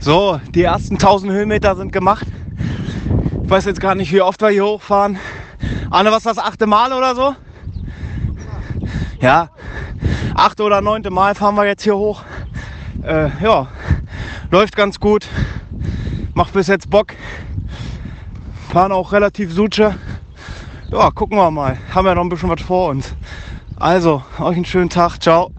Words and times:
So, 0.00 0.40
die 0.54 0.62
ersten 0.62 0.94
1000 0.94 1.32
Höhenmeter 1.32 1.74
sind 1.74 1.92
gemacht. 1.92 2.26
Ich 3.42 3.50
weiß 3.50 3.64
jetzt 3.64 3.80
gar 3.80 3.94
nicht, 3.94 4.12
wie 4.12 4.20
oft 4.20 4.40
wir 4.40 4.50
hier 4.50 4.64
hochfahren. 4.64 5.18
Arne, 5.90 6.10
was 6.10 6.18
ist 6.18 6.26
das 6.26 6.38
achte 6.38 6.66
Mal 6.66 6.92
oder 6.92 7.16
so? 7.16 7.34
Ja, 9.20 9.50
achte 10.34 10.62
oder 10.62 10.80
neunte 10.80 11.10
Mal 11.10 11.34
fahren 11.34 11.56
wir 11.56 11.66
jetzt 11.66 11.82
hier 11.82 11.96
hoch. 11.96 12.22
Äh, 13.02 13.30
ja, 13.42 13.66
läuft 14.50 14.76
ganz 14.76 15.00
gut. 15.00 15.26
Macht 16.34 16.52
bis 16.52 16.68
jetzt 16.68 16.88
Bock. 16.90 17.08
Fahren 18.70 18.92
auch 18.92 19.10
relativ 19.10 19.52
suche. 19.52 19.96
Ja, 20.92 21.10
gucken 21.10 21.36
wir 21.36 21.50
mal. 21.50 21.76
Haben 21.92 22.06
ja 22.06 22.14
noch 22.14 22.22
ein 22.22 22.28
bisschen 22.28 22.50
was 22.50 22.62
vor 22.62 22.90
uns. 22.90 23.14
Also, 23.76 24.22
euch 24.38 24.56
einen 24.56 24.64
schönen 24.64 24.90
Tag. 24.90 25.20
Ciao. 25.20 25.50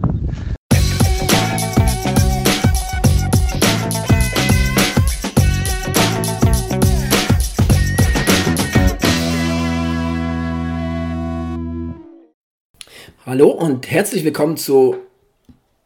Hallo 13.30 13.50
und 13.50 13.92
herzlich 13.92 14.24
willkommen 14.26 14.58
zur 14.58 14.98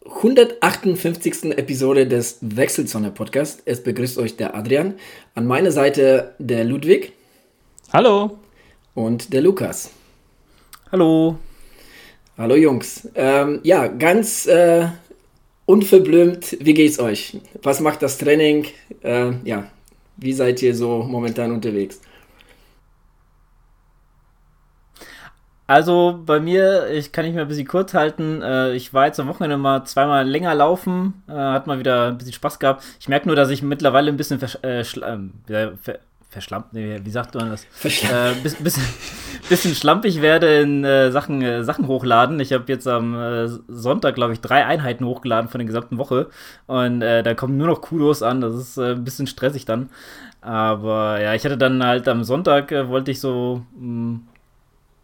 158. 0.05 1.57
Episode 1.57 2.07
des 2.07 2.37
Wechselzone 2.39 3.11
Podcast. 3.11 3.63
Es 3.65 3.83
begrüßt 3.83 4.17
euch 4.17 4.37
der 4.37 4.55
Adrian. 4.55 4.93
An 5.35 5.45
meiner 5.45 5.73
Seite 5.73 6.35
der 6.39 6.63
Ludwig. 6.63 7.11
Hallo. 7.91 8.37
Und 8.93 9.33
der 9.33 9.41
Lukas. 9.41 9.91
Hallo. 10.89 11.35
Hallo 12.37 12.55
Jungs. 12.55 13.09
Ähm, 13.13 13.59
ja, 13.63 13.87
ganz 13.87 14.45
äh, 14.45 14.87
unverblümt, 15.65 16.55
wie 16.61 16.73
geht's 16.73 16.97
euch? 16.97 17.41
Was 17.61 17.81
macht 17.81 18.03
das 18.03 18.17
Training? 18.19 18.67
Äh, 19.01 19.33
ja, 19.43 19.69
wie 20.15 20.31
seid 20.31 20.61
ihr 20.61 20.73
so 20.73 20.99
momentan 21.03 21.51
unterwegs? 21.51 21.99
Also 25.73 26.21
bei 26.23 26.39
mir, 26.39 26.87
ich 26.91 27.11
kann 27.11 27.25
nicht 27.25 27.33
mehr 27.33 27.45
ein 27.45 27.47
bisschen 27.47 27.67
kurz 27.67 27.95
halten. 27.95 28.43
Äh, 28.43 28.73
ich 28.75 28.93
war 28.93 29.07
jetzt 29.07 29.19
am 29.19 29.27
Wochenende 29.27 29.57
mal 29.57 29.83
zweimal 29.85 30.23
länger 30.23 30.53
laufen, 30.53 31.23
äh, 31.27 31.31
hat 31.31 31.65
mal 31.65 31.79
wieder 31.79 32.09
ein 32.09 32.17
bisschen 32.19 32.33
Spaß 32.33 32.59
gehabt. 32.59 32.83
Ich 32.99 33.07
merke 33.07 33.25
nur, 33.25 33.35
dass 33.35 33.49
ich 33.49 33.63
mittlerweile 33.63 34.11
ein 34.11 34.15
bisschen 34.15 34.37
versch 34.37 34.57
äh, 34.61 34.83
ver 34.83 35.73
ver 35.81 35.99
verschlampt, 36.29 36.73
nee, 36.73 36.99
wie 37.03 37.09
sagt 37.09 37.33
man 37.33 37.49
das? 37.49 37.65
Verschlampt. 37.71 38.37
Äh, 38.37 38.41
bis, 38.43 38.53
bisschen, 38.53 38.83
bisschen 39.49 39.73
schlampig 39.73 40.21
werde 40.21 40.59
in 40.59 40.83
äh, 40.83 41.11
Sachen, 41.11 41.41
äh, 41.41 41.63
Sachen 41.63 41.87
hochladen. 41.87 42.39
Ich 42.39 42.53
habe 42.53 42.65
jetzt 42.67 42.87
am 42.87 43.15
äh, 43.15 43.47
Sonntag, 43.67 44.13
glaube 44.13 44.33
ich, 44.33 44.41
drei 44.41 44.67
Einheiten 44.67 45.05
hochgeladen 45.05 45.49
von 45.49 45.57
der 45.57 45.65
gesamten 45.65 45.97
Woche. 45.97 46.29
Und 46.67 46.99
da 46.99 47.33
kommen 47.33 47.57
nur 47.57 47.67
noch 47.67 47.81
Kudos 47.81 48.21
an. 48.21 48.41
Das 48.41 48.53
ist 48.53 48.77
ein 48.77 49.03
bisschen 49.03 49.25
stressig 49.25 49.65
dann. 49.65 49.89
Aber 50.41 51.19
ja, 51.19 51.33
ich 51.33 51.43
hatte 51.45 51.57
dann 51.57 51.83
halt 51.83 52.07
am 52.07 52.23
Sonntag, 52.23 52.71
wollte 52.89 53.09
ich 53.09 53.19
so. 53.19 53.63
Mh, 53.75 53.87
mm, 53.87 54.21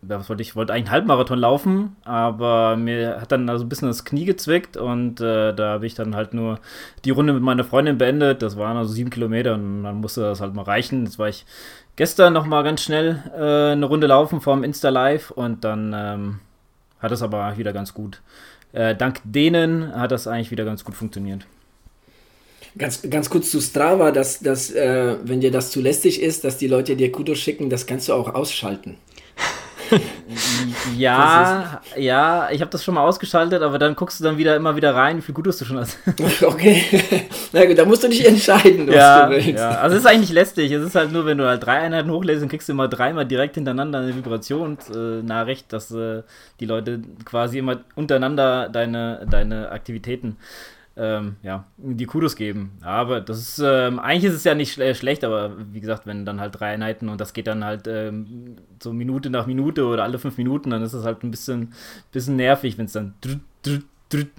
was 0.02 0.30
wollte 0.30 0.42
ich, 0.42 0.55
wollte 0.55 0.73
eigentlich 0.73 0.86
einen 0.86 0.92
Halbmarathon 0.92 1.39
laufen, 1.39 1.95
aber 2.05 2.78
mir 2.78 3.19
hat 3.19 3.31
dann 3.31 3.50
also 3.50 3.66
ein 3.66 3.69
bisschen 3.69 3.89
das 3.89 4.06
Knie 4.06 4.25
gezwickt 4.25 4.78
und 4.78 5.19
äh, 5.19 5.53
da 5.53 5.73
habe 5.73 5.86
ich 5.86 5.94
dann 5.94 6.16
halt 6.16 6.33
nur 6.33 6.59
die 7.03 7.09
Runde 7.09 7.33
mit 7.33 7.44
meiner 7.44 7.66
Freundin 7.66 7.97
beendet. 7.97 8.41
Das 8.41 8.58
waren 8.58 8.78
also 8.78 8.94
sieben 8.94 9.09
Kilometer 9.09 9.56
und 9.56 9.83
dann 9.83 9.97
musste 9.97 10.22
das 10.22 10.39
halt 10.39 10.53
mal 10.53 10.64
reichen. 10.64 11.06
Jetzt 11.06 11.19
war 11.19 11.28
ich 11.28 11.45
gestern 11.97 12.33
noch 12.33 12.45
mal 12.45 12.64
ganz 12.64 12.81
schnell 12.81 13.23
äh, 13.36 13.73
eine 13.73 13.86
Runde 13.86 14.08
laufen 14.08 14.39
vom 14.39 14.64
Insta 14.64 14.89
Live 14.89 15.31
und 15.31 15.66
dann 15.66 15.94
ähm, 15.94 16.39
hat 17.00 17.11
es 17.11 17.22
aber 17.22 17.58
wieder 17.58 17.73
ganz 17.73 17.94
gut. 17.94 18.22
Äh, 18.72 18.95
dank 18.95 19.19
denen 19.25 19.94
hat 19.94 20.11
das 20.11 20.28
eigentlich 20.28 20.52
wieder 20.52 20.63
ganz 20.63 20.86
gut 20.86 20.95
funktioniert. 20.95 21.45
Ganz, 22.78 23.02
ganz 23.09 23.30
kurz 23.30 23.50
zu 23.52 23.59
Strava, 23.59 24.11
dass, 24.11 24.39
dass 24.39 24.72
äh, 24.72 25.17
wenn 25.23 25.41
dir 25.41 25.52
das 25.52 25.72
zu 25.72 25.81
lästig 25.81 26.22
ist, 26.22 26.44
dass 26.44 26.58
die 26.58 26.67
Leute 26.67 26.95
dir 26.95 27.11
Kudos 27.11 27.39
schicken, 27.39 27.69
das 27.69 27.88
kannst 27.88 28.08
du 28.08 28.13
auch 28.13 28.34
ausschalten. 28.34 28.97
ja, 30.97 31.81
ja, 31.97 32.50
ich 32.51 32.61
habe 32.61 32.72
das 32.72 32.83
schon 32.83 32.95
mal 32.95 33.01
ausgeschaltet, 33.01 33.61
aber 33.61 33.79
dann 33.79 33.95
guckst 33.95 34.19
du 34.19 34.23
dann 34.23 34.38
wieder 34.38 34.55
immer 34.55 34.75
wieder 34.75 34.95
rein, 34.95 35.17
wie 35.17 35.22
viel 35.22 35.35
Gutes 35.35 35.57
du 35.57 35.66
schon 35.66 35.77
hast. 35.77 35.97
okay. 36.44 36.83
Na 37.53 37.66
gut, 37.66 37.77
da 37.77 37.85
musst 37.85 38.03
du 38.03 38.07
dich 38.07 38.25
entscheiden, 38.25 38.88
was 38.88 38.95
ja, 38.95 39.25
du 39.25 39.35
willst. 39.35 39.49
Ja, 39.49 39.72
also 39.79 39.95
es 39.95 40.03
ist 40.03 40.07
eigentlich 40.07 40.31
lästig. 40.31 40.72
Es 40.72 40.83
ist 40.83 40.95
halt 40.95 41.11
nur, 41.11 41.25
wenn 41.25 41.38
du 41.38 41.47
halt 41.47 41.66
drei 41.66 41.79
Einheiten 41.79 42.11
hochlässt, 42.11 42.41
dann 42.41 42.49
kriegst 42.49 42.67
du 42.67 42.73
immer 42.73 42.88
dreimal 42.88 43.25
direkt 43.25 43.55
hintereinander 43.55 43.99
eine 43.99 44.16
Vibrationsnachricht, 44.16 45.72
dass 45.73 45.91
äh, 45.91 46.23
die 46.59 46.66
Leute 46.66 47.01
quasi 47.25 47.59
immer 47.59 47.79
untereinander 47.95 48.69
deine, 48.69 49.25
deine 49.29 49.72
Aktivitäten 49.72 50.38
ähm, 50.99 51.37
ja, 51.43 51.65
die 51.77 52.05
Kudos 52.05 52.35
geben. 52.35 52.71
Aber 52.81 53.21
das 53.21 53.39
ist, 53.39 53.61
ähm, 53.63 53.99
eigentlich 53.99 54.25
ist 54.25 54.35
es 54.35 54.43
ja 54.43 54.53
nicht 54.53 54.73
schle 54.73 54.93
schlecht, 54.93 55.23
aber 55.23 55.55
wie 55.71 55.79
gesagt, 55.79 56.05
wenn 56.05 56.25
dann 56.25 56.41
halt 56.41 56.59
drei 56.59 56.73
Einheiten 56.73 57.07
und 57.07 57.21
das 57.21 57.33
geht 57.33 57.47
dann 57.47 57.63
halt 57.63 57.87
ähm, 57.87 58.57
so 58.83 58.91
Minute 58.91 59.29
nach 59.29 59.47
Minute 59.47 59.85
oder 59.85 60.03
alle 60.03 60.19
fünf 60.19 60.37
Minuten, 60.37 60.71
dann 60.71 60.83
ist 60.83 60.93
es 60.93 61.05
halt 61.05 61.23
ein 61.23 61.31
bisschen, 61.31 61.73
bisschen 62.11 62.35
nervig, 62.35 62.77
wenn 62.77 62.85
es 62.85 62.91
dann 62.91 63.13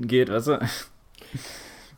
geht, 0.00 0.28
weißt 0.28 0.46
du? 0.48 0.58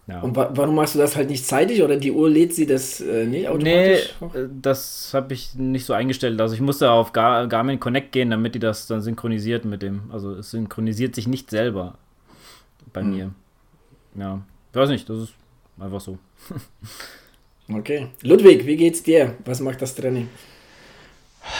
Ja. 0.09 0.21
Und 0.21 0.35
wa 0.35 0.51
warum 0.53 0.75
machst 0.75 0.97
du 0.97 0.99
das 0.99 1.15
halt 1.15 1.31
nicht 1.31 1.47
zeitig 1.47 1.81
oder 1.81 1.97
die 1.97 2.11
Uhr 2.11 2.29
lädt 2.29 2.53
sie 2.53 2.67
das 2.67 3.01
äh, 3.01 3.25
nicht 3.25 3.47
automatisch? 3.47 4.15
Nee, 4.21 4.39
äh, 4.41 4.49
das 4.61 5.15
habe 5.15 5.33
ich 5.33 5.55
nicht 5.55 5.87
so 5.87 5.93
eingestellt. 5.93 6.41
Also 6.41 6.57
ich 6.57 6.61
musste 6.61 6.91
auf 6.91 7.13
Gar 7.13 7.47
Garmin 7.47 7.79
Connect 7.79 8.11
gehen, 8.11 8.31
damit 8.31 8.57
die 8.57 8.59
das 8.59 8.89
dann 8.89 9.01
synchronisiert 9.01 9.65
mit 9.65 9.81
dem. 9.81 10.11
Also 10.11 10.35
es 10.35 10.51
synchronisiert 10.51 11.15
sich 11.15 11.29
nicht 11.29 11.51
selber 11.51 11.99
bei 12.93 13.03
hm. 13.03 13.11
mir. 13.11 13.31
Ja. 14.17 14.43
Ich 14.73 14.77
weiß 14.77 14.89
nicht, 14.89 15.07
das 15.07 15.19
ist 15.19 15.35
einfach 15.79 16.01
so. 16.01 16.17
okay. 17.71 18.07
Ludwig, 18.23 18.65
wie 18.65 18.77
geht's 18.77 19.03
dir? 19.03 19.35
Was 19.45 19.61
macht 19.61 19.83
das 19.83 19.95
Training? 19.95 20.31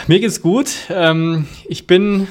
Mir 0.07 0.19
geht's 0.19 0.41
gut. 0.41 0.71
Ähm, 0.89 1.47
ich 1.69 1.87
bin 1.87 2.27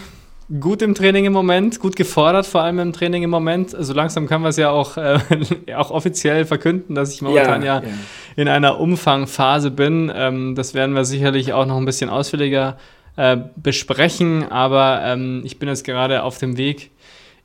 gut 0.60 0.82
im 0.82 0.96
Training 0.96 1.26
im 1.26 1.34
Moment, 1.34 1.80
gut 1.80 1.96
gefordert, 1.96 2.48
vor 2.48 2.64
allem 2.64 2.80
im 2.80 2.94
Training 2.94 3.22
im 3.22 3.30
Moment. 3.30 3.70
So 3.70 3.78
also 3.78 3.94
langsam 3.94 4.28
kann 4.28 4.42
man 4.42 4.50
es 4.50 4.58
ja 4.58 4.72
auch, 4.72 4.98
äh, 4.98 5.20
auch 5.76 5.92
offiziell 5.92 6.46
verkünden, 6.46 6.96
dass 6.96 7.14
ich 7.14 7.22
momentan 7.22 7.62
ja, 7.62 7.80
ja, 7.80 7.88
ja. 7.88 7.94
in 8.36 8.48
einer 8.48 8.80
Umfangphase 8.80 9.70
bin. 9.70 10.12
Ähm, 10.14 10.56
das 10.56 10.74
werden 10.74 10.96
wir 10.96 11.06
sicherlich 11.06 11.54
auch 11.54 11.68
noch 11.68 11.78
ein 11.78 11.86
bisschen 11.86 12.10
ausführlicher 12.10 12.80
äh, 13.18 13.38
besprechen, 13.56 14.52
aber 14.52 15.02
ähm, 15.04 15.44
ich 15.46 15.60
bin 15.60 15.70
jetzt 15.70 15.84
gerade 15.84 16.24
auf 16.24 16.40
dem 16.40 16.58
Weg 16.58 16.90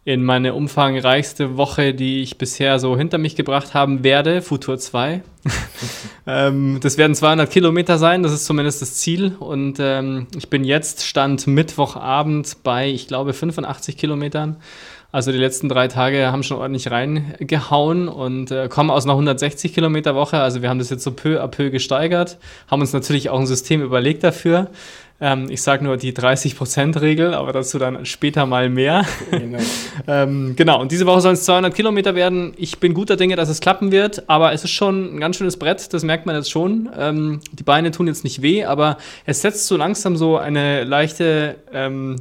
in 0.07 0.23
meine 0.23 0.55
umfangreichste 0.55 1.57
Woche, 1.57 1.93
die 1.93 2.23
ich 2.23 2.39
bisher 2.39 2.79
so 2.79 2.97
hinter 2.97 3.19
mich 3.19 3.35
gebracht 3.35 3.75
haben 3.75 4.05
werde, 4.05 4.41
Futur 4.41 4.79
2. 4.79 5.21
ähm, 6.29 6.79
das 6.81 6.97
werden 6.97 7.17
200 7.17 7.51
Kilometer 7.51 7.99
sein, 7.99 8.23
das 8.23 8.33
ist 8.33 8.47
zumindest 8.47 8.81
das 8.81 8.95
Ziel. 8.95 9.35
Und 9.41 9.79
ähm, 9.81 10.29
ich 10.37 10.49
bin 10.49 10.63
jetzt, 10.63 11.05
Stand 11.05 11.49
Mittwochabend 11.49 12.59
bei, 12.63 12.89
ich 12.89 13.09
glaube, 13.09 13.33
85 13.33 13.97
Kilometern. 13.97 14.59
Also 15.11 15.33
die 15.33 15.39
letzten 15.39 15.69
drei 15.69 15.89
Tage 15.89 16.31
haben 16.31 16.45
schon 16.45 16.59
ordentlich 16.59 16.89
reingehauen 16.91 18.07
und 18.07 18.53
äh, 18.53 18.69
kommen 18.69 18.91
aus 18.91 19.07
einer 19.07 19.15
160 19.15 19.75
Kilometer 19.75 20.15
Woche. 20.15 20.39
Also 20.39 20.63
wir 20.63 20.69
haben 20.69 20.79
das 20.79 20.91
jetzt 20.91 21.03
so 21.03 21.11
peu 21.11 21.43
à 21.43 21.49
peu 21.49 21.71
gesteigert, 21.71 22.39
haben 22.69 22.81
uns 22.81 22.93
natürlich 22.93 23.29
auch 23.29 23.41
ein 23.41 23.47
System 23.47 23.83
überlegt 23.83 24.23
dafür. 24.23 24.71
Ähm, 25.19 25.47
ich 25.49 25.63
sage 25.63 25.83
nur 25.83 25.97
die 25.97 26.13
30%-Regel, 26.13 27.33
aber 27.33 27.53
dazu 27.53 27.79
dann 27.79 28.05
später 28.05 28.45
mal 28.45 28.69
mehr. 28.69 29.07
Genau. 29.31 29.59
ähm, 30.07 30.55
genau, 30.57 30.81
und 30.81 30.93
diese 30.93 31.07
Woche 31.07 31.23
sollen 31.23 31.35
es 31.35 31.45
200 31.45 31.75
Kilometer 31.75 32.15
werden. 32.15 32.53
Ich 32.59 32.79
bin 32.79 32.93
guter 32.93 33.17
Dinge, 33.17 33.37
dass 33.37 33.49
es 33.49 33.61
klappen 33.61 33.93
wird, 33.93 34.29
aber 34.29 34.53
es 34.53 34.65
ist 34.65 34.71
schon 34.71 35.17
ein 35.17 35.21
ganz 35.21 35.37
schönes 35.37 35.59
Brett, 35.59 35.93
das 35.93 36.03
merkt 36.03 36.27
man 36.27 36.37
jetzt 36.37 36.51
schon. 36.51 36.91
Ähm, 36.99 37.41
die 37.53 37.63
Beine 37.63 37.91
tun 37.93 38.07
jetzt 38.07 38.25
nicht 38.25 38.43
weh, 38.43 38.65
aber 38.65 38.99
es 39.25 39.41
setzt 39.41 39.67
so 39.67 39.77
langsam 39.77 40.17
so 40.17 40.37
eine 40.37 40.85
leichte 40.85 41.57
ähm, 41.73 42.17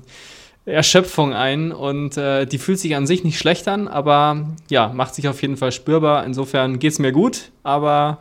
Erschöpfung 0.66 1.34
ein 1.34 1.72
und 1.72 2.17
äh, 2.17 2.45
die 2.45 2.57
fühlt 2.57 2.79
sich 2.79 2.95
an 2.95 3.05
sich 3.05 3.23
nicht 3.23 3.38
schlecht 3.38 3.67
an, 3.67 3.88
aber 3.88 4.47
ja, 4.69 4.88
macht 4.94 5.16
sich 5.16 5.28
auf 5.28 5.41
jeden 5.41 5.57
Fall 5.57 5.72
spürbar. 5.72 6.25
Insofern 6.25 6.79
geht 6.79 6.94
es 6.94 7.00
mir 7.00 7.11
gut, 7.11 7.51
aber 7.61 8.19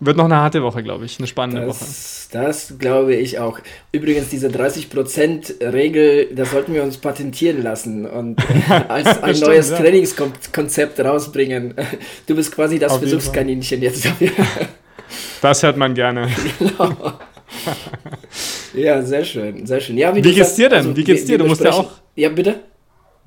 wird 0.00 0.16
noch 0.16 0.24
eine 0.24 0.36
harte 0.36 0.62
Woche, 0.62 0.82
glaube 0.82 1.04
ich. 1.04 1.18
Eine 1.18 1.26
spannende 1.26 1.66
das, 1.66 1.80
Woche. 1.80 2.38
Das 2.38 2.78
glaube 2.78 3.14
ich 3.14 3.38
auch. 3.38 3.60
Übrigens, 3.92 4.28
diese 4.28 4.48
30%-Regel, 4.48 6.34
das 6.34 6.50
sollten 6.50 6.74
wir 6.74 6.82
uns 6.82 6.96
patentieren 6.96 7.62
lassen 7.62 8.06
und 8.06 8.38
als 8.88 9.22
ein 9.22 9.34
Stimmt, 9.34 9.48
neues 9.48 9.70
ja. 9.70 9.78
Trainingskonzept 9.78 11.00
rausbringen. 11.00 11.74
Du 12.26 12.34
bist 12.34 12.52
quasi 12.52 12.78
das 12.78 12.92
Auf 12.92 12.98
Versuchskaninchen 13.00 13.82
jetzt. 13.82 14.08
Das 15.40 15.62
hört 15.62 15.76
man 15.76 15.94
gerne. 15.94 16.28
Genau. 16.58 17.12
ja, 18.74 19.02
sehr 19.02 19.24
schön, 19.24 19.66
sehr 19.66 19.80
schön. 19.80 19.98
Ja, 19.98 20.14
wie, 20.14 20.24
wie 20.24 20.34
geht's 20.34 20.54
dir 20.54 20.68
denn? 20.68 20.78
Also, 20.78 20.96
wie 20.96 21.04
geht's 21.04 21.24
dir? 21.24 21.38
Du 21.38 21.44
musst 21.44 21.62
ja 21.62 21.72
auch. 21.72 21.90
Ja, 22.16 22.28
bitte? 22.28 22.60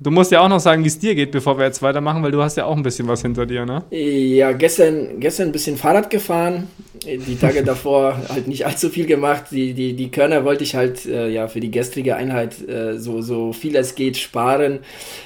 Du 0.00 0.12
musst 0.12 0.30
ja 0.30 0.40
auch 0.40 0.48
noch 0.48 0.60
sagen, 0.60 0.84
wie 0.84 0.88
es 0.88 0.98
dir 1.00 1.16
geht, 1.16 1.32
bevor 1.32 1.58
wir 1.58 1.64
jetzt 1.64 1.82
weitermachen, 1.82 2.22
weil 2.22 2.30
du 2.30 2.40
hast 2.40 2.56
ja 2.56 2.66
auch 2.66 2.76
ein 2.76 2.84
bisschen 2.84 3.08
was 3.08 3.22
hinter 3.22 3.46
dir, 3.46 3.66
ne? 3.66 3.82
Ja, 3.90 4.52
gestern, 4.52 5.18
gestern 5.18 5.48
ein 5.48 5.52
bisschen 5.52 5.76
Fahrrad 5.76 6.08
gefahren, 6.08 6.68
die 7.04 7.36
Tage 7.36 7.62
davor 7.64 8.16
halt 8.28 8.46
nicht 8.46 8.64
allzu 8.64 8.90
viel 8.90 9.06
gemacht. 9.06 9.46
Die, 9.50 9.74
die, 9.74 9.94
die 9.94 10.10
Körner 10.12 10.44
wollte 10.44 10.62
ich 10.62 10.76
halt 10.76 11.04
äh, 11.04 11.28
ja 11.28 11.48
für 11.48 11.58
die 11.58 11.72
gestrige 11.72 12.14
Einheit 12.14 12.68
äh, 12.68 12.96
so, 12.96 13.22
so 13.22 13.52
viel 13.52 13.74
es 13.74 13.96
geht 13.96 14.16
sparen. 14.16 14.78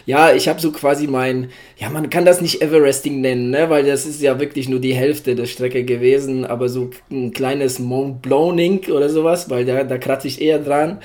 Ja, 0.07 0.33
ich 0.33 0.49
habe 0.49 0.59
so 0.59 0.73
quasi 0.73 1.07
mein, 1.07 1.51
ja, 1.77 1.91
man 1.91 2.09
kann 2.09 2.25
das 2.25 2.41
nicht 2.41 2.63
Everesting 2.63 3.21
nennen, 3.21 3.51
ne? 3.51 3.69
weil 3.69 3.85
das 3.85 4.07
ist 4.07 4.23
ja 4.23 4.41
wirklich 4.41 4.71
nur 4.71 4.81
die 4.81 4.95
Hälfte 4.95 5.35
der 5.35 5.47
Strecke 5.47 5.85
gewesen, 5.85 6.47
aber 6.47 6.71
so 6.71 6.89
ein 7.11 7.33
kleines 7.33 7.79
Mont 7.79 8.23
Blancing 8.23 8.91
oder 8.91 9.11
sowas, 9.11 9.51
weil 9.51 9.67
da, 9.67 9.85
da 9.85 9.99
kratze 9.99 10.29
ich 10.29 10.41
eher 10.41 10.59
dran. 10.59 10.99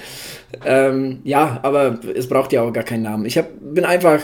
Ähm, 0.66 1.20
ja, 1.24 1.60
aber 1.64 2.00
es 2.16 2.28
braucht 2.28 2.54
ja 2.54 2.62
auch 2.62 2.74
gar 2.74 2.84
keinen 2.84 3.04
Namen. 3.04 3.26
Ich 3.26 3.38
hab, 3.38 3.48
bin 3.60 3.86
einfach 3.86 4.22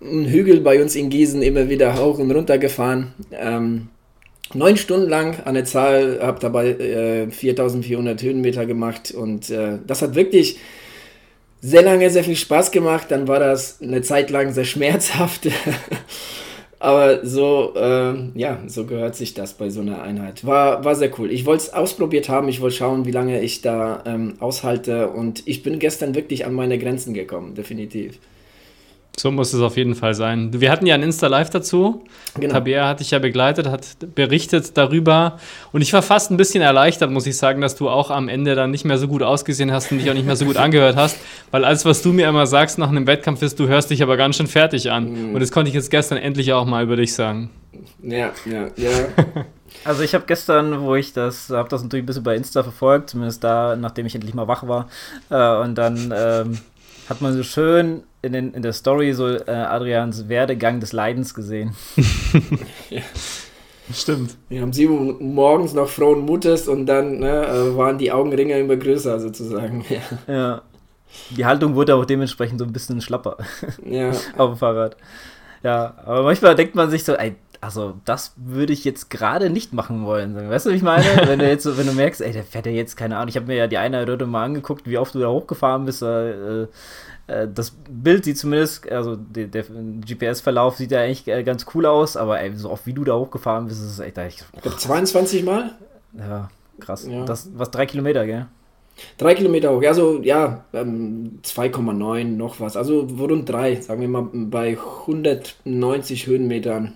einen 0.00 0.26
Hügel 0.26 0.60
bei 0.60 0.82
uns 0.82 0.96
in 0.96 1.10
Gießen 1.10 1.42
immer 1.42 1.68
wieder 1.68 1.96
hoch 1.98 2.18
und 2.18 2.30
runter 2.30 2.58
gefahren. 2.58 3.12
Ähm, 3.32 3.88
neun 4.54 4.76
Stunden 4.76 5.08
lang 5.08 5.40
an 5.44 5.54
der 5.54 5.64
Zahl, 5.64 6.18
habe 6.20 6.40
dabei 6.40 6.70
äh, 6.70 7.30
4400 7.30 8.22
Höhenmeter 8.22 8.66
gemacht 8.66 9.12
und 9.12 9.50
äh, 9.50 9.78
das 9.86 10.02
hat 10.02 10.14
wirklich 10.14 10.58
sehr 11.60 11.82
lange 11.82 12.10
sehr 12.10 12.24
viel 12.24 12.36
Spaß 12.36 12.72
gemacht. 12.72 13.06
Dann 13.10 13.28
war 13.28 13.38
das 13.38 13.80
eine 13.80 14.02
Zeit 14.02 14.30
lang 14.30 14.52
sehr 14.52 14.64
schmerzhaft. 14.64 15.48
Aber 16.82 17.24
so, 17.24 17.74
äh, 17.76 18.12
ja, 18.34 18.58
so 18.66 18.86
gehört 18.86 19.14
sich 19.14 19.34
das 19.34 19.54
bei 19.54 19.70
so 19.70 19.82
einer 19.82 20.02
Einheit. 20.02 20.44
War, 20.44 20.84
war 20.84 20.96
sehr 20.96 21.16
cool. 21.16 21.30
Ich 21.30 21.46
wollte 21.46 21.62
es 21.62 21.72
ausprobiert 21.72 22.28
haben. 22.28 22.48
Ich 22.48 22.60
wollte 22.60 22.74
schauen, 22.74 23.04
wie 23.04 23.12
lange 23.12 23.40
ich 23.40 23.62
da 23.62 24.02
ähm, 24.04 24.34
aushalte. 24.40 25.10
Und 25.10 25.46
ich 25.46 25.62
bin 25.62 25.78
gestern 25.78 26.16
wirklich 26.16 26.44
an 26.44 26.54
meine 26.54 26.78
Grenzen 26.78 27.14
gekommen, 27.14 27.54
definitiv. 27.54 28.18
So 29.18 29.30
muss 29.30 29.52
es 29.52 29.60
auf 29.60 29.76
jeden 29.76 29.94
Fall 29.94 30.14
sein. 30.14 30.58
Wir 30.58 30.70
hatten 30.70 30.86
ja 30.86 30.94
ein 30.94 31.02
Insta-Live 31.02 31.50
dazu. 31.50 32.02
Genau. 32.40 32.54
Tabea 32.54 32.88
hat 32.88 33.00
dich 33.00 33.10
ja 33.10 33.18
begleitet, 33.18 33.66
hat 33.66 33.86
berichtet 34.14 34.76
darüber. 34.78 35.38
Und 35.70 35.82
ich 35.82 35.92
war 35.92 36.00
fast 36.00 36.30
ein 36.30 36.38
bisschen 36.38 36.62
erleichtert, 36.62 37.10
muss 37.10 37.26
ich 37.26 37.36
sagen, 37.36 37.60
dass 37.60 37.76
du 37.76 37.90
auch 37.90 38.10
am 38.10 38.28
Ende 38.28 38.54
dann 38.54 38.70
nicht 38.70 38.86
mehr 38.86 38.96
so 38.96 39.08
gut 39.08 39.22
ausgesehen 39.22 39.70
hast 39.70 39.92
und 39.92 39.98
dich 39.98 40.10
auch 40.10 40.14
nicht 40.14 40.24
mehr 40.24 40.36
so 40.36 40.46
gut 40.46 40.56
angehört 40.58 40.96
hast. 40.96 41.18
Weil 41.50 41.66
alles, 41.66 41.84
was 41.84 42.00
du 42.00 42.12
mir 42.12 42.26
immer 42.26 42.46
sagst 42.46 42.78
nach 42.78 42.88
einem 42.88 43.06
Wettkampf 43.06 43.42
ist, 43.42 43.60
du 43.60 43.68
hörst 43.68 43.90
dich 43.90 44.02
aber 44.02 44.16
ganz 44.16 44.36
schön 44.36 44.46
fertig 44.46 44.90
an. 44.90 45.28
Mhm. 45.28 45.34
Und 45.34 45.40
das 45.40 45.52
konnte 45.52 45.68
ich 45.68 45.74
jetzt 45.74 45.90
gestern 45.90 46.16
endlich 46.16 46.54
auch 46.54 46.64
mal 46.64 46.82
über 46.82 46.96
dich 46.96 47.12
sagen. 47.12 47.50
Ja, 48.02 48.30
ja, 48.46 48.68
ja. 48.76 48.90
Also 49.84 50.02
ich 50.02 50.14
habe 50.14 50.24
gestern, 50.26 50.82
wo 50.82 50.94
ich 50.94 51.12
das, 51.12 51.50
habe 51.50 51.68
das 51.68 51.82
natürlich 51.82 52.04
ein 52.04 52.06
bisschen 52.06 52.22
bei 52.22 52.36
Insta 52.36 52.62
verfolgt, 52.62 53.10
zumindest 53.10 53.42
da, 53.42 53.74
nachdem 53.74 54.06
ich 54.06 54.14
endlich 54.14 54.34
mal 54.34 54.46
wach 54.46 54.68
war. 54.68 54.88
Äh, 55.30 55.62
und 55.64 55.76
dann 55.76 56.12
ähm, 56.14 56.58
hat 57.12 57.20
man 57.20 57.34
so 57.34 57.42
schön 57.42 58.04
in, 58.22 58.32
den, 58.32 58.54
in 58.54 58.62
der 58.62 58.72
Story 58.72 59.12
so 59.12 59.28
äh, 59.28 59.50
Adrians 59.50 60.30
Werdegang 60.30 60.80
des 60.80 60.92
Leidens 60.92 61.34
gesehen. 61.34 61.76
ja. 62.88 63.02
Stimmt. 63.92 64.36
Wir 64.48 64.62
haben 64.62 64.72
sieben 64.72 65.34
morgens 65.34 65.74
noch 65.74 65.88
frohen 65.88 66.20
Mutes 66.20 66.68
und 66.68 66.86
dann 66.86 67.18
ne, 67.18 67.46
äh, 67.46 67.76
waren 67.76 67.98
die 67.98 68.10
Augenringe 68.10 68.58
immer 68.58 68.76
größer 68.76 69.20
sozusagen. 69.20 69.84
Ja. 70.26 70.34
ja. 70.34 70.62
Die 71.36 71.44
Haltung 71.44 71.74
wurde 71.74 71.94
auch 71.94 72.06
dementsprechend 72.06 72.58
so 72.58 72.64
ein 72.64 72.72
bisschen 72.72 73.02
schlapper. 73.02 73.36
Ja. 73.84 74.12
Auf 74.38 74.52
dem 74.52 74.56
Fahrrad. 74.56 74.96
Ja, 75.62 75.94
aber 76.06 76.22
manchmal 76.22 76.54
denkt 76.54 76.74
man 76.74 76.90
sich 76.90 77.04
so, 77.04 77.12
ey, 77.12 77.34
also 77.62 77.94
das 78.04 78.34
würde 78.36 78.72
ich 78.72 78.84
jetzt 78.84 79.08
gerade 79.08 79.48
nicht 79.48 79.72
machen 79.72 80.04
wollen. 80.04 80.34
Weißt 80.34 80.66
du, 80.66 80.70
was 80.70 80.76
ich 80.76 80.82
meine? 80.82 81.04
wenn 81.26 81.38
du 81.38 81.48
jetzt 81.48 81.62
so, 81.62 81.78
wenn 81.78 81.86
du 81.86 81.92
merkst, 81.92 82.20
ey, 82.20 82.32
der 82.32 82.42
fährt 82.42 82.66
ja 82.66 82.72
jetzt, 82.72 82.96
keine 82.96 83.16
Ahnung, 83.16 83.28
ich 83.28 83.36
habe 83.36 83.46
mir 83.46 83.54
ja 83.54 83.68
die 83.68 83.78
eine 83.78 84.06
Röhre 84.06 84.26
mal 84.26 84.44
angeguckt, 84.44 84.88
wie 84.88 84.98
oft 84.98 85.14
du 85.14 85.20
da 85.20 85.28
hochgefahren 85.28 85.84
bist. 85.84 86.02
Äh, 86.02 86.62
äh, 86.62 86.66
das 87.54 87.72
Bild 87.88 88.24
sieht 88.24 88.36
zumindest, 88.36 88.90
also 88.90 89.14
der, 89.14 89.46
der 89.46 89.62
GPS-Verlauf 89.62 90.76
sieht 90.76 90.90
ja 90.90 91.02
eigentlich 91.02 91.28
äh, 91.28 91.44
ganz 91.44 91.64
cool 91.72 91.86
aus, 91.86 92.16
aber 92.16 92.40
ey, 92.40 92.52
so 92.56 92.68
oft 92.68 92.84
wie 92.84 92.94
du 92.94 93.04
da 93.04 93.14
hochgefahren 93.14 93.66
bist, 93.68 93.80
ist 93.80 93.92
es 93.92 93.98
echt. 94.00 94.18
Ich 94.54 94.62
glaube 94.62 94.76
22 94.76 95.44
Mal? 95.44 95.70
Ja, 96.18 96.50
krass. 96.80 97.06
Ja. 97.08 97.24
Das, 97.24 97.48
was 97.54 97.70
drei 97.70 97.86
Kilometer, 97.86 98.26
gell? 98.26 98.46
Drei 99.18 99.34
Kilometer 99.34 99.70
hoch, 99.72 99.82
also 99.84 100.20
ja, 100.20 100.64
ähm, 100.72 101.38
2,9 101.44 102.24
noch 102.24 102.58
was, 102.58 102.76
also 102.76 103.02
rund 103.02 103.48
drei, 103.48 103.76
sagen 103.76 104.00
wir 104.00 104.08
mal 104.08 104.28
bei 104.32 104.76
190 104.76 106.26
Höhenmetern. 106.26 106.94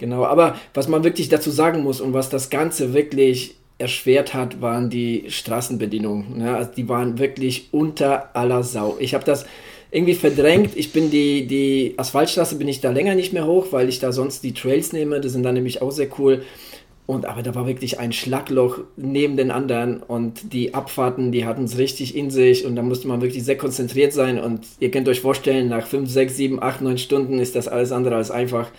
Genau, 0.00 0.24
aber 0.24 0.56
was 0.72 0.88
man 0.88 1.04
wirklich 1.04 1.28
dazu 1.28 1.50
sagen 1.50 1.82
muss 1.82 2.00
und 2.00 2.14
was 2.14 2.30
das 2.30 2.48
Ganze 2.48 2.94
wirklich 2.94 3.56
erschwert 3.76 4.32
hat, 4.32 4.62
waren 4.62 4.88
die 4.88 5.26
Straßenbedienungen. 5.28 6.40
Ja, 6.40 6.56
also 6.56 6.70
die 6.74 6.88
waren 6.88 7.18
wirklich 7.18 7.68
unter 7.70 8.34
aller 8.34 8.62
Sau. 8.62 8.96
Ich 8.98 9.12
habe 9.12 9.24
das 9.24 9.44
irgendwie 9.90 10.14
verdrängt. 10.14 10.74
Ich 10.74 10.94
bin 10.94 11.10
die, 11.10 11.46
die 11.46 11.92
Asphaltstraße 11.98 12.56
bin 12.56 12.66
ich 12.66 12.80
da 12.80 12.90
länger 12.92 13.14
nicht 13.14 13.34
mehr 13.34 13.46
hoch, 13.46 13.66
weil 13.72 13.90
ich 13.90 13.98
da 13.98 14.10
sonst 14.10 14.42
die 14.42 14.54
Trails 14.54 14.94
nehme. 14.94 15.20
Die 15.20 15.28
sind 15.28 15.42
dann 15.42 15.52
nämlich 15.52 15.82
auch 15.82 15.90
sehr 15.90 16.08
cool. 16.18 16.44
Und 17.04 17.26
aber 17.26 17.42
da 17.42 17.54
war 17.54 17.66
wirklich 17.66 17.98
ein 17.98 18.14
Schlagloch 18.14 18.78
neben 18.96 19.36
den 19.36 19.50
anderen 19.50 20.02
und 20.02 20.54
die 20.54 20.72
Abfahrten, 20.72 21.30
die 21.30 21.44
hatten 21.44 21.64
es 21.64 21.76
richtig 21.76 22.16
in 22.16 22.30
sich 22.30 22.64
und 22.64 22.74
da 22.74 22.82
musste 22.82 23.06
man 23.06 23.20
wirklich 23.20 23.44
sehr 23.44 23.58
konzentriert 23.58 24.14
sein. 24.14 24.40
Und 24.40 24.60
ihr 24.78 24.90
könnt 24.90 25.08
euch 25.10 25.20
vorstellen, 25.20 25.68
nach 25.68 25.86
5, 25.86 26.08
6, 26.08 26.36
7, 26.36 26.62
8, 26.62 26.80
9 26.80 26.96
Stunden 26.96 27.38
ist 27.38 27.54
das 27.54 27.68
alles 27.68 27.92
andere 27.92 28.16
als 28.16 28.30
einfach. 28.30 28.70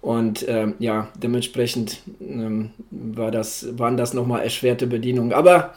Und 0.00 0.46
ähm, 0.48 0.74
ja, 0.78 1.08
dementsprechend 1.14 2.00
ähm, 2.20 2.70
war 2.90 3.30
das, 3.30 3.78
waren 3.78 3.96
das 3.98 4.14
nochmal 4.14 4.42
erschwerte 4.42 4.86
Bedienungen. 4.86 5.32
Aber 5.32 5.74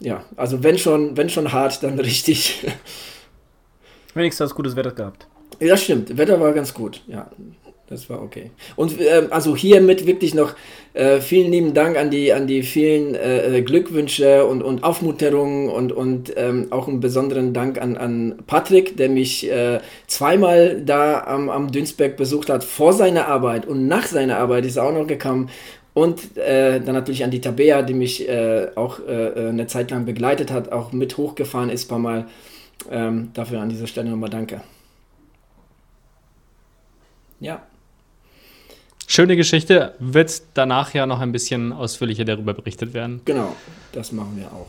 ja, 0.00 0.24
also 0.36 0.62
wenn 0.62 0.78
schon, 0.78 1.16
wenn 1.16 1.28
schon 1.28 1.52
hart, 1.52 1.82
dann 1.82 1.98
richtig. 1.98 2.66
Wenigstens 4.14 4.44
hast 4.44 4.52
du 4.52 4.56
gutes 4.56 4.74
Wetter 4.74 4.92
gehabt. 4.92 5.26
Ja, 5.60 5.76
stimmt. 5.76 6.16
Wetter 6.16 6.40
war 6.40 6.52
ganz 6.52 6.72
gut, 6.72 7.02
ja. 7.06 7.30
Das 7.88 8.10
war 8.10 8.22
okay. 8.22 8.50
Und 8.76 9.00
äh, 9.00 9.28
also 9.30 9.56
hiermit 9.56 10.06
wirklich 10.06 10.34
noch 10.34 10.54
äh, 10.92 11.20
vielen 11.20 11.50
lieben 11.50 11.72
Dank 11.72 11.96
an 11.96 12.10
die, 12.10 12.34
an 12.34 12.46
die 12.46 12.62
vielen 12.62 13.14
äh, 13.14 13.62
Glückwünsche 13.64 14.44
und, 14.44 14.62
und 14.62 14.84
Aufmunterungen 14.84 15.70
und, 15.70 15.92
und 15.92 16.34
ähm, 16.36 16.66
auch 16.70 16.86
einen 16.86 17.00
besonderen 17.00 17.54
Dank 17.54 17.80
an, 17.80 17.96
an 17.96 18.42
Patrick, 18.46 18.98
der 18.98 19.08
mich 19.08 19.50
äh, 19.50 19.80
zweimal 20.06 20.82
da 20.82 21.22
am, 21.24 21.48
am 21.48 21.72
Dünsberg 21.72 22.18
besucht 22.18 22.50
hat, 22.50 22.62
vor 22.62 22.92
seiner 22.92 23.26
Arbeit 23.26 23.64
und 23.66 23.88
nach 23.88 24.06
seiner 24.06 24.36
Arbeit 24.36 24.66
ist 24.66 24.76
er 24.76 24.84
auch 24.84 24.92
noch 24.92 25.06
gekommen. 25.06 25.48
Und 25.94 26.36
äh, 26.36 26.80
dann 26.80 26.94
natürlich 26.94 27.24
an 27.24 27.30
die 27.30 27.40
Tabea, 27.40 27.82
die 27.82 27.94
mich 27.94 28.28
äh, 28.28 28.68
auch 28.76 29.00
eine 29.04 29.66
Zeit 29.66 29.90
lang 29.90 30.04
begleitet 30.04 30.52
hat, 30.52 30.70
auch 30.70 30.92
mit 30.92 31.16
hochgefahren 31.16 31.70
ist, 31.70 31.86
paar 31.86 31.98
Mal. 31.98 32.26
Ähm, 32.90 33.30
dafür 33.34 33.60
an 33.60 33.68
dieser 33.68 33.88
Stelle 33.88 34.10
nochmal 34.10 34.30
danke. 34.30 34.60
Ja. 37.40 37.62
Schöne 39.10 39.36
Geschichte, 39.36 39.94
wird 40.00 40.42
danach 40.52 40.92
ja 40.92 41.06
noch 41.06 41.20
ein 41.20 41.32
bisschen 41.32 41.72
ausführlicher 41.72 42.26
darüber 42.26 42.52
berichtet 42.52 42.92
werden. 42.92 43.22
Genau, 43.24 43.56
das 43.92 44.12
machen 44.12 44.36
wir 44.36 44.52
auch. 44.52 44.68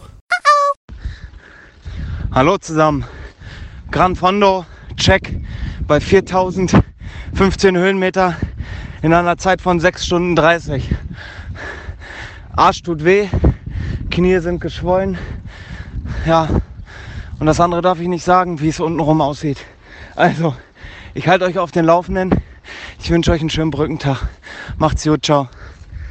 Hallo 2.32 2.58
zusammen. 2.58 3.04
Gran 3.92 4.16
Fondo, 4.16 4.66
check 4.96 5.42
bei 5.86 6.00
4015 6.00 6.84
Höhenmeter 7.76 8.38
in 9.02 9.14
einer 9.14 9.38
Zeit 9.38 9.60
von 9.60 9.82
6 9.82 10.06
Stunden 10.06 10.38
30. 10.38 10.90
Arsch 12.56 12.82
tut 12.82 13.04
weh, 13.04 13.28
Knie 14.10 14.40
sind 14.40 14.62
geschwollen. 14.62 15.18
Ja, 16.26 16.48
und 17.42 17.46
das 17.46 17.60
andere 17.60 17.82
darf 17.82 18.00
ich 18.00 18.08
nicht 18.08 18.24
sagen, 18.24 18.62
wie 18.62 18.70
es 18.70 18.80
untenrum 18.80 19.20
aussieht. 19.20 19.58
Also, 20.16 20.56
ich 21.14 21.28
halte 21.28 21.44
euch 21.44 21.60
auf 21.60 21.72
den 21.72 21.84
Laufenden. 21.84 22.42
Ich 23.02 23.10
wünsche 23.12 23.32
euch 23.32 23.42
einen 23.42 23.50
schönen 23.50 23.72
Brückentag. 23.72 24.28
Macht's 24.78 25.04
gut, 25.04 25.26
ciao. 25.26 25.50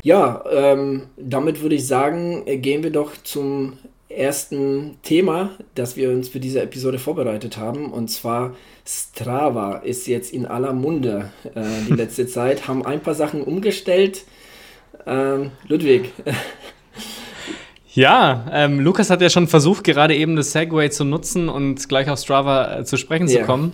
Ja, 0.03 0.45
ähm, 0.51 1.05
damit 1.17 1.61
würde 1.61 1.75
ich 1.75 1.87
sagen, 1.87 2.43
äh, 2.47 2.57
gehen 2.57 2.83
wir 2.83 2.91
doch 2.91 3.13
zum 3.25 3.79
ersten 4.09 4.97
Thema, 5.03 5.51
das 5.75 5.97
wir 5.97 6.11
uns 6.11 6.29
für 6.29 6.41
diese 6.41 6.63
Episode 6.63 6.99
vorbereitet 6.99 7.57
haben. 7.57 7.93
Und 7.93 8.09
zwar 8.09 8.55
Strava 8.87 9.77
ist 9.79 10.07
jetzt 10.07 10.33
in 10.33 10.47
aller 10.47 10.73
Munde 10.73 11.31
äh, 11.55 11.61
die 11.89 11.93
letzte 11.95 12.27
Zeit, 12.27 12.69
haben 12.69 12.85
ein 12.85 13.01
paar 13.01 13.15
Sachen 13.15 13.43
umgestellt. 13.43 14.25
Ähm, 15.07 15.51
Ludwig. 15.69 16.13
Ja, 17.99 18.47
ähm, 18.53 18.81
Lukas 18.81 19.11
hat 19.11 19.21
ja 19.23 19.29
schon 19.29 19.49
versucht, 19.49 19.83
gerade 19.83 20.15
eben 20.15 20.37
das 20.37 20.53
Segway 20.53 20.89
zu 20.89 21.05
nutzen 21.05 21.49
und 21.49 21.89
gleich 21.89 22.09
auf 22.09 22.21
Strava 22.21 22.79
äh, 22.79 22.85
zu 22.85 22.97
sprechen 22.97 23.29
yeah. 23.29 23.41
zu 23.41 23.47
kommen. 23.47 23.73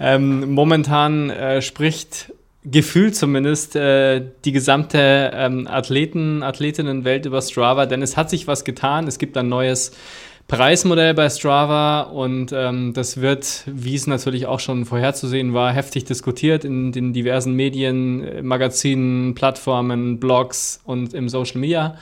Ähm, 0.00 0.52
momentan 0.52 1.30
äh, 1.30 1.62
spricht 1.62 2.32
gefühlt 2.64 3.14
zumindest 3.14 3.76
äh, 3.76 4.22
die 4.44 4.52
gesamte 4.52 5.30
ähm, 5.34 5.66
Athleten, 5.66 6.42
Athletinnenwelt 6.42 7.26
über 7.26 7.42
Strava, 7.42 7.86
denn 7.86 8.02
es 8.02 8.16
hat 8.16 8.30
sich 8.30 8.46
was 8.46 8.64
getan. 8.64 9.06
Es 9.06 9.18
gibt 9.18 9.36
ein 9.36 9.48
neues 9.48 9.92
Preismodell 10.46 11.14
bei 11.14 11.30
Strava 11.30 12.02
und 12.02 12.52
ähm, 12.52 12.92
das 12.94 13.20
wird, 13.20 13.64
wie 13.66 13.94
es 13.94 14.06
natürlich 14.06 14.46
auch 14.46 14.60
schon 14.60 14.84
vorherzusehen 14.84 15.54
war, 15.54 15.72
heftig 15.72 16.04
diskutiert 16.04 16.64
in 16.64 16.92
den 16.92 17.12
diversen 17.12 17.54
Medien, 17.54 18.24
äh, 18.24 18.42
Magazinen, 18.42 19.34
Plattformen, 19.34 20.20
Blogs 20.20 20.80
und 20.84 21.14
im 21.14 21.28
Social 21.30 21.60
Media. 21.60 21.96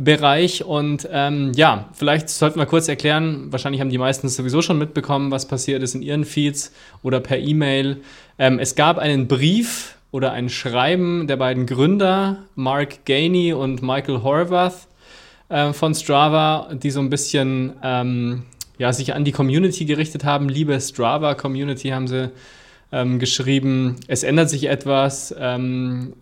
Bereich. 0.00 0.64
Und 0.64 1.08
ähm, 1.10 1.52
ja, 1.54 1.88
vielleicht 1.92 2.28
sollten 2.28 2.58
wir 2.58 2.66
kurz 2.66 2.88
erklären, 2.88 3.50
wahrscheinlich 3.50 3.80
haben 3.80 3.90
die 3.90 3.98
meisten 3.98 4.28
sowieso 4.28 4.62
schon 4.62 4.78
mitbekommen, 4.78 5.30
was 5.30 5.48
passiert 5.48 5.82
ist 5.82 5.94
in 5.94 6.02
ihren 6.02 6.24
Feeds 6.24 6.72
oder 7.02 7.20
per 7.20 7.38
E-Mail. 7.38 8.02
Ähm, 8.38 8.58
es 8.60 8.76
gab 8.76 8.98
einen 8.98 9.26
Brief 9.26 9.96
oder 10.10 10.32
ein 10.32 10.48
Schreiben 10.48 11.26
der 11.26 11.36
beiden 11.36 11.66
Gründer, 11.66 12.44
Mark 12.54 13.04
Gainey 13.04 13.52
und 13.52 13.82
Michael 13.82 14.22
Horvath 14.22 14.86
äh, 15.48 15.72
von 15.72 15.94
Strava, 15.94 16.70
die 16.72 16.90
so 16.90 17.00
ein 17.00 17.10
bisschen 17.10 17.72
ähm, 17.82 18.44
ja, 18.78 18.92
sich 18.92 19.14
an 19.14 19.24
die 19.24 19.32
Community 19.32 19.84
gerichtet 19.84 20.24
haben. 20.24 20.48
Liebe 20.48 20.80
Strava-Community 20.80 21.88
haben 21.88 22.06
sie 22.06 22.30
ähm, 22.92 23.18
geschrieben. 23.18 23.96
Es 24.06 24.22
ändert 24.22 24.48
sich 24.48 24.68
etwas. 24.68 25.34
Ähm, 25.38 26.12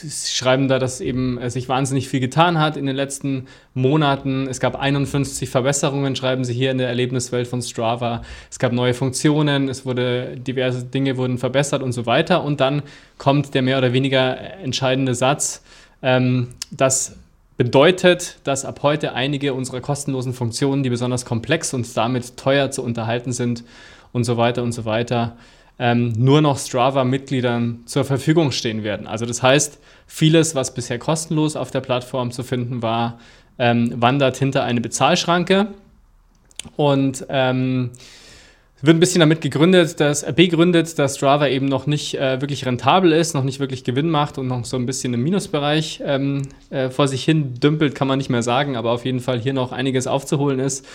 Sie 0.00 0.32
schreiben 0.32 0.68
da, 0.68 0.78
dass 0.78 1.00
eben 1.00 1.38
äh, 1.38 1.50
sich 1.50 1.68
wahnsinnig 1.68 2.08
viel 2.08 2.20
getan 2.20 2.58
hat 2.58 2.76
in 2.76 2.86
den 2.86 2.94
letzten 2.94 3.46
Monaten. 3.74 4.46
Es 4.48 4.60
gab 4.60 4.76
51 4.76 5.48
Verbesserungen, 5.48 6.14
schreiben 6.14 6.44
Sie 6.44 6.54
hier 6.54 6.70
in 6.70 6.78
der 6.78 6.88
Erlebniswelt 6.88 7.48
von 7.48 7.62
Strava. 7.62 8.22
Es 8.50 8.58
gab 8.58 8.72
neue 8.72 8.94
Funktionen, 8.94 9.68
es 9.68 9.84
wurde 9.84 10.36
diverse 10.36 10.84
Dinge 10.84 11.16
wurden 11.16 11.38
verbessert 11.38 11.82
und 11.82 11.92
so 11.92 12.06
weiter. 12.06 12.44
Und 12.44 12.60
dann 12.60 12.82
kommt 13.16 13.54
der 13.54 13.62
mehr 13.62 13.78
oder 13.78 13.92
weniger 13.92 14.38
entscheidende 14.60 15.14
Satz, 15.14 15.62
ähm, 16.02 16.48
das 16.70 17.16
bedeutet, 17.56 18.38
dass 18.44 18.64
ab 18.64 18.80
heute 18.82 19.14
einige 19.14 19.52
unserer 19.52 19.80
kostenlosen 19.80 20.32
Funktionen, 20.32 20.84
die 20.84 20.90
besonders 20.90 21.24
komplex 21.24 21.74
und 21.74 21.96
damit 21.96 22.36
teuer 22.36 22.70
zu 22.70 22.84
unterhalten 22.84 23.32
sind 23.32 23.64
und 24.12 24.24
so 24.24 24.36
weiter 24.36 24.62
und 24.62 24.72
so 24.72 24.84
weiter, 24.84 25.36
ähm, 25.78 26.12
nur 26.16 26.40
noch 26.40 26.58
Strava-Mitgliedern 26.58 27.80
zur 27.86 28.04
Verfügung 28.04 28.50
stehen 28.52 28.82
werden. 28.82 29.06
Also 29.06 29.26
das 29.26 29.42
heißt, 29.42 29.78
vieles, 30.06 30.54
was 30.54 30.74
bisher 30.74 30.98
kostenlos 30.98 31.56
auf 31.56 31.70
der 31.70 31.80
Plattform 31.80 32.30
zu 32.30 32.42
finden 32.42 32.82
war, 32.82 33.18
ähm, 33.58 33.92
wandert 33.96 34.36
hinter 34.36 34.64
eine 34.64 34.80
Bezahlschranke 34.80 35.68
und 36.76 37.26
ähm, 37.28 37.90
wird 38.80 38.96
ein 38.96 39.00
bisschen 39.00 39.20
damit 39.20 39.40
gegründet, 39.40 39.98
dass, 39.98 40.22
äh, 40.22 40.32
begründet, 40.34 40.98
dass 40.98 41.16
Strava 41.16 41.48
eben 41.48 41.66
noch 41.66 41.86
nicht 41.86 42.14
äh, 42.14 42.40
wirklich 42.40 42.64
rentabel 42.64 43.12
ist, 43.12 43.34
noch 43.34 43.42
nicht 43.42 43.58
wirklich 43.58 43.82
Gewinn 43.82 44.08
macht 44.10 44.38
und 44.38 44.46
noch 44.46 44.64
so 44.64 44.76
ein 44.76 44.86
bisschen 44.86 45.14
im 45.14 45.22
Minusbereich 45.22 46.00
ähm, 46.04 46.42
äh, 46.70 46.88
vor 46.90 47.08
sich 47.08 47.24
hin 47.24 47.54
dümpelt, 47.54 47.94
kann 47.94 48.06
man 48.06 48.18
nicht 48.18 48.30
mehr 48.30 48.42
sagen, 48.42 48.76
aber 48.76 48.92
auf 48.92 49.04
jeden 49.04 49.20
Fall 49.20 49.40
hier 49.40 49.52
noch 49.52 49.72
einiges 49.72 50.06
aufzuholen 50.06 50.60
ist 50.60 50.86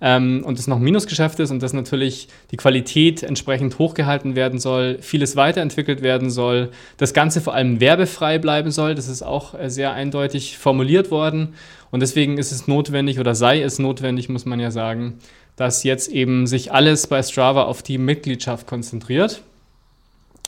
ähm, 0.00 0.42
und 0.44 0.58
es 0.58 0.66
noch 0.66 0.76
ein 0.76 0.82
Minusgeschäft 0.82 1.38
ist 1.40 1.50
und 1.50 1.62
dass 1.62 1.72
natürlich 1.72 2.28
die 2.50 2.56
Qualität 2.56 3.22
entsprechend 3.22 3.78
hochgehalten 3.78 4.34
werden 4.34 4.58
soll, 4.58 4.98
vieles 5.00 5.36
weiterentwickelt 5.36 6.02
werden 6.02 6.30
soll, 6.30 6.70
das 6.96 7.14
Ganze 7.14 7.40
vor 7.40 7.54
allem 7.54 7.80
werbefrei 7.80 8.38
bleiben 8.38 8.70
soll. 8.70 8.94
Das 8.94 9.08
ist 9.08 9.22
auch 9.22 9.58
äh, 9.58 9.70
sehr 9.70 9.92
eindeutig 9.92 10.58
formuliert 10.58 11.10
worden 11.10 11.54
und 11.92 12.00
deswegen 12.00 12.38
ist 12.38 12.52
es 12.52 12.66
notwendig 12.66 13.20
oder 13.20 13.34
sei 13.34 13.62
es 13.62 13.78
notwendig, 13.78 14.28
muss 14.30 14.46
man 14.46 14.58
ja 14.58 14.70
sagen, 14.70 15.18
dass 15.56 15.84
jetzt 15.84 16.08
eben 16.08 16.46
sich 16.46 16.72
alles 16.72 17.06
bei 17.06 17.22
Strava 17.22 17.64
auf 17.64 17.82
die 17.82 17.98
Mitgliedschaft 17.98 18.66
konzentriert. 18.66 19.42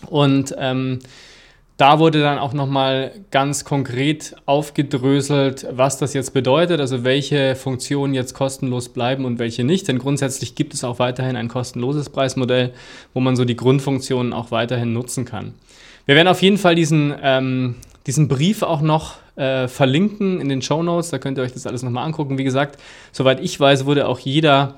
Und 0.06 0.54
ähm, 0.58 1.00
da 1.76 1.98
wurde 1.98 2.20
dann 2.20 2.38
auch 2.38 2.52
nochmal 2.52 3.12
ganz 3.32 3.64
konkret 3.64 4.36
aufgedröselt, 4.46 5.66
was 5.72 5.98
das 5.98 6.14
jetzt 6.14 6.32
bedeutet, 6.32 6.80
also 6.80 7.02
welche 7.02 7.56
Funktionen 7.56 8.14
jetzt 8.14 8.34
kostenlos 8.34 8.90
bleiben 8.90 9.24
und 9.24 9.40
welche 9.40 9.64
nicht. 9.64 9.88
Denn 9.88 9.98
grundsätzlich 9.98 10.54
gibt 10.54 10.72
es 10.72 10.84
auch 10.84 11.00
weiterhin 11.00 11.34
ein 11.34 11.48
kostenloses 11.48 12.10
Preismodell, 12.10 12.72
wo 13.12 13.20
man 13.20 13.34
so 13.34 13.44
die 13.44 13.56
Grundfunktionen 13.56 14.32
auch 14.32 14.52
weiterhin 14.52 14.92
nutzen 14.92 15.24
kann. 15.24 15.54
Wir 16.06 16.14
werden 16.14 16.28
auf 16.28 16.42
jeden 16.42 16.58
Fall 16.58 16.76
diesen, 16.76 17.12
ähm, 17.20 17.74
diesen 18.06 18.28
Brief 18.28 18.62
auch 18.62 18.80
noch 18.80 19.16
äh, 19.34 19.66
verlinken 19.66 20.40
in 20.40 20.48
den 20.48 20.62
Show 20.62 20.82
Notes. 20.82 21.10
Da 21.10 21.18
könnt 21.18 21.38
ihr 21.38 21.42
euch 21.42 21.54
das 21.54 21.66
alles 21.66 21.82
nochmal 21.82 22.04
angucken. 22.04 22.38
Wie 22.38 22.44
gesagt, 22.44 22.78
soweit 23.10 23.40
ich 23.40 23.58
weiß, 23.58 23.84
wurde 23.84 24.06
auch 24.06 24.20
jeder 24.20 24.76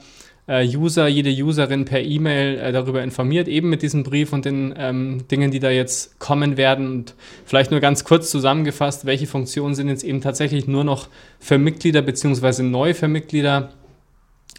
User, 0.48 1.08
jede 1.08 1.30
Userin 1.30 1.84
per 1.84 2.00
E-Mail 2.00 2.58
äh, 2.58 2.72
darüber 2.72 3.02
informiert, 3.02 3.48
eben 3.48 3.68
mit 3.68 3.82
diesem 3.82 4.04
Brief 4.04 4.32
und 4.32 4.44
den 4.44 4.74
ähm, 4.78 5.26
Dingen, 5.28 5.50
die 5.50 5.58
da 5.58 5.70
jetzt 5.70 6.20
kommen 6.20 6.56
werden. 6.56 6.88
Und 6.88 7.14
vielleicht 7.44 7.72
nur 7.72 7.80
ganz 7.80 8.04
kurz 8.04 8.30
zusammengefasst, 8.30 9.06
welche 9.06 9.26
Funktionen 9.26 9.74
sind 9.74 9.88
jetzt 9.88 10.04
eben 10.04 10.20
tatsächlich 10.20 10.68
nur 10.68 10.84
noch 10.84 11.08
für 11.40 11.58
Mitglieder 11.58 12.02
beziehungsweise 12.02 12.62
neu 12.62 12.94
für 12.94 13.08
Mitglieder. 13.08 13.70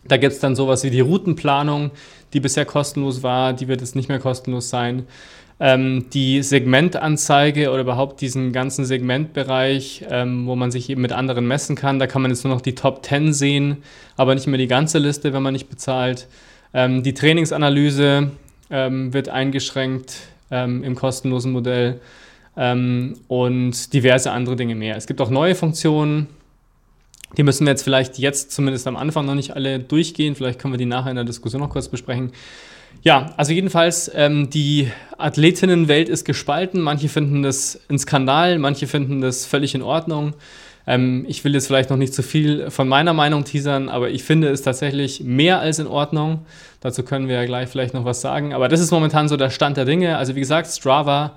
Da 0.07 0.17
gibt 0.17 0.33
es 0.33 0.39
dann 0.39 0.55
sowas 0.55 0.83
wie 0.83 0.89
die 0.89 1.01
Routenplanung, 1.01 1.91
die 2.33 2.39
bisher 2.39 2.65
kostenlos 2.65 3.23
war, 3.23 3.53
die 3.53 3.67
wird 3.67 3.81
jetzt 3.81 3.95
nicht 3.95 4.09
mehr 4.09 4.19
kostenlos 4.19 4.69
sein 4.69 5.07
ähm, 5.59 6.05
die 6.13 6.43
Segmentanzeige 6.43 7.71
oder 7.71 7.81
überhaupt 7.81 8.21
diesen 8.21 8.51
ganzen 8.51 8.85
Segmentbereich, 8.85 10.05
ähm, 10.09 10.45
wo 10.45 10.55
man 10.55 10.71
sich 10.71 10.89
eben 10.89 11.01
mit 11.01 11.11
anderen 11.11 11.47
messen 11.47 11.75
kann. 11.75 11.99
Da 11.99 12.07
kann 12.07 12.21
man 12.21 12.31
jetzt 12.31 12.43
nur 12.43 12.53
noch 12.53 12.61
die 12.61 12.75
Top 12.75 13.03
10 13.05 13.33
sehen, 13.33 13.77
aber 14.17 14.35
nicht 14.35 14.47
mehr 14.47 14.59
die 14.59 14.67
ganze 14.67 14.99
Liste, 14.99 15.33
wenn 15.33 15.41
man 15.41 15.53
nicht 15.53 15.69
bezahlt. 15.69 16.27
Ähm, 16.73 17.01
die 17.01 17.13
Trainingsanalyse 17.13 18.31
ähm, 18.69 19.13
wird 19.13 19.29
eingeschränkt 19.29 20.27
ähm, 20.51 20.83
im 20.83 20.95
kostenlosen 20.95 21.51
Modell 21.51 22.01
ähm, 22.55 23.15
und 23.27 23.93
diverse 23.93 24.31
andere 24.31 24.55
Dinge 24.55 24.75
mehr. 24.75 24.95
Es 24.95 25.07
gibt 25.07 25.21
auch 25.21 25.31
neue 25.31 25.55
Funktionen. 25.55 26.27
Die 27.36 27.43
müssen 27.43 27.65
wir 27.65 27.72
jetzt 27.72 27.84
vielleicht 27.84 28.17
jetzt 28.17 28.51
zumindest 28.51 28.88
am 28.88 28.96
Anfang 28.96 29.25
noch 29.25 29.36
nicht 29.36 29.55
alle 29.55 29.79
durchgehen. 29.79 30.36
Vielleicht 30.36 30.60
können 30.60 30.74
wir 30.74 30.77
die 30.77 30.86
nachher 30.86 31.10
in 31.10 31.17
der 31.17 31.25
Diskussion 31.25 31.62
noch 31.62 31.69
kurz 31.69 31.89
besprechen. 31.89 32.31
Ja, 33.03 33.34
also 33.38 33.53
jedenfalls, 33.53 34.10
ähm, 34.15 34.50
die 34.50 34.89
Athletinnenwelt 35.17 36.10
ist 36.10 36.25
gespalten. 36.25 36.81
Manche 36.81 37.10
finden 37.10 37.43
das 37.43 37.79
ein 37.89 38.00
Skandal, 38.00 38.57
manche 38.60 38.88
finden 38.88 39.22
das 39.22 39.46
völlig 39.46 39.75
in 39.75 39.81
Ordnung. 39.81 40.34
Ähm, 40.88 41.25
ich 41.27 41.43
will 41.43 41.53
jetzt 41.53 41.67
vielleicht 41.67 41.89
noch 41.89 41.98
nicht 41.98 42.13
zu 42.13 42.24
viel 42.24 42.72
von 42.72 42.88
meiner 42.88 43.13
Meinung 43.13 43.43
teasern, 43.43 43.89
aber 43.89 44.10
ich 44.10 44.24
finde 44.24 44.50
es 44.50 44.62
tatsächlich 44.62 45.22
mehr 45.22 45.60
als 45.60 45.79
in 45.79 45.88
Ordnung. 45.88 46.46
Dazu 46.79 47.03
können 47.03 47.27
wir 47.27 47.36
ja 47.36 47.46
gleich 47.46 47.69
vielleicht 47.69 47.93
noch 47.93 48.05
was 48.05 48.22
sagen. 48.22 48.53
Aber 48.53 48.69
das 48.69 48.79
ist 48.79 48.91
momentan 48.91 49.27
so 49.27 49.36
der 49.38 49.50
Stand 49.50 49.77
der 49.77 49.86
Dinge. 49.86 50.17
Also 50.17 50.36
wie 50.36 50.39
gesagt, 50.39 50.67
Strava 50.67 51.36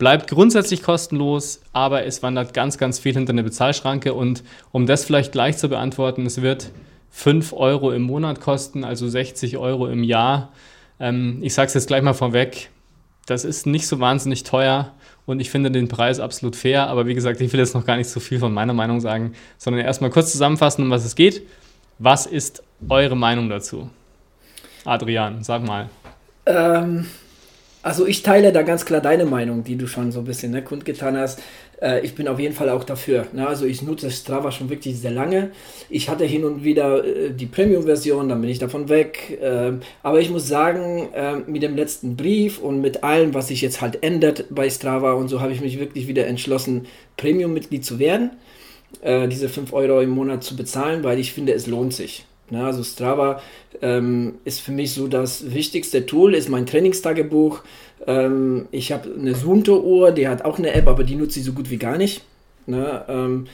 bleibt 0.00 0.28
grundsätzlich 0.28 0.82
kostenlos, 0.82 1.60
aber 1.74 2.06
es 2.06 2.22
wandert 2.22 2.54
ganz, 2.54 2.78
ganz 2.78 2.98
viel 2.98 3.12
hinter 3.12 3.32
eine 3.32 3.44
Bezahlschranke. 3.44 4.14
Und 4.14 4.42
um 4.72 4.86
das 4.86 5.04
vielleicht 5.04 5.30
gleich 5.30 5.58
zu 5.58 5.68
beantworten, 5.68 6.24
es 6.24 6.40
wird 6.40 6.70
5 7.10 7.52
Euro 7.52 7.92
im 7.92 8.02
Monat 8.02 8.40
kosten, 8.40 8.82
also 8.82 9.06
60 9.06 9.58
Euro 9.58 9.88
im 9.88 10.02
Jahr. 10.02 10.52
Ähm, 10.98 11.38
ich 11.42 11.52
sage 11.52 11.66
es 11.66 11.74
jetzt 11.74 11.86
gleich 11.86 12.02
mal 12.02 12.14
vorweg, 12.14 12.70
das 13.26 13.44
ist 13.44 13.66
nicht 13.66 13.86
so 13.86 14.00
wahnsinnig 14.00 14.42
teuer 14.42 14.94
und 15.26 15.38
ich 15.38 15.50
finde 15.50 15.70
den 15.70 15.88
Preis 15.88 16.18
absolut 16.18 16.56
fair. 16.56 16.88
Aber 16.88 17.06
wie 17.06 17.14
gesagt, 17.14 17.38
ich 17.42 17.52
will 17.52 17.60
jetzt 17.60 17.74
noch 17.74 17.84
gar 17.84 17.98
nicht 17.98 18.08
so 18.08 18.20
viel 18.20 18.38
von 18.38 18.54
meiner 18.54 18.72
Meinung 18.72 19.00
sagen, 19.00 19.34
sondern 19.58 19.84
erstmal 19.84 20.10
kurz 20.10 20.32
zusammenfassen, 20.32 20.82
um 20.82 20.90
was 20.90 21.04
es 21.04 21.14
geht. 21.14 21.42
Was 21.98 22.24
ist 22.24 22.62
eure 22.88 23.18
Meinung 23.18 23.50
dazu? 23.50 23.90
Adrian, 24.86 25.44
sag 25.44 25.62
mal. 25.62 25.90
Ähm, 26.46 27.06
also 27.82 28.06
ich 28.06 28.22
teile 28.22 28.52
da 28.52 28.62
ganz 28.62 28.84
klar 28.84 29.00
deine 29.00 29.24
Meinung, 29.24 29.64
die 29.64 29.76
du 29.76 29.86
schon 29.86 30.12
so 30.12 30.20
ein 30.20 30.24
bisschen 30.24 30.52
ne, 30.52 30.62
kundgetan 30.62 31.16
hast. 31.16 31.40
Äh, 31.80 32.04
ich 32.04 32.14
bin 32.14 32.28
auf 32.28 32.38
jeden 32.38 32.54
Fall 32.54 32.68
auch 32.68 32.84
dafür. 32.84 33.26
Ne? 33.32 33.46
Also 33.46 33.64
ich 33.64 33.82
nutze 33.82 34.10
Strava 34.10 34.52
schon 34.52 34.68
wirklich 34.68 34.98
sehr 34.98 35.10
lange. 35.10 35.50
Ich 35.88 36.08
hatte 36.08 36.24
hin 36.24 36.44
und 36.44 36.62
wieder 36.62 37.04
äh, 37.04 37.30
die 37.30 37.46
Premium-Version, 37.46 38.28
dann 38.28 38.40
bin 38.40 38.50
ich 38.50 38.58
davon 38.58 38.88
weg. 38.88 39.38
Äh, 39.40 39.72
aber 40.02 40.20
ich 40.20 40.30
muss 40.30 40.46
sagen, 40.46 41.08
äh, 41.14 41.36
mit 41.46 41.62
dem 41.62 41.74
letzten 41.74 42.16
Brief 42.16 42.58
und 42.58 42.80
mit 42.80 43.02
allem, 43.02 43.32
was 43.34 43.48
sich 43.48 43.62
jetzt 43.62 43.80
halt 43.80 44.02
ändert 44.02 44.46
bei 44.50 44.68
Strava 44.68 45.12
und 45.12 45.28
so, 45.28 45.40
habe 45.40 45.52
ich 45.52 45.60
mich 45.60 45.78
wirklich 45.78 46.06
wieder 46.06 46.26
entschlossen, 46.26 46.86
Premium-Mitglied 47.16 47.84
zu 47.84 47.98
werden. 47.98 48.32
Äh, 49.00 49.28
diese 49.28 49.48
5 49.48 49.72
Euro 49.72 50.00
im 50.00 50.10
Monat 50.10 50.44
zu 50.44 50.56
bezahlen, 50.56 51.02
weil 51.04 51.18
ich 51.18 51.32
finde, 51.32 51.54
es 51.54 51.66
lohnt 51.66 51.94
sich. 51.94 52.24
Ne? 52.50 52.64
Also 52.64 52.82
Strava 52.82 53.40
ähm, 53.80 54.34
ist 54.44 54.60
für 54.60 54.72
mich 54.72 54.92
so 54.92 55.08
das 55.08 55.52
wichtigste 55.52 56.06
Tool, 56.06 56.34
ist 56.34 56.48
mein 56.48 56.66
Trainingstagebuch. 56.66 57.62
Ähm, 58.06 58.68
ich 58.70 58.92
habe 58.92 59.10
eine 59.12 59.34
Sunto-Uhr, 59.34 60.12
die 60.12 60.28
hat 60.28 60.44
auch 60.44 60.58
eine 60.58 60.72
App, 60.72 60.88
aber 60.88 61.04
die 61.04 61.16
nutze 61.16 61.40
ich 61.40 61.46
so 61.46 61.52
gut 61.52 61.70
wie 61.70 61.78
gar 61.78 61.96
nicht. 61.96 62.22
Ne? 62.66 63.04
Ähm, 63.08 63.46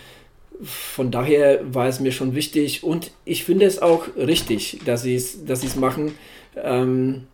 von 0.62 1.10
daher 1.10 1.60
war 1.74 1.86
es 1.86 2.00
mir 2.00 2.12
schon 2.12 2.34
wichtig 2.34 2.82
und 2.82 3.10
ich 3.24 3.44
finde 3.44 3.66
es 3.66 3.82
auch 3.82 4.04
richtig, 4.16 4.80
dass 4.86 5.02
sie 5.02 5.14
es 5.14 5.44
dass 5.44 5.76
machen. 5.76 6.14
Ähm, 6.56 7.24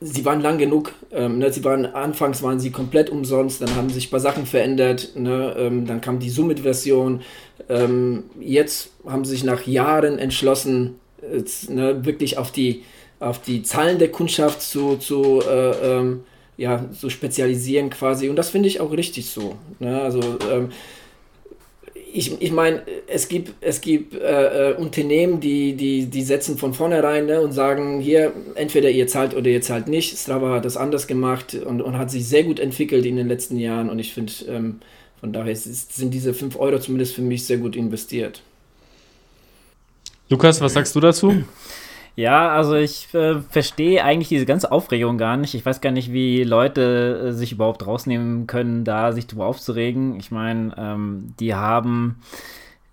sie 0.00 0.24
waren 0.24 0.40
lang 0.40 0.58
genug. 0.58 0.92
Ähm, 1.12 1.38
ne, 1.38 1.52
sie 1.52 1.64
waren 1.64 1.86
anfangs 1.86 2.42
waren 2.42 2.60
sie 2.60 2.70
komplett 2.70 3.10
umsonst, 3.10 3.60
dann 3.60 3.74
haben 3.76 3.90
sich 3.90 4.08
ein 4.08 4.10
paar 4.10 4.20
Sachen 4.20 4.46
verändert. 4.46 5.12
Ne, 5.14 5.54
ähm, 5.58 5.86
dann 5.86 6.00
kam 6.00 6.18
die 6.18 6.30
Summit-Version. 6.30 7.22
Ähm, 7.68 8.24
jetzt 8.40 8.90
haben 9.06 9.24
sie 9.24 9.32
sich 9.32 9.44
nach 9.44 9.66
Jahren 9.66 10.18
entschlossen, 10.18 10.96
jetzt, 11.32 11.70
ne, 11.70 12.04
wirklich 12.04 12.38
auf 12.38 12.52
die 12.52 12.84
auf 13.18 13.40
die 13.40 13.62
Zahlen 13.62 13.98
der 13.98 14.10
Kundschaft 14.10 14.62
zu, 14.62 14.96
zu, 14.96 15.40
äh, 15.40 15.70
ähm, 15.70 16.24
ja, 16.56 16.84
zu 16.92 17.10
spezialisieren 17.10 17.90
quasi. 17.90 18.28
Und 18.28 18.36
das 18.36 18.50
finde 18.50 18.68
ich 18.68 18.80
auch 18.80 18.92
richtig 18.92 19.30
so. 19.30 19.56
Ne? 19.78 20.00
Also 20.00 20.20
ähm, 20.50 20.70
ich, 22.12 22.40
ich 22.40 22.52
meine, 22.52 22.82
es 23.06 23.28
gibt, 23.28 23.54
es 23.60 23.80
gibt 23.80 24.14
äh, 24.14 24.70
äh, 24.70 24.74
Unternehmen, 24.76 25.40
die, 25.40 25.74
die, 25.74 26.06
die 26.06 26.22
setzen 26.22 26.56
von 26.56 26.72
vornherein 26.72 27.26
ne, 27.26 27.40
und 27.40 27.52
sagen, 27.52 28.00
hier, 28.00 28.32
entweder 28.54 28.90
ihr 28.90 29.06
zahlt 29.06 29.34
oder 29.34 29.48
ihr 29.48 29.62
zahlt 29.62 29.88
nicht. 29.88 30.16
Strava 30.16 30.54
hat 30.54 30.64
das 30.64 30.76
anders 30.76 31.06
gemacht 31.06 31.54
und, 31.54 31.82
und 31.82 31.98
hat 31.98 32.10
sich 32.10 32.26
sehr 32.26 32.44
gut 32.44 32.60
entwickelt 32.60 33.04
in 33.04 33.16
den 33.16 33.28
letzten 33.28 33.58
Jahren. 33.58 33.90
Und 33.90 33.98
ich 33.98 34.14
finde, 34.14 34.32
ähm, 34.48 34.80
von 35.20 35.32
daher 35.32 35.52
ist, 35.52 35.94
sind 35.94 36.12
diese 36.12 36.32
5 36.32 36.58
Euro 36.58 36.78
zumindest 36.78 37.14
für 37.14 37.22
mich 37.22 37.44
sehr 37.44 37.58
gut 37.58 37.76
investiert. 37.76 38.42
Lukas, 40.28 40.60
was 40.60 40.72
sagst 40.72 40.94
du 40.94 41.00
dazu? 41.00 41.44
Ja, 42.16 42.48
also 42.48 42.74
ich 42.74 43.12
äh, 43.14 43.40
verstehe 43.40 44.02
eigentlich 44.02 44.28
diese 44.28 44.46
ganze 44.46 44.72
Aufregung 44.72 45.18
gar 45.18 45.36
nicht. 45.36 45.54
Ich 45.54 45.66
weiß 45.66 45.82
gar 45.82 45.92
nicht, 45.92 46.12
wie 46.12 46.44
Leute 46.44 47.26
äh, 47.28 47.32
sich 47.32 47.52
überhaupt 47.52 47.86
rausnehmen 47.86 48.46
können, 48.46 48.84
da 48.84 49.12
sich 49.12 49.26
drüber 49.26 49.44
aufzuregen. 49.44 50.16
Ich 50.18 50.30
meine, 50.30 50.74
ähm, 50.78 51.34
die 51.38 51.54
haben 51.54 52.16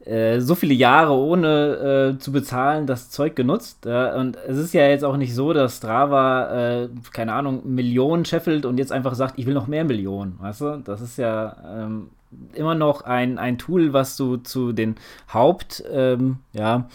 äh, 0.04 0.42
so 0.42 0.56
viele 0.56 0.74
Jahre 0.74 1.14
ohne 1.14 2.16
äh, 2.16 2.20
zu 2.20 2.34
bezahlen 2.34 2.86
das 2.86 3.12
Zeug 3.12 3.38
genutzt. 3.38 3.86
Und 3.86 4.38
es 4.46 4.58
ist 4.58 4.74
ja 4.74 4.90
jetzt 4.90 5.06
auch 5.06 5.16
nicht 5.16 5.34
so, 5.34 5.54
dass 5.54 5.78
Strava, 5.78 6.82
äh, 6.84 6.90
keine 7.14 7.32
Ahnung, 7.32 7.62
Millionen 7.64 8.26
scheffelt 8.26 8.66
und 8.66 8.78
jetzt 8.78 8.92
einfach 8.92 9.16
sagt, 9.16 9.40
ich 9.40 9.46
will 9.46 9.54
noch 9.54 9.68
mehr 9.68 9.86
Millionen. 9.86 10.38
Weißt 10.42 10.60
du? 10.60 10.82
Das 10.84 11.00
ist 11.00 11.18
ja 11.18 11.56
ähm, 11.66 12.10
immer 12.56 12.76
noch 12.76 13.04
ein, 13.04 13.38
ein 13.38 13.58
Tool, 13.58 13.94
was 13.94 14.18
du 14.18 14.36
zu 14.36 14.74
den 14.74 14.96
Haupt, 15.34 15.82
ähm, 15.90 16.40
ja, 16.52 16.90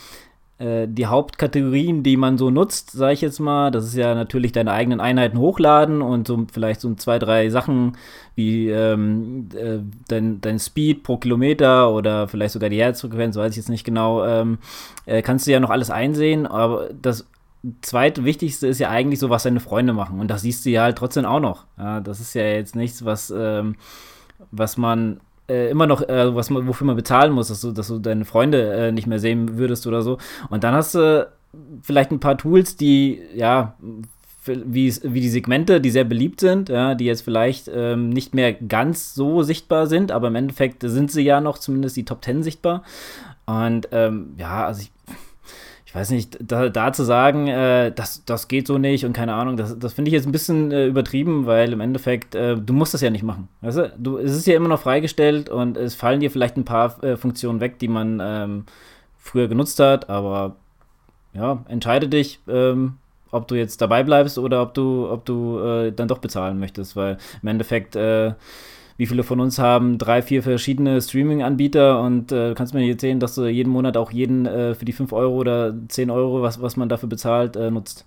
die 0.60 1.06
Hauptkategorien, 1.06 2.02
die 2.02 2.16
man 2.16 2.36
so 2.36 2.50
nutzt, 2.50 2.90
sage 2.90 3.12
ich 3.12 3.20
jetzt 3.20 3.38
mal, 3.38 3.70
das 3.70 3.84
ist 3.84 3.94
ja 3.94 4.14
natürlich 4.16 4.50
deine 4.50 4.72
eigenen 4.72 5.00
Einheiten 5.00 5.38
hochladen 5.38 6.02
und 6.02 6.26
so 6.26 6.46
vielleicht 6.52 6.80
so 6.80 6.92
zwei, 6.94 7.20
drei 7.20 7.48
Sachen 7.48 7.96
wie 8.34 8.68
ähm, 8.68 9.48
äh, 9.54 9.78
dein, 10.08 10.40
dein 10.40 10.58
Speed 10.58 11.04
pro 11.04 11.16
Kilometer 11.16 11.92
oder 11.92 12.26
vielleicht 12.26 12.54
sogar 12.54 12.70
die 12.70 12.80
Herzfrequenz, 12.80 13.36
weiß 13.36 13.52
ich 13.52 13.56
jetzt 13.58 13.68
nicht 13.68 13.84
genau, 13.84 14.24
ähm, 14.24 14.58
äh, 15.06 15.22
kannst 15.22 15.46
du 15.46 15.52
ja 15.52 15.60
noch 15.60 15.70
alles 15.70 15.90
einsehen, 15.90 16.44
aber 16.44 16.88
das 17.02 17.28
zweitwichtigste 17.82 18.66
ist 18.66 18.78
ja 18.78 18.90
eigentlich 18.90 19.20
so, 19.20 19.30
was 19.30 19.42
deine 19.42 19.60
Freunde 19.60 19.92
machen. 19.92 20.20
Und 20.20 20.28
das 20.28 20.42
siehst 20.42 20.64
du 20.64 20.70
ja 20.70 20.82
halt 20.82 20.98
trotzdem 20.98 21.24
auch 21.24 21.40
noch. 21.40 21.66
Ja, 21.76 22.00
das 22.00 22.20
ist 22.20 22.34
ja 22.34 22.42
jetzt 22.42 22.76
nichts, 22.76 23.04
was, 23.04 23.32
ähm, 23.36 23.76
was 24.50 24.76
man 24.76 25.20
äh, 25.48 25.70
immer 25.70 25.86
noch, 25.86 26.02
äh, 26.02 26.34
was 26.34 26.50
man, 26.50 26.66
wofür 26.66 26.86
man 26.86 26.96
bezahlen 26.96 27.32
muss, 27.32 27.48
dass 27.48 27.60
du, 27.60 27.72
dass 27.72 27.88
du 27.88 27.98
deine 27.98 28.24
Freunde 28.24 28.72
äh, 28.72 28.92
nicht 28.92 29.06
mehr 29.06 29.18
sehen 29.18 29.58
würdest 29.58 29.86
oder 29.86 30.02
so. 30.02 30.18
Und 30.50 30.64
dann 30.64 30.74
hast 30.74 30.94
du 30.94 31.28
vielleicht 31.82 32.10
ein 32.10 32.20
paar 32.20 32.36
Tools, 32.36 32.76
die, 32.76 33.20
ja, 33.34 33.74
wie, 34.44 34.94
wie 35.02 35.20
die 35.20 35.28
Segmente, 35.28 35.80
die 35.80 35.90
sehr 35.90 36.04
beliebt 36.04 36.40
sind, 36.40 36.68
ja, 36.68 36.94
die 36.94 37.04
jetzt 37.04 37.22
vielleicht 37.22 37.70
ähm, 37.72 38.08
nicht 38.08 38.34
mehr 38.34 38.52
ganz 38.52 39.14
so 39.14 39.42
sichtbar 39.42 39.86
sind, 39.86 40.10
aber 40.10 40.28
im 40.28 40.36
Endeffekt 40.36 40.82
sind 40.82 41.10
sie 41.10 41.22
ja 41.22 41.40
noch 41.40 41.58
zumindest 41.58 41.96
die 41.96 42.04
Top 42.04 42.24
10 42.24 42.42
sichtbar. 42.42 42.82
Und 43.46 43.88
ähm, 43.92 44.34
ja, 44.38 44.66
also 44.66 44.82
ich 44.82 44.90
ich 45.88 45.94
weiß 45.94 46.10
nicht, 46.10 46.36
da, 46.42 46.68
da 46.68 46.92
zu 46.92 47.02
sagen, 47.02 47.48
äh, 47.48 47.90
das, 47.90 48.22
das 48.26 48.46
geht 48.46 48.66
so 48.66 48.76
nicht 48.76 49.06
und 49.06 49.14
keine 49.14 49.32
Ahnung, 49.32 49.56
das, 49.56 49.78
das 49.78 49.94
finde 49.94 50.10
ich 50.10 50.12
jetzt 50.12 50.26
ein 50.26 50.32
bisschen 50.32 50.70
äh, 50.70 50.84
übertrieben, 50.84 51.46
weil 51.46 51.72
im 51.72 51.80
Endeffekt, 51.80 52.34
äh, 52.34 52.58
du 52.58 52.74
musst 52.74 52.92
das 52.92 53.00
ja 53.00 53.08
nicht 53.08 53.22
machen. 53.22 53.48
Weißt 53.62 53.78
du? 53.78 53.92
du? 53.96 54.18
Es 54.18 54.36
ist 54.36 54.46
ja 54.46 54.54
immer 54.54 54.68
noch 54.68 54.82
freigestellt 54.82 55.48
und 55.48 55.78
es 55.78 55.94
fallen 55.94 56.20
dir 56.20 56.30
vielleicht 56.30 56.58
ein 56.58 56.66
paar 56.66 57.02
äh, 57.02 57.16
Funktionen 57.16 57.60
weg, 57.60 57.78
die 57.78 57.88
man 57.88 58.20
ähm, 58.22 58.64
früher 59.16 59.48
genutzt 59.48 59.80
hat, 59.80 60.10
aber 60.10 60.56
ja, 61.32 61.64
entscheide 61.68 62.06
dich, 62.06 62.38
ähm, 62.48 62.98
ob 63.30 63.48
du 63.48 63.54
jetzt 63.54 63.80
dabei 63.80 64.02
bleibst 64.02 64.36
oder 64.36 64.60
ob 64.60 64.74
du, 64.74 65.08
ob 65.10 65.24
du 65.24 65.58
äh, 65.58 65.90
dann 65.90 66.08
doch 66.08 66.18
bezahlen 66.18 66.58
möchtest, 66.58 66.96
weil 66.96 67.16
im 67.40 67.48
Endeffekt 67.48 67.96
äh, 67.96 68.34
wie 68.98 69.06
viele 69.06 69.22
von 69.22 69.40
uns 69.40 69.58
haben 69.60 69.96
drei, 69.96 70.22
vier 70.22 70.42
verschiedene 70.42 71.00
Streaming-Anbieter 71.00 72.02
und 72.02 72.32
äh, 72.32 72.54
kannst 72.54 72.74
mir 72.74 72.84
jetzt 72.84 73.00
sehen, 73.00 73.20
dass 73.20 73.36
du 73.36 73.46
jeden 73.46 73.72
Monat 73.72 73.96
auch 73.96 74.10
jeden 74.10 74.44
äh, 74.44 74.74
für 74.74 74.84
die 74.84 74.92
5 74.92 75.12
Euro 75.12 75.36
oder 75.36 75.72
10 75.88 76.10
Euro, 76.10 76.42
was, 76.42 76.60
was 76.60 76.76
man 76.76 76.88
dafür 76.88 77.08
bezahlt, 77.08 77.54
äh, 77.54 77.70
nutzt. 77.70 78.04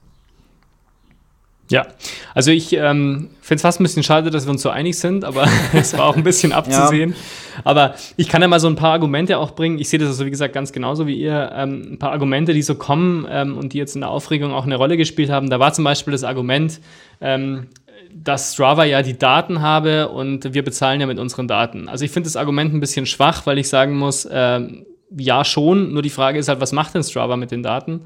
Ja, 1.72 1.88
also 2.36 2.52
ich 2.52 2.74
ähm, 2.74 3.30
finde 3.40 3.56
es 3.56 3.62
fast 3.62 3.80
ein 3.80 3.84
bisschen 3.84 4.04
schade, 4.04 4.30
dass 4.30 4.46
wir 4.46 4.52
uns 4.52 4.62
so 4.62 4.70
einig 4.70 5.00
sind, 5.00 5.24
aber 5.24 5.48
es 5.74 5.98
war 5.98 6.06
auch 6.06 6.18
ein 6.18 6.24
bisschen 6.24 6.52
abzusehen. 6.52 7.12
Ja. 7.12 7.16
Aber 7.64 7.96
ich 8.18 8.28
kann 8.28 8.42
ja 8.42 8.50
mal 8.50 8.60
so 8.60 8.68
ein 8.68 8.76
paar 8.76 8.92
Argumente 8.92 9.38
auch 9.38 9.52
bringen. 9.52 9.80
Ich 9.80 9.88
sehe 9.88 9.98
das 9.98 10.10
also, 10.10 10.26
wie 10.26 10.32
gesagt, 10.32 10.54
ganz 10.54 10.74
genauso 10.74 11.08
wie 11.08 11.16
ihr. 11.16 11.52
Ähm, 11.56 11.94
ein 11.94 12.00
paar 12.00 12.12
Argumente, 12.12 12.54
die 12.54 12.62
so 12.62 12.76
kommen 12.76 13.26
ähm, 13.30 13.58
und 13.58 13.72
die 13.72 13.78
jetzt 13.78 13.96
in 13.96 14.02
der 14.02 14.10
Aufregung 14.10 14.52
auch 14.52 14.66
eine 14.66 14.76
Rolle 14.76 14.98
gespielt 14.98 15.30
haben. 15.30 15.50
Da 15.50 15.62
war 15.62 15.72
zum 15.72 15.86
Beispiel 15.86 16.12
das 16.12 16.26
Argument, 16.26 16.82
ähm, 17.22 17.68
dass 18.16 18.54
Strava 18.54 18.86
ja 18.86 19.02
die 19.02 19.18
Daten 19.18 19.62
habe 19.62 20.10
und 20.10 20.54
wir 20.54 20.64
bezahlen 20.64 21.02
ja 21.02 21.08
mit 21.08 21.20
unseren 21.20 21.48
Daten. 21.48 21.88
Also 21.88 22.06
ich 22.06 22.12
finde 22.12 22.28
das 22.28 22.36
Argument 22.36 22.74
ein 22.74 22.80
bisschen 22.80 23.06
schwach, 23.06 23.46
weil 23.46 23.58
ich 23.58 23.70
sagen 23.70 23.98
muss, 23.98 24.26
äh, 24.26 24.62
ja 25.18 25.44
schon, 25.44 25.94
nur 25.94 26.02
die 26.02 26.10
Frage 26.10 26.40
ist 26.40 26.48
halt, 26.48 26.62
was 26.62 26.72
macht 26.72 26.96
denn 26.96 27.04
Strava 27.04 27.36
mit 27.36 27.52
den 27.52 27.64
Daten? 27.64 28.02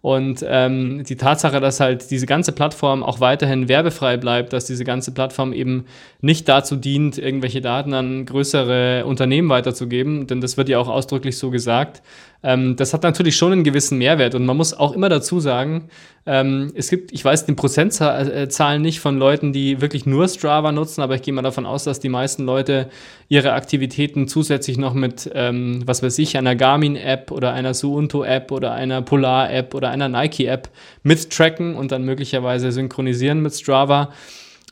Und 0.00 0.44
ähm, 0.46 1.02
die 1.04 1.16
Tatsache, 1.16 1.60
dass 1.60 1.80
halt 1.80 2.10
diese 2.12 2.26
ganze 2.26 2.52
Plattform 2.52 3.02
auch 3.02 3.18
weiterhin 3.18 3.68
werbefrei 3.68 4.16
bleibt, 4.16 4.52
dass 4.52 4.64
diese 4.64 4.84
ganze 4.84 5.12
Plattform 5.12 5.52
eben 5.52 5.86
nicht 6.20 6.48
dazu 6.48 6.76
dient, 6.76 7.18
irgendwelche 7.18 7.60
Daten 7.60 7.94
an 7.94 8.24
größere 8.24 9.04
Unternehmen 9.06 9.48
weiterzugeben, 9.48 10.28
denn 10.28 10.40
das 10.40 10.56
wird 10.56 10.68
ja 10.68 10.78
auch 10.78 10.88
ausdrücklich 10.88 11.36
so 11.36 11.50
gesagt, 11.50 12.00
ähm, 12.42 12.76
das 12.76 12.94
hat 12.94 13.02
natürlich 13.02 13.36
schon 13.36 13.52
einen 13.52 13.64
gewissen 13.64 13.98
Mehrwert. 13.98 14.34
Und 14.34 14.46
man 14.46 14.56
muss 14.56 14.72
auch 14.72 14.92
immer 14.92 15.08
dazu 15.08 15.40
sagen, 15.40 15.88
ähm, 16.24 16.72
es 16.76 16.88
gibt, 16.88 17.10
ich 17.10 17.24
weiß 17.24 17.46
den 17.46 17.56
Prozentzahlen 17.56 18.80
nicht 18.80 19.00
von 19.00 19.18
Leuten, 19.18 19.52
die 19.52 19.80
wirklich 19.80 20.06
nur 20.06 20.28
Strava 20.28 20.70
nutzen, 20.70 21.00
aber 21.00 21.16
ich 21.16 21.22
gehe 21.22 21.34
mal 21.34 21.42
davon 21.42 21.66
aus, 21.66 21.82
dass 21.82 21.98
die 21.98 22.08
meisten 22.08 22.44
Leute 22.44 22.90
ihre 23.28 23.54
Aktivitäten 23.54 24.28
zusätzlich 24.28 24.78
noch 24.78 24.94
mit, 24.94 25.28
ähm, 25.34 25.82
was 25.84 26.02
weiß 26.02 26.16
ich, 26.20 26.36
einer 26.36 26.54
Garmin-App 26.54 27.32
oder 27.32 27.52
einer 27.54 27.74
Suunto-App 27.74 28.52
oder 28.52 28.72
einer 28.72 29.02
Polar-App 29.02 29.74
oder 29.74 29.90
einer 29.90 30.08
Nike-App 30.08 30.68
mittracken 31.02 31.74
und 31.74 31.90
dann 31.90 32.04
möglicherweise 32.04 32.70
synchronisieren 32.70 33.42
mit 33.42 33.54
Strava. 33.54 34.10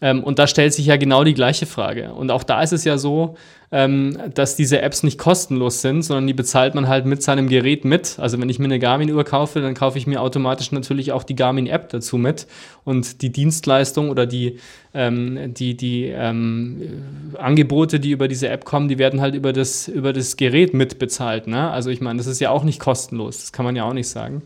Ähm, 0.03 0.23
und 0.23 0.39
da 0.39 0.47
stellt 0.47 0.75
sich 0.75 0.87
ja 0.87 0.97
genau 0.97 1.25
die 1.25 1.35
gleiche 1.35 1.67
Frage. 1.67 2.13
Und 2.13 2.31
auch 2.31 2.45
da 2.45 2.63
ist 2.63 2.73
es 2.73 2.85
ja 2.85 2.99
so, 2.99 3.37
ähm, 3.73 4.17
dass 4.35 4.57
diese 4.57 4.81
Apps 4.81 5.03
nicht 5.03 5.19
kostenlos 5.19 5.83
sind, 5.83 6.03
sondern 6.03 6.27
die 6.27 6.35
bezahlt 6.35 6.75
man 6.75 6.89
halt 6.89 7.05
mit 7.07 7.23
seinem 7.23 7.49
Gerät 7.49 7.85
mit. 7.85 8.19
Also 8.19 8.41
wenn 8.41 8.49
ich 8.49 8.59
mir 8.59 8.67
eine 8.67 8.79
Garmin-Uhr 8.79 9.25
kaufe, 9.25 9.61
dann 9.61 9.75
kaufe 9.75 9.99
ich 9.99 10.07
mir 10.07 10.23
automatisch 10.23 10.73
natürlich 10.73 11.13
auch 11.13 11.25
die 11.25 11.35
Garmin-App 11.35 11.89
dazu 11.89 12.17
mit. 12.17 12.47
Und 12.85 13.23
die 13.23 13.33
Dienstleistung 13.33 14.11
oder 14.11 14.27
die, 14.27 14.59
ähm, 14.95 15.55
die, 15.55 15.77
die 15.77 16.05
ähm, 16.05 16.81
Angebote, 17.37 17.99
die 17.99 18.13
über 18.13 18.29
diese 18.29 18.49
App 18.49 18.65
kommen, 18.65 18.89
die 18.89 18.99
werden 18.99 19.21
halt 19.21 19.35
über 19.35 19.53
das, 19.53 19.89
über 19.89 20.13
das 20.13 20.37
Gerät 20.37 20.73
mitbezahlt. 20.73 21.49
Ne? 21.49 21.71
Also 21.71 21.91
ich 21.91 22.01
meine, 22.01 22.19
das 22.19 22.29
ist 22.29 22.41
ja 22.41 22.51
auch 22.51 22.63
nicht 22.63 22.79
kostenlos, 22.79 23.41
das 23.41 23.53
kann 23.53 23.65
man 23.65 23.75
ja 23.75 23.85
auch 23.85 23.93
nicht 23.93 24.09
sagen. 24.09 24.43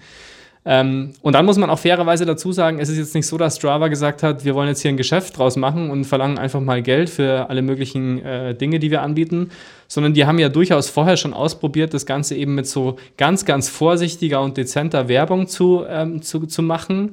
Ähm, 0.67 1.13
und 1.23 1.35
dann 1.35 1.47
muss 1.47 1.57
man 1.57 1.71
auch 1.71 1.79
fairerweise 1.79 2.27
dazu 2.27 2.53
sagen, 2.53 2.81
es 2.81 2.91
ist 2.91 2.99
jetzt 2.99 3.15
nicht 3.15 3.27
so, 3.27 3.39
dass 3.39 3.57
Strava 3.57 3.89
gesagt 3.89 4.23
hat, 4.23 4.45
wir 4.45 4.55
wollen 4.55 4.69
jetzt 4.69 4.83
hier 4.83 4.91
ein 4.91 4.99
Geschäft 4.99 5.39
draus 5.39 5.57
machen 5.57 5.91
und 5.91 6.05
verlangen 6.05 6.39
einfach 6.39 6.61
mal 6.61 6.83
Geld 6.83 7.09
für 7.09 7.49
alle 7.49 7.63
möglichen 7.63 8.23
äh, 8.23 8.55
Dinge, 8.55 8.79
die 8.79 8.91
wir 8.91 9.01
anbieten, 9.01 9.51
sondern 9.89 10.13
die 10.13 10.27
haben 10.27 10.39
ja 10.39 10.51
durchaus 10.51 10.91
vorher 10.91 11.17
schon 11.17 11.33
ausprobiert, 11.33 11.95
das 11.95 12.05
Ganze 12.05 12.37
eben 12.37 12.55
mit 12.55 12.67
so 12.67 12.97
ganz, 13.17 13.47
ganz 13.47 13.71
vorsichtiger 13.71 14.43
und 14.43 14.59
dezenter 14.59 15.09
Werbung 15.09 15.47
zu, 15.47 15.85
ähm, 15.89 16.21
zu, 16.21 16.47
zu 16.47 16.63
machen, 16.63 17.13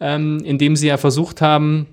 ähm, 0.00 0.40
indem 0.44 0.74
sie 0.74 0.88
ja 0.88 0.96
versucht 0.96 1.40
haben, 1.40 1.86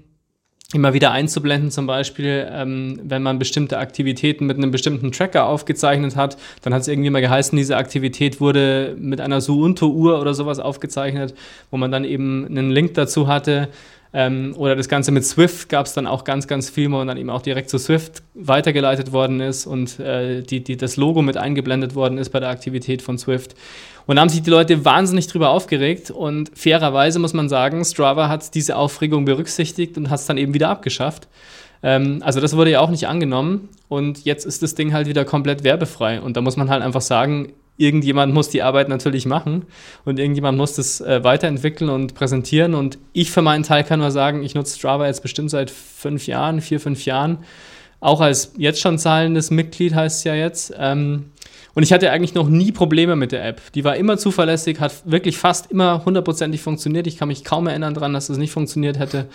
immer 0.73 0.93
wieder 0.93 1.11
einzublenden, 1.11 1.69
zum 1.69 1.85
Beispiel, 1.85 2.47
ähm, 2.51 2.99
wenn 3.03 3.21
man 3.21 3.37
bestimmte 3.37 3.77
Aktivitäten 3.77 4.45
mit 4.45 4.57
einem 4.57 4.71
bestimmten 4.71 5.11
Tracker 5.11 5.47
aufgezeichnet 5.47 6.15
hat, 6.15 6.37
dann 6.63 6.73
hat 6.73 6.81
es 6.81 6.87
irgendwie 6.87 7.11
mal 7.11 7.21
geheißen, 7.21 7.55
diese 7.55 7.77
Aktivität 7.77 8.41
wurde 8.41 8.95
mit 8.97 9.21
einer 9.21 9.41
Suunto-Uhr 9.41 10.19
oder 10.19 10.33
sowas 10.33 10.59
aufgezeichnet, 10.59 11.35
wo 11.69 11.77
man 11.77 11.91
dann 11.91 12.03
eben 12.03 12.45
einen 12.47 12.71
Link 12.71 12.95
dazu 12.95 13.27
hatte, 13.27 13.69
ähm, 14.15 14.55
oder 14.57 14.77
das 14.77 14.87
Ganze 14.87 15.11
mit 15.11 15.25
Swift 15.25 15.67
gab 15.67 15.87
es 15.87 15.93
dann 15.93 16.07
auch 16.07 16.23
ganz, 16.23 16.47
ganz 16.47 16.69
viel, 16.69 16.89
wo 16.89 17.03
dann 17.03 17.17
eben 17.17 17.29
auch 17.29 17.41
direkt 17.41 17.69
zu 17.69 17.77
Swift 17.77 18.23
weitergeleitet 18.33 19.11
worden 19.11 19.41
ist 19.41 19.65
und 19.65 19.99
äh, 19.99 20.41
die, 20.41 20.63
die, 20.63 20.77
das 20.77 20.95
Logo 20.95 21.21
mit 21.21 21.35
eingeblendet 21.35 21.95
worden 21.95 22.17
ist 22.17 22.29
bei 22.29 22.39
der 22.39 22.47
Aktivität 22.47 23.01
von 23.01 23.17
Swift. 23.17 23.55
Und 24.07 24.15
da 24.15 24.21
haben 24.21 24.29
sich 24.29 24.43
die 24.43 24.49
Leute 24.49 24.85
wahnsinnig 24.85 25.27
drüber 25.27 25.49
aufgeregt 25.49 26.11
und 26.11 26.51
fairerweise 26.53 27.19
muss 27.19 27.33
man 27.33 27.49
sagen, 27.49 27.83
Strava 27.83 28.29
hat 28.29 28.53
diese 28.53 28.75
Aufregung 28.75 29.25
berücksichtigt 29.25 29.97
und 29.97 30.09
hat 30.09 30.19
es 30.19 30.25
dann 30.25 30.37
eben 30.37 30.53
wieder 30.53 30.69
abgeschafft. 30.69 31.27
Ähm, 31.81 32.21
also 32.23 32.39
das 32.39 32.55
wurde 32.55 32.71
ja 32.71 32.81
auch 32.81 32.89
nicht 32.89 33.07
angenommen 33.07 33.69
und 33.87 34.25
jetzt 34.25 34.45
ist 34.45 34.61
das 34.61 34.75
Ding 34.75 34.93
halt 34.93 35.07
wieder 35.07 35.25
komplett 35.25 35.63
werbefrei 35.63 36.21
und 36.21 36.37
da 36.37 36.41
muss 36.41 36.55
man 36.55 36.69
halt 36.69 36.83
einfach 36.83 37.01
sagen, 37.01 37.53
irgendjemand 37.77 38.33
muss 38.33 38.49
die 38.49 38.63
Arbeit 38.63 38.89
natürlich 38.89 39.25
machen 39.25 39.65
und 40.05 40.19
irgendjemand 40.19 40.57
muss 40.57 40.75
das 40.75 41.01
äh, 41.01 41.23
weiterentwickeln 41.23 41.89
und 41.89 42.15
präsentieren. 42.15 42.73
Und 42.73 42.97
ich 43.13 43.31
für 43.31 43.41
meinen 43.41 43.63
Teil 43.63 43.83
kann 43.83 43.99
nur 43.99 44.11
sagen, 44.11 44.43
ich 44.43 44.55
nutze 44.55 44.77
Strava 44.77 45.07
jetzt 45.07 45.21
bestimmt 45.21 45.49
seit 45.49 45.69
fünf 45.69 46.27
Jahren, 46.27 46.61
vier, 46.61 46.79
fünf 46.79 47.05
Jahren. 47.05 47.39
Auch 47.99 48.21
als 48.21 48.53
jetzt 48.57 48.79
schon 48.79 48.97
zahlendes 48.97 49.51
Mitglied 49.51 49.95
heißt 49.95 50.19
es 50.19 50.23
ja 50.23 50.35
jetzt. 50.35 50.73
Ähm, 50.77 51.31
und 51.75 51.83
ich 51.83 51.93
hatte 51.93 52.09
eigentlich 52.09 52.33
noch 52.33 52.47
nie 52.47 52.71
Probleme 52.71 53.15
mit 53.15 53.33
der 53.33 53.45
App. 53.45 53.61
Die 53.73 53.83
war 53.83 53.97
immer 53.97 54.17
zuverlässig, 54.17 54.79
hat 54.79 54.93
wirklich 55.05 55.37
fast 55.37 55.69
immer 55.71 56.03
hundertprozentig 56.05 56.61
funktioniert. 56.61 57.05
Ich 57.05 57.17
kann 57.17 57.27
mich 57.27 57.43
kaum 57.43 57.67
erinnern 57.67 57.93
daran, 57.93 58.13
dass 58.13 58.23
es 58.23 58.27
das 58.29 58.37
nicht 58.37 58.51
funktioniert 58.51 58.97
hätte. 58.97 59.27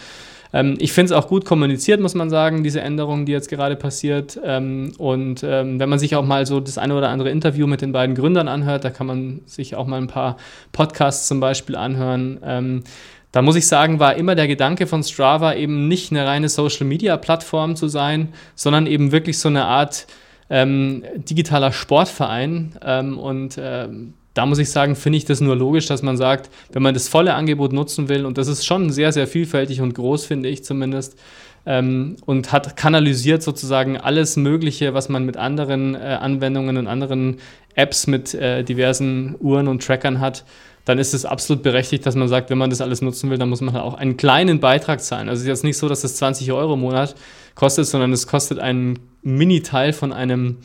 Ähm, 0.52 0.76
ich 0.78 0.92
finde 0.92 1.12
es 1.12 1.18
auch 1.18 1.28
gut 1.28 1.44
kommuniziert, 1.44 2.00
muss 2.00 2.14
man 2.14 2.30
sagen, 2.30 2.64
diese 2.64 2.80
Änderung, 2.80 3.26
die 3.26 3.32
jetzt 3.32 3.50
gerade 3.50 3.76
passiert. 3.76 4.40
Ähm, 4.42 4.92
und 4.96 5.42
ähm, 5.44 5.78
wenn 5.78 5.88
man 5.90 5.98
sich 5.98 6.16
auch 6.16 6.24
mal 6.24 6.46
so 6.46 6.60
das 6.60 6.78
eine 6.78 6.94
oder 6.96 7.10
andere 7.10 7.30
Interview 7.30 7.66
mit 7.66 7.82
den 7.82 7.92
beiden 7.92 8.14
Gründern 8.14 8.48
anhört, 8.48 8.84
da 8.84 8.90
kann 8.90 9.06
man 9.06 9.42
sich 9.44 9.76
auch 9.76 9.86
mal 9.86 10.00
ein 10.00 10.08
paar 10.08 10.38
Podcasts 10.72 11.28
zum 11.28 11.40
Beispiel 11.40 11.76
anhören. 11.76 12.40
Ähm, 12.42 12.84
da 13.32 13.42
muss 13.42 13.54
ich 13.54 13.68
sagen, 13.68 14.00
war 14.00 14.16
immer 14.16 14.34
der 14.34 14.48
Gedanke 14.48 14.86
von 14.86 15.04
Strava 15.04 15.54
eben 15.54 15.86
nicht 15.86 16.10
eine 16.10 16.26
reine 16.26 16.48
Social-Media-Plattform 16.48 17.76
zu 17.76 17.86
sein, 17.86 18.30
sondern 18.56 18.86
eben 18.86 19.12
wirklich 19.12 19.38
so 19.38 19.48
eine 19.48 19.66
Art 19.66 20.06
ähm, 20.50 21.04
digitaler 21.16 21.72
Sportverein. 21.72 22.74
Ähm, 22.84 23.18
und 23.18 23.58
ähm, 23.58 24.14
da 24.34 24.46
muss 24.46 24.58
ich 24.58 24.70
sagen, 24.70 24.96
finde 24.96 25.18
ich 25.18 25.24
das 25.24 25.40
nur 25.40 25.56
logisch, 25.56 25.86
dass 25.86 26.02
man 26.02 26.16
sagt, 26.16 26.50
wenn 26.72 26.82
man 26.82 26.94
das 26.94 27.08
volle 27.08 27.34
Angebot 27.34 27.72
nutzen 27.72 28.08
will, 28.08 28.26
und 28.26 28.38
das 28.38 28.48
ist 28.48 28.64
schon 28.64 28.90
sehr, 28.90 29.12
sehr 29.12 29.26
vielfältig 29.26 29.80
und 29.80 29.94
groß, 29.94 30.26
finde 30.26 30.48
ich 30.48 30.64
zumindest, 30.64 31.18
ähm, 31.66 32.16
und 32.26 32.52
hat 32.52 32.76
kanalisiert 32.76 33.42
sozusagen 33.42 33.96
alles 33.96 34.36
Mögliche, 34.36 34.94
was 34.94 35.08
man 35.08 35.24
mit 35.24 35.36
anderen 35.36 35.94
äh, 35.94 35.98
Anwendungen 35.98 36.76
und 36.76 36.86
anderen 36.86 37.38
Apps 37.74 38.06
mit 38.06 38.34
äh, 38.34 38.62
diversen 38.64 39.36
Uhren 39.40 39.68
und 39.68 39.84
Trackern 39.84 40.20
hat, 40.20 40.44
dann 40.84 40.98
ist 40.98 41.14
es 41.14 41.24
absolut 41.24 41.62
berechtigt, 41.62 42.06
dass 42.06 42.16
man 42.16 42.28
sagt, 42.28 42.50
wenn 42.50 42.58
man 42.58 42.70
das 42.70 42.80
alles 42.80 43.02
nutzen 43.02 43.30
will, 43.30 43.38
dann 43.38 43.48
muss 43.48 43.60
man 43.60 43.74
halt 43.74 43.84
auch 43.84 43.94
einen 43.94 44.16
kleinen 44.16 44.60
Beitrag 44.60 45.00
zahlen. 45.00 45.28
Also 45.28 45.40
es 45.40 45.42
ist 45.42 45.48
jetzt 45.48 45.64
nicht 45.64 45.76
so, 45.76 45.88
dass 45.88 46.04
es 46.04 46.16
20 46.16 46.50
Euro 46.52 46.74
im 46.74 46.80
Monat 46.80 47.14
kostet, 47.54 47.86
sondern 47.86 48.12
es 48.12 48.26
kostet 48.26 48.58
einen 48.58 48.98
Mini-Teil 49.22 49.92
von 49.92 50.12
einem, 50.12 50.58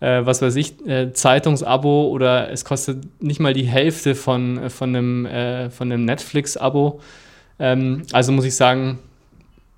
äh, 0.00 0.24
was 0.24 0.42
weiß 0.42 0.56
ich, 0.56 0.84
äh, 0.86 1.12
Zeitungsabo 1.12 2.08
oder 2.08 2.50
es 2.50 2.64
kostet 2.64 3.22
nicht 3.22 3.40
mal 3.40 3.54
die 3.54 3.64
Hälfte 3.64 4.14
von, 4.14 4.58
äh, 4.58 4.70
von 4.70 4.90
einem, 4.90 5.26
äh, 5.26 5.70
einem 5.78 6.04
Netflix-Abo. 6.04 7.00
Ähm, 7.58 8.02
also 8.12 8.32
muss 8.32 8.44
ich 8.44 8.56
sagen, 8.56 8.98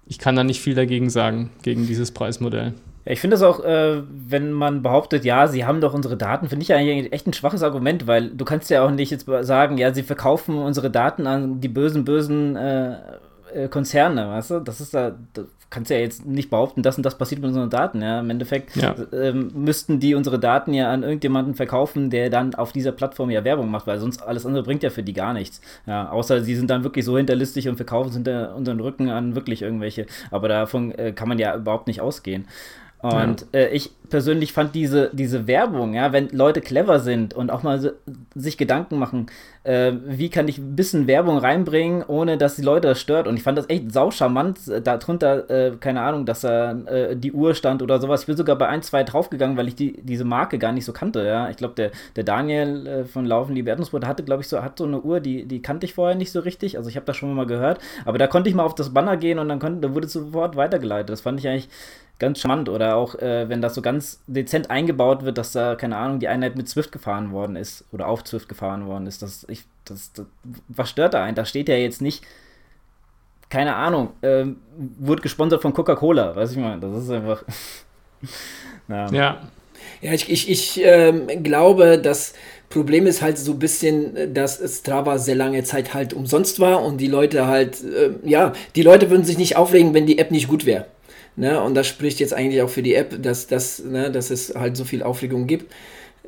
ich 0.06 0.18
kann 0.18 0.34
da 0.34 0.44
nicht 0.44 0.60
viel 0.60 0.74
dagegen 0.74 1.10
sagen, 1.10 1.50
gegen 1.62 1.86
dieses 1.86 2.10
Preismodell. 2.10 2.74
Ja, 3.04 3.12
ich 3.12 3.20
finde 3.20 3.34
das 3.34 3.42
auch, 3.42 3.64
äh, 3.64 4.02
wenn 4.08 4.52
man 4.52 4.82
behauptet, 4.82 5.24
ja, 5.24 5.48
sie 5.48 5.64
haben 5.64 5.80
doch 5.80 5.94
unsere 5.94 6.16
Daten, 6.16 6.48
finde 6.48 6.62
ich 6.62 6.72
eigentlich 6.72 7.12
echt 7.12 7.26
ein 7.26 7.32
schwaches 7.32 7.62
Argument, 7.62 8.06
weil 8.06 8.30
du 8.30 8.44
kannst 8.44 8.70
ja 8.70 8.84
auch 8.84 8.90
nicht 8.90 9.10
jetzt 9.10 9.26
sagen, 9.40 9.78
ja, 9.78 9.92
sie 9.92 10.02
verkaufen 10.02 10.56
unsere 10.58 10.90
Daten 10.90 11.26
an 11.26 11.60
die 11.60 11.68
bösen, 11.68 12.04
bösen 12.04 12.56
äh, 12.56 12.96
äh, 13.54 13.68
Konzerne, 13.68 14.28
weißt 14.28 14.50
du? 14.50 14.60
Das 14.60 14.80
ist 14.80 14.94
da, 14.94 15.14
da 15.32 15.42
kannst 15.72 15.90
ja 15.90 15.96
jetzt 15.96 16.26
nicht 16.26 16.50
behaupten, 16.50 16.82
das 16.82 16.96
und 16.96 17.04
das 17.04 17.16
passiert 17.16 17.40
mit 17.40 17.48
unseren 17.48 17.70
Daten, 17.70 18.02
ja. 18.02 18.20
Im 18.20 18.30
Endeffekt 18.30 18.76
ja. 18.76 18.94
ähm, 19.12 19.50
müssten 19.54 20.00
die 20.00 20.14
unsere 20.14 20.38
Daten 20.38 20.74
ja 20.74 20.92
an 20.92 21.02
irgendjemanden 21.02 21.54
verkaufen, 21.54 22.10
der 22.10 22.30
dann 22.30 22.54
auf 22.54 22.72
dieser 22.72 22.92
Plattform 22.92 23.30
ja 23.30 23.42
Werbung 23.42 23.70
macht, 23.70 23.86
weil 23.86 23.98
sonst 23.98 24.22
alles 24.22 24.46
andere 24.46 24.62
bringt 24.62 24.82
ja 24.82 24.90
für 24.90 25.02
die 25.02 25.14
gar 25.14 25.32
nichts. 25.32 25.60
Ja, 25.86 26.10
außer 26.10 26.42
sie 26.42 26.54
sind 26.54 26.70
dann 26.70 26.84
wirklich 26.84 27.04
so 27.04 27.16
hinterlistig 27.16 27.68
und 27.68 27.76
verkaufen 27.76 28.10
es 28.10 28.14
hinter 28.14 28.54
unseren 28.54 28.80
Rücken 28.80 29.10
an 29.10 29.34
wirklich 29.34 29.62
irgendwelche. 29.62 30.06
Aber 30.30 30.48
davon 30.48 30.92
äh, 30.92 31.12
kann 31.12 31.28
man 31.28 31.38
ja 31.38 31.56
überhaupt 31.56 31.86
nicht 31.86 32.00
ausgehen. 32.00 32.46
Und 33.02 33.46
ja. 33.52 33.60
äh, 33.60 33.68
ich 33.70 33.90
persönlich 34.10 34.52
fand 34.52 34.74
diese, 34.74 35.10
diese 35.12 35.46
Werbung, 35.48 35.94
ja, 35.94 36.12
wenn 36.12 36.28
Leute 36.28 36.60
clever 36.60 37.00
sind 37.00 37.34
und 37.34 37.50
auch 37.50 37.62
mal 37.62 37.80
so, 37.80 37.90
sich 38.34 38.56
Gedanken 38.58 38.98
machen, 38.98 39.26
äh, 39.64 39.92
wie 40.06 40.28
kann 40.28 40.46
ich 40.48 40.58
ein 40.58 40.76
bisschen 40.76 41.06
Werbung 41.06 41.38
reinbringen, 41.38 42.04
ohne 42.06 42.36
dass 42.36 42.56
die 42.56 42.62
Leute 42.62 42.88
das 42.88 43.00
stört. 43.00 43.26
Und 43.26 43.36
ich 43.36 43.42
fand 43.42 43.58
das 43.58 43.68
echt 43.70 43.90
saucharmant. 43.92 44.58
Darunter, 44.84 45.50
äh, 45.50 45.72
keine 45.80 46.02
Ahnung, 46.02 46.26
dass 46.26 46.42
da 46.42 46.72
äh, 46.72 47.16
die 47.16 47.32
Uhr 47.32 47.54
stand 47.54 47.82
oder 47.82 48.00
sowas. 48.00 48.20
Ich 48.20 48.26
bin 48.26 48.36
sogar 48.36 48.56
bei 48.56 48.68
ein, 48.68 48.82
zwei 48.82 49.02
draufgegangen, 49.02 49.56
weil 49.56 49.68
ich 49.68 49.74
die, 49.74 50.00
diese 50.02 50.24
Marke 50.24 50.58
gar 50.58 50.72
nicht 50.72 50.84
so 50.84 50.92
kannte. 50.92 51.24
Ja, 51.24 51.48
ich 51.48 51.56
glaube, 51.56 51.74
der, 51.74 51.90
der 52.14 52.24
Daniel 52.24 52.86
äh, 52.86 53.04
von 53.04 53.24
Laufen 53.24 53.54
Liebe 53.54 53.70
Erdnussbrot 53.70 54.06
hatte, 54.06 54.22
glaube 54.22 54.42
ich, 54.42 54.48
so, 54.48 54.62
hat 54.62 54.78
so 54.78 54.84
eine 54.84 55.00
Uhr, 55.00 55.20
die, 55.20 55.46
die 55.46 55.62
kannte 55.62 55.86
ich 55.86 55.94
vorher 55.94 56.16
nicht 56.16 56.32
so 56.32 56.40
richtig. 56.40 56.76
Also 56.76 56.88
ich 56.88 56.96
habe 56.96 57.06
das 57.06 57.16
schon 57.16 57.34
mal 57.34 57.46
gehört. 57.46 57.80
Aber 58.04 58.18
da 58.18 58.26
konnte 58.26 58.48
ich 58.48 58.54
mal 58.54 58.64
auf 58.64 58.74
das 58.74 58.92
Banner 58.92 59.16
gehen 59.16 59.38
und 59.38 59.48
dann 59.48 59.58
konnte, 59.58 59.88
da 59.88 59.94
wurde 59.94 60.06
sofort 60.06 60.54
weitergeleitet. 60.54 61.10
Das 61.10 61.22
fand 61.22 61.40
ich 61.40 61.48
eigentlich 61.48 61.68
ganz 62.22 62.40
charmant. 62.40 62.70
Oder 62.70 62.96
auch, 62.96 63.14
äh, 63.16 63.48
wenn 63.50 63.60
das 63.60 63.74
so 63.74 63.82
ganz 63.82 64.22
dezent 64.26 64.70
eingebaut 64.70 65.24
wird, 65.24 65.36
dass 65.36 65.52
da, 65.52 65.74
keine 65.74 65.98
Ahnung, 65.98 66.20
die 66.20 66.28
Einheit 66.28 66.56
mit 66.56 66.68
Swift 66.68 66.92
gefahren 66.92 67.32
worden 67.32 67.56
ist 67.56 67.84
oder 67.92 68.08
auf 68.08 68.26
Swift 68.26 68.48
gefahren 68.48 68.86
worden 68.86 69.06
ist. 69.06 69.20
Das, 69.20 69.44
ich, 69.48 69.64
das, 69.84 70.12
das 70.14 70.26
was 70.68 70.88
stört 70.88 71.12
da 71.12 71.22
einen? 71.22 71.34
Da 71.34 71.44
steht 71.44 71.68
ja 71.68 71.74
jetzt 71.74 72.00
nicht, 72.00 72.24
keine 73.50 73.74
Ahnung, 73.74 74.14
äh, 74.22 74.46
wurde 74.98 75.20
gesponsert 75.20 75.60
von 75.60 75.74
Coca-Cola, 75.74 76.34
weiß 76.34 76.52
ich 76.52 76.56
mal. 76.56 76.80
Das 76.80 77.02
ist 77.02 77.10
einfach. 77.10 77.44
ja. 78.88 79.10
ja. 79.10 79.40
Ja, 80.00 80.12
ich, 80.12 80.30
ich, 80.30 80.48
ich 80.48 80.80
ähm, 80.82 81.26
glaube, 81.42 81.98
das 81.98 82.34
Problem 82.68 83.06
ist 83.06 83.20
halt 83.20 83.36
so 83.36 83.52
ein 83.52 83.58
bisschen, 83.58 84.32
dass 84.32 84.60
Strava 84.78 85.18
sehr 85.18 85.34
lange 85.34 85.62
Zeit 85.64 85.92
halt 85.92 86.14
umsonst 86.14 86.58
war 86.58 86.82
und 86.82 86.98
die 86.98 87.08
Leute 87.08 87.46
halt, 87.46 87.82
äh, 87.84 88.10
ja, 88.24 88.52
die 88.74 88.82
Leute 88.82 89.10
würden 89.10 89.24
sich 89.24 89.38
nicht 89.38 89.56
aufregen, 89.56 89.92
wenn 89.92 90.06
die 90.06 90.18
App 90.18 90.30
nicht 90.30 90.48
gut 90.48 90.64
wäre. 90.64 90.86
Ne? 91.36 91.62
Und 91.62 91.74
das 91.74 91.86
spricht 91.86 92.20
jetzt 92.20 92.34
eigentlich 92.34 92.62
auch 92.62 92.70
für 92.70 92.82
die 92.82 92.94
App, 92.94 93.22
dass, 93.22 93.46
dass, 93.46 93.82
ne, 93.84 94.10
dass 94.10 94.30
es 94.30 94.54
halt 94.54 94.76
so 94.76 94.84
viel 94.84 95.02
Aufregung 95.02 95.46
gibt. 95.46 95.72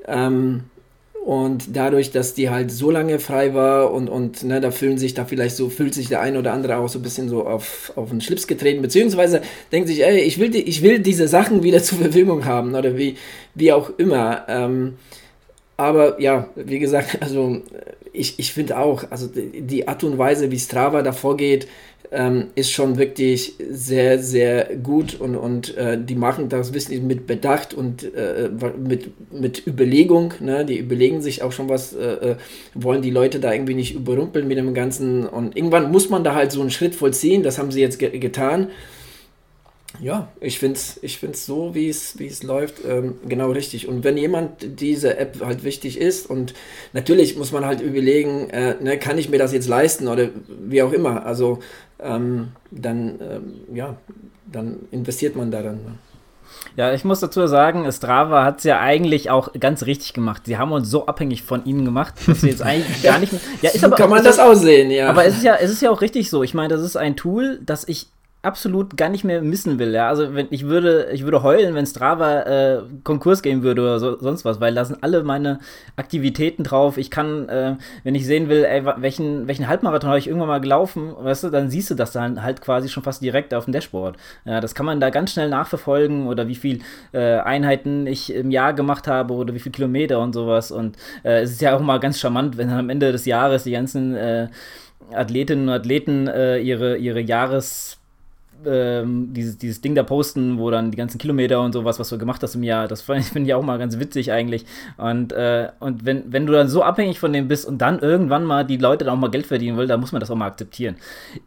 Ähm, 0.06 0.64
und 1.24 1.74
dadurch, 1.74 2.10
dass 2.10 2.34
die 2.34 2.50
halt 2.50 2.70
so 2.70 2.90
lange 2.90 3.18
frei 3.18 3.54
war 3.54 3.92
und, 3.92 4.10
und 4.10 4.44
ne, 4.44 4.60
da 4.60 4.70
fühlen 4.70 4.98
sich 4.98 5.14
da 5.14 5.24
vielleicht 5.24 5.56
so, 5.56 5.70
fühlt 5.70 5.94
sich 5.94 6.08
der 6.08 6.20
ein 6.20 6.36
oder 6.36 6.52
andere 6.52 6.76
auch 6.76 6.88
so 6.88 6.98
ein 6.98 7.02
bisschen 7.02 7.30
so 7.30 7.46
auf, 7.46 7.92
auf 7.96 8.10
den 8.10 8.20
Schlips 8.20 8.46
getreten, 8.46 8.82
beziehungsweise 8.82 9.40
denkt 9.72 9.88
sich, 9.88 10.04
ey, 10.04 10.20
ich 10.20 10.38
will, 10.38 10.50
die, 10.50 10.60
ich 10.62 10.82
will 10.82 10.98
diese 10.98 11.26
Sachen 11.26 11.62
wieder 11.62 11.82
zur 11.82 11.98
Verfügung 11.98 12.44
haben 12.44 12.74
oder 12.74 12.98
wie, 12.98 13.16
wie 13.54 13.72
auch 13.72 13.90
immer. 13.96 14.44
Ähm, 14.48 14.98
aber 15.78 16.20
ja, 16.20 16.48
wie 16.56 16.78
gesagt, 16.78 17.18
also 17.22 17.62
ich, 18.14 18.38
ich 18.38 18.52
finde 18.52 18.78
auch, 18.78 19.04
also 19.10 19.28
die, 19.28 19.88
Art 19.88 20.04
und 20.04 20.16
Weise, 20.16 20.50
wie 20.50 20.58
Strava 20.58 21.02
da 21.02 21.12
vorgeht, 21.12 21.66
ähm, 22.12 22.46
ist 22.54 22.70
schon 22.70 22.96
wirklich 22.96 23.54
sehr, 23.70 24.20
sehr 24.20 24.76
gut 24.76 25.20
und, 25.20 25.34
und 25.36 25.76
äh, 25.76 25.98
die 26.00 26.14
machen 26.14 26.48
das 26.48 26.72
wirklich 26.72 27.02
mit 27.02 27.26
Bedacht 27.26 27.74
und 27.74 28.04
äh, 28.14 28.50
mit, 28.78 29.10
mit 29.32 29.66
Überlegung. 29.66 30.34
Ne? 30.40 30.64
Die 30.64 30.78
überlegen 30.78 31.22
sich 31.22 31.42
auch 31.42 31.50
schon 31.50 31.68
was, 31.68 31.92
äh, 31.92 32.04
äh, 32.04 32.36
wollen 32.74 33.02
die 33.02 33.10
Leute 33.10 33.40
da 33.40 33.52
irgendwie 33.52 33.74
nicht 33.74 33.94
überrumpeln 33.94 34.46
mit 34.46 34.58
dem 34.58 34.74
Ganzen 34.74 35.26
und 35.26 35.56
irgendwann 35.56 35.90
muss 35.90 36.08
man 36.08 36.22
da 36.22 36.34
halt 36.34 36.52
so 36.52 36.60
einen 36.60 36.70
Schritt 36.70 36.94
vollziehen, 36.94 37.42
das 37.42 37.58
haben 37.58 37.72
sie 37.72 37.80
jetzt 37.80 37.98
ge 37.98 38.16
getan. 38.18 38.68
Ja, 40.00 40.28
ich 40.40 40.58
finde 40.58 40.76
es 40.76 40.98
ich 41.02 41.18
find's 41.18 41.46
so, 41.46 41.74
wie 41.74 41.88
es 41.88 42.42
läuft, 42.42 42.84
ähm, 42.84 43.14
genau 43.28 43.50
richtig. 43.50 43.86
Und 43.88 44.04
wenn 44.04 44.16
jemand 44.16 44.80
diese 44.80 45.16
App 45.16 45.40
halt 45.44 45.64
wichtig 45.64 46.00
ist 46.00 46.28
und 46.28 46.54
natürlich 46.92 47.36
muss 47.36 47.52
man 47.52 47.64
halt 47.64 47.80
überlegen, 47.80 48.50
äh, 48.50 48.74
ne, 48.82 48.98
kann 48.98 49.18
ich 49.18 49.28
mir 49.28 49.38
das 49.38 49.52
jetzt 49.52 49.68
leisten 49.68 50.08
oder 50.08 50.28
wie 50.48 50.82
auch 50.82 50.92
immer. 50.92 51.24
Also 51.24 51.60
ähm, 52.00 52.48
dann, 52.70 53.20
ähm, 53.20 53.76
ja, 53.76 53.96
dann 54.50 54.80
investiert 54.90 55.36
man 55.36 55.50
da 55.50 55.62
dann. 55.62 55.76
Ne? 55.76 55.94
Ja, 56.76 56.92
ich 56.92 57.04
muss 57.04 57.20
dazu 57.20 57.46
sagen, 57.46 57.90
Strava 57.92 58.44
hat 58.44 58.58
es 58.58 58.64
ja 58.64 58.80
eigentlich 58.80 59.30
auch 59.30 59.52
ganz 59.58 59.86
richtig 59.86 60.12
gemacht. 60.12 60.42
Sie 60.46 60.58
haben 60.58 60.72
uns 60.72 60.90
so 60.90 61.06
abhängig 61.06 61.42
von 61.42 61.64
ihnen 61.64 61.84
gemacht, 61.84 62.14
dass 62.26 62.42
wir 62.42 62.50
jetzt 62.50 62.62
eigentlich 62.64 63.02
gar 63.02 63.18
nicht 63.18 63.32
mehr. 63.32 63.40
Ja, 63.62 63.70
ist 63.70 63.80
so 63.80 63.86
aber, 63.86 63.96
kann 63.96 64.10
man 64.10 64.24
das, 64.24 64.36
das 64.36 64.44
aussehen, 64.44 64.90
ja. 64.90 65.08
Aber 65.08 65.24
es 65.24 65.36
ist 65.36 65.44
ja, 65.44 65.54
es 65.54 65.70
ist 65.70 65.82
ja 65.82 65.90
auch 65.90 66.00
richtig 66.00 66.30
so. 66.30 66.42
Ich 66.42 66.54
meine, 66.54 66.74
das 66.74 66.82
ist 66.82 66.96
ein 66.96 67.16
Tool, 67.16 67.60
das 67.64 67.86
ich 67.86 68.08
absolut 68.44 68.96
gar 68.96 69.08
nicht 69.08 69.24
mehr 69.24 69.42
missen 69.42 69.78
will. 69.78 69.92
Ja? 69.92 70.08
Also 70.08 70.34
wenn 70.34 70.48
ich 70.50 70.66
würde, 70.66 71.08
ich 71.12 71.24
würde 71.24 71.42
heulen, 71.42 71.74
wenn 71.74 71.86
Strava 71.86 72.40
äh, 72.42 72.82
Konkurs 73.02 73.42
gehen 73.42 73.62
würde 73.62 73.82
oder 73.82 73.98
so, 73.98 74.18
sonst 74.18 74.44
was, 74.44 74.60
weil 74.60 74.74
da 74.74 74.84
sind 74.84 75.02
alle 75.02 75.22
meine 75.22 75.58
Aktivitäten 75.96 76.64
drauf. 76.64 76.98
Ich 76.98 77.10
kann, 77.10 77.48
äh, 77.48 77.76
wenn 78.02 78.14
ich 78.14 78.26
sehen 78.26 78.48
will, 78.48 78.64
ey, 78.64 78.84
welchen, 78.96 79.48
welchen 79.48 79.68
Halbmarathon 79.68 80.10
habe 80.10 80.18
ich 80.18 80.26
irgendwann 80.26 80.48
mal 80.48 80.60
gelaufen, 80.60 81.12
weißt 81.18 81.44
du, 81.44 81.50
dann 81.50 81.70
siehst 81.70 81.90
du 81.90 81.94
das 81.94 82.12
dann 82.12 82.42
halt 82.42 82.60
quasi 82.60 82.88
schon 82.88 83.02
fast 83.02 83.22
direkt 83.22 83.54
auf 83.54 83.64
dem 83.64 83.72
Dashboard. 83.72 84.16
Ja, 84.44 84.60
das 84.60 84.74
kann 84.74 84.86
man 84.86 85.00
da 85.00 85.10
ganz 85.10 85.32
schnell 85.32 85.48
nachverfolgen 85.48 86.26
oder 86.26 86.48
wie 86.48 86.54
viel 86.54 86.80
äh, 87.12 87.38
Einheiten 87.38 88.06
ich 88.06 88.32
im 88.32 88.50
Jahr 88.50 88.72
gemacht 88.74 89.06
habe 89.06 89.34
oder 89.34 89.54
wie 89.54 89.60
viele 89.60 89.72
Kilometer 89.72 90.20
und 90.20 90.32
sowas. 90.32 90.70
Und 90.70 90.96
äh, 91.22 91.40
es 91.42 91.52
ist 91.52 91.60
ja 91.60 91.76
auch 91.76 91.80
mal 91.80 91.98
ganz 92.00 92.20
charmant, 92.20 92.56
wenn 92.56 92.68
dann 92.68 92.78
am 92.78 92.90
Ende 92.90 93.12
des 93.12 93.24
Jahres 93.24 93.64
die 93.64 93.72
ganzen 93.72 94.14
äh, 94.14 94.48
Athletinnen 95.12 95.68
und 95.68 95.74
Athleten 95.74 96.28
äh, 96.28 96.58
ihre, 96.58 96.96
ihre 96.96 97.20
Jahres 97.20 97.98
ähm, 98.66 99.32
dieses, 99.32 99.58
dieses 99.58 99.80
Ding 99.80 99.94
da 99.94 100.02
posten, 100.02 100.58
wo 100.58 100.70
dann 100.70 100.90
die 100.90 100.96
ganzen 100.96 101.18
Kilometer 101.18 101.60
und 101.60 101.72
sowas, 101.72 101.98
was 101.98 102.08
du 102.08 102.18
gemacht 102.18 102.42
hast 102.42 102.54
im 102.54 102.62
Jahr, 102.62 102.88
das 102.88 103.02
finde 103.02 103.42
ich 103.42 103.54
auch 103.54 103.62
mal 103.62 103.78
ganz 103.78 103.98
witzig 103.98 104.32
eigentlich. 104.32 104.64
Und, 104.96 105.32
äh, 105.32 105.68
und 105.80 106.04
wenn, 106.04 106.32
wenn 106.32 106.46
du 106.46 106.52
dann 106.52 106.68
so 106.68 106.82
abhängig 106.82 107.18
von 107.18 107.32
dem 107.32 107.48
bist 107.48 107.66
und 107.66 107.78
dann 107.78 107.98
irgendwann 107.98 108.44
mal 108.44 108.64
die 108.64 108.76
Leute 108.76 109.04
dann 109.04 109.14
auch 109.14 109.18
mal 109.18 109.30
Geld 109.30 109.46
verdienen 109.46 109.76
wollen, 109.76 109.88
dann 109.88 110.00
muss 110.00 110.12
man 110.12 110.20
das 110.20 110.30
auch 110.30 110.36
mal 110.36 110.46
akzeptieren. 110.46 110.96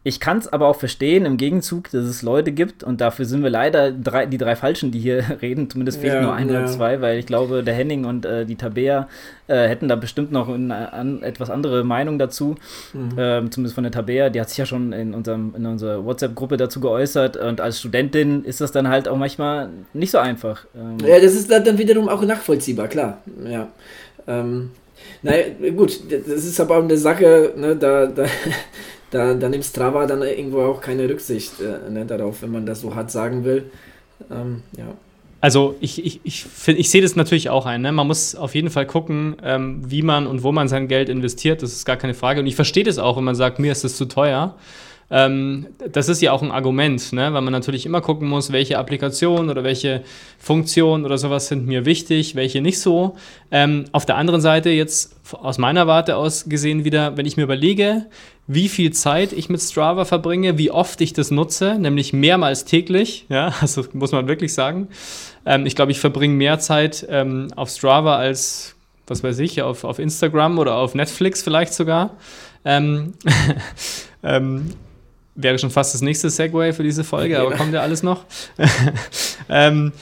Ich 0.02 0.20
kann 0.20 0.38
es 0.38 0.48
aber 0.48 0.66
auch 0.66 0.76
verstehen 0.76 1.24
im 1.24 1.36
Gegenzug, 1.36 1.90
dass 1.90 2.04
es 2.04 2.22
Leute 2.22 2.52
gibt 2.52 2.82
und 2.84 3.00
dafür 3.00 3.24
sind 3.24 3.42
wir 3.42 3.50
leider 3.50 3.92
drei, 3.92 4.26
die 4.26 4.38
drei 4.38 4.56
Falschen, 4.56 4.90
die 4.90 5.00
hier 5.00 5.24
reden. 5.42 5.70
Zumindest 5.70 6.00
fehlt 6.00 6.14
ja, 6.14 6.22
nur 6.22 6.34
ein 6.34 6.48
ja. 6.48 6.58
oder 6.58 6.66
zwei, 6.66 7.00
weil 7.00 7.18
ich 7.18 7.26
glaube, 7.26 7.62
der 7.62 7.74
Henning 7.74 8.04
und 8.04 8.24
äh, 8.24 8.44
die 8.44 8.56
Tabea 8.56 9.08
äh, 9.46 9.68
hätten 9.68 9.88
da 9.88 9.96
bestimmt 9.96 10.32
noch 10.32 10.48
eine 10.48 10.92
an, 10.92 11.22
etwas 11.22 11.50
andere 11.50 11.84
Meinung 11.84 12.18
dazu. 12.18 12.56
Mhm. 12.92 13.10
Ähm, 13.16 13.50
zumindest 13.50 13.74
von 13.74 13.84
der 13.84 13.92
Tabea, 13.92 14.30
die 14.30 14.40
hat 14.40 14.48
sich 14.48 14.58
ja 14.58 14.66
schon 14.66 14.92
in, 14.92 15.14
unserem, 15.14 15.54
in 15.56 15.66
unserer 15.66 16.04
WhatsApp-Gruppe 16.04 16.56
dazu 16.56 16.80
geäußert. 16.80 17.07
Und 17.16 17.60
als 17.60 17.80
Studentin 17.80 18.44
ist 18.44 18.60
das 18.60 18.72
dann 18.72 18.88
halt 18.88 19.08
auch 19.08 19.16
manchmal 19.16 19.70
nicht 19.92 20.10
so 20.10 20.18
einfach. 20.18 20.66
Ähm, 20.76 20.96
ja, 21.06 21.20
das 21.20 21.34
ist 21.34 21.50
dann 21.50 21.78
wiederum 21.78 22.08
auch 22.08 22.22
nachvollziehbar, 22.22 22.88
klar. 22.88 23.22
Ja. 23.44 23.68
Ähm, 24.26 24.70
naja, 25.22 25.44
gut, 25.74 26.00
das 26.10 26.44
ist 26.44 26.60
aber 26.60 26.76
eine 26.76 26.96
Sache, 26.96 27.52
ne, 27.56 27.76
da, 27.76 28.06
da, 28.06 28.26
da, 29.10 29.34
da 29.34 29.48
nimmt 29.48 29.64
Strava 29.64 30.06
dann 30.06 30.22
irgendwo 30.22 30.62
auch 30.62 30.80
keine 30.80 31.08
Rücksicht 31.08 31.54
äh, 31.60 31.90
ne, 31.90 32.04
darauf, 32.04 32.42
wenn 32.42 32.52
man 32.52 32.66
das 32.66 32.80
so 32.80 32.94
hart 32.94 33.10
sagen 33.10 33.44
will. 33.44 33.64
Ähm, 34.30 34.62
ja. 34.76 34.86
Also 35.40 35.76
ich, 35.80 36.04
ich, 36.04 36.20
ich, 36.24 36.44
find, 36.44 36.78
ich 36.78 36.90
sehe 36.90 37.00
das 37.00 37.14
natürlich 37.14 37.48
auch 37.48 37.64
ein. 37.64 37.82
Ne? 37.82 37.92
Man 37.92 38.08
muss 38.08 38.34
auf 38.34 38.54
jeden 38.56 38.70
Fall 38.70 38.86
gucken, 38.86 39.36
ähm, 39.42 39.82
wie 39.86 40.02
man 40.02 40.26
und 40.26 40.42
wo 40.42 40.50
man 40.50 40.66
sein 40.66 40.88
Geld 40.88 41.08
investiert. 41.08 41.62
Das 41.62 41.72
ist 41.72 41.84
gar 41.84 41.96
keine 41.96 42.14
Frage. 42.14 42.40
Und 42.40 42.46
ich 42.46 42.56
verstehe 42.56 42.82
das 42.82 42.98
auch, 42.98 43.16
wenn 43.16 43.24
man 43.24 43.36
sagt, 43.36 43.60
mir 43.60 43.70
ist 43.70 43.84
das 43.84 43.96
zu 43.96 44.06
teuer. 44.06 44.56
Ähm, 45.10 45.66
das 45.90 46.08
ist 46.08 46.20
ja 46.20 46.32
auch 46.32 46.42
ein 46.42 46.50
Argument, 46.50 47.12
ne? 47.12 47.32
weil 47.32 47.40
man 47.40 47.52
natürlich 47.52 47.86
immer 47.86 48.02
gucken 48.02 48.28
muss, 48.28 48.52
welche 48.52 48.78
Applikationen 48.78 49.48
oder 49.48 49.64
welche 49.64 50.02
Funktionen 50.38 51.06
oder 51.06 51.16
sowas 51.16 51.48
sind 51.48 51.66
mir 51.66 51.86
wichtig, 51.86 52.34
welche 52.34 52.60
nicht 52.60 52.80
so. 52.80 53.16
Ähm, 53.50 53.86
auf 53.92 54.04
der 54.04 54.16
anderen 54.16 54.42
Seite 54.42 54.68
jetzt 54.70 55.16
aus 55.32 55.56
meiner 55.56 55.86
Warte 55.86 56.16
aus 56.16 56.44
gesehen 56.48 56.84
wieder, 56.84 57.16
wenn 57.16 57.24
ich 57.24 57.38
mir 57.38 57.44
überlege, 57.44 58.06
wie 58.46 58.68
viel 58.68 58.92
Zeit 58.92 59.32
ich 59.32 59.48
mit 59.48 59.60
Strava 59.60 60.04
verbringe, 60.04 60.58
wie 60.58 60.70
oft 60.70 61.00
ich 61.00 61.14
das 61.14 61.30
nutze, 61.30 61.78
nämlich 61.78 62.12
mehrmals 62.12 62.64
täglich, 62.64 63.26
ja, 63.28 63.54
also 63.60 63.84
muss 63.94 64.12
man 64.12 64.28
wirklich 64.28 64.52
sagen. 64.52 64.88
Ähm, 65.46 65.64
ich 65.64 65.74
glaube, 65.74 65.92
ich 65.92 66.00
verbringe 66.00 66.34
mehr 66.34 66.58
Zeit 66.58 67.06
ähm, 67.08 67.48
auf 67.56 67.70
Strava 67.70 68.16
als, 68.16 68.76
was 69.06 69.22
weiß 69.22 69.38
ich, 69.38 69.62
auf, 69.62 69.84
auf 69.84 69.98
Instagram 69.98 70.58
oder 70.58 70.76
auf 70.76 70.94
Netflix 70.94 71.42
vielleicht 71.42 71.72
sogar. 71.72 72.16
Ähm, 72.64 73.14
ähm, 74.22 74.72
wäre 75.38 75.58
schon 75.58 75.70
fast 75.70 75.94
das 75.94 76.02
nächste 76.02 76.30
Segway 76.30 76.72
für 76.72 76.82
diese 76.82 77.04
Folge, 77.04 77.38
aber 77.40 77.52
kommt 77.52 77.72
ja 77.72 77.80
alles 77.80 78.02
noch. 78.02 78.24
ähm, 79.48 79.92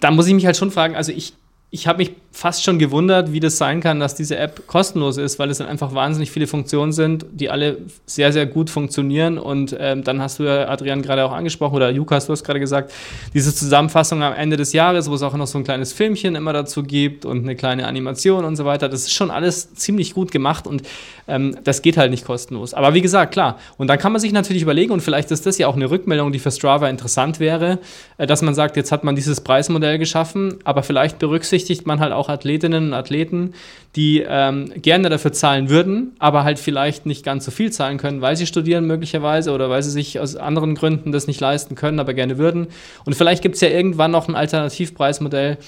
da 0.00 0.10
muss 0.10 0.26
ich 0.26 0.34
mich 0.34 0.46
halt 0.46 0.56
schon 0.56 0.70
fragen, 0.70 0.94
also 0.94 1.12
ich, 1.12 1.34
ich 1.74 1.86
habe 1.86 1.98
mich 1.98 2.12
fast 2.32 2.64
schon 2.64 2.78
gewundert, 2.78 3.32
wie 3.32 3.40
das 3.40 3.56
sein 3.56 3.80
kann, 3.80 3.98
dass 3.98 4.14
diese 4.14 4.36
App 4.36 4.66
kostenlos 4.66 5.16
ist, 5.16 5.38
weil 5.38 5.48
es 5.48 5.56
dann 5.56 5.68
einfach 5.68 5.94
wahnsinnig 5.94 6.30
viele 6.30 6.46
Funktionen 6.46 6.92
sind, 6.92 7.24
die 7.32 7.48
alle 7.48 7.78
sehr, 8.04 8.30
sehr 8.30 8.44
gut 8.44 8.68
funktionieren. 8.68 9.38
Und 9.38 9.74
ähm, 9.80 10.04
dann 10.04 10.20
hast 10.20 10.38
du 10.38 10.42
ja, 10.44 10.68
Adrian, 10.68 11.00
gerade 11.00 11.24
auch 11.24 11.32
angesprochen, 11.32 11.76
oder 11.76 11.90
Jukas, 11.90 12.26
du 12.26 12.32
hast 12.32 12.44
gerade 12.44 12.60
gesagt, 12.60 12.92
diese 13.32 13.54
Zusammenfassung 13.54 14.22
am 14.22 14.34
Ende 14.34 14.58
des 14.58 14.74
Jahres, 14.74 15.08
wo 15.08 15.14
es 15.14 15.22
auch 15.22 15.34
noch 15.34 15.46
so 15.46 15.56
ein 15.56 15.64
kleines 15.64 15.94
Filmchen 15.94 16.34
immer 16.34 16.52
dazu 16.52 16.82
gibt 16.82 17.24
und 17.24 17.42
eine 17.42 17.56
kleine 17.56 17.86
Animation 17.86 18.44
und 18.44 18.56
so 18.56 18.66
weiter, 18.66 18.90
das 18.90 19.02
ist 19.02 19.14
schon 19.14 19.30
alles 19.30 19.74
ziemlich 19.74 20.12
gut 20.12 20.30
gemacht 20.30 20.66
und 20.66 20.82
ähm, 21.26 21.56
das 21.64 21.80
geht 21.80 21.96
halt 21.96 22.10
nicht 22.10 22.26
kostenlos. 22.26 22.74
Aber 22.74 22.92
wie 22.92 23.00
gesagt, 23.00 23.32
klar. 23.32 23.58
Und 23.78 23.86
dann 23.88 23.98
kann 23.98 24.12
man 24.12 24.20
sich 24.20 24.32
natürlich 24.32 24.62
überlegen, 24.62 24.92
und 24.92 25.00
vielleicht 25.00 25.30
ist 25.30 25.46
das 25.46 25.56
ja 25.56 25.68
auch 25.68 25.76
eine 25.76 25.90
Rückmeldung, 25.90 26.32
die 26.32 26.38
für 26.38 26.50
Strava 26.50 26.90
interessant 26.90 27.40
wäre, 27.40 27.78
äh, 28.18 28.26
dass 28.26 28.42
man 28.42 28.54
sagt, 28.54 28.76
jetzt 28.76 28.92
hat 28.92 29.04
man 29.04 29.16
dieses 29.16 29.40
Preismodell 29.40 29.98
geschaffen, 29.98 30.58
aber 30.64 30.82
vielleicht 30.82 31.18
berücksichtigt 31.18 31.61
man 31.86 32.00
halt 32.00 32.12
auch 32.12 32.28
Athletinnen 32.28 32.88
und 32.88 32.94
Athleten, 32.94 33.54
die 33.96 34.24
ähm, 34.26 34.72
gerne 34.76 35.08
dafür 35.08 35.32
zahlen 35.32 35.68
würden, 35.68 36.12
aber 36.18 36.44
halt 36.44 36.58
vielleicht 36.58 37.06
nicht 37.06 37.24
ganz 37.24 37.44
so 37.44 37.50
viel 37.50 37.70
zahlen 37.70 37.98
können, 37.98 38.20
weil 38.20 38.36
sie 38.36 38.46
studieren 38.46 38.86
möglicherweise 38.86 39.52
oder 39.52 39.68
weil 39.70 39.82
sie 39.82 39.90
sich 39.90 40.20
aus 40.20 40.36
anderen 40.36 40.74
Gründen 40.74 41.12
das 41.12 41.26
nicht 41.26 41.40
leisten 41.40 41.74
können, 41.74 42.00
aber 42.00 42.14
gerne 42.14 42.38
würden. 42.38 42.68
Und 43.04 43.14
vielleicht 43.14 43.42
gibt 43.42 43.56
es 43.56 43.60
ja 43.60 43.68
irgendwann 43.68 44.10
noch 44.10 44.28
ein 44.28 44.34
Alternativpreismodell, 44.34 45.58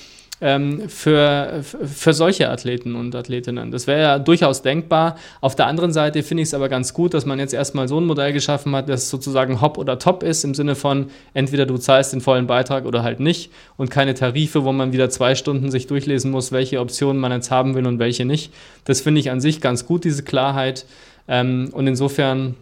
ähm, 0.44 0.90
für, 0.90 1.62
für 1.62 2.12
solche 2.12 2.50
Athleten 2.50 2.96
und 2.96 3.14
Athletinnen. 3.14 3.70
Das 3.70 3.86
wäre 3.86 4.02
ja 4.02 4.18
durchaus 4.18 4.60
denkbar. 4.60 5.16
Auf 5.40 5.56
der 5.56 5.66
anderen 5.66 5.90
Seite 5.94 6.22
finde 6.22 6.42
ich 6.42 6.48
es 6.48 6.54
aber 6.54 6.68
ganz 6.68 6.92
gut, 6.92 7.14
dass 7.14 7.24
man 7.24 7.38
jetzt 7.38 7.54
erstmal 7.54 7.88
so 7.88 7.98
ein 7.98 8.04
Modell 8.04 8.34
geschaffen 8.34 8.76
hat, 8.76 8.90
das 8.90 9.08
sozusagen 9.08 9.62
Hop 9.62 9.78
oder 9.78 9.98
Top 9.98 10.22
ist, 10.22 10.44
im 10.44 10.52
Sinne 10.52 10.74
von 10.74 11.06
entweder 11.32 11.64
du 11.64 11.78
zahlst 11.78 12.12
den 12.12 12.20
vollen 12.20 12.46
Beitrag 12.46 12.84
oder 12.84 13.02
halt 13.02 13.20
nicht 13.20 13.52
und 13.78 13.90
keine 13.90 14.12
Tarife, 14.12 14.64
wo 14.64 14.72
man 14.72 14.92
wieder 14.92 15.08
zwei 15.08 15.34
Stunden 15.34 15.70
sich 15.70 15.86
durchlesen 15.86 16.30
muss, 16.30 16.52
welche 16.52 16.78
Optionen 16.78 17.22
man 17.22 17.32
jetzt 17.32 17.50
haben 17.50 17.74
will 17.74 17.86
und 17.86 17.98
welche 17.98 18.26
nicht. 18.26 18.52
Das 18.84 19.00
finde 19.00 19.20
ich 19.20 19.30
an 19.30 19.40
sich 19.40 19.62
ganz 19.62 19.86
gut, 19.86 20.04
diese 20.04 20.24
Klarheit. 20.24 20.84
Ähm, 21.26 21.70
und 21.72 21.86
insofern 21.86 22.54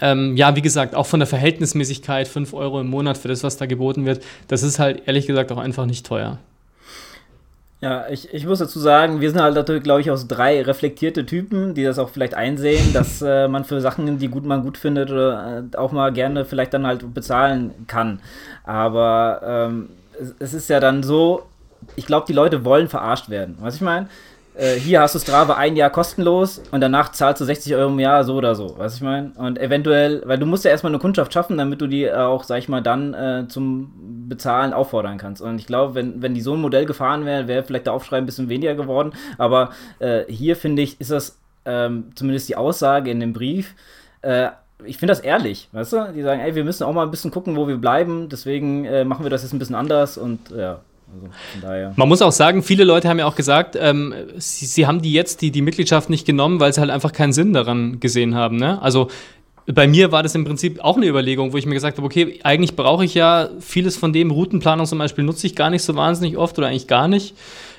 ähm, 0.00 0.38
ja, 0.38 0.56
wie 0.56 0.62
gesagt, 0.62 0.94
auch 0.94 1.06
von 1.06 1.20
der 1.20 1.26
Verhältnismäßigkeit 1.26 2.26
5 2.26 2.54
Euro 2.54 2.80
im 2.80 2.88
Monat 2.88 3.18
für 3.18 3.28
das, 3.28 3.44
was 3.44 3.58
da 3.58 3.66
geboten 3.66 4.06
wird, 4.06 4.24
das 4.48 4.62
ist 4.62 4.78
halt 4.78 5.02
ehrlich 5.04 5.26
gesagt 5.26 5.52
auch 5.52 5.58
einfach 5.58 5.84
nicht 5.84 6.06
teuer. 6.06 6.38
Ja, 7.84 8.06
ich, 8.08 8.32
ich 8.32 8.46
muss 8.46 8.60
dazu 8.60 8.80
sagen, 8.80 9.20
wir 9.20 9.28
sind 9.28 9.42
halt 9.42 9.54
natürlich, 9.56 9.82
glaube 9.82 10.00
ich, 10.00 10.10
aus 10.10 10.26
drei 10.26 10.62
reflektierte 10.62 11.26
Typen, 11.26 11.74
die 11.74 11.84
das 11.84 11.98
auch 11.98 12.08
vielleicht 12.08 12.32
einsehen, 12.32 12.94
dass 12.94 13.20
äh, 13.22 13.46
man 13.46 13.64
für 13.64 13.82
Sachen, 13.82 14.18
die 14.18 14.28
gut 14.28 14.46
man 14.46 14.62
gut 14.62 14.78
findet, 14.78 15.10
oder 15.10 15.64
äh, 15.70 15.76
auch 15.76 15.92
mal 15.92 16.10
gerne 16.10 16.46
vielleicht 16.46 16.72
dann 16.72 16.86
halt 16.86 17.12
bezahlen 17.12 17.72
kann. 17.86 18.20
Aber 18.64 19.42
ähm, 19.44 19.90
es, 20.18 20.34
es 20.38 20.54
ist 20.54 20.70
ja 20.70 20.80
dann 20.80 21.02
so, 21.02 21.42
ich 21.94 22.06
glaube, 22.06 22.24
die 22.26 22.32
Leute 22.32 22.64
wollen 22.64 22.88
verarscht 22.88 23.28
werden. 23.28 23.58
Was 23.60 23.74
ich 23.74 23.82
meine? 23.82 24.08
Äh, 24.54 24.74
hier 24.74 25.00
hast 25.00 25.14
du 25.14 25.18
Strava 25.18 25.54
ein 25.54 25.76
Jahr 25.76 25.90
kostenlos 25.90 26.62
und 26.70 26.80
danach 26.80 27.12
zahlst 27.12 27.40
du 27.40 27.44
60 27.44 27.74
Euro 27.74 27.90
im 27.90 27.98
Jahr 27.98 28.24
so 28.24 28.34
oder 28.34 28.54
so, 28.54 28.78
weißt 28.78 28.96
ich 28.96 29.02
meine? 29.02 29.32
Und 29.36 29.58
eventuell, 29.58 30.22
weil 30.26 30.38
du 30.38 30.46
musst 30.46 30.64
ja 30.64 30.70
erstmal 30.70 30.92
eine 30.92 31.00
Kundschaft 31.00 31.32
schaffen, 31.32 31.58
damit 31.58 31.80
du 31.80 31.86
die 31.86 32.10
auch, 32.12 32.44
sag 32.44 32.58
ich 32.58 32.68
mal, 32.68 32.82
dann 32.82 33.14
äh, 33.14 33.48
zum 33.48 34.28
Bezahlen 34.28 34.72
auffordern 34.72 35.18
kannst. 35.18 35.42
Und 35.42 35.58
ich 35.58 35.66
glaube, 35.66 35.94
wenn, 35.94 36.22
wenn 36.22 36.34
die 36.34 36.40
so 36.40 36.54
ein 36.54 36.60
Modell 36.60 36.86
gefahren 36.86 37.24
wäre, 37.24 37.48
wäre 37.48 37.62
vielleicht 37.64 37.86
der 37.86 37.92
Aufschrei 37.92 38.18
ein 38.18 38.26
bisschen 38.26 38.48
weniger 38.48 38.74
geworden. 38.74 39.12
Aber 39.38 39.70
äh, 39.98 40.24
hier 40.28 40.56
finde 40.56 40.82
ich, 40.82 41.00
ist 41.00 41.10
das 41.10 41.38
ähm, 41.64 42.12
zumindest 42.14 42.48
die 42.48 42.56
Aussage 42.56 43.10
in 43.10 43.20
dem 43.20 43.32
Brief, 43.32 43.74
äh, 44.22 44.50
ich 44.84 44.98
finde 44.98 45.12
das 45.12 45.20
ehrlich, 45.20 45.68
weißt 45.72 45.92
du? 45.92 46.12
Die 46.12 46.22
sagen, 46.22 46.40
ey, 46.40 46.54
wir 46.54 46.64
müssen 46.64 46.84
auch 46.84 46.92
mal 46.92 47.04
ein 47.04 47.10
bisschen 47.10 47.30
gucken, 47.30 47.56
wo 47.56 47.68
wir 47.68 47.76
bleiben, 47.76 48.28
deswegen 48.28 48.84
äh, 48.84 49.04
machen 49.04 49.24
wir 49.24 49.30
das 49.30 49.42
jetzt 49.42 49.52
ein 49.52 49.58
bisschen 49.58 49.76
anders 49.76 50.18
und 50.18 50.50
ja. 50.50 50.80
Also 51.62 51.92
Man 51.96 52.08
muss 52.08 52.22
auch 52.22 52.32
sagen, 52.32 52.62
viele 52.62 52.84
Leute 52.84 53.08
haben 53.08 53.18
ja 53.18 53.26
auch 53.26 53.36
gesagt, 53.36 53.76
ähm, 53.78 54.14
sie, 54.36 54.66
sie, 54.66 54.86
haben 54.86 55.02
die 55.02 55.12
jetzt 55.12 55.42
die, 55.42 55.50
die 55.50 55.62
Mitgliedschaft 55.62 56.10
nicht 56.10 56.26
genommen, 56.26 56.60
weil 56.60 56.72
sie 56.72 56.80
halt 56.80 56.90
einfach 56.90 57.12
keinen 57.12 57.32
Sinn 57.32 57.52
daran 57.52 58.00
gesehen 58.00 58.34
haben. 58.34 58.56
Ne? 58.56 58.80
Also 58.82 59.08
bei 59.66 59.86
mir 59.86 60.12
war 60.12 60.22
das 60.22 60.34
im 60.34 60.44
Prinzip 60.44 60.80
auch 60.80 60.96
eine 60.96 61.06
Überlegung, 61.06 61.52
wo 61.52 61.56
ich 61.56 61.66
mir 61.66 61.74
gesagt 61.74 61.96
habe, 61.96 62.06
okay, 62.06 62.40
eigentlich 62.42 62.76
brauche 62.76 63.04
ich 63.04 63.14
ja 63.14 63.48
vieles 63.60 63.96
von 63.96 64.12
dem, 64.12 64.30
Routenplanung 64.30 64.86
zum 64.86 64.98
Beispiel 64.98 65.24
nutze 65.24 65.46
ich 65.46 65.56
gar 65.56 65.70
nicht 65.70 65.82
so 65.82 65.94
wahnsinnig 65.96 66.36
oft 66.36 66.58
oder 66.58 66.68
eigentlich 66.68 66.86
gar 66.86 67.08
nicht. 67.08 67.34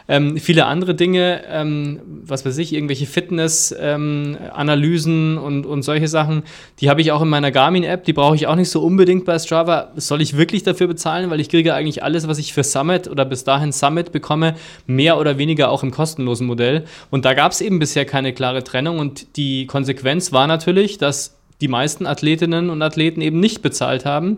Ähm, 0.07 0.37
viele 0.37 0.65
andere 0.65 0.93
Dinge, 0.93 1.41
ähm, 1.49 1.99
was 2.25 2.45
weiß 2.45 2.59
ich, 2.59 2.73
irgendwelche 2.73 3.07
Fitness-Analysen 3.07 5.37
ähm, 5.37 5.43
und, 5.43 5.65
und 5.65 5.81
solche 5.81 6.07
Sachen, 6.07 6.43
die 6.79 6.89
habe 6.89 7.01
ich 7.01 7.11
auch 7.11 7.23
in 7.23 7.29
meiner 7.29 7.51
Garmin-App, 7.51 8.03
die 8.03 8.13
brauche 8.13 8.35
ich 8.35 8.45
auch 8.47 8.55
nicht 8.55 8.69
so 8.69 8.83
unbedingt 8.83 9.25
bei 9.25 9.39
Strava. 9.39 9.91
Soll 9.95 10.21
ich 10.21 10.37
wirklich 10.37 10.63
dafür 10.63 10.87
bezahlen, 10.87 11.29
weil 11.29 11.39
ich 11.39 11.49
kriege 11.49 11.73
eigentlich 11.73 12.03
alles, 12.03 12.27
was 12.27 12.37
ich 12.37 12.53
für 12.53 12.63
Summit 12.63 13.07
oder 13.07 13.25
bis 13.25 13.43
dahin 13.43 13.71
Summit 13.71 14.11
bekomme, 14.11 14.55
mehr 14.85 15.19
oder 15.19 15.37
weniger 15.37 15.71
auch 15.71 15.83
im 15.83 15.91
kostenlosen 15.91 16.47
Modell. 16.47 16.85
Und 17.09 17.25
da 17.25 17.33
gab 17.33 17.51
es 17.51 17.61
eben 17.61 17.79
bisher 17.79 18.05
keine 18.05 18.33
klare 18.33 18.63
Trennung 18.63 18.99
und 18.99 19.37
die 19.37 19.65
Konsequenz 19.65 20.31
war 20.31 20.47
natürlich, 20.47 20.97
dass 20.97 21.34
die 21.61 21.67
meisten 21.67 22.05
Athletinnen 22.05 22.69
und 22.69 22.81
Athleten 22.81 23.21
eben 23.21 23.39
nicht 23.39 23.61
bezahlt 23.61 24.05
haben. 24.05 24.37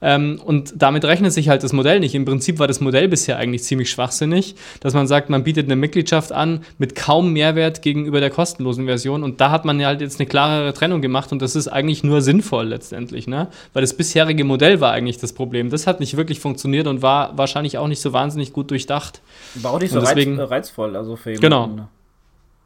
Ähm, 0.00 0.40
und 0.44 0.74
damit 0.76 1.04
rechnet 1.04 1.32
sich 1.32 1.48
halt 1.48 1.62
das 1.62 1.72
Modell 1.72 1.98
nicht. 1.98 2.14
Im 2.14 2.24
Prinzip 2.24 2.58
war 2.58 2.68
das 2.68 2.80
Modell 2.80 3.08
bisher 3.08 3.36
eigentlich 3.38 3.64
ziemlich 3.64 3.90
schwachsinnig, 3.90 4.54
dass 4.80 4.94
man 4.94 5.06
sagt, 5.06 5.30
man 5.30 5.44
bietet 5.44 5.66
eine 5.66 5.76
Mitgliedschaft 5.76 6.30
an 6.30 6.60
mit 6.76 6.94
kaum 6.94 7.32
Mehrwert 7.32 7.82
gegenüber 7.82 8.20
der 8.20 8.30
kostenlosen 8.30 8.84
Version. 8.84 9.24
Und 9.24 9.40
da 9.40 9.50
hat 9.50 9.64
man 9.64 9.80
ja 9.80 9.88
halt 9.88 10.00
jetzt 10.00 10.20
eine 10.20 10.28
klarere 10.28 10.72
Trennung 10.72 11.02
gemacht 11.02 11.32
und 11.32 11.42
das 11.42 11.56
ist 11.56 11.68
eigentlich 11.68 12.04
nur 12.04 12.20
sinnvoll 12.20 12.66
letztendlich, 12.66 13.26
ne? 13.26 13.48
Weil 13.72 13.80
das 13.80 13.94
bisherige 13.94 14.44
Modell 14.44 14.80
war 14.80 14.92
eigentlich 14.92 15.18
das 15.18 15.32
Problem. 15.32 15.70
Das 15.70 15.86
hat 15.86 16.00
nicht 16.00 16.16
wirklich 16.16 16.38
funktioniert 16.38 16.86
und 16.86 17.02
war 17.02 17.36
wahrscheinlich 17.36 17.78
auch 17.78 17.88
nicht 17.88 18.00
so 18.00 18.12
wahnsinnig 18.12 18.52
gut 18.52 18.70
durchdacht. 18.70 19.20
War 19.54 19.72
auch 19.72 19.80
nicht 19.80 19.92
so 19.92 20.00
deswegen, 20.00 20.38
reizvoll, 20.38 20.96
also 20.96 21.16
für 21.16 21.32
jemanden. 21.32 21.76
Genau. 21.76 21.88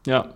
Ja. 0.07 0.27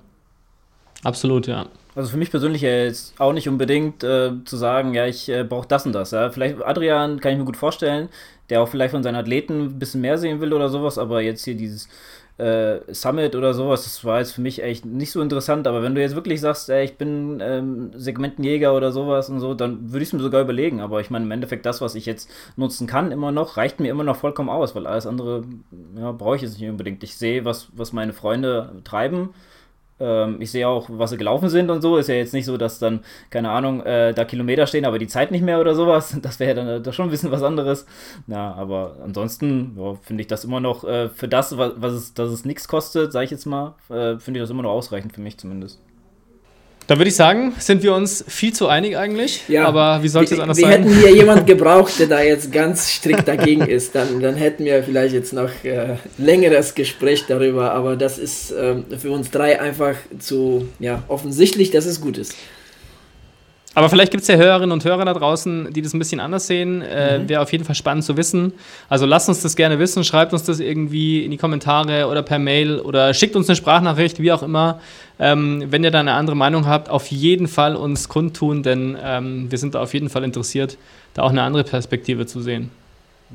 Absolut, 1.02 1.46
ja. 1.46 1.66
Also 1.96 2.10
für 2.10 2.18
mich 2.18 2.30
persönlich 2.30 2.60
jetzt 2.60 3.18
auch 3.18 3.32
nicht 3.32 3.48
unbedingt 3.48 4.04
äh, 4.04 4.32
zu 4.44 4.58
sagen, 4.58 4.92
ja, 4.92 5.06
ich 5.06 5.30
äh, 5.30 5.44
brauche 5.44 5.66
das 5.66 5.86
und 5.86 5.94
das. 5.94 6.10
Ja. 6.10 6.30
Vielleicht 6.30 6.62
Adrian 6.62 7.20
kann 7.20 7.32
ich 7.32 7.38
mir 7.38 7.46
gut 7.46 7.56
vorstellen, 7.56 8.10
der 8.50 8.60
auch 8.60 8.68
vielleicht 8.68 8.90
von 8.90 9.02
seinen 9.02 9.16
Athleten 9.16 9.62
ein 9.62 9.78
bisschen 9.78 10.02
mehr 10.02 10.18
sehen 10.18 10.42
will 10.42 10.52
oder 10.52 10.68
sowas, 10.68 10.98
aber 10.98 11.22
jetzt 11.22 11.46
hier 11.46 11.54
dieses 11.54 11.88
äh, 12.36 12.80
Summit 12.92 13.34
oder 13.34 13.54
sowas, 13.54 13.84
das 13.84 14.04
war 14.04 14.18
jetzt 14.18 14.32
für 14.32 14.42
mich 14.42 14.62
echt 14.62 14.84
nicht 14.84 15.10
so 15.10 15.22
interessant. 15.22 15.66
Aber 15.66 15.82
wenn 15.82 15.94
du 15.94 16.02
jetzt 16.02 16.14
wirklich 16.14 16.38
sagst, 16.42 16.68
ey, 16.68 16.84
ich 16.84 16.98
bin 16.98 17.40
ähm, 17.40 17.90
Segmentenjäger 17.94 18.76
oder 18.76 18.92
sowas 18.92 19.30
und 19.30 19.40
so, 19.40 19.54
dann 19.54 19.90
würde 19.90 20.02
ich 20.02 20.10
es 20.10 20.12
mir 20.12 20.20
sogar 20.20 20.42
überlegen. 20.42 20.82
Aber 20.82 21.00
ich 21.00 21.08
meine, 21.08 21.24
im 21.24 21.30
Endeffekt, 21.30 21.64
das, 21.64 21.80
was 21.80 21.94
ich 21.94 22.04
jetzt 22.04 22.30
nutzen 22.56 22.86
kann, 22.86 23.10
immer 23.10 23.32
noch, 23.32 23.56
reicht 23.56 23.80
mir 23.80 23.88
immer 23.88 24.04
noch 24.04 24.16
vollkommen 24.16 24.50
aus, 24.50 24.74
weil 24.74 24.86
alles 24.86 25.06
andere 25.06 25.44
ja, 25.98 26.12
brauche 26.12 26.36
ich 26.36 26.42
jetzt 26.42 26.60
nicht 26.60 26.68
unbedingt. 26.68 27.02
Ich 27.02 27.16
sehe, 27.16 27.46
was, 27.46 27.68
was 27.74 27.94
meine 27.94 28.12
Freunde 28.12 28.82
treiben 28.84 29.30
ähm, 29.98 30.40
ich 30.40 30.50
sehe 30.50 30.68
auch, 30.68 30.88
was 30.90 31.10
sie 31.10 31.16
gelaufen 31.16 31.48
sind 31.48 31.70
und 31.70 31.82
so. 31.82 31.96
Ist 31.96 32.08
ja 32.08 32.14
jetzt 32.14 32.34
nicht 32.34 32.44
so, 32.44 32.56
dass 32.56 32.78
dann, 32.78 33.00
keine 33.30 33.50
Ahnung, 33.50 33.82
äh, 33.84 34.12
da 34.14 34.24
Kilometer 34.24 34.66
stehen, 34.66 34.84
aber 34.84 34.98
die 34.98 35.06
Zeit 35.06 35.30
nicht 35.30 35.42
mehr 35.42 35.60
oder 35.60 35.74
sowas. 35.74 36.16
Das 36.26 36.40
wäre 36.40 36.54
dann 36.54 36.84
äh, 36.84 36.92
schon 36.92 37.06
ein 37.08 37.10
bisschen 37.10 37.30
was 37.30 37.42
anderes. 37.42 37.86
Ja, 38.26 38.52
aber 38.54 38.96
ansonsten 39.04 39.76
ja, 39.78 39.94
finde 40.02 40.22
ich 40.22 40.26
das 40.26 40.44
immer 40.44 40.60
noch 40.60 40.84
äh, 40.84 41.08
für 41.08 41.28
das, 41.28 41.56
was, 41.56 41.72
was 41.76 41.92
es, 41.92 42.14
dass 42.14 42.30
es 42.30 42.44
nichts 42.44 42.68
kostet, 42.68 43.12
sage 43.12 43.26
ich 43.26 43.30
jetzt 43.30 43.46
mal, 43.46 43.74
äh, 43.88 44.18
finde 44.18 44.40
ich 44.40 44.42
das 44.42 44.50
immer 44.50 44.62
noch 44.62 44.70
ausreichend 44.70 45.12
für 45.12 45.20
mich 45.20 45.38
zumindest. 45.38 45.80
Da 46.86 46.98
würde 46.98 47.08
ich 47.08 47.16
sagen, 47.16 47.52
sind 47.58 47.82
wir 47.82 47.94
uns 47.94 48.24
viel 48.28 48.52
zu 48.52 48.68
einig 48.68 48.96
eigentlich. 48.96 49.42
Ja, 49.48 49.66
aber 49.66 50.04
wie 50.04 50.08
sollte 50.08 50.34
es 50.34 50.40
anders 50.40 50.56
wir 50.56 50.68
sein? 50.68 50.84
Wir 50.84 50.92
hätten 50.92 51.00
hier 51.00 51.16
jemand 51.20 51.46
gebraucht, 51.46 51.98
der 51.98 52.06
da 52.06 52.22
jetzt 52.22 52.52
ganz 52.52 52.88
strikt 52.88 53.26
dagegen 53.26 53.62
ist. 53.62 53.94
Dann, 53.96 54.20
dann 54.20 54.36
hätten 54.36 54.64
wir 54.64 54.84
vielleicht 54.84 55.12
jetzt 55.12 55.32
noch 55.32 55.50
äh, 55.64 55.96
längeres 56.16 56.76
Gespräch 56.76 57.24
darüber. 57.26 57.72
Aber 57.72 57.96
das 57.96 58.18
ist 58.18 58.52
äh, 58.52 58.76
für 58.98 59.10
uns 59.10 59.32
drei 59.32 59.60
einfach 59.60 59.96
zu 60.20 60.68
ja, 60.78 61.02
offensichtlich, 61.08 61.72
dass 61.72 61.86
es 61.86 62.00
gut 62.00 62.18
ist. 62.18 62.34
Aber 63.76 63.90
vielleicht 63.90 64.10
gibt 64.10 64.22
es 64.22 64.28
ja 64.28 64.36
Hörerinnen 64.36 64.72
und 64.72 64.86
Hörer 64.86 65.04
da 65.04 65.12
draußen, 65.12 65.70
die 65.70 65.82
das 65.82 65.92
ein 65.92 65.98
bisschen 65.98 66.18
anders 66.18 66.46
sehen. 66.46 66.80
Äh, 66.80 67.18
mhm. 67.18 67.28
Wäre 67.28 67.42
auf 67.42 67.52
jeden 67.52 67.66
Fall 67.66 67.74
spannend 67.74 68.04
zu 68.04 68.16
wissen. 68.16 68.54
Also 68.88 69.04
lasst 69.04 69.28
uns 69.28 69.42
das 69.42 69.54
gerne 69.54 69.78
wissen, 69.78 70.02
schreibt 70.02 70.32
uns 70.32 70.44
das 70.44 70.60
irgendwie 70.60 71.26
in 71.26 71.30
die 71.30 71.36
Kommentare 71.36 72.08
oder 72.08 72.22
per 72.22 72.38
Mail 72.38 72.80
oder 72.80 73.12
schickt 73.12 73.36
uns 73.36 73.50
eine 73.50 73.56
Sprachnachricht, 73.56 74.18
wie 74.18 74.32
auch 74.32 74.42
immer. 74.42 74.80
Ähm, 75.18 75.64
wenn 75.68 75.84
ihr 75.84 75.90
da 75.90 76.00
eine 76.00 76.14
andere 76.14 76.36
Meinung 76.36 76.66
habt, 76.66 76.88
auf 76.88 77.08
jeden 77.08 77.48
Fall 77.48 77.76
uns 77.76 78.08
kundtun, 78.08 78.62
denn 78.62 78.96
ähm, 79.04 79.50
wir 79.50 79.58
sind 79.58 79.74
da 79.74 79.82
auf 79.82 79.92
jeden 79.92 80.08
Fall 80.08 80.24
interessiert, 80.24 80.78
da 81.12 81.24
auch 81.24 81.30
eine 81.30 81.42
andere 81.42 81.64
Perspektive 81.64 82.24
zu 82.24 82.40
sehen. 82.40 82.70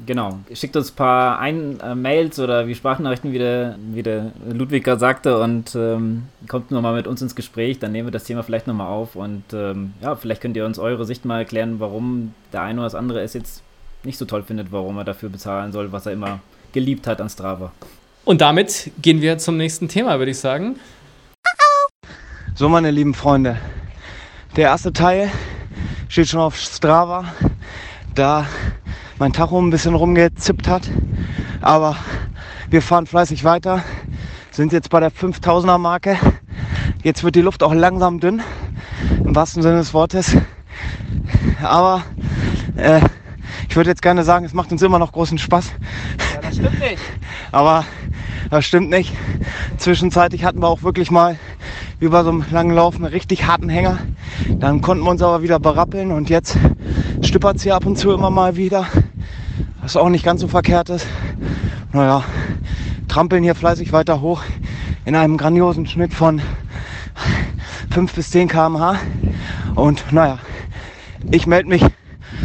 Genau. 0.06 0.39
Schickt 0.54 0.77
uns 0.77 0.91
ein 0.91 0.95
paar 0.95 1.39
ein 1.39 1.80
äh, 1.82 1.95
Mails 1.95 2.39
oder 2.39 2.65
wie 2.67 2.75
Sprachnachrichten, 2.75 3.34
wie 3.34 3.39
der, 3.39 3.75
wie 3.91 4.04
der 4.04 4.32
Ludwig 4.49 4.86
gerade 4.86 4.99
sagte, 4.99 5.41
und 5.41 5.75
ähm, 5.75 6.23
kommt 6.47 6.71
nochmal 6.71 6.95
mit 6.95 7.08
uns 7.08 7.21
ins 7.21 7.36
Gespräch. 7.36 7.80
Dann 7.80 7.91
nehmen 7.91 8.08
wir 8.08 8.12
das 8.12 8.23
Thema 8.23 8.43
vielleicht 8.43 8.67
nochmal 8.67 8.88
auf. 8.88 9.15
Und 9.15 9.43
ähm, 9.54 9.93
ja, 10.01 10.15
vielleicht 10.15 10.41
könnt 10.41 10.56
ihr 10.56 10.65
uns 10.65 10.80
eure 10.80 11.06
Sicht 11.06 11.25
mal 11.25 11.39
erklären, 11.39 11.80
warum 11.80 12.34
der 12.54 12.62
eine 12.62 12.80
oder 12.80 12.86
das 12.86 12.95
andere 12.95 13.21
es 13.21 13.34
jetzt 13.34 13.63
nicht 14.04 14.17
so 14.17 14.25
toll 14.25 14.43
findet, 14.43 14.71
warum 14.71 14.97
er 14.97 15.04
dafür 15.04 15.30
bezahlen 15.30 15.73
soll, 15.73 15.91
was 15.91 16.06
er 16.06 16.13
immer 16.13 16.39
geliebt 16.71 17.06
hat 17.06 17.19
an 17.19 17.30
Strava. 17.30 17.71
Und 18.23 18.39
damit 18.39 18.91
gehen 19.01 19.21
wir 19.21 19.38
zum 19.39 19.58
nächsten 19.58 19.89
Thema, 19.89 20.19
würde 20.19 20.32
ich 20.32 20.39
sagen. 20.39 20.80
So, 22.56 22.69
meine 22.69 22.91
lieben 22.91 23.13
Freunde, 23.13 23.58
der 24.56 24.69
erste 24.69 24.93
Teil 24.93 25.32
steht 26.08 26.30
schon 26.30 26.39
auf 26.39 26.58
Strava. 26.58 27.25
Da 28.13 28.45
mein 29.21 29.34
Tacho 29.34 29.62
ein 29.62 29.69
bisschen 29.69 29.93
rumgezippt 29.93 30.67
hat. 30.67 30.89
Aber 31.62 31.95
wir 32.71 32.81
fahren 32.81 33.05
fleißig 33.05 33.43
weiter, 33.43 33.84
sind 34.49 34.73
jetzt 34.73 34.89
bei 34.89 34.99
der 34.99 35.12
5000er 35.12 35.77
Marke. 35.77 36.17
Jetzt 37.03 37.23
wird 37.23 37.36
die 37.36 37.41
Luft 37.41 37.62
auch 37.62 37.71
langsam 37.71 38.19
dünn, 38.19 38.41
im 39.23 39.36
wahrsten 39.36 39.62
Sinne 39.62 39.77
des 39.77 39.93
Wortes. 39.93 40.36
Aber 41.62 42.03
äh, 42.77 43.01
ich 43.69 43.75
würde 43.75 43.91
jetzt 43.91 44.01
gerne 44.01 44.23
sagen, 44.23 44.43
es 44.43 44.55
macht 44.55 44.71
uns 44.71 44.81
immer 44.81 44.97
noch 44.97 45.12
großen 45.12 45.38
Spaß. 45.38 45.67
Ja, 46.34 46.41
das 46.41 46.55
stimmt 46.55 46.79
nicht. 46.79 47.03
Aber 47.51 47.86
das 48.49 48.65
stimmt 48.65 48.89
nicht. 48.89 49.13
Zwischenzeitlich 49.77 50.45
hatten 50.45 50.63
wir 50.63 50.67
auch 50.67 50.81
wirklich 50.81 51.12
mal 51.12 51.38
bei 52.09 52.23
so 52.23 52.29
einem 52.29 52.45
langen 52.51 52.75
Lauf 52.75 52.95
einen 52.95 53.05
richtig 53.05 53.45
harten 53.45 53.69
Hänger. 53.69 53.99
Dann 54.49 54.81
konnten 54.81 55.03
wir 55.03 55.11
uns 55.11 55.21
aber 55.21 55.43
wieder 55.43 55.59
berappeln 55.59 56.11
und 56.11 56.29
jetzt 56.29 56.57
stüppert 57.21 57.57
es 57.57 57.63
hier 57.63 57.75
ab 57.75 57.85
und 57.85 57.97
zu 57.97 58.11
immer 58.11 58.29
mal 58.29 58.55
wieder 58.55 58.87
was 59.81 59.97
auch 59.97 60.09
nicht 60.09 60.23
ganz 60.23 60.41
so 60.41 60.47
verkehrt 60.47 60.89
ist. 60.89 61.07
Naja, 61.91 62.23
trampeln 63.07 63.43
hier 63.43 63.55
fleißig 63.55 63.91
weiter 63.91 64.21
hoch 64.21 64.41
in 65.05 65.15
einem 65.15 65.37
grandiosen 65.37 65.87
Schnitt 65.87 66.13
von 66.13 66.41
5 67.89 68.13
bis 68.13 68.31
10 68.31 68.47
km/h. 68.47 68.99
Und 69.75 70.11
naja, 70.11 70.37
ich 71.31 71.47
melde 71.47 71.69
mich 71.69 71.83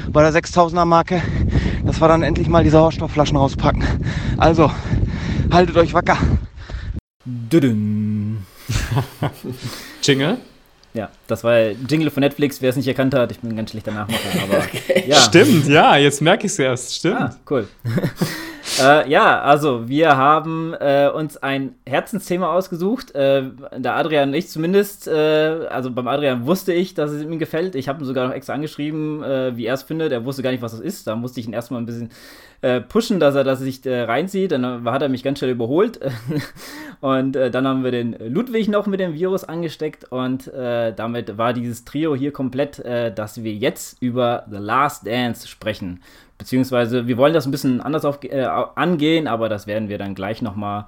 bei 0.08 0.22
der 0.22 0.32
6000er 0.32 0.84
Marke, 0.84 1.22
dass 1.84 2.00
wir 2.00 2.08
dann 2.08 2.22
endlich 2.22 2.48
mal 2.48 2.64
die 2.64 2.70
Sauerstoffflaschen 2.70 3.36
rauspacken. 3.36 3.84
Also, 4.38 4.70
haltet 5.50 5.76
euch 5.76 5.94
wacker. 5.94 6.16
Jingle? 10.02 10.38
Ja, 10.94 11.10
das 11.26 11.44
war 11.44 11.58
Jingle 11.58 12.10
von 12.10 12.22
Netflix. 12.22 12.62
Wer 12.62 12.70
es 12.70 12.76
nicht 12.76 12.88
erkannt 12.88 13.14
hat, 13.14 13.30
ich 13.30 13.38
bin 13.40 13.50
ein 13.50 13.56
ganz 13.56 13.70
schlechter 13.70 13.92
Nachmacher. 13.92 14.42
Aber, 14.42 14.58
okay. 14.64 15.04
ja. 15.06 15.16
Stimmt, 15.20 15.68
ja, 15.68 15.96
jetzt 15.96 16.22
merke 16.22 16.46
ich 16.46 16.52
es 16.52 16.58
erst. 16.58 16.94
Stimmt. 16.94 17.20
Ah, 17.20 17.36
cool. 17.50 17.68
äh, 18.80 19.08
ja, 19.08 19.40
also 19.40 19.88
wir 19.88 20.16
haben 20.16 20.74
äh, 20.74 21.08
uns 21.08 21.36
ein 21.36 21.74
Herzensthema 21.86 22.52
ausgesucht. 22.52 23.14
Äh, 23.14 23.44
der 23.76 23.96
Adrian 23.96 24.30
und 24.30 24.34
ich 24.34 24.48
zumindest. 24.48 25.08
Äh, 25.08 25.66
also 25.70 25.90
beim 25.90 26.08
Adrian 26.08 26.46
wusste 26.46 26.72
ich, 26.72 26.94
dass 26.94 27.10
es 27.10 27.22
ihm 27.22 27.38
gefällt. 27.38 27.74
Ich 27.74 27.88
habe 27.88 28.02
ihn 28.02 28.04
sogar 28.04 28.26
noch 28.26 28.34
extra 28.34 28.54
angeschrieben, 28.54 29.22
äh, 29.22 29.56
wie 29.56 29.66
er 29.66 29.74
es 29.74 29.82
findet. 29.82 30.12
Er 30.12 30.24
wusste 30.24 30.42
gar 30.42 30.50
nicht, 30.50 30.62
was 30.62 30.72
das 30.72 30.80
ist. 30.80 31.06
Da 31.06 31.16
musste 31.16 31.40
ich 31.40 31.46
ihn 31.46 31.52
erstmal 31.52 31.80
ein 31.80 31.86
bisschen 31.86 32.10
äh, 32.62 32.80
pushen, 32.80 33.20
dass 33.20 33.34
er 33.34 33.44
das 33.44 33.60
sich 33.60 33.80
reinzieht. 33.84 34.52
Dann 34.52 34.84
hat 34.84 35.02
er 35.02 35.08
mich 35.08 35.22
ganz 35.22 35.38
schnell 35.38 35.52
überholt. 35.52 36.00
und 37.00 37.32
dann 37.32 37.66
haben 37.66 37.84
wir 37.84 37.90
den 37.90 38.16
Ludwig 38.18 38.68
noch 38.68 38.86
mit 38.86 39.00
dem 39.00 39.14
Virus 39.14 39.44
angesteckt. 39.44 40.10
Und 40.10 40.50
damit 40.52 41.38
war 41.38 41.52
dieses 41.52 41.84
Trio 41.84 42.14
hier 42.14 42.32
komplett, 42.32 42.82
dass 42.84 43.42
wir 43.42 43.52
jetzt 43.52 44.00
über 44.00 44.46
The 44.50 44.58
Last 44.58 45.06
Dance 45.06 45.46
sprechen. 45.46 46.00
Beziehungsweise 46.38 47.06
wir 47.06 47.16
wollen 47.16 47.34
das 47.34 47.46
ein 47.46 47.50
bisschen 47.50 47.80
anders 47.80 48.04
auf, 48.04 48.22
äh, 48.22 48.42
angehen, 48.42 49.26
aber 49.26 49.48
das 49.48 49.66
werden 49.66 49.88
wir 49.88 49.98
dann 49.98 50.14
gleich 50.14 50.42
nochmal 50.42 50.86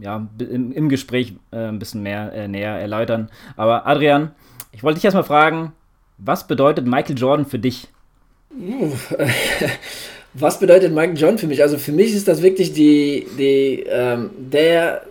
ja, 0.00 0.26
im, 0.38 0.72
im 0.72 0.88
Gespräch 0.88 1.34
ein 1.52 1.78
bisschen 1.78 2.02
mehr 2.02 2.48
näher 2.48 2.72
erläutern. 2.72 3.30
Aber 3.56 3.86
Adrian, 3.86 4.32
ich 4.72 4.82
wollte 4.82 4.96
dich 4.96 5.04
erstmal 5.04 5.24
fragen, 5.24 5.72
was 6.18 6.46
bedeutet 6.46 6.86
Michael 6.86 7.16
Jordan 7.16 7.46
für 7.46 7.58
dich? 7.58 7.88
Was 10.34 10.58
bedeutet 10.58 10.92
Michael 10.92 11.16
John 11.16 11.38
für 11.38 11.46
mich? 11.46 11.62
Also 11.62 11.78
für 11.78 11.92
mich 11.92 12.12
ist 12.12 12.26
das 12.26 12.42
wirklich 12.42 12.72
die, 12.72 13.26
die, 13.38 13.84
ähm, 13.88 14.30
der 14.36 15.02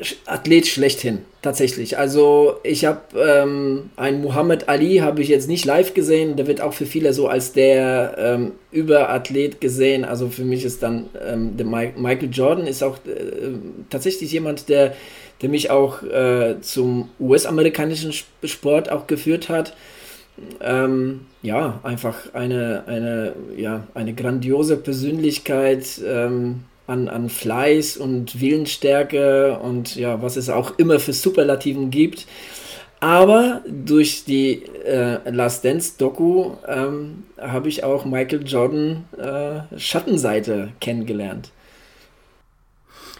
äh, 0.00 0.04
Athlet 0.24 0.66
schlechthin, 0.66 1.18
tatsächlich. 1.44 1.98
Also 1.98 2.56
ich 2.62 2.86
habe 2.86 3.02
ähm, 3.16 3.90
einen 3.96 4.22
Muhammad 4.22 4.68
Ali, 4.68 4.96
habe 4.96 5.20
ich 5.20 5.28
jetzt 5.28 5.46
nicht 5.46 5.64
live 5.64 5.92
gesehen, 5.94 6.36
der 6.36 6.46
wird 6.46 6.60
auch 6.60 6.72
für 6.72 6.86
viele 6.86 7.12
so 7.12 7.28
als 7.28 7.52
der 7.52 8.16
ähm, 8.18 8.52
Überathlet 8.72 9.60
gesehen. 9.60 10.04
Also 10.04 10.28
für 10.28 10.44
mich 10.44 10.64
ist 10.64 10.82
dann 10.82 11.10
ähm, 11.24 11.56
der 11.56 11.66
Ma 11.66 11.82
Michael 11.96 12.30
Jordan 12.32 12.66
ist 12.66 12.82
auch 12.82 12.96
äh, 13.06 13.52
tatsächlich 13.90 14.32
jemand, 14.32 14.70
der, 14.70 14.94
der 15.42 15.50
mich 15.50 15.70
auch 15.70 16.02
äh, 16.02 16.56
zum 16.62 17.10
US-amerikanischen 17.20 18.12
Sport 18.42 18.90
auch 18.90 19.06
geführt 19.06 19.50
hat. 19.50 19.76
Ähm, 20.60 21.26
ja, 21.42 21.78
einfach 21.84 22.32
eine, 22.32 22.84
eine, 22.86 23.34
ja, 23.56 23.86
eine 23.94 24.14
grandiose 24.14 24.78
Persönlichkeit 24.78 26.00
ähm, 26.04 26.64
an, 26.86 27.08
an 27.08 27.28
Fleiß 27.28 27.96
und 27.96 28.40
Willensstärke 28.40 29.58
und 29.58 29.96
ja, 29.96 30.22
was 30.22 30.36
es 30.36 30.50
auch 30.50 30.78
immer 30.78 31.00
für 31.00 31.12
Superlativen 31.12 31.90
gibt. 31.90 32.26
Aber 33.00 33.62
durch 33.68 34.24
die 34.24 34.62
äh, 34.84 35.18
Last 35.28 35.64
Dance 35.64 35.94
Doku 35.98 36.52
ähm, 36.66 37.24
habe 37.38 37.68
ich 37.68 37.84
auch 37.84 38.04
Michael 38.04 38.46
Jordan 38.46 39.04
äh, 39.18 39.78
Schattenseite 39.78 40.70
kennengelernt. 40.80 41.50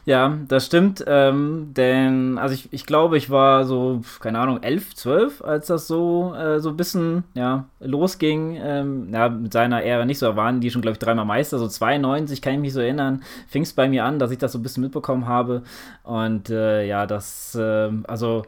Ja, 0.06 0.36
das 0.48 0.66
stimmt. 0.66 1.02
Ähm, 1.06 1.70
denn, 1.74 2.36
also 2.36 2.54
ich, 2.54 2.70
ich 2.72 2.84
glaube, 2.84 3.16
ich 3.16 3.30
war 3.30 3.64
so, 3.64 4.02
keine 4.20 4.38
Ahnung, 4.38 4.62
elf, 4.62 4.94
zwölf, 4.94 5.42
als 5.42 5.68
das 5.68 5.86
so, 5.86 6.34
äh, 6.34 6.60
so 6.60 6.68
ein 6.70 6.76
bisschen, 6.76 7.24
ja, 7.32 7.64
losging. 7.80 8.58
Ähm, 8.60 9.08
ja, 9.14 9.30
mit 9.30 9.52
seiner 9.54 9.82
Ära 9.82 10.04
nicht 10.04 10.18
so, 10.18 10.36
waren 10.36 10.60
die 10.60 10.70
schon, 10.70 10.82
glaube 10.82 10.92
ich, 10.94 10.98
dreimal 10.98 11.24
Meister. 11.24 11.58
So 11.58 11.68
92, 11.68 12.42
kann 12.42 12.52
ich 12.54 12.60
mich 12.60 12.74
so 12.74 12.80
erinnern, 12.80 13.22
fing 13.48 13.62
es 13.62 13.72
bei 13.72 13.88
mir 13.88 14.04
an, 14.04 14.18
dass 14.18 14.30
ich 14.30 14.38
das 14.38 14.52
so 14.52 14.58
ein 14.58 14.62
bisschen 14.62 14.82
mitbekommen 14.82 15.26
habe. 15.26 15.62
Und 16.02 16.50
äh, 16.50 16.84
ja, 16.86 17.06
das, 17.06 17.54
äh, 17.54 17.90
also 18.06 18.42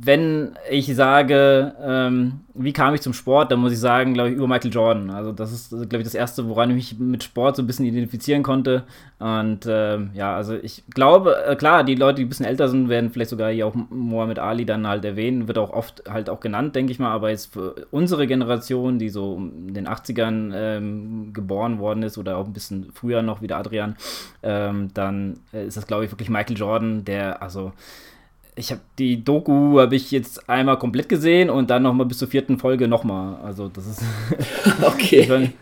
wenn 0.00 0.52
ich 0.70 0.94
sage, 0.94 1.74
ähm, 1.82 2.40
wie 2.54 2.72
kam 2.72 2.94
ich 2.94 3.00
zum 3.00 3.12
Sport, 3.12 3.50
dann 3.50 3.60
muss 3.60 3.72
ich 3.72 3.78
sagen, 3.78 4.14
glaube 4.14 4.30
ich, 4.30 4.36
über 4.36 4.46
Michael 4.46 4.72
Jordan. 4.72 5.10
Also 5.10 5.32
das 5.32 5.52
ist, 5.52 5.70
glaube 5.70 5.98
ich, 5.98 6.04
das 6.04 6.14
Erste, 6.14 6.48
woran 6.48 6.70
ich 6.70 6.76
mich 6.76 6.98
mit 6.98 7.22
Sport 7.22 7.56
so 7.56 7.62
ein 7.62 7.66
bisschen 7.66 7.86
identifizieren 7.86 8.42
konnte. 8.42 8.84
Und 9.18 9.66
ähm, 9.68 10.10
ja, 10.14 10.34
also 10.34 10.54
ich 10.54 10.84
glaube, 10.90 11.44
äh, 11.44 11.56
klar, 11.56 11.84
die 11.84 11.94
Leute, 11.94 12.16
die 12.16 12.24
ein 12.24 12.28
bisschen 12.28 12.46
älter 12.46 12.68
sind, 12.68 12.88
werden 12.88 13.10
vielleicht 13.10 13.30
sogar 13.30 13.50
hier 13.50 13.66
auch 13.66 13.74
Mohammed 13.74 14.38
Ali 14.38 14.64
dann 14.64 14.86
halt 14.86 15.04
erwähnen, 15.04 15.48
wird 15.48 15.58
auch 15.58 15.70
oft 15.70 16.04
halt 16.08 16.30
auch 16.30 16.40
genannt, 16.40 16.74
denke 16.74 16.92
ich 16.92 16.98
mal. 16.98 17.12
Aber 17.12 17.30
jetzt 17.30 17.52
für 17.52 17.86
unsere 17.90 18.26
Generation, 18.26 18.98
die 18.98 19.08
so 19.08 19.36
in 19.36 19.74
den 19.74 19.88
80ern 19.88 20.52
ähm, 20.54 21.32
geboren 21.32 21.78
worden 21.78 22.02
ist 22.02 22.18
oder 22.18 22.36
auch 22.38 22.46
ein 22.46 22.52
bisschen 22.52 22.90
früher 22.94 23.22
noch 23.22 23.42
wie 23.42 23.46
der 23.46 23.58
Adrian, 23.58 23.96
ähm, 24.42 24.90
dann 24.94 25.40
äh, 25.52 25.66
ist 25.66 25.76
das, 25.76 25.86
glaube 25.86 26.04
ich, 26.04 26.10
wirklich 26.10 26.30
Michael 26.30 26.56
Jordan, 26.56 27.04
der, 27.04 27.42
also 27.42 27.72
ich 28.54 28.70
habe 28.70 28.82
die 28.98 29.24
Doku 29.24 29.80
habe 29.80 29.96
ich 29.96 30.10
jetzt 30.10 30.48
einmal 30.48 30.78
komplett 30.78 31.08
gesehen 31.08 31.48
und 31.48 31.70
dann 31.70 31.82
noch 31.82 31.94
mal 31.94 32.04
bis 32.04 32.18
zur 32.18 32.28
vierten 32.28 32.58
Folge 32.58 32.86
noch 32.86 33.04
mal. 33.04 33.36
Also 33.42 33.68
das 33.68 33.86
ist 33.86 34.02
okay. 34.82 35.52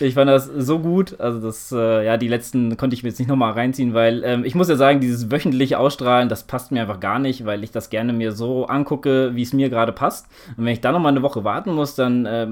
Ich 0.00 0.14
fand 0.14 0.30
das 0.30 0.46
so 0.46 0.78
gut. 0.78 1.20
Also, 1.20 1.40
das, 1.40 1.70
äh, 1.72 2.04
ja, 2.04 2.16
die 2.16 2.28
letzten 2.28 2.76
konnte 2.76 2.94
ich 2.94 3.02
mir 3.02 3.10
jetzt 3.10 3.18
nicht 3.18 3.28
nochmal 3.28 3.52
reinziehen, 3.52 3.94
weil 3.94 4.22
ähm, 4.24 4.44
ich 4.44 4.54
muss 4.54 4.68
ja 4.68 4.76
sagen, 4.76 5.00
dieses 5.00 5.30
wöchentliche 5.30 5.78
Ausstrahlen, 5.78 6.28
das 6.28 6.44
passt 6.44 6.72
mir 6.72 6.82
einfach 6.82 7.00
gar 7.00 7.18
nicht, 7.18 7.44
weil 7.44 7.62
ich 7.62 7.70
das 7.70 7.90
gerne 7.90 8.12
mir 8.12 8.32
so 8.32 8.66
angucke, 8.66 9.34
wie 9.34 9.42
es 9.42 9.52
mir 9.52 9.70
gerade 9.70 9.92
passt. 9.92 10.26
Und 10.56 10.64
wenn 10.64 10.72
ich 10.72 10.80
dann 10.80 10.94
nochmal 10.94 11.12
eine 11.12 11.22
Woche 11.22 11.44
warten 11.44 11.74
muss, 11.74 11.94
dann 11.94 12.26
äh, 12.26 12.48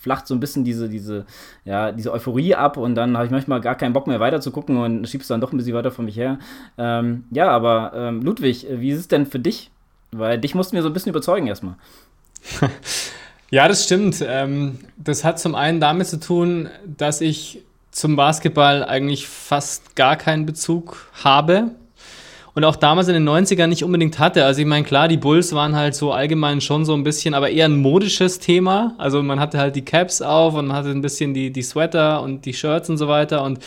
flacht 0.00 0.26
so 0.26 0.34
ein 0.34 0.40
bisschen 0.40 0.64
diese, 0.64 0.88
diese, 0.88 1.26
ja, 1.64 1.92
diese 1.92 2.12
Euphorie 2.12 2.54
ab 2.54 2.76
und 2.76 2.94
dann 2.94 3.16
habe 3.16 3.26
ich 3.26 3.32
manchmal 3.32 3.60
gar 3.60 3.74
keinen 3.74 3.92
Bock 3.92 4.06
mehr 4.06 4.20
weiter 4.20 4.40
zu 4.40 4.50
gucken 4.50 4.78
und 4.78 5.08
schiebst 5.08 5.30
dann 5.30 5.40
doch 5.40 5.52
ein 5.52 5.56
bisschen 5.56 5.74
weiter 5.74 5.90
von 5.90 6.04
mich 6.04 6.16
her. 6.16 6.38
Ähm, 6.78 7.24
ja, 7.30 7.50
aber 7.50 7.92
ähm, 7.94 8.22
Ludwig, 8.22 8.66
wie 8.70 8.90
ist 8.90 8.98
es 8.98 9.08
denn 9.08 9.26
für 9.26 9.38
dich? 9.38 9.70
Weil 10.12 10.38
dich 10.38 10.54
mussten 10.54 10.76
wir 10.76 10.82
so 10.82 10.88
ein 10.88 10.92
bisschen 10.92 11.10
überzeugen 11.10 11.46
erstmal. 11.46 11.76
Ja, 13.54 13.68
das 13.68 13.84
stimmt. 13.84 14.16
Ähm, 14.26 14.80
das 14.96 15.22
hat 15.22 15.38
zum 15.38 15.54
einen 15.54 15.78
damit 15.78 16.08
zu 16.08 16.18
tun, 16.18 16.68
dass 16.84 17.20
ich 17.20 17.60
zum 17.92 18.16
Basketball 18.16 18.82
eigentlich 18.82 19.28
fast 19.28 19.94
gar 19.94 20.16
keinen 20.16 20.44
Bezug 20.44 21.08
habe. 21.22 21.70
und 22.56 22.64
auch 22.64 22.74
damals 22.74 23.06
in 23.06 23.14
den 23.14 23.28
90ern 23.28 23.68
nicht 23.68 23.84
unbedingt 23.84 24.18
hatte. 24.18 24.44
Also 24.44 24.60
ich 24.60 24.66
meine, 24.66 24.84
klar, 24.84 25.06
die 25.06 25.18
Bulls 25.18 25.54
waren 25.54 25.76
halt 25.76 25.94
so 25.94 26.10
allgemein 26.10 26.60
schon 26.60 26.84
so 26.84 26.94
ein 26.94 27.04
bisschen, 27.04 27.32
aber 27.32 27.48
eher 27.48 27.66
ein 27.66 27.76
modisches 27.76 28.40
Thema. 28.40 28.96
Also 28.98 29.22
man 29.22 29.38
hatte 29.38 29.58
halt 29.58 29.76
die 29.76 29.84
Caps 29.84 30.20
auf 30.20 30.54
und 30.54 30.66
man 30.66 30.76
hatte 30.76 30.90
ein 30.90 31.00
bisschen 31.00 31.32
die, 31.32 31.52
die 31.52 31.62
Sweater 31.62 32.22
und 32.22 32.46
die 32.46 32.54
Shirts 32.54 32.90
und 32.90 32.96
so 32.96 33.06
weiter 33.06 33.44
und 33.44 33.60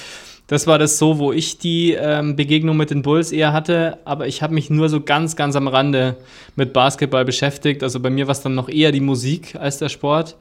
das 0.47 0.65
war 0.65 0.79
das 0.79 0.97
so, 0.97 1.19
wo 1.19 1.33
ich 1.33 1.57
die 1.57 1.93
ähm, 1.93 2.35
Begegnung 2.35 2.77
mit 2.77 2.89
den 2.89 3.01
Bulls 3.01 3.31
eher 3.31 3.53
hatte, 3.53 3.99
aber 4.05 4.27
ich 4.27 4.41
habe 4.41 4.53
mich 4.53 4.69
nur 4.69 4.87
so 4.89 5.01
ganz, 5.01 5.35
ganz 5.35 5.55
am 5.55 5.67
Rande 5.67 6.15
mit 6.55 6.73
Basketball 6.73 7.25
beschäftigt. 7.25 7.83
Also 7.83 7.99
bei 7.99 8.09
mir 8.09 8.27
war 8.27 8.31
es 8.31 8.41
dann 8.41 8.55
noch 8.55 8.69
eher 8.69 8.91
die 8.91 9.01
Musik 9.01 9.55
als 9.55 9.77
der 9.77 9.89
Sport. 9.89 10.37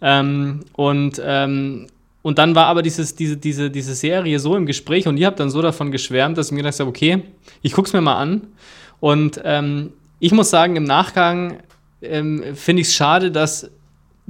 Ähm, 0.00 0.60
und 0.74 1.20
ähm, 1.24 1.88
und 2.22 2.38
dann 2.38 2.54
war 2.54 2.66
aber 2.66 2.82
dieses, 2.82 3.14
diese, 3.14 3.36
diese, 3.36 3.70
diese 3.70 3.94
Serie 3.94 4.38
so 4.38 4.56
im 4.56 4.66
Gespräch 4.66 5.06
und 5.06 5.16
ihr 5.16 5.26
habt 5.26 5.40
dann 5.40 5.50
so 5.50 5.62
davon 5.62 5.90
geschwärmt, 5.90 6.36
dass 6.36 6.48
ich 6.48 6.52
mir 6.52 6.58
gedacht 6.58 6.78
habe, 6.78 6.90
okay, 6.90 7.22
ich 7.62 7.72
gucke 7.72 7.86
es 7.86 7.92
mir 7.92 8.00
mal 8.00 8.16
an. 8.16 8.48
Und 9.00 9.40
ähm, 9.44 9.92
ich 10.18 10.32
muss 10.32 10.50
sagen, 10.50 10.76
im 10.76 10.84
Nachgang 10.84 11.60
ähm, 12.02 12.42
finde 12.54 12.82
ich 12.82 12.88
es 12.88 12.94
schade, 12.94 13.30
dass 13.30 13.70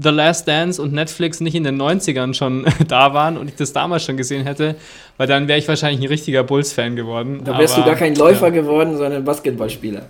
The 0.00 0.10
Last 0.10 0.46
Dance 0.46 0.80
und 0.80 0.92
Netflix 0.92 1.40
nicht 1.40 1.56
in 1.56 1.64
den 1.64 1.80
90ern 1.80 2.32
schon 2.32 2.64
da 2.88 3.14
waren 3.14 3.36
und 3.36 3.48
ich 3.48 3.56
das 3.56 3.72
damals 3.72 4.04
schon 4.04 4.16
gesehen 4.16 4.44
hätte, 4.44 4.76
weil 5.16 5.26
dann 5.26 5.48
wäre 5.48 5.58
ich 5.58 5.66
wahrscheinlich 5.66 6.00
ein 6.00 6.08
richtiger 6.08 6.44
Bulls-Fan 6.44 6.94
geworden. 6.94 7.40
Da 7.44 7.58
wärst 7.58 7.74
Aber, 7.74 7.82
du 7.82 7.90
gar 7.90 7.98
kein 7.98 8.14
Läufer 8.14 8.46
ja. 8.46 8.50
geworden, 8.50 8.96
sondern 8.96 9.24
Basketballspieler. 9.24 10.02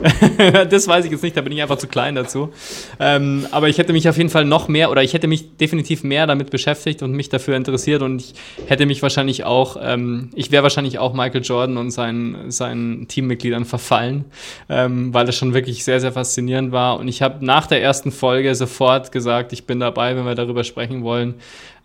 das 0.70 0.88
weiß 0.88 1.04
ich 1.04 1.10
jetzt 1.10 1.22
nicht, 1.22 1.36
da 1.36 1.40
bin 1.40 1.52
ich 1.52 1.62
einfach 1.62 1.78
zu 1.78 1.86
klein 1.86 2.14
dazu. 2.14 2.50
Ähm, 2.98 3.46
aber 3.50 3.68
ich 3.68 3.78
hätte 3.78 3.92
mich 3.92 4.08
auf 4.08 4.16
jeden 4.16 4.30
Fall 4.30 4.44
noch 4.44 4.68
mehr 4.68 4.90
oder 4.90 5.02
ich 5.02 5.14
hätte 5.14 5.26
mich 5.26 5.56
definitiv 5.56 6.04
mehr 6.04 6.26
damit 6.26 6.50
beschäftigt 6.50 7.02
und 7.02 7.12
mich 7.12 7.28
dafür 7.28 7.56
interessiert 7.56 8.02
und 8.02 8.20
ich 8.20 8.34
hätte 8.66 8.86
mich 8.86 9.02
wahrscheinlich 9.02 9.44
auch, 9.44 9.76
ähm, 9.80 10.30
ich 10.34 10.50
wäre 10.50 10.62
wahrscheinlich 10.62 10.98
auch 10.98 11.12
Michael 11.12 11.42
Jordan 11.42 11.76
und 11.76 11.90
seinen, 11.90 12.50
seinen 12.50 13.08
Teammitgliedern 13.08 13.64
verfallen, 13.64 14.24
ähm, 14.68 15.12
weil 15.12 15.26
das 15.26 15.36
schon 15.36 15.54
wirklich 15.54 15.84
sehr, 15.84 16.00
sehr 16.00 16.12
faszinierend 16.12 16.72
war. 16.72 16.98
Und 16.98 17.08
ich 17.08 17.22
habe 17.22 17.44
nach 17.44 17.66
der 17.66 17.82
ersten 17.82 18.12
Folge 18.12 18.54
sofort 18.54 19.12
gesagt, 19.12 19.52
ich 19.52 19.64
bin 19.64 19.80
dabei, 19.80 20.16
wenn 20.16 20.24
wir 20.24 20.34
darüber 20.34 20.64
sprechen 20.64 21.02
wollen 21.02 21.34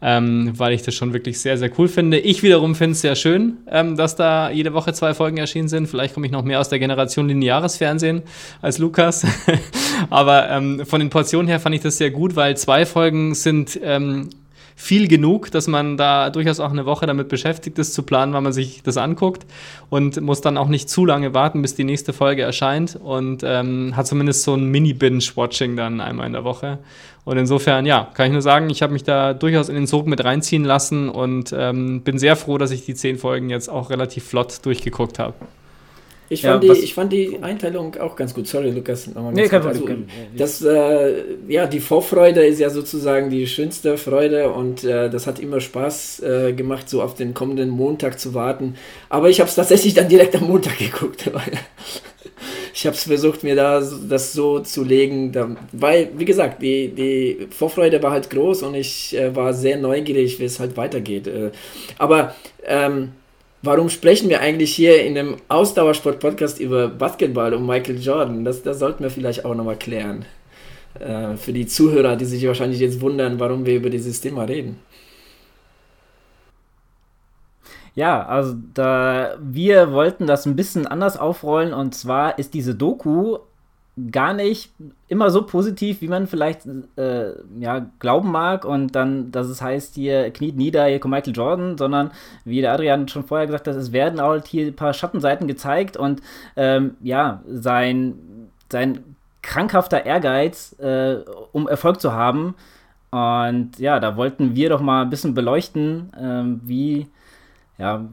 ähm, 0.02 0.52
weil 0.58 0.74
ich 0.74 0.84
das 0.84 0.94
schon 0.96 1.14
wirklich 1.14 1.40
sehr, 1.40 1.58
sehr 1.58 1.72
cool 1.78 1.88
finde. 1.88 2.20
Ich 2.20 2.44
wiederum 2.44 2.76
finde 2.76 2.94
es 2.94 3.02
sehr 3.02 3.16
schön, 3.16 3.58
ähm, 3.70 3.96
dass 3.96 4.16
da 4.16 4.50
jede 4.50 4.74
Woche 4.74 4.94
zwei 4.94 5.14
Folgen 5.14 5.38
erschienen 5.38 5.68
sind. 5.68 5.88
Vielleicht 5.88 6.14
komme 6.14 6.26
ich 6.26 6.32
noch 6.32 6.44
mehr 6.44 6.60
aus 6.60 6.70
der 6.70 6.80
Generation 6.80 7.28
lineares 7.28 7.78
Fernsehen 7.78 8.24
als 8.62 8.78
Lukas. 8.78 9.26
Aber 10.10 10.50
ähm, 10.50 10.86
von 10.86 11.00
den 11.00 11.10
Portionen 11.10 11.48
her 11.48 11.60
fand 11.60 11.76
ich 11.76 11.82
das 11.82 11.98
sehr 11.98 12.12
gut, 12.12 12.36
weil 12.36 12.58
zwei 12.58 12.86
Folgen 12.86 13.34
sind 13.36 13.80
ähm, 13.82 14.30
viel 14.76 15.08
genug, 15.08 15.52
dass 15.52 15.68
man 15.68 15.96
da 15.96 16.30
durchaus 16.30 16.60
auch 16.60 16.72
eine 16.72 16.86
Woche 16.86 17.06
damit 17.06 17.30
beschäftigt 17.30 17.80
ist, 17.80 17.94
zu 17.94 18.04
planen, 18.04 18.34
wann 18.34 18.44
man 18.44 18.54
sich 18.54 18.84
das 18.84 18.98
anguckt 18.98 19.46
und 19.90 20.20
muss 20.20 20.42
dann 20.42 20.58
auch 20.58 20.68
nicht 20.68 20.90
zu 20.90 21.06
lange 21.06 21.34
warten, 21.34 21.62
bis 21.62 21.76
die 21.76 21.86
nächste 21.86 22.12
Folge 22.12 22.42
erscheint 22.42 23.00
und 23.02 23.42
ähm, 23.46 23.96
hat 23.96 24.06
zumindest 24.08 24.44
so 24.44 24.54
ein 24.54 24.66
Mini-Binge-Watching 24.66 25.78
dann 25.78 26.02
einmal 26.02 26.28
in 26.28 26.34
der 26.34 26.44
Woche. 26.44 26.80
Und 27.24 27.38
insofern, 27.38 27.86
ja, 27.86 28.10
kann 28.14 28.28
ich 28.28 28.34
nur 28.34 28.42
sagen, 28.42 28.70
ich 28.70 28.84
habe 28.84 28.94
mich 28.94 29.04
da 29.04 29.34
durchaus 29.34 29.70
in 29.70 29.76
den 29.76 29.88
Sog 29.88 30.06
mit 30.06 30.24
reinziehen 30.24 30.64
lassen 30.64 31.10
und 31.10 31.56
ähm, 31.58 32.02
bin 32.02 32.20
sehr 32.20 32.36
froh, 32.36 32.58
dass 32.58 32.72
ich 32.72 32.86
die 32.86 32.94
zehn 32.94 33.18
Folgen 33.18 33.50
jetzt 33.50 33.70
auch 33.70 33.90
relativ 33.90 34.26
flott 34.26 34.64
durchgeguckt 34.64 35.18
habe. 35.18 35.34
Ich, 36.28 36.42
ja, 36.42 36.54
fand 36.54 36.64
die, 36.64 36.72
ich 36.72 36.94
fand 36.94 37.14
die 37.14 37.38
Einteilung 37.42 37.96
auch 37.98 38.16
ganz 38.16 38.34
gut. 38.34 38.48
Sorry, 38.48 38.72
Lukas. 38.72 39.08
Nee, 39.08 39.48
kein 39.48 39.62
also, 39.62 39.88
das, 40.36 40.62
äh, 40.64 41.24
ja, 41.48 41.68
die 41.68 41.80
Vorfreude 41.80 42.46
ist 42.46 42.60
ja 42.60 42.70
sozusagen 42.70 43.30
die 43.30 43.46
schönste 43.46 43.98
Freude 43.98 44.52
und 44.52 44.84
äh, 44.84 45.10
das 45.10 45.28
hat 45.28 45.40
immer 45.40 45.60
Spaß 45.60 46.22
äh, 46.22 46.54
gemacht, 46.54 46.90
so 46.90 47.04
auf 47.04 47.14
den 47.14 47.34
kommenden 47.34 47.70
Montag 47.70 48.20
zu 48.20 48.34
warten. 48.34 48.76
Aber 49.10 49.30
ich 49.30 49.40
habe 49.40 49.50
es 49.50 49.56
tatsächlich 49.56 49.94
dann 49.94 50.10
direkt 50.10 50.36
am 50.36 50.48
Montag 50.48 50.78
geguckt. 50.80 51.30
ich 52.74 52.86
habe 52.88 52.96
es 52.96 53.04
versucht, 53.04 53.44
mir 53.44 53.56
da 53.56 53.84
das 54.10 54.34
so 54.34 54.60
zu 54.62 54.84
legen, 54.84 55.32
da, 55.32 55.56
weil, 55.74 56.10
wie 56.18 56.26
gesagt, 56.26 56.62
die, 56.64 56.88
die 56.88 57.48
Vorfreude 57.52 58.02
war 58.02 58.12
halt 58.12 58.32
groß 58.32 58.64
und 58.64 58.74
ich 58.74 59.16
äh, 59.16 59.36
war 59.36 59.54
sehr 59.54 59.78
neugierig, 59.78 60.40
wie 60.40 60.46
es 60.46 60.60
halt 60.60 60.76
weitergeht. 60.76 61.28
Äh, 61.28 61.52
aber 62.00 62.34
ähm, 62.66 63.12
warum 63.66 63.90
sprechen 63.90 64.30
wir 64.30 64.42
eigentlich 64.42 64.74
hier 64.74 65.04
in 65.04 65.18
einem 65.18 65.38
Ausdauersport-Podcast 65.48 66.60
über 66.60 66.88
Basketball 66.88 67.54
und 67.54 67.66
Michael 67.66 68.00
Jordan? 68.00 68.46
Das, 68.46 68.64
das 68.64 68.80
sollten 68.80 69.04
wir 69.04 69.10
vielleicht 69.10 69.46
auch 69.46 69.56
nochmal 69.56 69.78
klären. 69.78 70.26
Äh, 71.00 71.36
für 71.36 71.52
die 71.52 71.66
Zuhörer, 71.66 72.16
die 72.16 72.26
sich 72.26 72.46
wahrscheinlich 72.48 72.80
jetzt 72.80 73.02
wundern, 73.02 73.40
warum 73.40 73.66
wir 73.66 73.76
über 73.76 73.90
dieses 73.90 74.22
Thema 74.22 74.44
reden. 74.44 74.80
Ja, 77.96 78.26
also 78.26 78.56
da 78.74 79.38
wir 79.42 79.92
wollten 79.94 80.28
das 80.28 80.46
ein 80.46 80.58
bisschen 80.58 80.86
anders 80.86 81.18
aufrollen 81.18 81.74
und 81.74 81.96
zwar 81.96 82.38
ist 82.38 82.54
diese 82.54 82.76
Doku 82.76 83.38
gar 84.12 84.34
nicht 84.34 84.74
immer 85.08 85.30
so 85.30 85.44
positiv, 85.44 86.02
wie 86.02 86.10
man 86.10 86.28
vielleicht 86.28 86.68
äh, 86.98 87.32
ja, 87.60 87.86
glauben 88.00 88.30
mag 88.30 88.66
und 88.66 88.94
dann, 88.94 89.32
dass 89.32 89.48
es 89.48 89.62
heißt, 89.62 89.96
hier 89.96 90.32
kniet 90.32 90.58
nieder, 90.58 90.86
hier 90.86 91.00
kommt 91.00 91.14
Michael 91.14 91.36
Jordan, 91.36 91.78
sondern 91.78 92.12
wie 92.44 92.60
der 92.60 92.74
Adrian 92.74 93.08
schon 93.08 93.24
vorher 93.24 93.48
gesagt 93.48 93.68
hat, 93.68 93.76
es 93.76 93.94
werden 93.94 94.20
auch 94.20 94.44
hier 94.46 94.68
ein 94.68 94.76
paar 94.76 94.94
Schattenseiten 94.94 95.48
gezeigt 95.48 95.96
und 95.96 96.22
ähm, 96.58 96.96
ja, 97.02 97.42
sein, 97.48 98.16
sein 98.70 99.16
krankhafter 99.42 100.06
Ehrgeiz, 100.06 100.78
äh, 100.80 101.18
um 101.54 101.68
Erfolg 101.68 102.02
zu 102.02 102.12
haben. 102.12 102.56
Und 103.12 103.80
ja, 103.80 104.02
da 104.02 104.18
wollten 104.18 104.56
wir 104.56 104.70
doch 104.70 104.82
mal 104.82 105.04
ein 105.04 105.10
bisschen 105.10 105.34
beleuchten, 105.34 106.12
äh, 106.14 106.68
wie, 106.68 107.08
ja, 107.78 108.04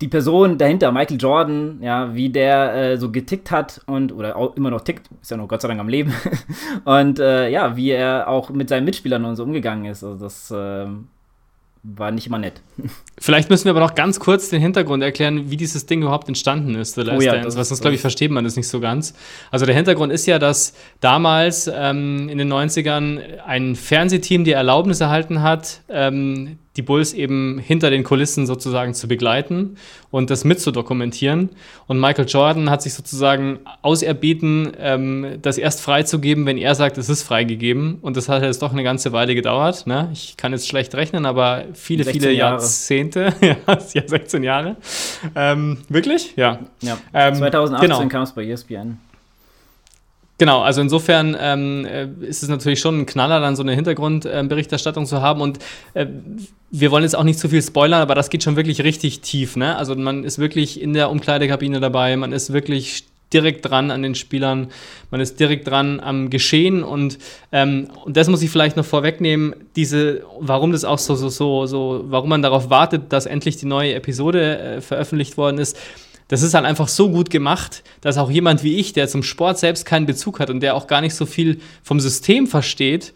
die 0.00 0.08
Person 0.08 0.56
dahinter, 0.56 0.92
Michael 0.92 1.18
Jordan, 1.20 1.78
ja, 1.82 2.14
wie 2.14 2.30
der 2.30 2.74
äh, 2.74 2.96
so 2.96 3.10
getickt 3.10 3.50
hat 3.50 3.82
und 3.86 4.12
oder 4.12 4.36
auch 4.36 4.56
immer 4.56 4.70
noch 4.70 4.80
tickt, 4.80 5.10
ist 5.20 5.30
ja 5.30 5.36
noch 5.36 5.48
Gott 5.48 5.60
sei 5.60 5.68
Dank 5.68 5.80
am 5.80 5.88
Leben. 5.88 6.14
und 6.84 7.18
äh, 7.18 7.50
ja, 7.50 7.76
wie 7.76 7.90
er 7.90 8.28
auch 8.28 8.50
mit 8.50 8.68
seinen 8.68 8.84
Mitspielern 8.84 9.24
und 9.24 9.36
so 9.36 9.42
umgegangen 9.42 9.84
ist. 9.84 10.02
Also 10.02 10.18
das 10.18 10.50
äh, 10.50 10.86
war 11.82 12.10
nicht 12.10 12.26
immer 12.26 12.38
nett. 12.38 12.62
Vielleicht 13.18 13.50
müssen 13.50 13.66
wir 13.66 13.72
aber 13.72 13.80
noch 13.80 13.94
ganz 13.94 14.18
kurz 14.20 14.48
den 14.48 14.62
Hintergrund 14.62 15.02
erklären, 15.02 15.50
wie 15.50 15.58
dieses 15.58 15.84
Ding 15.84 16.00
überhaupt 16.00 16.28
entstanden 16.28 16.74
ist, 16.76 16.94
The 16.94 17.02
Last 17.02 17.18
oh 17.18 17.20
ja, 17.20 17.34
Dance, 17.34 17.58
weil 17.58 17.64
sonst, 17.64 17.82
glaube 17.82 17.94
ich, 17.94 18.00
versteht 18.00 18.30
man 18.30 18.44
das 18.44 18.56
nicht 18.56 18.68
so 18.68 18.80
ganz. 18.80 19.12
Also 19.50 19.66
der 19.66 19.74
Hintergrund 19.74 20.12
ist 20.12 20.24
ja, 20.24 20.38
dass 20.38 20.72
damals 21.00 21.70
ähm, 21.72 22.30
in 22.30 22.38
den 22.38 22.50
90ern 22.50 23.40
ein 23.46 23.76
Fernsehteam 23.76 24.44
die 24.44 24.52
Erlaubnis 24.52 25.00
erhalten 25.02 25.42
hat, 25.42 25.82
ähm, 25.90 26.58
die 26.76 26.82
Bulls 26.82 27.12
eben 27.12 27.58
hinter 27.58 27.90
den 27.90 28.04
Kulissen 28.04 28.46
sozusagen 28.46 28.94
zu 28.94 29.08
begleiten 29.08 29.76
und 30.10 30.30
das 30.30 30.44
mitzudokumentieren. 30.44 31.50
Und 31.88 31.98
Michael 31.98 32.26
Jordan 32.28 32.70
hat 32.70 32.82
sich 32.82 32.94
sozusagen 32.94 33.58
auserbeten, 33.82 34.72
ähm, 34.78 35.38
das 35.42 35.58
erst 35.58 35.80
freizugeben, 35.80 36.46
wenn 36.46 36.58
er 36.58 36.76
sagt, 36.76 36.96
es 36.96 37.08
ist 37.08 37.24
freigegeben. 37.24 37.98
Und 38.02 38.16
das 38.16 38.28
hat 38.28 38.42
jetzt 38.44 38.62
doch 38.62 38.72
eine 38.72 38.84
ganze 38.84 39.12
Weile 39.12 39.34
gedauert. 39.34 39.88
Ne? 39.88 40.10
Ich 40.12 40.36
kann 40.36 40.52
jetzt 40.52 40.68
schlecht 40.68 40.94
rechnen, 40.94 41.26
aber 41.26 41.64
viele, 41.74 42.04
viele 42.04 42.30
Jahre. 42.32 42.60
Jahrzehnte. 42.60 43.34
ja, 43.40 43.80
16 43.80 44.42
Jahre. 44.44 44.76
Ähm, 45.34 45.78
wirklich? 45.88 46.34
Ja. 46.36 46.60
ja. 46.82 46.98
Ähm, 47.12 47.34
2018 47.34 47.88
genau. 47.88 48.08
kam 48.08 48.22
es 48.22 48.32
bei 48.32 48.46
ESPN. 48.46 48.98
Genau, 50.40 50.62
also 50.62 50.80
insofern 50.80 51.36
ähm, 51.38 51.84
äh, 51.84 52.08
ist 52.22 52.42
es 52.42 52.48
natürlich 52.48 52.80
schon 52.80 53.00
ein 53.00 53.04
Knaller, 53.04 53.40
dann 53.40 53.56
so 53.56 53.62
eine 53.62 53.74
Hintergrundberichterstattung 53.74 55.04
zu 55.04 55.20
haben. 55.20 55.42
Und 55.42 55.58
äh, 55.92 56.06
wir 56.70 56.90
wollen 56.90 57.02
jetzt 57.02 57.14
auch 57.14 57.24
nicht 57.24 57.38
zu 57.38 57.50
viel 57.50 57.60
spoilern, 57.60 58.00
aber 58.00 58.14
das 58.14 58.30
geht 58.30 58.42
schon 58.42 58.56
wirklich 58.56 58.82
richtig 58.82 59.20
tief. 59.20 59.56
Ne? 59.56 59.76
Also 59.76 59.94
man 59.96 60.24
ist 60.24 60.38
wirklich 60.38 60.80
in 60.80 60.94
der 60.94 61.10
Umkleidekabine 61.10 61.78
dabei, 61.78 62.16
man 62.16 62.32
ist 62.32 62.54
wirklich 62.54 63.04
direkt 63.34 63.68
dran 63.68 63.90
an 63.90 64.02
den 64.02 64.14
Spielern, 64.14 64.68
man 65.10 65.20
ist 65.20 65.38
direkt 65.38 65.68
dran 65.68 66.00
am 66.00 66.30
Geschehen 66.30 66.84
und, 66.84 67.18
ähm, 67.52 67.88
und 68.06 68.16
das 68.16 68.28
muss 68.28 68.40
ich 68.40 68.48
vielleicht 68.48 68.78
noch 68.78 68.86
vorwegnehmen, 68.86 69.54
diese, 69.76 70.22
warum 70.40 70.72
das 70.72 70.86
auch 70.86 70.98
so, 70.98 71.16
so, 71.16 71.28
so, 71.28 71.66
so, 71.66 72.04
warum 72.06 72.30
man 72.30 72.40
darauf 72.40 72.70
wartet, 72.70 73.12
dass 73.12 73.26
endlich 73.26 73.58
die 73.58 73.66
neue 73.66 73.92
Episode 73.92 74.58
äh, 74.58 74.80
veröffentlicht 74.80 75.36
worden 75.36 75.58
ist 75.58 75.76
das 76.30 76.42
ist 76.42 76.54
halt 76.54 76.64
einfach 76.64 76.86
so 76.86 77.10
gut 77.10 77.28
gemacht, 77.28 77.82
dass 78.02 78.16
auch 78.16 78.30
jemand 78.30 78.62
wie 78.62 78.76
ich, 78.76 78.92
der 78.92 79.08
zum 79.08 79.24
Sport 79.24 79.58
selbst 79.58 79.84
keinen 79.84 80.06
Bezug 80.06 80.38
hat 80.38 80.48
und 80.48 80.60
der 80.60 80.76
auch 80.76 80.86
gar 80.86 81.00
nicht 81.00 81.16
so 81.16 81.26
viel 81.26 81.60
vom 81.82 81.98
System 81.98 82.46
versteht, 82.46 83.12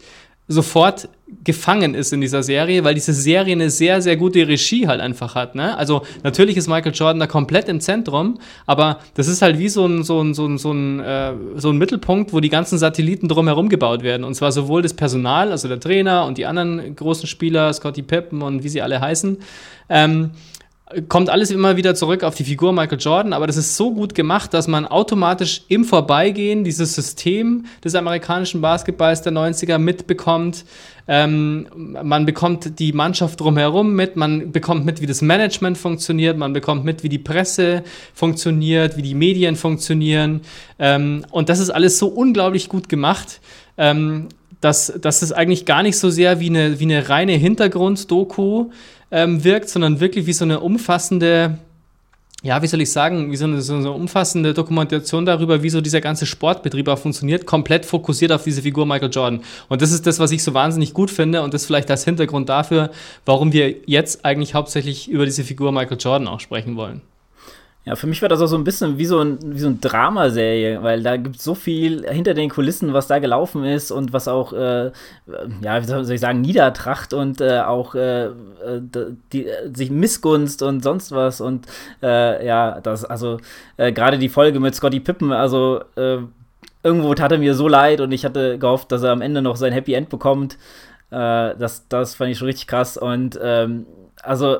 sofort 0.49 1.07
gefangen 1.45 1.95
ist 1.95 2.11
in 2.11 2.19
dieser 2.19 2.43
Serie, 2.43 2.83
weil 2.83 2.93
diese 2.93 3.13
Serie 3.13 3.53
eine 3.53 3.69
sehr, 3.69 4.01
sehr 4.01 4.17
gute 4.17 4.45
Regie 4.45 4.85
halt 4.85 4.99
einfach 4.99 5.33
hat. 5.33 5.55
Ne? 5.55 5.77
Also 5.77 6.01
natürlich 6.23 6.57
ist 6.57 6.67
Michael 6.67 6.91
Jordan 6.93 7.21
da 7.21 7.25
komplett 7.25 7.69
im 7.69 7.79
Zentrum, 7.79 8.37
aber 8.65 8.99
das 9.13 9.29
ist 9.29 9.41
halt 9.41 9.57
wie 9.59 9.69
so 9.69 9.85
ein, 9.85 10.03
so 10.03 10.21
ein, 10.21 10.33
so 10.33 10.45
ein, 10.45 10.57
so 10.57 10.73
ein, 10.73 10.99
äh, 10.99 11.33
so 11.55 11.69
ein 11.69 11.77
Mittelpunkt, 11.77 12.33
wo 12.33 12.41
die 12.41 12.49
ganzen 12.49 12.77
Satelliten 12.77 13.29
drumherum 13.29 13.69
gebaut 13.69 14.03
werden. 14.03 14.25
Und 14.25 14.35
zwar 14.35 14.51
sowohl 14.51 14.81
das 14.81 14.93
Personal, 14.93 15.51
also 15.51 15.69
der 15.69 15.79
Trainer 15.79 16.25
und 16.25 16.37
die 16.37 16.45
anderen 16.45 16.95
großen 16.95 17.27
Spieler, 17.27 17.71
Scotty 17.71 18.03
Pippen 18.03 18.41
und 18.41 18.63
wie 18.63 18.69
sie 18.69 18.81
alle 18.81 18.99
heißen, 18.99 19.37
ähm, 19.87 20.31
kommt 21.09 21.29
alles 21.29 21.49
immer 21.49 21.77
wieder 21.77 21.95
zurück 21.95 22.23
auf 22.23 22.35
die 22.35 22.43
Figur 22.43 22.71
Michael 22.71 22.99
Jordan, 22.99 23.33
aber 23.33 23.47
das 23.47 23.57
ist 23.57 23.75
so 23.75 23.91
gut 23.91 24.13
gemacht, 24.13 24.53
dass 24.53 24.67
man 24.67 24.85
automatisch 24.85 25.63
im 25.67 25.83
Vorbeigehen 25.83 26.63
dieses 26.63 26.93
System 26.93 27.65
des 27.83 27.95
amerikanischen 27.95 28.61
Basketballs 28.61 29.23
der 29.23 29.33
90er 29.33 29.79
mitbekommt. 29.79 30.63
Ähm, 31.07 31.67
man 31.75 32.25
bekommt 32.27 32.77
die 32.79 32.93
Mannschaft 32.93 33.39
drumherum 33.39 33.93
mit, 33.93 34.15
man 34.15 34.51
bekommt 34.51 34.85
mit, 34.85 35.01
wie 35.01 35.07
das 35.07 35.23
Management 35.23 35.77
funktioniert, 35.77 36.37
man 36.37 36.53
bekommt 36.53 36.85
mit, 36.85 37.01
wie 37.03 37.09
die 37.09 37.19
Presse 37.19 37.83
funktioniert, 38.13 38.95
wie 38.95 39.01
die 39.01 39.15
Medien 39.15 39.55
funktionieren. 39.55 40.41
Ähm, 40.77 41.25
und 41.31 41.49
das 41.49 41.59
ist 41.59 41.71
alles 41.71 41.97
so 41.97 42.07
unglaublich 42.07 42.69
gut 42.69 42.89
gemacht. 42.89 43.41
Ähm, 43.77 44.29
dass, 44.61 44.91
dass 44.99 45.21
es 45.21 45.31
eigentlich 45.31 45.65
gar 45.65 45.83
nicht 45.83 45.97
so 45.97 46.09
sehr 46.09 46.39
wie 46.39 46.49
eine, 46.49 46.79
wie 46.79 46.85
eine 46.85 47.07
reine 47.07 47.33
Hintergrunddoku 47.33 48.71
ähm, 49.15 49.45
wirkt, 49.45 49.69
sondern 49.69 50.01
wirklich 50.01 50.25
wie 50.25 50.33
so 50.33 50.43
eine 50.43 50.59
umfassende, 50.59 51.57
ja, 52.43 52.61
wie 52.61 52.67
soll 52.67 52.81
ich 52.81 52.91
sagen, 52.91 53.31
wie 53.31 53.37
so 53.37 53.45
eine, 53.45 53.61
so 53.61 53.75
eine 53.75 53.91
umfassende 53.91 54.53
Dokumentation 54.53 55.25
darüber, 55.25 55.63
wie 55.63 55.69
so 55.69 55.79
dieser 55.79 56.01
ganze 56.01 56.25
Sportbetrieb 56.25 56.89
auch 56.89 56.99
funktioniert, 56.99 57.45
komplett 57.45 57.85
fokussiert 57.85 58.33
auf 58.33 58.43
diese 58.43 58.61
Figur 58.61 58.85
Michael 58.85 59.09
Jordan. 59.09 59.39
Und 59.69 59.81
das 59.81 59.93
ist 59.93 60.05
das, 60.05 60.19
was 60.19 60.31
ich 60.31 60.43
so 60.43 60.53
wahnsinnig 60.53 60.93
gut 60.93 61.09
finde 61.09 61.43
und 61.43 61.53
das 61.53 61.65
vielleicht 61.65 61.89
als 61.89 62.03
Hintergrund 62.03 62.49
dafür, 62.49 62.91
warum 63.23 63.53
wir 63.53 63.73
jetzt 63.85 64.25
eigentlich 64.25 64.53
hauptsächlich 64.53 65.07
über 65.07 65.23
diese 65.23 65.45
Figur 65.45 65.71
Michael 65.71 65.97
Jordan 65.97 66.27
auch 66.27 66.41
sprechen 66.41 66.75
wollen. 66.75 67.01
Ja, 67.85 67.95
für 67.95 68.07
mich 68.07 68.19
war 68.23 68.29
das 68.29 68.41
auch 68.41 68.47
so 68.47 68.57
ein 68.57 68.63
bisschen 68.63 68.97
wie 68.97 69.05
so 69.05 69.19
ein, 69.19 69.37
wie 69.43 69.59
so 69.59 69.67
ein 69.67 69.79
Dramaserie, 69.79 70.81
weil 70.81 71.03
da 71.03 71.17
gibt 71.17 71.35
es 71.35 71.43
so 71.43 71.53
viel 71.53 72.03
hinter 72.09 72.33
den 72.33 72.49
Kulissen, 72.49 72.93
was 72.93 73.05
da 73.05 73.19
gelaufen 73.19 73.63
ist 73.63 73.91
und 73.91 74.11
was 74.11 74.27
auch, 74.27 74.53
äh, 74.53 74.91
ja, 75.61 75.81
wie 75.81 75.85
soll 75.85 76.09
ich 76.09 76.19
sagen, 76.19 76.41
Niedertracht 76.41 77.13
und 77.13 77.41
äh, 77.41 77.59
auch 77.59 77.93
äh, 77.93 78.31
die, 79.31 79.45
sich 79.71 79.91
Missgunst 79.91 80.63
und 80.63 80.83
sonst 80.83 81.11
was 81.11 81.41
und 81.41 81.67
äh, 82.01 82.43
ja, 82.43 82.81
das, 82.81 83.05
also 83.05 83.37
äh, 83.77 83.91
gerade 83.91 84.17
die 84.17 84.29
Folge 84.29 84.59
mit 84.59 84.73
Scotty 84.73 84.99
Pippen, 84.99 85.31
also 85.31 85.81
äh, 85.95 86.17
irgendwo 86.81 87.13
tat 87.13 87.33
er 87.33 87.37
mir 87.37 87.53
so 87.53 87.67
leid 87.67 88.01
und 88.01 88.11
ich 88.11 88.25
hatte 88.25 88.57
gehofft, 88.57 88.91
dass 88.91 89.03
er 89.03 89.11
am 89.11 89.21
Ende 89.21 89.43
noch 89.43 89.57
sein 89.57 89.73
Happy 89.73 89.93
End 89.93 90.09
bekommt. 90.09 90.57
das, 91.11 91.87
das 91.87 92.15
fand 92.15 92.31
ich 92.31 92.37
schon 92.39 92.47
richtig 92.47 92.67
krass 92.67 92.97
und 92.97 93.39
ähm, 93.41 93.85
also 94.23 94.57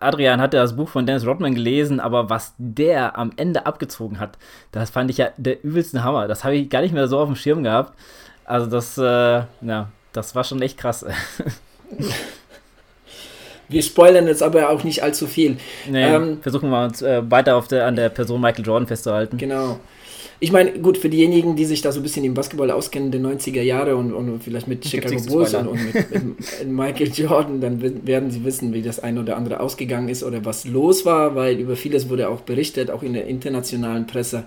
Adrian 0.00 0.40
hatte 0.40 0.58
das 0.58 0.76
Buch 0.76 0.88
von 0.88 1.06
Dennis 1.06 1.26
Rodman 1.26 1.54
gelesen, 1.54 1.98
aber 1.98 2.28
was 2.28 2.54
der 2.58 3.16
am 3.18 3.32
Ende 3.36 3.64
abgezogen 3.64 4.20
hat, 4.20 4.36
das 4.72 4.90
fand 4.90 5.10
ich 5.10 5.16
ja 5.16 5.30
der 5.38 5.64
übelste 5.64 6.04
Hammer. 6.04 6.28
Das 6.28 6.44
habe 6.44 6.56
ich 6.56 6.68
gar 6.68 6.82
nicht 6.82 6.92
mehr 6.92 7.08
so 7.08 7.18
auf 7.18 7.28
dem 7.28 7.36
Schirm 7.36 7.62
gehabt. 7.62 7.98
Also 8.44 8.66
das, 8.66 8.98
äh, 8.98 9.02
ja, 9.62 9.88
das 10.12 10.34
war 10.34 10.44
schon 10.44 10.60
echt 10.60 10.76
krass. 10.76 11.06
Wir 13.68 13.82
spoilern 13.82 14.26
jetzt 14.26 14.42
aber 14.42 14.68
auch 14.68 14.84
nicht 14.84 15.02
allzu 15.02 15.26
viel. 15.26 15.56
Nee, 15.88 16.14
ähm, 16.14 16.42
versuchen 16.42 16.70
wir 16.70 16.84
uns 16.84 17.00
äh, 17.00 17.22
weiter 17.30 17.56
auf 17.56 17.66
der, 17.66 17.86
an 17.86 17.96
der 17.96 18.10
Person 18.10 18.40
Michael 18.40 18.64
Jordan 18.64 18.86
festzuhalten. 18.86 19.38
Genau. 19.38 19.80
Ich 20.40 20.52
meine, 20.52 20.72
gut, 20.72 20.98
für 20.98 21.08
diejenigen, 21.08 21.56
die 21.56 21.64
sich 21.64 21.80
da 21.80 21.92
so 21.92 22.00
ein 22.00 22.02
bisschen 22.02 22.24
im 22.24 22.34
Basketball 22.34 22.70
auskennen, 22.70 23.10
der 23.10 23.20
90er 23.20 23.62
Jahre 23.62 23.96
und, 23.96 24.12
und 24.12 24.42
vielleicht 24.42 24.68
mit 24.68 24.84
Chicago 24.84 25.20
Bulls 25.22 25.54
und, 25.54 25.68
und 25.68 25.94
mit, 25.94 26.10
mit, 26.10 26.68
Michael 26.68 27.12
Jordan, 27.12 27.60
dann 27.60 28.06
werden 28.06 28.30
sie 28.30 28.44
wissen, 28.44 28.72
wie 28.74 28.82
das 28.82 29.00
ein 29.00 29.18
oder 29.18 29.36
andere 29.36 29.60
ausgegangen 29.60 30.08
ist 30.08 30.24
oder 30.24 30.44
was 30.44 30.66
los 30.66 31.04
war, 31.04 31.34
weil 31.34 31.58
über 31.58 31.76
vieles 31.76 32.08
wurde 32.08 32.28
auch 32.28 32.40
berichtet, 32.40 32.90
auch 32.90 33.02
in 33.02 33.12
der 33.12 33.26
internationalen 33.26 34.06
Presse. 34.06 34.44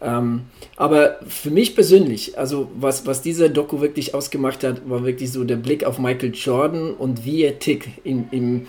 Ähm, 0.00 0.42
aber 0.76 1.18
für 1.26 1.50
mich 1.50 1.74
persönlich, 1.74 2.38
also 2.38 2.70
was, 2.76 3.06
was 3.06 3.22
dieser 3.22 3.48
Doku 3.48 3.80
wirklich 3.80 4.14
ausgemacht 4.14 4.62
hat, 4.62 4.88
war 4.88 5.04
wirklich 5.04 5.32
so 5.32 5.44
der 5.44 5.56
Blick 5.56 5.84
auf 5.84 5.98
Michael 5.98 6.32
Jordan 6.34 6.92
und 6.92 7.24
wie 7.24 7.42
er 7.42 7.58
tickt 7.58 7.88
im, 8.04 8.26
im, 8.30 8.66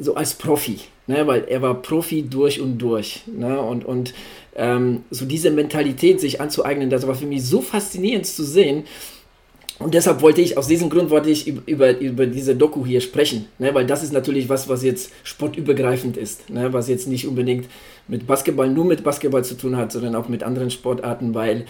so 0.00 0.14
als 0.14 0.34
Profi. 0.34 0.78
Ne, 1.08 1.24
weil 1.28 1.44
er 1.44 1.62
war 1.62 1.82
Profi 1.82 2.22
durch 2.28 2.60
und 2.60 2.78
durch. 2.78 3.22
Ne, 3.26 3.60
und, 3.60 3.84
und 3.84 4.12
ähm, 4.56 5.04
so 5.10 5.26
diese 5.26 5.50
Mentalität 5.50 6.20
sich 6.20 6.40
anzueignen, 6.40 6.90
das 6.90 7.06
war 7.06 7.14
für 7.14 7.26
mich 7.26 7.44
so 7.44 7.60
faszinierend 7.60 8.26
zu 8.26 8.44
sehen. 8.44 8.84
Und 9.78 9.92
deshalb 9.92 10.22
wollte 10.22 10.40
ich, 10.40 10.56
aus 10.56 10.68
diesem 10.68 10.88
Grund 10.88 11.10
wollte 11.10 11.28
ich 11.28 11.46
über, 11.46 11.98
über 11.98 12.26
diese 12.26 12.56
Doku 12.56 12.86
hier 12.86 13.02
sprechen, 13.02 13.46
ne? 13.58 13.74
weil 13.74 13.84
das 13.84 14.02
ist 14.02 14.12
natürlich 14.12 14.48
was, 14.48 14.70
was 14.70 14.82
jetzt 14.82 15.12
sportübergreifend 15.22 16.16
ist, 16.16 16.48
ne? 16.48 16.72
was 16.72 16.88
jetzt 16.88 17.06
nicht 17.06 17.26
unbedingt 17.26 17.66
mit 18.08 18.26
Basketball, 18.26 18.70
nur 18.70 18.86
mit 18.86 19.04
Basketball 19.04 19.44
zu 19.44 19.54
tun 19.54 19.76
hat, 19.76 19.92
sondern 19.92 20.14
auch 20.14 20.28
mit 20.28 20.42
anderen 20.42 20.70
Sportarten, 20.70 21.34
weil 21.34 21.66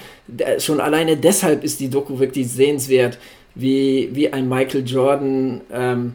schon 0.58 0.80
alleine 0.80 1.16
deshalb 1.16 1.64
ist 1.64 1.80
die 1.80 1.90
Doku 1.90 2.20
wirklich 2.20 2.48
sehenswert, 2.48 3.18
wie, 3.56 4.10
wie 4.12 4.32
ein 4.32 4.48
Michael 4.48 4.86
Jordan 4.86 5.62
ähm, 5.72 6.12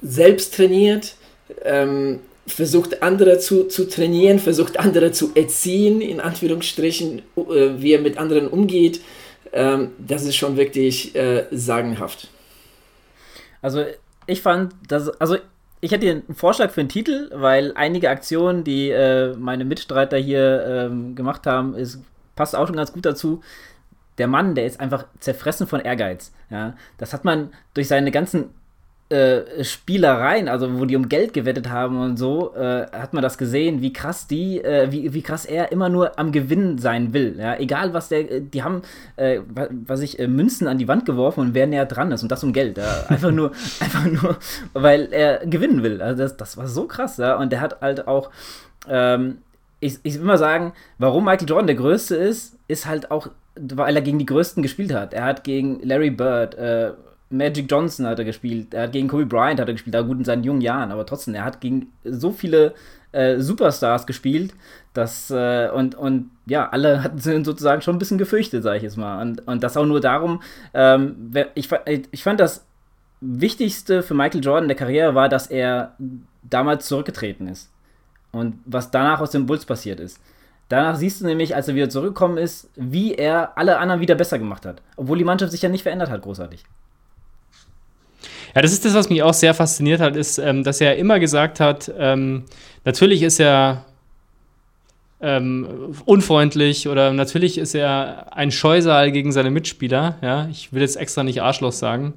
selbst 0.00 0.54
trainiert, 0.54 1.16
ähm, 1.62 2.20
versucht 2.46 3.02
andere 3.02 3.38
zu, 3.38 3.64
zu 3.64 3.88
trainieren, 3.88 4.38
versucht 4.38 4.78
andere 4.78 5.12
zu 5.12 5.32
erziehen, 5.34 6.00
in 6.00 6.20
Anführungsstrichen, 6.20 7.20
äh, 7.36 7.70
wie 7.78 7.92
er 7.92 8.00
mit 8.00 8.18
anderen 8.18 8.48
umgeht. 8.48 9.00
Ähm, 9.52 9.92
das 9.98 10.24
ist 10.24 10.36
schon 10.36 10.56
wirklich 10.56 11.14
äh, 11.14 11.46
sagenhaft. 11.50 12.28
Also 13.62 13.84
ich 14.26 14.42
fand, 14.42 14.74
dass, 14.88 15.08
also 15.20 15.36
ich 15.80 15.92
hätte 15.92 16.10
einen 16.10 16.34
Vorschlag 16.34 16.70
für 16.70 16.80
einen 16.80 16.88
Titel, 16.88 17.30
weil 17.34 17.72
einige 17.74 18.10
Aktionen, 18.10 18.64
die 18.64 18.90
äh, 18.90 19.34
meine 19.36 19.64
Mitstreiter 19.64 20.16
hier 20.16 20.64
ähm, 20.66 21.14
gemacht 21.14 21.46
haben, 21.46 21.74
ist, 21.74 22.00
passt 22.36 22.56
auch 22.56 22.66
schon 22.66 22.76
ganz 22.76 22.92
gut 22.92 23.06
dazu. 23.06 23.42
Der 24.18 24.26
Mann, 24.26 24.54
der 24.54 24.66
ist 24.66 24.80
einfach 24.80 25.06
zerfressen 25.20 25.66
von 25.66 25.80
Ehrgeiz. 25.80 26.32
Ja? 26.50 26.74
Das 26.98 27.12
hat 27.12 27.24
man 27.24 27.52
durch 27.74 27.88
seine 27.88 28.10
ganzen 28.10 28.50
äh, 29.10 29.62
Spielereien, 29.62 30.48
also 30.48 30.78
wo 30.78 30.86
die 30.86 30.96
um 30.96 31.08
Geld 31.08 31.34
gewettet 31.34 31.68
haben 31.68 32.00
und 32.00 32.16
so, 32.16 32.54
äh, 32.54 32.86
hat 32.90 33.12
man 33.12 33.22
das 33.22 33.36
gesehen, 33.36 33.82
wie 33.82 33.92
krass 33.92 34.26
die, 34.26 34.64
äh, 34.64 34.90
wie, 34.90 35.12
wie 35.12 35.22
krass 35.22 35.44
er 35.44 35.72
immer 35.72 35.90
nur 35.90 36.18
am 36.18 36.32
Gewinn 36.32 36.78
sein 36.78 37.12
will. 37.12 37.36
Ja? 37.38 37.56
Egal 37.58 37.92
was 37.92 38.08
der, 38.08 38.30
äh, 38.30 38.40
die 38.40 38.62
haben, 38.62 38.82
äh, 39.16 39.40
was 39.86 40.00
ich, 40.00 40.18
Münzen 40.18 40.66
an 40.68 40.78
die 40.78 40.88
Wand 40.88 41.04
geworfen 41.04 41.40
und 41.40 41.54
wer 41.54 41.66
näher 41.66 41.84
dran 41.84 42.12
ist 42.12 42.22
und 42.22 42.32
das 42.32 42.42
um 42.44 42.52
Geld. 42.52 42.78
Ja? 42.78 43.04
Einfach 43.08 43.30
nur, 43.30 43.52
einfach 43.80 44.06
nur, 44.06 44.36
weil 44.72 45.12
er 45.12 45.46
gewinnen 45.46 45.82
will. 45.82 46.00
Also 46.00 46.22
das, 46.22 46.36
das 46.36 46.56
war 46.56 46.66
so 46.66 46.86
krass, 46.86 47.18
ja. 47.18 47.36
Und 47.36 47.52
der 47.52 47.60
hat 47.60 47.80
halt 47.82 48.08
auch, 48.08 48.30
ähm, 48.88 49.38
ich, 49.80 49.98
ich 50.02 50.14
will 50.18 50.26
mal 50.26 50.38
sagen, 50.38 50.72
warum 50.98 51.24
Michael 51.24 51.48
Jordan 51.48 51.66
der 51.66 51.76
Größte 51.76 52.16
ist, 52.16 52.56
ist 52.68 52.86
halt 52.86 53.10
auch, 53.10 53.28
weil 53.54 53.94
er 53.94 54.02
gegen 54.02 54.18
die 54.18 54.26
Größten 54.26 54.62
gespielt 54.62 54.94
hat. 54.94 55.12
Er 55.12 55.24
hat 55.24 55.44
gegen 55.44 55.80
Larry 55.82 56.10
Bird, 56.10 56.54
äh, 56.54 56.92
Magic 57.36 57.70
Johnson 57.70 58.06
hat 58.06 58.18
er 58.18 58.24
gespielt, 58.24 58.74
er 58.74 58.84
hat 58.84 58.92
gegen 58.92 59.08
Kobe 59.08 59.26
Bryant 59.26 59.60
hat 59.60 59.68
er 59.68 59.74
gespielt, 59.74 59.94
da 59.94 60.02
gut 60.02 60.18
in 60.18 60.24
seinen 60.24 60.44
jungen 60.44 60.60
Jahren, 60.60 60.92
aber 60.92 61.04
trotzdem, 61.04 61.34
er 61.34 61.44
hat 61.44 61.60
gegen 61.60 61.92
so 62.04 62.30
viele 62.30 62.74
äh, 63.12 63.40
Superstars 63.40 64.06
gespielt, 64.06 64.54
dass, 64.92 65.30
äh, 65.30 65.68
und, 65.70 65.94
und 65.94 66.30
ja, 66.46 66.68
alle 66.68 67.02
hatten 67.04 67.18
sie 67.18 67.44
sozusagen 67.44 67.82
schon 67.82 67.96
ein 67.96 67.98
bisschen 67.98 68.18
gefürchtet, 68.18 68.62
sage 68.62 68.78
ich 68.78 68.82
jetzt 68.82 68.96
mal. 68.96 69.22
Und, 69.22 69.46
und 69.46 69.62
das 69.62 69.76
auch 69.76 69.86
nur 69.86 70.00
darum, 70.00 70.42
ähm, 70.74 71.32
ich, 71.54 71.68
ich 72.10 72.22
fand 72.22 72.40
das 72.40 72.64
Wichtigste 73.20 74.02
für 74.02 74.14
Michael 74.14 74.44
Jordan 74.44 74.68
der 74.68 74.76
Karriere 74.76 75.14
war, 75.14 75.28
dass 75.28 75.46
er 75.46 75.94
damals 76.42 76.86
zurückgetreten 76.86 77.48
ist. 77.48 77.70
Und 78.32 78.58
was 78.64 78.90
danach 78.90 79.20
aus 79.20 79.30
dem 79.30 79.46
Bulls 79.46 79.64
passiert 79.64 80.00
ist. 80.00 80.20
Danach 80.68 80.96
siehst 80.96 81.20
du 81.20 81.26
nämlich, 81.26 81.54
als 81.54 81.68
er 81.68 81.74
wieder 81.74 81.88
zurückgekommen 81.88 82.36
ist, 82.36 82.70
wie 82.74 83.14
er 83.14 83.56
alle 83.56 83.78
anderen 83.78 84.00
wieder 84.00 84.14
besser 84.14 84.38
gemacht 84.38 84.66
hat. 84.66 84.82
Obwohl 84.96 85.18
die 85.18 85.24
Mannschaft 85.24 85.52
sich 85.52 85.62
ja 85.62 85.68
nicht 85.68 85.82
verändert 85.82 86.10
hat, 86.10 86.22
großartig. 86.22 86.64
Ja, 88.54 88.62
das 88.62 88.72
ist 88.72 88.84
das, 88.84 88.94
was 88.94 89.10
mich 89.10 89.22
auch 89.22 89.34
sehr 89.34 89.54
fasziniert 89.54 90.00
hat, 90.00 90.16
ist, 90.16 90.38
ähm, 90.38 90.62
dass 90.62 90.80
er 90.80 90.96
immer 90.96 91.18
gesagt 91.18 91.60
hat, 91.60 91.92
ähm, 91.98 92.44
natürlich 92.84 93.22
ist 93.22 93.40
er 93.40 93.84
ähm, 95.20 95.94
unfreundlich 96.04 96.88
oder 96.88 97.12
natürlich 97.12 97.58
ist 97.58 97.74
er 97.74 98.36
ein 98.36 98.50
Scheusal 98.50 99.10
gegen 99.10 99.32
seine 99.32 99.50
Mitspieler. 99.50 100.18
Ja, 100.22 100.48
ich 100.50 100.72
will 100.72 100.82
jetzt 100.82 100.96
extra 100.96 101.24
nicht 101.24 101.42
Arschloch 101.42 101.72
sagen 101.72 102.14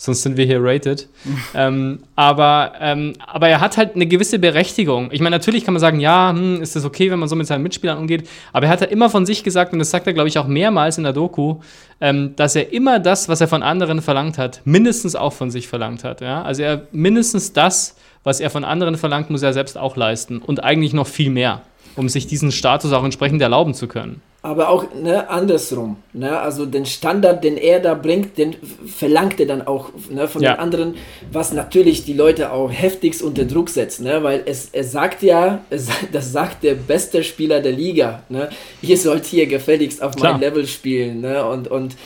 sonst 0.00 0.22
sind 0.22 0.38
wir 0.38 0.46
hier 0.46 0.64
rated. 0.64 1.08
ähm, 1.54 1.98
aber, 2.16 2.72
ähm, 2.80 3.12
aber 3.26 3.48
er 3.48 3.60
hat 3.60 3.76
halt 3.76 3.94
eine 3.94 4.06
gewisse 4.06 4.38
Berechtigung. 4.38 5.10
Ich 5.12 5.20
meine, 5.20 5.36
natürlich 5.36 5.62
kann 5.62 5.74
man 5.74 5.80
sagen, 5.80 6.00
ja, 6.00 6.30
hm, 6.30 6.62
ist 6.62 6.74
das 6.74 6.86
okay, 6.86 7.10
wenn 7.10 7.18
man 7.18 7.28
so 7.28 7.36
mit 7.36 7.46
seinen 7.46 7.62
Mitspielern 7.62 7.98
umgeht, 7.98 8.26
aber 8.54 8.66
er 8.66 8.72
hat 8.72 8.80
ja 8.80 8.86
immer 8.86 9.10
von 9.10 9.26
sich 9.26 9.44
gesagt, 9.44 9.74
und 9.74 9.78
das 9.78 9.90
sagt 9.90 10.06
er, 10.06 10.14
glaube 10.14 10.28
ich, 10.28 10.38
auch 10.38 10.46
mehrmals 10.46 10.96
in 10.96 11.04
der 11.04 11.12
Doku, 11.12 11.56
ähm, 12.00 12.34
dass 12.36 12.56
er 12.56 12.72
immer 12.72 12.98
das, 12.98 13.28
was 13.28 13.42
er 13.42 13.48
von 13.48 13.62
anderen 13.62 14.00
verlangt 14.00 14.38
hat, 14.38 14.62
mindestens 14.64 15.16
auch 15.16 15.34
von 15.34 15.50
sich 15.50 15.68
verlangt 15.68 16.02
hat. 16.02 16.22
Ja? 16.22 16.42
Also 16.42 16.62
er 16.62 16.86
mindestens 16.92 17.52
das, 17.52 17.94
was 18.24 18.40
er 18.40 18.48
von 18.48 18.64
anderen 18.64 18.96
verlangt, 18.96 19.28
muss 19.28 19.42
er 19.42 19.52
selbst 19.52 19.76
auch 19.76 19.96
leisten 19.96 20.38
und 20.38 20.64
eigentlich 20.64 20.94
noch 20.94 21.08
viel 21.08 21.28
mehr, 21.28 21.60
um 21.96 22.08
sich 22.08 22.26
diesen 22.26 22.52
Status 22.52 22.92
auch 22.92 23.04
entsprechend 23.04 23.42
erlauben 23.42 23.74
zu 23.74 23.86
können 23.86 24.22
aber 24.42 24.70
auch 24.70 24.94
ne, 24.94 25.28
andersrum. 25.28 25.96
Ne? 26.14 26.38
Also 26.38 26.64
den 26.64 26.86
Standard, 26.86 27.44
den 27.44 27.58
er 27.58 27.78
da 27.80 27.92
bringt, 27.92 28.38
den 28.38 28.56
verlangt 28.86 29.38
er 29.38 29.46
dann 29.46 29.66
auch 29.66 29.90
ne, 30.08 30.28
von 30.28 30.42
ja. 30.42 30.54
den 30.54 30.60
anderen, 30.60 30.94
was 31.30 31.52
natürlich 31.52 32.04
die 32.04 32.14
Leute 32.14 32.50
auch 32.52 32.70
heftigst 32.72 33.22
unter 33.22 33.44
Druck 33.44 33.68
setzt, 33.68 34.00
ne? 34.00 34.22
weil 34.22 34.42
es, 34.46 34.70
er 34.72 34.84
sagt 34.84 35.22
ja, 35.22 35.62
es, 35.68 35.88
das 36.12 36.32
sagt 36.32 36.62
der 36.64 36.74
beste 36.74 37.22
Spieler 37.22 37.60
der 37.60 37.72
Liga, 37.72 38.22
ne? 38.30 38.48
ihr 38.80 38.96
sollt 38.96 39.26
hier 39.26 39.46
gefälligst 39.46 40.02
auf 40.02 40.16
Klar. 40.16 40.32
mein 40.32 40.40
Level 40.40 40.66
spielen 40.66 41.20
ne? 41.20 41.44
und, 41.44 41.68
und 41.68 41.96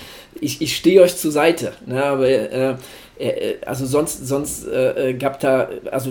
ich, 0.41 0.61
ich 0.61 0.77
stehe 0.77 1.03
euch 1.03 1.17
zur 1.17 1.31
Seite. 1.31 1.73
Ne? 1.87 2.03
Aber 2.03 2.29
äh, 2.29 2.75
äh, 3.19 3.57
also 3.65 3.87
sonst, 3.87 4.27
sonst 4.27 4.67
äh, 4.67 5.11
äh 5.11 5.15
gab 5.15 5.39
da, 5.39 5.69
also 5.93 6.11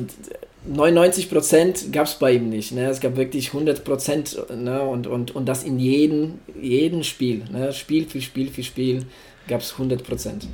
99 0.66 1.30
Prozent 1.30 1.92
gab 1.92 2.08
es 2.08 2.16
bei 2.16 2.34
ihm 2.34 2.50
nicht. 2.50 2.72
Ne? 2.72 2.88
Es 2.88 3.00
gab 3.00 3.18
wirklich 3.18 3.48
100 3.48 3.84
Prozent 3.84 4.38
ne? 4.56 4.82
und, 4.82 5.08
und, 5.08 5.36
und 5.36 5.46
das 5.46 5.64
in 5.64 5.80
jedem, 5.80 6.36
jedem 6.60 7.04
Spiel. 7.04 7.44
Ne? 7.52 7.74
Spiel 7.74 8.06
für 8.06 8.22
Spiel 8.22 8.50
für 8.50 8.64
Spiel 8.64 9.06
gab 9.48 9.62
es 9.62 9.74
100 9.74 10.04
Prozent. 10.04 10.48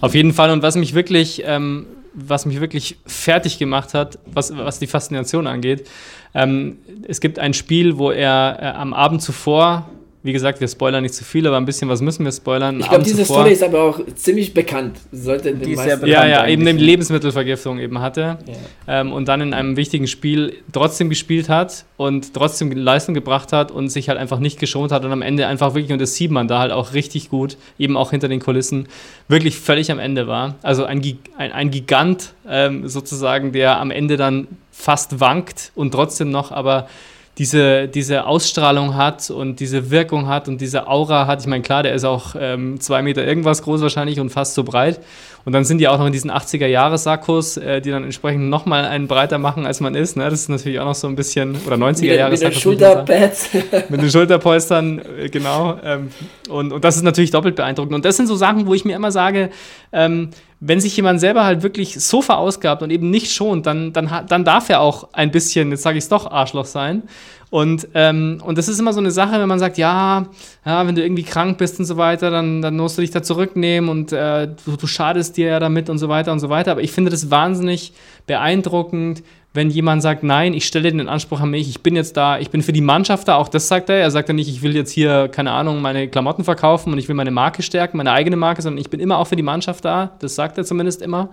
Auf 0.00 0.14
jeden 0.14 0.32
Fall. 0.32 0.50
Und 0.50 0.62
was 0.62 0.76
mich 0.76 0.94
wirklich, 0.94 1.42
ähm, 1.44 1.86
was 2.14 2.46
mich 2.46 2.60
wirklich 2.60 2.96
fertig 3.04 3.58
gemacht 3.58 3.94
hat, 3.94 4.18
was, 4.26 4.56
was 4.56 4.78
die 4.78 4.86
Faszination 4.86 5.46
angeht, 5.46 5.88
ähm, 6.34 6.78
es 7.06 7.20
gibt 7.20 7.38
ein 7.38 7.52
Spiel, 7.52 7.98
wo 7.98 8.10
er 8.12 8.58
äh, 8.60 8.64
am 8.66 8.94
Abend 8.94 9.22
zuvor 9.22 9.90
wie 10.22 10.32
gesagt, 10.32 10.60
wir 10.60 10.66
spoilern 10.66 11.02
nicht 11.02 11.14
zu 11.14 11.24
viel, 11.24 11.46
aber 11.46 11.56
ein 11.56 11.64
bisschen 11.64 11.88
was 11.88 12.00
müssen 12.00 12.24
wir 12.24 12.32
spoilern. 12.32 12.80
Ich 12.80 12.88
glaube, 12.88 13.04
diese 13.04 13.22
zuvor. 13.22 13.36
Story 13.36 13.52
ist 13.52 13.62
aber 13.62 13.82
auch 13.82 14.00
ziemlich 14.16 14.52
bekannt. 14.52 14.98
Sollte 15.12 15.54
die 15.54 15.72
ist 15.72 15.82
sehr 15.82 15.96
bekannt 15.96 16.12
ja, 16.12 16.26
ja, 16.26 16.46
eben 16.46 16.66
eine 16.66 16.78
Lebensmittelvergiftung 16.78 17.78
eben 17.78 18.00
hatte 18.00 18.38
ja. 18.46 19.00
ähm, 19.00 19.12
und 19.12 19.28
dann 19.28 19.40
in 19.40 19.54
einem 19.54 19.76
wichtigen 19.76 20.08
Spiel 20.08 20.56
trotzdem 20.72 21.08
gespielt 21.08 21.48
hat 21.48 21.84
und 21.96 22.34
trotzdem 22.34 22.72
Leistung 22.72 23.14
gebracht 23.14 23.52
hat 23.52 23.70
und 23.70 23.90
sich 23.90 24.08
halt 24.08 24.18
einfach 24.18 24.40
nicht 24.40 24.58
geschont 24.58 24.90
hat 24.90 25.04
und 25.04 25.12
am 25.12 25.22
Ende 25.22 25.46
einfach 25.46 25.74
wirklich, 25.74 25.92
und 25.92 26.00
das 26.00 26.16
sieht 26.16 26.32
man 26.32 26.48
da 26.48 26.58
halt 26.58 26.72
auch 26.72 26.94
richtig 26.94 27.30
gut, 27.30 27.56
eben 27.78 27.96
auch 27.96 28.10
hinter 28.10 28.28
den 28.28 28.40
Kulissen, 28.40 28.88
wirklich 29.28 29.56
völlig 29.56 29.92
am 29.92 30.00
Ende 30.00 30.26
war. 30.26 30.56
Also 30.62 30.84
ein, 30.84 31.00
ein, 31.36 31.52
ein 31.52 31.70
Gigant 31.70 32.34
ähm, 32.48 32.88
sozusagen, 32.88 33.52
der 33.52 33.78
am 33.78 33.92
Ende 33.92 34.16
dann 34.16 34.48
fast 34.72 35.20
wankt 35.20 35.70
und 35.76 35.92
trotzdem 35.92 36.30
noch 36.30 36.50
aber 36.50 36.88
diese, 37.38 37.86
diese 37.86 38.26
Ausstrahlung 38.26 38.96
hat 38.96 39.30
und 39.30 39.60
diese 39.60 39.90
Wirkung 39.90 40.26
hat 40.26 40.48
und 40.48 40.60
diese 40.60 40.88
Aura 40.88 41.28
hat. 41.28 41.40
Ich 41.40 41.46
meine, 41.46 41.62
klar, 41.62 41.84
der 41.84 41.94
ist 41.94 42.04
auch 42.04 42.34
ähm, 42.38 42.80
zwei 42.80 43.00
Meter 43.02 43.24
irgendwas 43.24 43.62
groß 43.62 43.80
wahrscheinlich 43.80 44.18
und 44.18 44.30
fast 44.30 44.54
so 44.54 44.64
breit. 44.64 45.00
Und 45.44 45.52
dann 45.52 45.64
sind 45.64 45.78
die 45.78 45.88
auch 45.88 45.98
noch 45.98 46.06
in 46.06 46.12
diesen 46.12 46.30
80er-Jahre-Sakkos, 46.30 47.56
äh, 47.56 47.80
die 47.80 47.90
dann 47.90 48.04
entsprechend 48.04 48.48
nochmal 48.48 48.84
einen 48.84 49.08
breiter 49.08 49.38
machen, 49.38 49.66
als 49.66 49.80
man 49.80 49.94
ist. 49.94 50.16
Ne? 50.16 50.24
Das 50.24 50.40
ist 50.40 50.48
natürlich 50.48 50.80
auch 50.80 50.84
noch 50.84 50.94
so 50.94 51.08
ein 51.08 51.16
bisschen, 51.16 51.56
oder 51.66 51.76
90er-Jahre-Sakkos. 51.76 52.42
Mit 52.42 52.54
den 52.54 52.60
Schulterpads. 52.60 53.48
mit 53.88 54.02
den 54.02 54.10
Schulterpolstern, 54.10 55.02
äh, 55.18 55.28
genau. 55.28 55.78
Ähm, 55.82 56.10
und, 56.48 56.72
und 56.72 56.84
das 56.84 56.96
ist 56.96 57.02
natürlich 57.02 57.30
doppelt 57.30 57.56
beeindruckend. 57.56 57.94
Und 57.94 58.04
das 58.04 58.16
sind 58.16 58.26
so 58.26 58.36
Sachen, 58.36 58.66
wo 58.66 58.74
ich 58.74 58.84
mir 58.84 58.96
immer 58.96 59.12
sage, 59.12 59.50
ähm, 59.92 60.30
wenn 60.60 60.80
sich 60.80 60.96
jemand 60.96 61.20
selber 61.20 61.44
halt 61.44 61.62
wirklich 61.62 62.00
so 62.00 62.20
verausgabt 62.20 62.82
und 62.82 62.90
eben 62.90 63.10
nicht 63.10 63.32
schont, 63.32 63.66
dann, 63.66 63.92
dann, 63.92 64.26
dann 64.28 64.44
darf 64.44 64.68
er 64.68 64.80
auch 64.80 65.08
ein 65.12 65.30
bisschen, 65.30 65.70
jetzt 65.70 65.82
sage 65.82 65.98
ich 65.98 66.04
es 66.04 66.08
doch, 66.08 66.30
Arschloch 66.30 66.64
sein. 66.64 67.04
Und, 67.50 67.88
ähm, 67.94 68.42
und 68.44 68.58
das 68.58 68.68
ist 68.68 68.78
immer 68.78 68.92
so 68.92 69.00
eine 69.00 69.10
Sache, 69.10 69.40
wenn 69.40 69.48
man 69.48 69.58
sagt, 69.58 69.78
ja, 69.78 70.26
ja, 70.66 70.86
wenn 70.86 70.94
du 70.94 71.02
irgendwie 71.02 71.22
krank 71.22 71.56
bist 71.56 71.78
und 71.78 71.86
so 71.86 71.96
weiter, 71.96 72.30
dann, 72.30 72.60
dann 72.60 72.76
musst 72.76 72.98
du 72.98 73.02
dich 73.02 73.10
da 73.10 73.22
zurücknehmen 73.22 73.88
und 73.88 74.12
äh, 74.12 74.48
du, 74.66 74.76
du 74.76 74.86
schadest 74.86 75.36
dir 75.38 75.46
ja 75.48 75.60
damit 75.60 75.88
und 75.88 75.98
so 75.98 76.08
weiter 76.10 76.32
und 76.32 76.40
so 76.40 76.50
weiter. 76.50 76.72
Aber 76.72 76.82
ich 76.82 76.92
finde 76.92 77.10
das 77.10 77.30
wahnsinnig 77.30 77.94
beeindruckend, 78.26 79.22
wenn 79.58 79.70
jemand 79.70 80.02
sagt, 80.02 80.22
nein, 80.22 80.54
ich 80.54 80.68
stelle 80.68 80.92
den 80.92 81.08
Anspruch 81.08 81.40
an 81.40 81.50
mich, 81.50 81.68
ich 81.68 81.82
bin 81.82 81.96
jetzt 81.96 82.16
da, 82.16 82.38
ich 82.38 82.50
bin 82.50 82.62
für 82.62 82.72
die 82.72 82.80
Mannschaft 82.80 83.26
da, 83.26 83.34
auch 83.34 83.48
das 83.48 83.66
sagt 83.66 83.90
er. 83.90 83.96
Er 83.96 84.12
sagt 84.12 84.28
ja 84.28 84.32
nicht, 84.32 84.48
ich 84.48 84.62
will 84.62 84.72
jetzt 84.76 84.92
hier, 84.92 85.26
keine 85.26 85.50
Ahnung, 85.50 85.82
meine 85.82 86.06
Klamotten 86.06 86.44
verkaufen 86.44 86.92
und 86.92 86.98
ich 87.00 87.08
will 87.08 87.16
meine 87.16 87.32
Marke 87.32 87.62
stärken, 87.62 87.96
meine 87.96 88.12
eigene 88.12 88.36
Marke, 88.36 88.62
sondern 88.62 88.80
ich 88.80 88.88
bin 88.88 89.00
immer 89.00 89.18
auch 89.18 89.26
für 89.26 89.34
die 89.34 89.42
Mannschaft 89.42 89.84
da. 89.84 90.12
Das 90.20 90.36
sagt 90.36 90.58
er 90.58 90.64
zumindest 90.64 91.02
immer. 91.02 91.30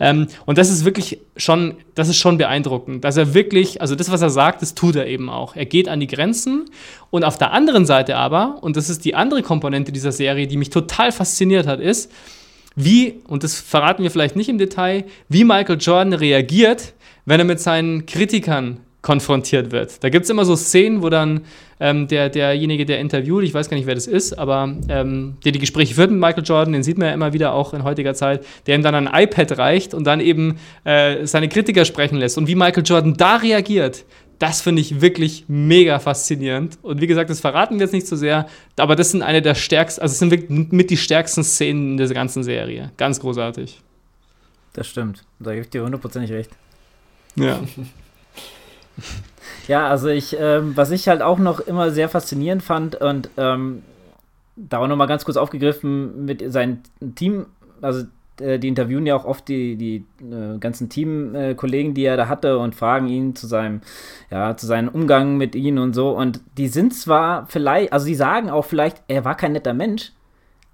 Ähm, 0.00 0.28
und 0.46 0.56
das 0.56 0.70
ist 0.70 0.86
wirklich 0.86 1.18
schon, 1.36 1.74
das 1.94 2.08
ist 2.08 2.16
schon 2.16 2.38
beeindruckend, 2.38 3.04
dass 3.04 3.18
er 3.18 3.34
wirklich, 3.34 3.82
also 3.82 3.94
das, 3.94 4.10
was 4.10 4.22
er 4.22 4.30
sagt, 4.30 4.62
das 4.62 4.74
tut 4.74 4.96
er 4.96 5.06
eben 5.06 5.28
auch. 5.28 5.54
Er 5.54 5.66
geht 5.66 5.90
an 5.90 6.00
die 6.00 6.06
Grenzen 6.06 6.70
und 7.10 7.22
auf 7.22 7.36
der 7.36 7.52
anderen 7.52 7.84
Seite 7.84 8.16
aber, 8.16 8.56
und 8.62 8.78
das 8.78 8.88
ist 8.88 9.04
die 9.04 9.14
andere 9.14 9.42
Komponente 9.42 9.92
dieser 9.92 10.12
Serie, 10.12 10.46
die 10.46 10.56
mich 10.56 10.70
total 10.70 11.12
fasziniert 11.12 11.66
hat, 11.66 11.80
ist, 11.80 12.10
wie, 12.80 13.20
und 13.26 13.42
das 13.42 13.56
verraten 13.60 14.04
wir 14.04 14.10
vielleicht 14.10 14.36
nicht 14.36 14.48
im 14.48 14.56
Detail, 14.56 15.04
wie 15.28 15.44
Michael 15.44 15.78
Jordan 15.80 16.12
reagiert, 16.12 16.94
wenn 17.28 17.40
er 17.40 17.44
mit 17.44 17.60
seinen 17.60 18.06
Kritikern 18.06 18.78
konfrontiert 19.02 19.70
wird. 19.70 20.02
Da 20.02 20.08
gibt 20.08 20.24
es 20.24 20.30
immer 20.30 20.44
so 20.44 20.56
Szenen, 20.56 21.02
wo 21.02 21.08
dann 21.08 21.42
ähm, 21.78 22.08
der, 22.08 22.30
derjenige, 22.30 22.84
der 22.84 22.98
interviewt, 22.98 23.44
ich 23.44 23.54
weiß 23.54 23.68
gar 23.68 23.76
nicht, 23.76 23.86
wer 23.86 23.94
das 23.94 24.06
ist, 24.06 24.38
aber 24.38 24.74
ähm, 24.88 25.36
der 25.44 25.52
die 25.52 25.60
Gespräche 25.60 25.94
führt 25.94 26.10
mit 26.10 26.18
Michael 26.18 26.42
Jordan, 26.44 26.72
den 26.72 26.82
sieht 26.82 26.98
man 26.98 27.08
ja 27.08 27.14
immer 27.14 27.32
wieder 27.32 27.52
auch 27.52 27.74
in 27.74 27.84
heutiger 27.84 28.14
Zeit, 28.14 28.44
der 28.66 28.74
ihm 28.74 28.82
dann 28.82 28.94
ein 28.94 29.08
iPad 29.12 29.56
reicht 29.58 29.94
und 29.94 30.04
dann 30.04 30.20
eben 30.20 30.58
äh, 30.84 31.26
seine 31.26 31.48
Kritiker 31.48 31.84
sprechen 31.84 32.18
lässt. 32.18 32.38
Und 32.38 32.48
wie 32.48 32.56
Michael 32.56 32.82
Jordan 32.84 33.14
da 33.14 33.36
reagiert, 33.36 34.04
das 34.40 34.62
finde 34.62 34.80
ich 34.80 35.00
wirklich 35.00 35.44
mega 35.48 35.98
faszinierend. 35.98 36.78
Und 36.82 37.00
wie 37.00 37.06
gesagt, 37.06 37.30
das 37.30 37.40
verraten 37.40 37.74
wir 37.74 37.82
jetzt 37.82 37.92
nicht 37.92 38.06
so 38.06 38.16
sehr, 38.16 38.46
aber 38.76 38.96
das 38.96 39.10
sind 39.12 39.22
eine 39.22 39.42
der 39.42 39.54
stärksten, 39.54 40.02
also 40.02 40.12
es 40.12 40.18
sind 40.18 40.30
wirklich 40.30 40.72
mit 40.72 40.90
die 40.90 40.96
stärksten 40.96 41.44
Szenen 41.44 41.92
in 41.92 41.96
dieser 41.98 42.14
ganzen 42.14 42.42
Serie. 42.42 42.90
Ganz 42.96 43.20
großartig. 43.20 43.80
Das 44.72 44.86
stimmt. 44.88 45.24
Da 45.38 45.52
gebe 45.52 45.62
ich 45.64 45.70
dir 45.70 45.84
hundertprozentig 45.84 46.32
recht. 46.32 46.50
Ja. 47.38 47.60
ja, 49.68 49.88
also 49.88 50.08
ich, 50.08 50.36
ähm, 50.38 50.76
was 50.76 50.90
ich 50.90 51.08
halt 51.08 51.22
auch 51.22 51.38
noch 51.38 51.60
immer 51.60 51.90
sehr 51.90 52.08
faszinierend 52.08 52.62
fand 52.62 52.96
und 52.96 53.30
ähm, 53.36 53.82
da 54.56 54.78
auch 54.78 54.88
nochmal 54.88 55.06
ganz 55.06 55.24
kurz 55.24 55.36
aufgegriffen 55.36 56.24
mit 56.24 56.42
seinem 56.52 56.80
Team, 57.14 57.46
also 57.80 58.04
äh, 58.40 58.58
die 58.58 58.68
interviewen 58.68 59.06
ja 59.06 59.16
auch 59.16 59.24
oft 59.24 59.48
die, 59.48 59.76
die 59.76 60.04
äh, 60.24 60.58
ganzen 60.58 60.88
Teamkollegen, 60.88 61.92
äh, 61.92 61.94
die 61.94 62.04
er 62.04 62.16
da 62.16 62.28
hatte 62.28 62.58
und 62.58 62.74
fragen 62.74 63.08
ihn 63.08 63.36
zu 63.36 63.46
seinem, 63.46 63.80
ja, 64.30 64.56
zu 64.56 64.66
seinem 64.66 64.88
Umgang 64.88 65.36
mit 65.36 65.54
ihnen 65.54 65.78
und 65.78 65.94
so. 65.94 66.10
Und 66.10 66.40
die 66.56 66.68
sind 66.68 66.94
zwar 66.94 67.46
vielleicht, 67.46 67.92
also 67.92 68.06
die 68.06 68.14
sagen 68.14 68.50
auch 68.50 68.64
vielleicht, 68.64 69.02
er 69.08 69.24
war 69.24 69.36
kein 69.36 69.52
netter 69.52 69.74
Mensch, 69.74 70.12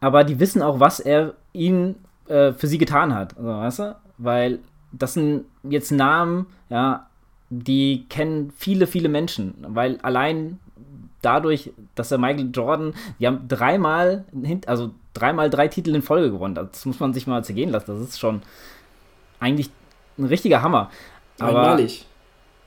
aber 0.01 0.25
die 0.25 0.41
wissen 0.41 0.63
auch, 0.63 0.81
was 0.81 1.01
er 1.01 1.35
ihnen 1.53 1.97
äh, 2.29 2.53
für 2.53 2.67
sie 2.67 2.79
getan 2.79 3.15
hat. 3.15 3.37
Also, 3.37 3.49
weißt 3.49 3.79
du? 3.81 3.97
Weil 4.19 4.59
das 4.99 5.15
sind 5.15 5.45
jetzt 5.63 5.91
Namen, 5.91 6.47
ja, 6.69 7.07
die 7.51 8.07
kennen 8.09 8.53
viele, 8.57 8.87
viele 8.87 9.09
Menschen, 9.09 9.55
weil 9.69 9.99
allein 10.03 10.59
dadurch, 11.23 11.73
dass 11.95 12.11
er 12.11 12.19
Michael 12.19 12.51
Jordan, 12.53 12.95
die 13.19 13.27
haben 13.27 13.49
dreimal, 13.49 14.25
also 14.67 14.91
dreimal 15.15 15.51
drei 15.51 15.69
Titel 15.69 15.95
in 15.95 16.03
Folge 16.03 16.31
gewonnen. 16.31 16.55
Das 16.55 16.85
muss 16.85 17.01
man 17.01 17.15
sich 17.15 17.27
mal 17.27 17.45
zergehen 17.45 17.71
lassen. 17.71 17.87
Das 17.87 18.01
ist 18.01 18.19
schon 18.19 18.43
eigentlich 19.41 19.71
ein 20.19 20.27
richtiger 20.27 20.63
Hammer. 20.63 20.91
Aber, 21.39 21.61
Einmalig. 21.61 22.07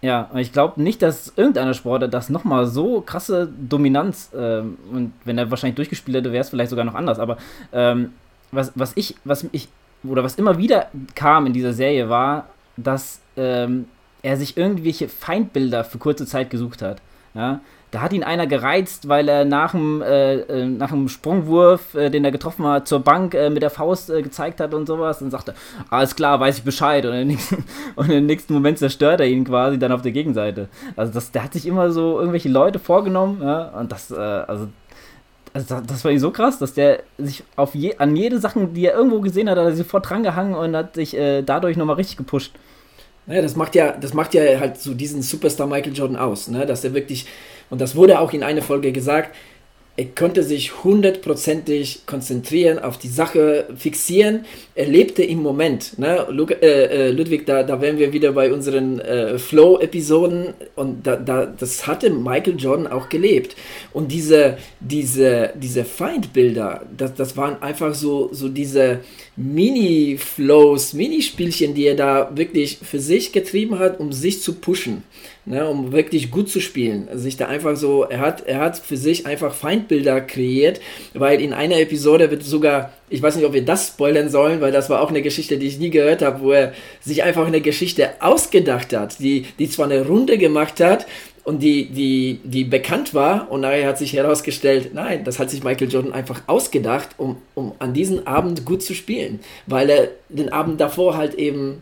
Ja, 0.02 0.30
ich 0.36 0.54
glaube 0.54 0.82
nicht, 0.82 1.02
dass 1.02 1.34
irgendeiner 1.36 1.74
Sportler 1.74 2.08
das 2.08 2.30
nochmal 2.30 2.68
so 2.68 3.02
krasse 3.02 3.48
Dominanz, 3.48 4.30
ähm, 4.36 4.78
und 4.92 5.14
wenn 5.26 5.38
er 5.38 5.50
wahrscheinlich 5.50 5.76
durchgespielt 5.76 6.18
hätte, 6.18 6.32
wäre 6.32 6.42
es 6.42 6.50
vielleicht 6.50 6.70
sogar 6.70 6.86
noch 6.86 6.94
anders. 6.94 7.20
Aber 7.20 7.38
ähm, 7.72 8.14
was, 8.52 8.72
was 8.76 8.94
ich, 8.96 9.16
was 9.24 9.46
ich 9.52 9.70
oder 10.04 10.24
was 10.24 10.36
immer 10.36 10.58
wieder 10.58 10.88
kam 11.16 11.46
in 11.46 11.54
dieser 11.54 11.74
Serie, 11.74 12.10
war, 12.10 12.48
dass 12.76 13.20
ähm, 13.36 13.86
er 14.22 14.38
sich 14.38 14.58
irgendwelche 14.58 15.08
Feindbilder 15.08 15.84
für 15.84 15.98
kurze 15.98 16.26
Zeit 16.26 16.50
gesucht 16.50 16.82
hat. 16.82 17.02
Ja? 17.34 17.62
Da 17.92 18.02
hat 18.02 18.12
ihn 18.12 18.24
einer 18.24 18.48
gereizt, 18.48 19.08
weil 19.08 19.30
er 19.30 19.46
nach 19.46 19.72
dem, 19.72 20.02
äh, 20.02 20.36
äh 20.36 20.66
nach 20.66 20.90
dem 20.90 21.08
Sprungwurf, 21.08 21.94
äh, 21.96 22.10
den 22.10 22.26
er 22.26 22.32
getroffen 22.32 22.66
hat, 22.66 22.88
zur 22.88 23.00
Bank 23.00 23.34
äh, 23.34 23.50
mit 23.50 23.62
der 23.62 23.70
Faust 23.70 24.10
äh, 24.10 24.22
gezeigt 24.22 24.60
hat 24.60 24.74
und 24.74 24.88
sowas 24.88 25.22
und 25.22 25.32
sagte, 25.32 25.54
alles 25.90 26.16
klar, 26.16 26.40
weiß 26.40 26.58
ich 26.58 26.64
Bescheid. 26.64 27.06
Und 27.06 27.14
im, 27.14 27.28
nächsten, 27.28 27.64
und 27.96 28.10
im 28.10 28.26
nächsten 28.26 28.54
Moment 28.54 28.78
zerstört 28.78 29.22
er 29.22 29.28
ihn 29.28 29.46
quasi 29.46 29.80
dann 29.80 29.94
auf 29.94 30.02
der 30.02 30.12
Gegenseite. 30.12 30.68
Also 30.98 31.14
das, 31.14 31.32
der 31.32 31.46
hat 31.46 31.54
sich 31.54 31.66
immer 31.66 31.92
so 31.92 32.20
irgendwelche 32.20 32.50
Leute 32.50 32.80
vorgenommen, 32.80 33.42
ja? 33.42 33.70
und 33.70 33.92
das, 33.92 34.12
äh, 34.12 34.16
also 34.16 34.68
also 35.58 35.82
das 35.82 36.06
war 36.06 36.18
so 36.20 36.32
krass, 36.32 36.60
dass 36.60 36.74
der 36.74 37.04
sich 37.18 37.44
auf 37.56 37.74
je, 37.74 37.96
an 37.98 38.16
jede 38.16 38.40
Sache, 38.40 38.68
die 38.68 38.86
er 38.86 38.94
irgendwo 38.94 39.22
gesehen 39.22 39.50
hat, 39.50 39.58
hat 39.58 39.66
er 39.66 39.76
sofort 39.76 40.10
drangehangen 40.10 40.54
und 40.54 40.76
hat 40.76 40.96
sich 40.96 41.18
äh, 41.18 41.42
dadurch 41.42 41.78
nochmal 41.78 41.96
richtig 41.96 42.18
gepusht. 42.18 42.54
Naja, 43.26 43.42
das 43.42 43.56
macht 43.56 43.76
ja, 43.76 43.92
das 43.92 44.14
macht 44.14 44.34
ja 44.34 44.60
halt 44.60 44.78
so 44.78 44.94
diesen 44.94 45.22
Superstar 45.22 45.68
Michael 45.68 45.94
Jordan 45.94 46.16
aus, 46.16 46.48
ne? 46.48 46.66
Dass 46.66 46.84
er 46.84 46.94
wirklich, 46.94 47.26
und 47.70 47.82
das 47.82 47.96
wurde 47.96 48.20
auch 48.20 48.32
in 48.32 48.44
einer 48.44 48.62
Folge 48.62 48.92
gesagt, 48.92 49.36
er 50.00 50.06
konnte 50.06 50.44
sich 50.44 50.84
hundertprozentig 50.84 52.06
konzentrieren, 52.06 52.78
auf 52.78 53.00
die 53.00 53.08
Sache 53.08 53.68
fixieren. 53.76 54.46
Er 54.76 54.86
lebte 54.86 55.24
im 55.24 55.42
Moment. 55.42 55.98
Ne? 55.98 56.28
Äh, 56.62 56.66
äh, 56.66 57.10
Ludwig, 57.10 57.48
da, 57.48 57.64
da 57.64 57.82
wären 57.82 57.98
wir 57.98 58.14
wieder 58.14 58.32
bei 58.34 58.54
unseren 58.54 59.00
äh, 59.00 59.40
Flow-Episoden 59.40 60.54
und 60.76 61.08
da, 61.08 61.16
da, 61.16 61.48
das 61.48 61.88
hatte 61.88 62.12
Michael 62.12 62.58
Jordan 62.60 62.86
auch 62.86 63.10
gelebt. 63.10 63.56
Und 63.92 64.12
diese, 64.12 64.60
diese, 64.80 65.50
diese 65.56 65.84
Feindbilder, 65.84 66.86
das, 66.96 67.16
das 67.16 67.36
waren 67.36 67.60
einfach 67.64 67.96
so, 67.96 68.30
so 68.32 68.50
diese 68.50 69.00
Mini-Flows, 69.36 70.94
Minispielchen, 70.94 71.74
die 71.74 71.88
er 71.88 71.96
da 71.96 72.30
wirklich 72.38 72.78
für 72.84 73.00
sich 73.00 73.32
getrieben 73.32 73.80
hat, 73.80 74.00
um 74.00 74.14
sich 74.14 74.44
zu 74.44 74.54
pushen 74.54 75.02
ne, 75.48 75.68
um 75.68 75.92
wirklich 75.92 76.30
gut 76.30 76.50
zu 76.50 76.60
spielen. 76.60 77.08
Also 77.10 77.24
sich 77.24 77.38
da 77.38 77.48
einfach 77.48 77.76
so, 77.76 78.04
er 78.04 78.20
hat, 78.20 78.46
er 78.46 78.60
hat 78.60 78.78
für 78.78 78.98
sich 78.98 79.26
einfach 79.26 79.54
Feindbilder 79.54 80.22
kreiert, 80.22 80.82
weil 81.14 81.42
in 81.42 81.54
einer 81.54 81.80
Episode 81.80 82.30
wird 82.30 82.44
sogar, 82.44 82.92
ich 83.10 83.22
weiß 83.22 83.38
nicht, 83.38 83.46
ob 83.46 83.54
wir 83.54 83.64
das 83.64 83.88
spoilern 83.88 84.30
sollen, 84.30 84.60
weil 84.62 84.74
das 84.74 84.90
war 84.90 85.02
auch 85.02 85.10
eine 85.10 85.22
Geschichte, 85.22 85.58
die 85.58 85.68
ich 85.68 85.80
nie 85.80 85.90
gehört 85.90 86.22
habe, 86.22 86.42
wo 86.42 86.52
er 86.52 86.74
sich 87.00 87.24
einfach 87.24 87.48
eine 87.48 87.62
Geschichte 87.62 88.10
ausgedacht 88.20 88.94
hat, 88.94 89.20
die, 89.20 89.46
die 89.58 89.70
zwar 89.70 89.86
eine 89.86 90.06
Runde 90.06 90.38
gemacht 90.38 90.80
hat, 90.82 91.08
und 91.48 91.64
die, 91.64 91.86
die, 91.86 92.42
die 92.44 92.66
bekannt 92.66 93.14
war 93.14 93.50
und 93.50 93.62
nachher 93.62 93.88
hat 93.88 93.98
sich 93.98 94.12
herausgestellt, 94.12 94.94
nein, 94.94 95.24
das 95.24 95.40
hat 95.40 95.50
sich 95.50 95.64
Michael 95.64 95.90
Jordan 95.90 96.12
einfach 96.12 96.42
ausgedacht, 96.48 97.12
um, 97.16 97.38
um 97.56 97.72
an 97.80 97.94
diesem 97.94 98.28
Abend 98.28 98.66
gut 98.66 98.84
zu 98.84 98.94
spielen, 98.94 99.40
weil 99.66 99.90
er 99.90 100.10
den 100.28 100.52
Abend 100.52 100.82
davor 100.82 101.16
halt 101.16 101.36
eben 101.36 101.82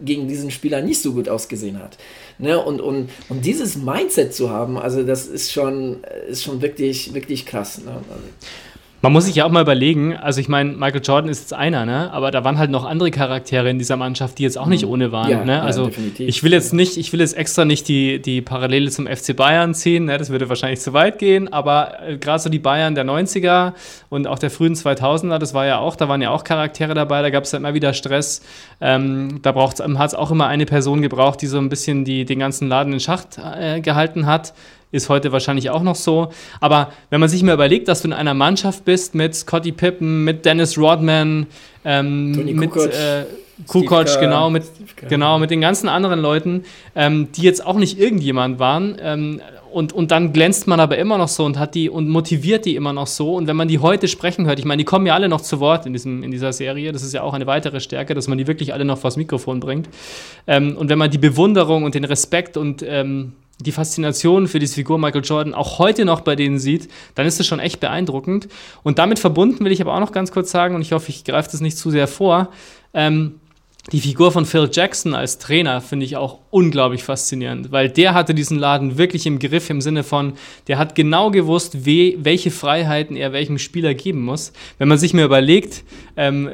gegen 0.00 0.28
diesen 0.28 0.50
Spieler 0.50 0.82
nicht 0.82 1.00
so 1.00 1.12
gut 1.12 1.28
ausgesehen 1.28 1.78
hat. 1.78 1.96
Ne? 2.38 2.62
Und, 2.62 2.80
und, 2.80 3.10
und 3.28 3.44
dieses 3.44 3.76
Mindset 3.76 4.34
zu 4.34 4.50
haben, 4.50 4.78
also 4.78 5.02
das 5.02 5.26
ist 5.26 5.52
schon, 5.52 6.04
ist 6.28 6.44
schon 6.44 6.60
wirklich, 6.60 7.14
wirklich 7.14 7.46
krass. 7.46 7.78
Ne? 7.78 7.92
Also, 7.92 8.24
man 9.02 9.12
muss 9.12 9.26
sich 9.26 9.34
ja 9.36 9.44
auch 9.44 9.50
mal 9.50 9.60
überlegen, 9.60 10.16
also 10.16 10.40
ich 10.40 10.48
meine, 10.48 10.72
Michael 10.72 11.02
Jordan 11.04 11.30
ist 11.30 11.40
jetzt 11.40 11.52
einer, 11.52 11.84
ne? 11.84 12.10
aber 12.12 12.30
da 12.30 12.44
waren 12.44 12.58
halt 12.58 12.70
noch 12.70 12.84
andere 12.84 13.10
Charaktere 13.10 13.68
in 13.68 13.78
dieser 13.78 13.96
Mannschaft, 13.96 14.38
die 14.38 14.42
jetzt 14.42 14.56
auch 14.56 14.66
nicht 14.66 14.84
mhm. 14.84 14.90
ohne 14.90 15.12
waren. 15.12 15.30
Ja, 15.30 15.44
ne? 15.44 15.62
Also 15.62 15.88
ja, 15.88 15.90
ich 16.18 16.42
will 16.42 16.52
jetzt 16.52 16.72
nicht, 16.72 16.96
ich 16.96 17.12
will 17.12 17.20
jetzt 17.20 17.36
extra 17.36 17.64
nicht 17.64 17.88
die, 17.88 18.20
die 18.20 18.40
Parallele 18.40 18.90
zum 18.90 19.06
FC 19.06 19.36
Bayern 19.36 19.74
ziehen, 19.74 20.06
ne? 20.06 20.16
das 20.16 20.30
würde 20.30 20.48
wahrscheinlich 20.48 20.80
zu 20.80 20.92
weit 20.92 21.18
gehen, 21.18 21.52
aber 21.52 22.00
äh, 22.08 22.16
gerade 22.16 22.38
so 22.38 22.48
die 22.48 22.58
Bayern 22.58 22.94
der 22.94 23.04
90er 23.04 23.74
und 24.08 24.26
auch 24.26 24.38
der 24.38 24.50
frühen 24.50 24.74
2000er, 24.74 25.38
das 25.38 25.52
war 25.52 25.66
ja 25.66 25.78
auch, 25.78 25.96
da 25.96 26.08
waren 26.08 26.22
ja 26.22 26.30
auch 26.30 26.42
Charaktere 26.42 26.94
dabei, 26.94 27.22
da 27.22 27.30
gab 27.30 27.44
es 27.44 27.52
ja 27.52 27.58
immer 27.58 27.74
wieder 27.74 27.92
Stress. 27.92 28.42
Ähm, 28.80 29.40
da 29.42 29.54
hat 29.54 30.08
es 30.08 30.14
auch 30.14 30.30
immer 30.30 30.46
eine 30.46 30.66
Person 30.66 31.02
gebraucht, 31.02 31.42
die 31.42 31.46
so 31.46 31.58
ein 31.58 31.68
bisschen 31.68 32.04
die, 32.04 32.24
den 32.24 32.38
ganzen 32.38 32.68
Laden 32.68 32.94
in 32.94 33.00
Schacht 33.00 33.38
äh, 33.38 33.80
gehalten 33.80 34.26
hat 34.26 34.54
ist 34.96 35.08
heute 35.08 35.32
wahrscheinlich 35.32 35.70
auch 35.70 35.82
noch 35.82 35.94
so. 35.94 36.30
Aber 36.60 36.92
wenn 37.10 37.20
man 37.20 37.28
sich 37.28 37.42
mal 37.42 37.54
überlegt, 37.54 37.88
dass 37.88 38.02
du 38.02 38.08
in 38.08 38.12
einer 38.12 38.34
Mannschaft 38.34 38.84
bist 38.84 39.14
mit 39.14 39.34
Scotty 39.34 39.72
Pippen, 39.72 40.24
mit 40.24 40.44
Dennis 40.44 40.76
Rodman, 40.78 41.46
ähm, 41.84 42.32
mit 42.32 42.70
Kukoc, 42.70 42.92
äh, 42.92 43.24
Kukoc 43.66 44.20
genau, 44.20 44.50
mit, 44.50 44.64
genau, 45.08 45.38
mit 45.38 45.50
den 45.50 45.60
ganzen 45.60 45.88
anderen 45.88 46.20
Leuten, 46.20 46.64
ähm, 46.94 47.28
die 47.32 47.42
jetzt 47.42 47.64
auch 47.64 47.76
nicht 47.76 47.98
irgendjemand 47.98 48.58
waren. 48.58 48.96
Ähm, 49.00 49.40
und, 49.72 49.92
und 49.92 50.10
dann 50.10 50.32
glänzt 50.32 50.66
man 50.66 50.80
aber 50.80 50.96
immer 50.96 51.18
noch 51.18 51.28
so 51.28 51.44
und 51.44 51.58
hat 51.58 51.74
die 51.74 51.90
und 51.90 52.08
motiviert 52.08 52.64
die 52.64 52.76
immer 52.76 52.94
noch 52.94 53.06
so. 53.06 53.34
Und 53.34 53.46
wenn 53.46 53.56
man 53.56 53.68
die 53.68 53.78
heute 53.78 54.08
sprechen 54.08 54.46
hört, 54.46 54.58
ich 54.58 54.64
meine, 54.64 54.78
die 54.78 54.84
kommen 54.84 55.04
ja 55.06 55.12
alle 55.12 55.28
noch 55.28 55.42
zu 55.42 55.60
Wort 55.60 55.84
in, 55.84 55.92
diesem, 55.92 56.22
in 56.22 56.30
dieser 56.30 56.54
Serie. 56.54 56.92
Das 56.92 57.02
ist 57.02 57.12
ja 57.12 57.20
auch 57.20 57.34
eine 57.34 57.46
weitere 57.46 57.80
Stärke, 57.80 58.14
dass 58.14 58.26
man 58.26 58.38
die 58.38 58.46
wirklich 58.46 58.72
alle 58.72 58.86
noch 58.86 58.96
vors 58.96 59.18
Mikrofon 59.18 59.60
bringt. 59.60 59.88
Ähm, 60.46 60.76
und 60.78 60.88
wenn 60.88 60.98
man 60.98 61.10
die 61.10 61.18
Bewunderung 61.18 61.84
und 61.84 61.94
den 61.94 62.04
Respekt 62.04 62.56
und 62.56 62.82
ähm, 62.86 63.32
die 63.58 63.72
Faszination 63.72 64.48
für 64.48 64.58
diese 64.58 64.74
Figur 64.74 64.98
Michael 64.98 65.24
Jordan 65.24 65.54
auch 65.54 65.78
heute 65.78 66.04
noch 66.04 66.20
bei 66.20 66.36
denen 66.36 66.58
sieht, 66.58 66.88
dann 67.14 67.26
ist 67.26 67.40
es 67.40 67.46
schon 67.46 67.60
echt 67.60 67.80
beeindruckend. 67.80 68.48
Und 68.82 68.98
damit 68.98 69.18
verbunden 69.18 69.64
will 69.64 69.72
ich 69.72 69.80
aber 69.80 69.94
auch 69.94 70.00
noch 70.00 70.12
ganz 70.12 70.30
kurz 70.30 70.50
sagen, 70.50 70.74
und 70.74 70.82
ich 70.82 70.92
hoffe, 70.92 71.10
ich 71.10 71.24
greife 71.24 71.50
das 71.50 71.60
nicht 71.60 71.78
zu 71.78 71.90
sehr 71.90 72.06
vor, 72.08 72.50
ähm, 72.92 73.40
die 73.92 74.00
Figur 74.00 74.32
von 74.32 74.46
Phil 74.46 74.68
Jackson 74.72 75.14
als 75.14 75.38
Trainer 75.38 75.80
finde 75.80 76.06
ich 76.06 76.16
auch 76.16 76.40
unglaublich 76.50 77.04
faszinierend, 77.04 77.70
weil 77.70 77.88
der 77.88 78.14
hatte 78.14 78.34
diesen 78.34 78.58
Laden 78.58 78.98
wirklich 78.98 79.26
im 79.26 79.38
Griff 79.38 79.70
im 79.70 79.80
Sinne 79.80 80.02
von, 80.02 80.32
der 80.66 80.78
hat 80.78 80.96
genau 80.96 81.30
gewusst, 81.30 81.86
we, 81.86 82.14
welche 82.18 82.50
Freiheiten 82.50 83.16
er 83.16 83.32
welchem 83.32 83.58
Spieler 83.58 83.94
geben 83.94 84.24
muss. 84.24 84.52
Wenn 84.78 84.88
man 84.88 84.98
sich 84.98 85.14
mir 85.14 85.24
überlegt, 85.24 85.84
ähm, 86.16 86.50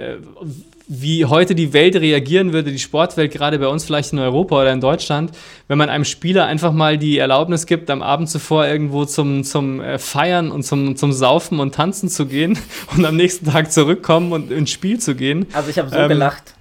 wie 0.88 1.24
heute 1.24 1.54
die 1.54 1.72
Welt 1.72 1.96
reagieren 1.96 2.52
würde, 2.52 2.72
die 2.72 2.78
Sportwelt, 2.78 3.32
gerade 3.32 3.58
bei 3.58 3.68
uns 3.68 3.84
vielleicht 3.84 4.12
in 4.12 4.18
Europa 4.18 4.60
oder 4.60 4.72
in 4.72 4.80
Deutschland, 4.80 5.32
wenn 5.68 5.78
man 5.78 5.88
einem 5.88 6.04
Spieler 6.04 6.46
einfach 6.46 6.72
mal 6.72 6.98
die 6.98 7.18
Erlaubnis 7.18 7.66
gibt, 7.66 7.90
am 7.90 8.02
Abend 8.02 8.28
zuvor 8.28 8.66
irgendwo 8.66 9.04
zum, 9.04 9.44
zum 9.44 9.80
äh, 9.80 9.98
Feiern 9.98 10.50
und 10.50 10.64
zum, 10.64 10.96
zum 10.96 11.12
Saufen 11.12 11.60
und 11.60 11.74
Tanzen 11.74 12.08
zu 12.08 12.26
gehen 12.26 12.58
und 12.96 13.04
am 13.04 13.16
nächsten 13.16 13.46
Tag 13.50 13.72
zurückkommen 13.72 14.32
und 14.32 14.50
ins 14.50 14.70
Spiel 14.70 14.98
zu 14.98 15.14
gehen. 15.14 15.46
Also 15.52 15.70
ich 15.70 15.78
habe 15.78 15.88
so 15.88 15.96
ähm, 15.96 16.08
gelacht. 16.08 16.54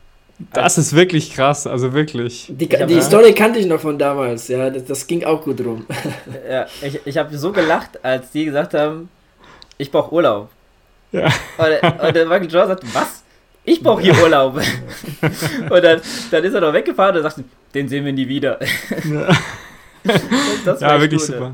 Das 0.54 0.78
ist 0.78 0.96
wirklich 0.96 1.34
krass, 1.34 1.68
also 1.68 1.94
wirklich. 1.94 2.48
Die, 2.50 2.68
die 2.68 3.02
Story 3.02 3.34
kannte 3.34 3.60
ich 3.60 3.68
noch 3.68 3.80
von 3.80 4.00
damals, 4.00 4.48
ja, 4.48 4.70
das, 4.70 4.86
das 4.86 5.08
ging 5.08 5.24
auch 5.24 5.44
gut 5.44 5.62
rum. 5.62 5.86
Ja, 6.50 6.66
ich, 6.82 7.00
ich 7.06 7.18
habe 7.18 7.38
so 7.38 7.52
gelacht, 7.52 8.04
als 8.04 8.32
die 8.32 8.46
gesagt 8.46 8.74
haben, 8.74 9.10
ich 9.78 9.92
brauche 9.92 10.14
Urlaub. 10.14 10.50
Ja. 11.12 11.26
Und, 11.58 12.02
und 12.04 12.16
der 12.16 12.26
Michael 12.26 12.50
Jordan 12.52 12.68
sagt, 12.70 12.96
was? 12.96 13.21
Ich 13.64 13.82
brauche 13.82 14.02
hier 14.02 14.16
Urlaub. 14.22 14.56
und 15.70 15.84
dann, 15.84 16.02
dann 16.32 16.44
ist 16.44 16.54
er 16.54 16.62
doch 16.62 16.74
weggefahren 16.74 17.16
und 17.18 17.24
sagt, 17.24 17.42
den 17.74 17.88
sehen 17.88 18.06
wir 18.06 18.14
nie 18.14 18.28
wieder. 18.28 18.60
ja, 18.64 19.36
wirklich 21.00 21.22
gut, 21.22 21.22
super. 21.22 21.52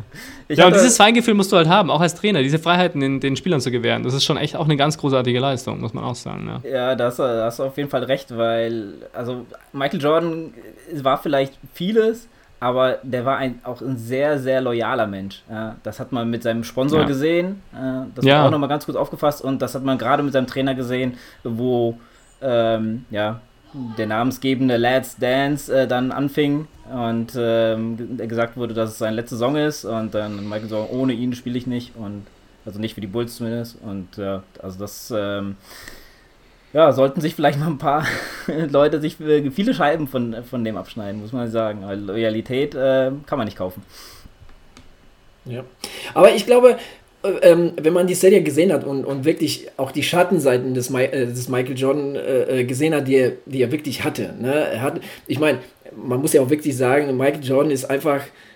Ich 0.48 0.58
ja, 0.58 0.68
und 0.68 0.76
dieses 0.76 0.96
Feingefühl 0.96 1.34
musst 1.34 1.52
du 1.52 1.58
halt 1.58 1.68
haben, 1.68 1.92
auch 1.92 2.00
als 2.00 2.16
Trainer, 2.16 2.42
diese 2.42 2.60
Freiheiten 2.60 3.02
den, 3.02 3.20
den 3.20 3.36
Spielern 3.36 3.60
zu 3.60 3.70
gewähren. 3.70 4.04
Das 4.04 4.14
ist 4.14 4.24
schon 4.24 4.38
echt 4.38 4.56
auch 4.56 4.66
eine 4.66 4.78
ganz 4.78 4.98
großartige 4.98 5.40
Leistung, 5.40 5.82
muss 5.82 5.94
man 5.94 6.06
auch 6.06 6.16
sagen. 6.16 6.62
Ja, 6.64 6.70
ja 6.70 6.96
da 6.96 7.06
hast, 7.08 7.20
da 7.20 7.46
hast 7.46 7.60
du 7.60 7.64
auf 7.64 7.76
jeden 7.76 7.90
Fall 7.90 8.04
recht, 8.04 8.36
weil, 8.38 8.94
also 9.14 9.46
Michael 9.74 10.02
Jordan 10.02 10.54
war 10.94 11.18
vielleicht 11.18 11.54
vieles, 11.74 12.30
aber 12.60 13.00
der 13.04 13.26
war 13.26 13.38
ein, 13.38 13.60
auch 13.64 13.82
ein 13.82 13.98
sehr, 13.98 14.40
sehr 14.40 14.62
loyaler 14.62 15.08
Mensch. 15.08 15.44
Ja, 15.50 15.76
das 15.84 16.00
hat 16.00 16.12
man 16.12 16.30
mit 16.30 16.44
seinem 16.44 16.64
Sponsor 16.64 17.02
ja. 17.02 17.06
gesehen. 17.06 17.62
Äh, 17.74 18.08
das 18.16 18.26
ja. 18.26 18.40
war 18.40 18.48
auch 18.48 18.52
nochmal 18.52 18.70
ganz 18.70 18.86
gut 18.86 18.96
aufgefasst 18.96 19.44
und 19.44 19.62
das 19.62 19.76
hat 19.76 19.84
man 19.84 19.98
gerade 19.98 20.24
mit 20.24 20.34
seinem 20.34 20.48
Trainer 20.48 20.74
gesehen, 20.74 21.18
wo 21.44 21.98
ähm, 22.42 23.06
ja, 23.10 23.42
der 23.98 24.08
namensgebende 24.08 24.78
Lads 24.78 25.18
Dance 25.18 25.74
äh, 25.74 25.88
dann 25.88 26.12
anfing 26.12 26.68
und 26.92 27.34
ähm, 27.38 28.18
gesagt 28.28 28.58
wurde, 28.58 28.74
dass 28.74 28.92
es 28.92 28.98
seine 28.98 29.16
letzte 29.16 29.36
Saison 29.36 29.56
ist 29.56 29.86
und 29.86 30.16
dann 30.16 30.48
Michael 30.48 30.70
so, 30.70 30.88
ohne 30.92 31.14
ihn 31.14 31.34
spiele 31.34 31.58
ich 31.58 31.68
nicht 31.68 31.96
und 31.96 32.26
also 32.66 32.80
nicht 32.80 32.96
für 32.96 33.02
die 33.02 33.08
Bulls 33.08 33.36
zumindest 33.36 33.78
und 33.82 34.18
ja, 34.18 34.44
also 34.62 34.80
das 34.80 35.14
ähm, 35.16 35.58
ja, 36.78 36.92
sollten 36.92 37.22
sich 37.22 37.34
vielleicht 37.34 37.58
mal 37.60 37.66
ein 37.66 37.80
paar 37.80 38.06
Leute 38.70 39.02
sich 39.02 39.18
viele 39.18 39.74
Scheiben 39.74 40.08
von, 40.08 40.44
von 40.44 40.64
dem 40.64 40.78
abschneiden, 40.78 41.22
muss 41.22 41.34
man 41.34 41.50
sagen. 41.50 41.82
Weil 41.84 42.00
Loyalität 42.00 42.76
äh, 42.76 43.12
kann 43.26 43.40
man 43.40 43.46
nicht 43.46 43.58
kaufen. 43.58 43.82
Ja. 45.46 45.64
Aber 46.14 46.36
ich 46.36 46.46
glaube, 46.46 46.78
äh, 47.24 47.30
ähm, 47.42 47.72
wenn 47.82 47.94
man 47.94 48.06
die 48.06 48.14
Serie 48.14 48.44
gesehen 48.44 48.72
hat 48.72 48.84
und, 48.84 49.06
und 49.06 49.26
wirklich 49.26 49.70
auch 49.78 49.92
die 49.92 50.04
Schattenseiten 50.04 50.76
des, 50.76 50.92
äh, 50.92 51.26
des 51.26 51.50
Michael 51.50 51.76
Jordan 51.76 52.16
äh, 52.16 52.60
äh, 52.60 52.64
gesehen 52.64 52.94
hat, 52.94 53.08
die 53.08 53.16
er, 53.16 53.32
die 53.48 53.64
er 53.64 53.72
wirklich 53.72 54.04
hatte. 54.04 54.36
Ne? 54.40 54.54
Er 54.54 54.82
hat 54.84 55.02
ich 55.26 55.40
meine, 55.40 55.58
man 55.96 56.22
muss 56.22 56.34
ja 56.34 56.44
auch 56.44 56.52
wirklich 56.52 56.78
sagen, 56.78 57.18
Michael 57.18 57.44
Jordan 57.44 57.72
ist 57.72 57.86
einfach 57.86 58.22
äh, 58.22 58.47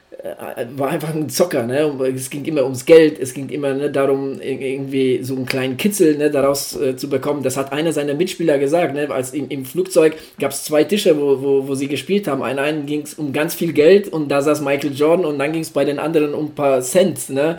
war 0.76 0.90
einfach 0.90 1.16
ein 1.16 1.30
Zocker, 1.30 1.66
ne? 1.66 1.92
Es 2.14 2.30
ging 2.30 2.44
immer 2.46 2.64
ums 2.64 2.86
Geld, 2.86 3.18
es 3.18 3.34
ging 3.34 3.50
immer 3.50 3.74
ne, 3.74 3.90
darum, 3.90 4.42
irgendwie 4.42 5.24
so 5.24 5.36
einen 5.36 5.46
kleinen 5.46 5.78
Kitzel 5.78 6.18
ne, 6.18 6.30
daraus 6.30 6.80
äh, 6.80 6.96
zu 6.98 7.10
bekommen. 7.10 7.44
Das 7.44 7.56
hat 7.56 7.72
einer 7.72 7.94
seiner 7.94 8.14
Mitspieler 8.14 8.60
gesagt, 8.60 8.94
ne? 8.94 9.10
Als 9.10 9.34
im, 9.34 9.48
im 9.50 9.66
Flugzeug 9.66 10.16
gab 10.40 10.52
es 10.52 10.64
zwei 10.64 10.84
Tische, 10.84 11.18
wo, 11.18 11.42
wo, 11.42 11.68
wo 11.68 11.76
sie 11.76 11.88
gespielt 11.88 12.28
haben. 12.28 12.44
Einen, 12.44 12.60
einen 12.60 12.86
ging 12.86 13.02
es 13.02 13.14
um 13.14 13.32
ganz 13.32 13.56
viel 13.56 13.72
Geld 13.74 14.10
und 14.10 14.30
da 14.30 14.42
saß 14.42 14.62
Michael 14.62 14.94
Jordan 14.94 15.26
und 15.26 15.40
dann 15.40 15.54
ging 15.54 15.62
es 15.62 15.70
bei 15.70 15.86
den 15.86 15.98
anderen 15.98 16.34
um 16.34 16.48
ein 16.48 16.56
paar 16.56 16.82
Cent, 16.82 17.30
ne? 17.30 17.58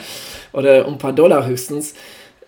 Oder 0.52 0.86
um 0.86 0.94
ein 0.94 0.98
paar 0.98 1.14
Dollar 1.14 1.46
höchstens. 1.46 1.94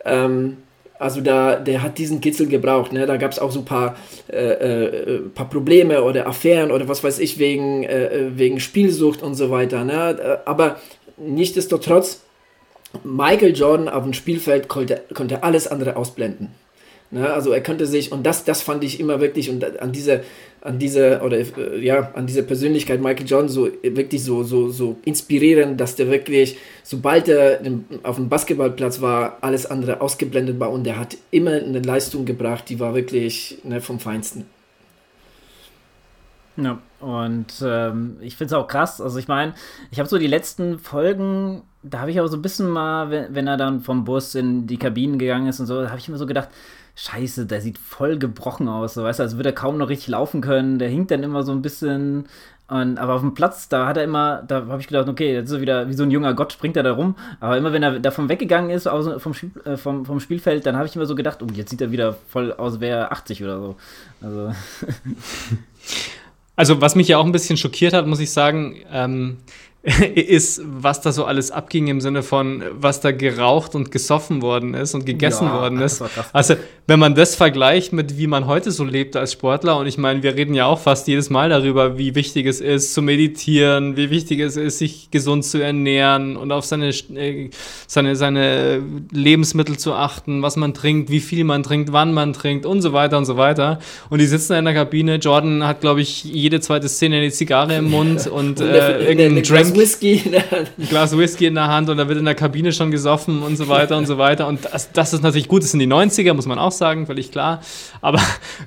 Ähm, 0.05 0.59
also 0.99 1.21
da, 1.21 1.57
der 1.57 1.83
hat 1.83 1.99
diesen 1.99 2.21
Kitzel 2.21 2.47
gebraucht. 2.47 2.93
Ne? 2.93 3.07
Da 3.07 3.17
gab 3.17 3.33
es 3.33 3.39
auch 3.39 3.51
so 3.51 3.61
ein 3.61 3.65
paar, 3.65 3.97
äh, 4.31 4.37
äh, 4.37 5.19
paar 5.35 5.49
Probleme 5.49 6.03
oder 6.05 6.27
Affären 6.27 6.71
oder 6.71 6.89
was 6.89 7.03
weiß 7.03 7.19
ich 7.19 7.39
wegen, 7.39 7.85
äh, 7.85 8.31
wegen 8.35 8.61
Spielsucht 8.61 9.23
und 9.23 9.35
so 9.35 9.51
weiter. 9.51 9.85
Ne? 9.85 10.41
Aber 10.45 10.81
nichtsdestotrotz, 11.17 12.23
Michael 13.03 13.57
Jordan 13.57 13.89
auf 13.89 14.05
dem 14.05 14.13
Spielfeld 14.13 14.69
konnte, 14.69 15.03
konnte 15.15 15.43
alles 15.43 15.67
andere 15.67 15.97
ausblenden. 15.97 16.55
Ne? 17.11 17.33
Also 17.33 17.53
er 17.53 17.61
könnte 17.61 17.87
sich, 17.87 18.13
und 18.13 18.25
das, 18.25 18.45
das 18.45 18.63
fand 18.63 18.85
ich 18.85 19.01
immer 19.01 19.21
wirklich, 19.21 19.51
und 19.51 19.81
an 19.81 19.93
diese, 19.93 20.23
an 20.65 20.79
diese, 20.79 21.21
oder 21.21 21.39
äh, 21.39 21.79
ja, 21.85 22.11
an 22.15 22.27
diese 22.27 22.43
Persönlichkeit 22.43 23.01
Michael 23.01 23.27
Jordan 23.27 23.49
so 23.49 23.69
wirklich 23.83 24.25
so, 24.25 24.43
so, 24.43 24.71
so 24.71 24.97
inspirierend, 25.05 25.79
dass 25.79 25.95
der 25.95 26.11
wirklich, 26.11 26.57
sobald 26.83 27.29
er 27.29 27.61
auf 28.03 28.17
dem 28.17 28.31
Basketballplatz 28.31 29.01
war, 29.01 29.39
alles 29.43 29.67
andere 29.67 30.01
ausgeblendet 30.01 30.59
war 30.59 30.71
und 30.73 30.87
er 30.87 30.99
hat 30.99 31.19
immer 31.31 31.53
eine 31.53 31.81
Leistung 31.81 32.25
gebracht, 32.25 32.65
die 32.71 32.81
war 32.81 32.95
wirklich 32.95 33.59
ne, 33.63 33.83
vom 33.83 34.01
Feinsten. 34.01 34.47
Ja, 36.57 36.79
und 37.01 37.47
ähm, 37.63 38.17
ich 38.21 38.37
finde 38.37 38.55
es 38.55 38.59
auch 38.59 38.69
krass. 38.69 39.01
Also 39.01 39.19
ich 39.19 39.29
meine, 39.29 39.55
ich 39.91 39.99
habe 39.99 40.09
so 40.09 40.19
die 40.19 40.29
letzten 40.29 40.79
Folgen, 40.79 41.63
da 41.83 41.99
habe 41.99 42.11
ich 42.11 42.21
auch 42.21 42.29
so 42.29 42.37
ein 42.37 42.43
bisschen 42.43 42.71
mal, 42.71 43.11
wenn, 43.11 43.35
wenn 43.35 43.47
er 43.49 43.57
dann 43.57 43.81
vom 43.81 44.05
Bus 44.05 44.35
in 44.35 44.67
die 44.67 44.79
Kabinen 44.79 45.19
gegangen 45.19 45.49
ist 45.49 45.61
und 45.61 45.67
so, 45.67 45.89
habe 45.89 45.99
ich 45.99 46.09
immer 46.09 46.17
so 46.17 46.27
gedacht, 46.27 46.49
scheiße, 46.97 47.47
der 47.47 47.61
sieht 47.61 47.79
voll 47.79 48.19
gebrochen 48.19 48.69
aus, 48.69 48.95
so, 48.95 49.03
weißt 49.03 49.19
du, 49.19 49.25
als 49.25 49.37
würde 49.37 49.51
er 49.51 49.55
kaum 49.55 49.79
noch 49.79 49.89
richtig 49.89 50.09
laufen 50.09 50.41
können. 50.41 50.79
Der 50.79 50.89
hinkt 50.89 51.11
dann 51.11 51.23
immer 51.23 51.43
so 51.43 51.53
ein 51.53 51.63
bisschen. 51.63 52.27
Und, 52.67 52.97
aber 52.97 53.15
auf 53.15 53.21
dem 53.21 53.35
Platz, 53.35 53.69
da 53.69 53.87
hat 53.87 53.99
er 53.99 54.05
immer, 54.05 54.43
da 54.49 54.67
habe 54.67 54.81
ich 54.81 54.87
gedacht, 54.87 55.07
okay, 55.07 55.35
jetzt 55.35 55.49
ist 55.49 55.57
er 55.57 55.61
wieder 55.61 55.89
wie 55.89 55.93
so 55.93 56.03
ein 56.03 56.11
junger 56.11 56.33
Gott, 56.33 56.53
springt 56.53 56.79
er 56.79 56.83
da 56.83 56.93
rum. 56.93 57.15
Aber 57.39 57.59
immer 57.59 57.73
wenn 57.75 57.83
er 57.83 57.99
davon 57.99 58.31
weggegangen 58.31 58.71
ist, 58.71 58.87
aus, 58.87 59.23
vom, 59.23 59.35
äh, 59.67 59.77
vom, 59.77 60.07
vom 60.07 60.19
Spielfeld, 60.19 60.65
dann 60.65 60.77
habe 60.77 60.87
ich 60.87 60.97
immer 60.97 61.05
so 61.05 61.15
gedacht, 61.15 61.43
oh, 61.43 61.47
jetzt 61.53 61.71
sieht 61.71 61.83
er 61.83 61.93
wieder 61.93 62.17
voll 62.31 62.53
aus, 62.53 62.81
wäre 62.81 63.11
80 63.11 63.45
oder 63.45 63.59
so. 63.59 63.77
Also. 64.23 64.53
also, 66.57 66.81
was 66.81 66.95
mich 66.95 67.09
ja 67.09 67.19
auch 67.19 67.27
ein 67.27 67.33
bisschen 67.33 67.59
schockiert 67.59 67.93
hat, 67.93 68.07
muss 68.07 68.21
ich 68.21 68.33
sagen, 68.33 68.77
ähm, 68.91 69.39
ist, 70.15 70.63
was 70.65 71.03
da 71.03 71.13
so 71.13 71.27
alles 71.27 71.51
abging 71.51 71.89
im 71.89 72.01
Sinne 72.01 72.23
von, 72.23 72.63
was 72.73 73.03
da 73.03 73.13
geraucht 73.13 73.75
und 73.75 73.91
gesoffen 73.91 74.41
worden 74.41 74.73
ist 74.73 74.95
und 74.95 75.05
gegessen 75.05 75.47
ja, 75.47 75.61
worden 75.61 75.79
ist. 75.81 76.03
Also, 76.33 76.55
wenn 76.87 76.99
man 76.99 77.15
das 77.15 77.35
vergleicht 77.35 77.93
mit 77.93 78.17
wie 78.17 78.27
man 78.27 78.47
heute 78.47 78.71
so 78.71 78.83
lebt 78.83 79.15
als 79.15 79.33
Sportler, 79.33 79.77
und 79.77 79.87
ich 79.87 79.99
meine, 79.99 80.23
wir 80.23 80.37
reden 80.37 80.55
ja 80.55 80.65
auch 80.65 80.81
fast 80.81 81.07
jedes 81.07 81.29
Mal 81.29 81.51
darüber, 81.51 81.99
wie 81.99 82.15
wichtig 82.15 82.47
es 82.47 82.63
ist, 82.63 82.95
zu 82.95 83.03
meditieren, 83.03 83.95
wie 83.99 84.09
wichtig 84.09 84.41
es 84.41 84.57
ist, 84.57 84.79
sich 84.79 85.11
gesund 85.11 85.45
zu 85.45 85.63
ernähren 85.63 86.39
und 86.39 86.51
auf 86.51 86.65
seine, 86.65 86.89
äh, 86.89 87.51
seine, 87.87 88.17
seine 88.17 88.81
Lebensmittel 89.13 89.77
zu 89.77 89.93
achten, 89.93 90.41
was 90.41 90.57
man 90.57 90.73
trinkt, 90.73 91.11
wie 91.11 91.21
viel 91.21 91.45
man 91.45 91.63
trinkt, 91.63 91.93
wann 91.93 92.15
man 92.15 92.33
trinkt 92.33 92.65
und 92.65 92.81
so 92.81 92.95
weiter 92.95 93.19
und 93.19 93.27
so 93.27 93.37
weiter. 93.37 93.81
Und 94.09 94.21
die 94.21 94.27
sitzen 94.27 94.55
in 94.55 94.65
der 94.65 94.73
Kabine. 94.73 95.17
Jordan 95.17 95.67
hat, 95.67 95.83
glaube 95.83 96.01
ich, 96.01 96.25
jede 96.25 96.61
zweite 96.61 96.89
Szene 96.89 97.17
eine 97.17 97.31
Zigarre 97.31 97.77
im 97.77 97.91
Mund 97.91 98.27
und 98.35 98.61
äh, 98.61 99.09
irgendeinen 99.09 99.43
Drink. 99.43 99.74
Whisky. 99.77 100.23
Ein 100.51 100.89
Glas 100.89 101.17
Whisky 101.17 101.47
in 101.47 101.55
der 101.55 101.69
Hand 101.69 101.89
und 101.89 101.99
da 101.99 102.09
wird 102.09 102.19
in 102.19 102.25
der 102.25 102.35
Kabine 102.35 102.73
schon 102.73 102.91
gesoffen 102.91 103.43
und 103.43 103.57
so 103.57 103.69
weiter 103.69 103.97
und 103.97 104.07
so 104.07 104.19
weiter. 104.19 104.47
Und 104.47 104.65
das, 104.65 104.93
das 104.93 105.13
ist 105.13 105.23
natürlich 105.23 105.49
gut, 105.49 105.63
das 105.63 105.71
sind 105.71 105.81
die 105.81 105.87
90er, 105.87 106.35
muss 106.35 106.47
man 106.47 106.59
auch 106.59 106.73
sagen, 106.73 107.07
völlig 107.07 107.31
klar. 107.31 107.61
Aber 108.01 108.21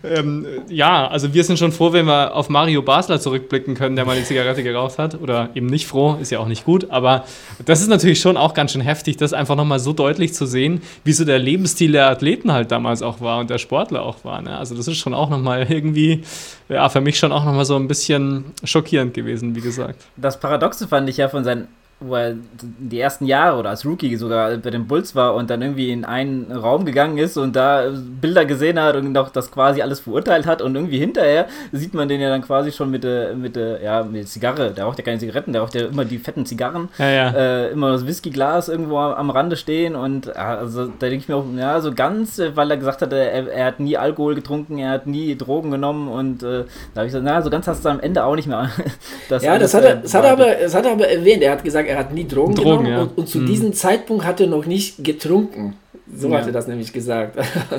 ähm, 0.03 0.45
ja, 0.70 1.08
also 1.08 1.34
wir 1.34 1.43
sind 1.43 1.60
schon 1.60 1.72
froh, 1.72 1.93
wenn 1.93 2.05
wir 2.05 2.36
auf 2.36 2.49
Mario 2.49 2.82
Basler 2.82 3.20
zurückblicken 3.20 3.76
können, 3.76 3.95
der 3.95 4.05
mal 4.05 4.16
eine 4.16 4.26
Zigarette 4.26 4.64
geraucht 4.64 4.97
hat. 4.97 5.20
Oder 5.22 5.49
eben 5.55 5.68
nicht 5.68 5.88
froh, 5.88 6.18
ist 6.22 6.32
ja 6.32 6.39
auch 6.39 6.47
nicht 6.47 6.66
gut. 6.66 6.89
Aber 6.89 7.26
das 7.66 7.82
ist 7.82 7.88
natürlich 7.88 8.20
schon 8.20 8.38
auch 8.38 8.53
ganz 8.53 8.74
schön 8.74 8.82
heftig, 8.82 9.18
das 9.18 9.34
einfach 9.34 9.55
nochmal 9.55 9.80
so 9.80 9.93
deutlich 9.93 10.34
zu 10.34 10.45
sehen, 10.45 10.82
wie 11.03 11.14
so 11.14 11.26
der 11.26 11.39
Lebensstil 11.39 11.91
der 11.91 12.10
Athleten 12.10 12.51
halt 12.51 12.72
damals 12.72 13.01
auch 13.01 13.22
war 13.22 13.39
und 13.39 13.49
der 13.49 13.58
Sportler 13.58 14.03
auch 14.03 14.24
war. 14.24 14.41
Ne? 14.41 14.58
Also 14.58 14.76
das 14.76 14.88
ist 14.88 14.97
schon 14.97 15.14
auch 15.14 15.30
nochmal 15.30 15.68
irgendwie, 15.70 16.24
ja, 16.70 16.89
für 16.89 17.01
mich 17.01 17.18
schon 17.18 17.32
auch 17.32 17.45
nochmal 17.45 17.66
so 17.66 17.76
ein 17.76 17.88
bisschen 17.88 18.45
schockierend 18.64 19.14
gewesen, 19.14 19.55
wie 19.55 19.62
gesagt. 19.62 20.05
Das 20.16 20.39
Paradoxe 20.39 20.88
fand 20.98 21.10
ich 21.10 21.18
ja 21.18 21.30
von 21.30 21.43
seinen 21.43 21.68
wo 22.00 22.16
er 22.16 22.36
die 22.60 23.00
ersten 23.00 23.26
Jahre 23.26 23.58
oder 23.58 23.72
als 23.72 23.84
Rookie 23.84 24.16
sogar 24.18 24.56
bei 24.58 24.70
den 24.70 24.86
Bulls 24.86 25.16
war 25.16 25.34
und 25.34 25.50
dann 25.50 25.64
irgendwie 25.64 25.91
in 25.91 26.06
einen 26.06 26.52
Raum 26.52 26.86
gegangen 26.86 27.18
ist 27.18 27.38
und 27.38 27.56
da 27.56 27.86
Bilder 28.22 28.45
gesehen 28.45 28.80
hat 28.80 28.95
und 28.95 29.12
noch 29.14 29.30
das 29.30 29.52
quasi 29.52 29.82
alles 29.82 30.02
verurteilt 30.02 30.45
hat 30.45 30.62
und 30.62 30.76
irgendwie 30.76 31.00
hinterher 31.00 31.48
sieht 31.72 31.95
man 31.95 32.08
den 32.08 32.22
ja 32.22 32.30
dann 32.30 32.43
quasi 32.43 32.72
schon 32.72 32.91
mit 32.91 33.04
der, 33.04 33.34
mit 33.34 33.56
der, 33.56 33.82
ja, 33.82 34.04
mit 34.04 34.16
der 34.16 34.26
Zigarre, 34.26 34.72
der 34.72 34.84
raucht 34.84 35.00
ja 35.00 35.04
keine 35.04 35.18
Zigaretten, 35.18 35.54
der 35.54 35.64
raucht 35.64 35.74
ja 35.74 35.88
immer 35.88 36.06
die 36.06 36.20
fetten 36.20 36.45
Zigarren, 36.45 36.89
ja, 37.00 37.10
ja. 37.10 37.30
Äh, 37.32 37.72
immer 37.72 37.91
das 37.91 38.06
Whiskyglas 38.06 38.70
irgendwo 38.70 39.00
am 39.00 39.32
Rande 39.32 39.56
stehen 39.56 39.95
und 39.95 40.36
also 40.36 40.86
da 40.86 41.10
denke 41.10 41.18
ich 41.18 41.28
mir 41.28 41.36
auch, 41.36 41.45
ja, 41.58 41.82
so 41.82 41.91
ganz, 41.95 42.39
weil 42.54 42.70
er 42.70 42.78
gesagt 42.78 43.02
hat, 43.02 43.12
er, 43.12 43.52
er 43.52 43.66
hat 43.66 43.80
nie 43.80 43.98
Alkohol 43.98 44.36
getrunken, 44.36 44.78
er 44.78 44.91
hat 44.91 45.08
nie 45.08 45.36
Drogen 45.36 45.72
genommen 45.72 46.10
und 46.10 46.43
äh, 46.43 46.66
da 46.93 47.02
habe 47.02 47.08
ich 47.08 47.12
gesagt, 47.12 47.26
na, 47.26 47.41
so 47.41 47.50
ganz 47.50 47.66
hast 47.66 47.84
du 47.84 47.89
am 47.89 48.00
Ende 48.00 48.24
auch 48.24 48.36
nicht 48.36 48.48
mehr. 48.48 48.70
das 49.30 49.41
ja, 49.41 49.58
das 49.58 49.74
hat, 49.74 49.84
er, 49.84 49.95
das, 49.95 50.14
hat 50.14 50.26
er 50.26 50.34
aber, 50.34 50.45
das 50.62 50.76
hat 50.76 50.86
er 50.86 50.91
aber 50.91 51.08
erwähnt, 51.08 51.41
er 51.41 51.54
hat 51.54 51.64
gesagt, 51.64 51.87
er 51.88 51.98
hat 51.98 52.14
nie 52.14 52.28
Drogen, 52.28 52.56
Drogen 52.56 52.86
genommen 52.86 52.88
ja. 52.88 53.02
und, 53.02 53.18
und, 53.18 53.30
zu 53.30 53.40
hm. 53.40 53.46
diesem 53.46 53.74
Zeitpunkt 53.74 54.26
hat 54.26 54.42
er 54.42 54.48
noch 54.48 54.66
nicht 54.66 55.04
getrunken. 55.04 55.76
So 56.14 56.30
ja. 56.30 56.38
hat 56.38 56.46
er 56.46 56.54
das 56.54 56.68
nämlich 56.68 56.94
gesagt. 56.94 57.38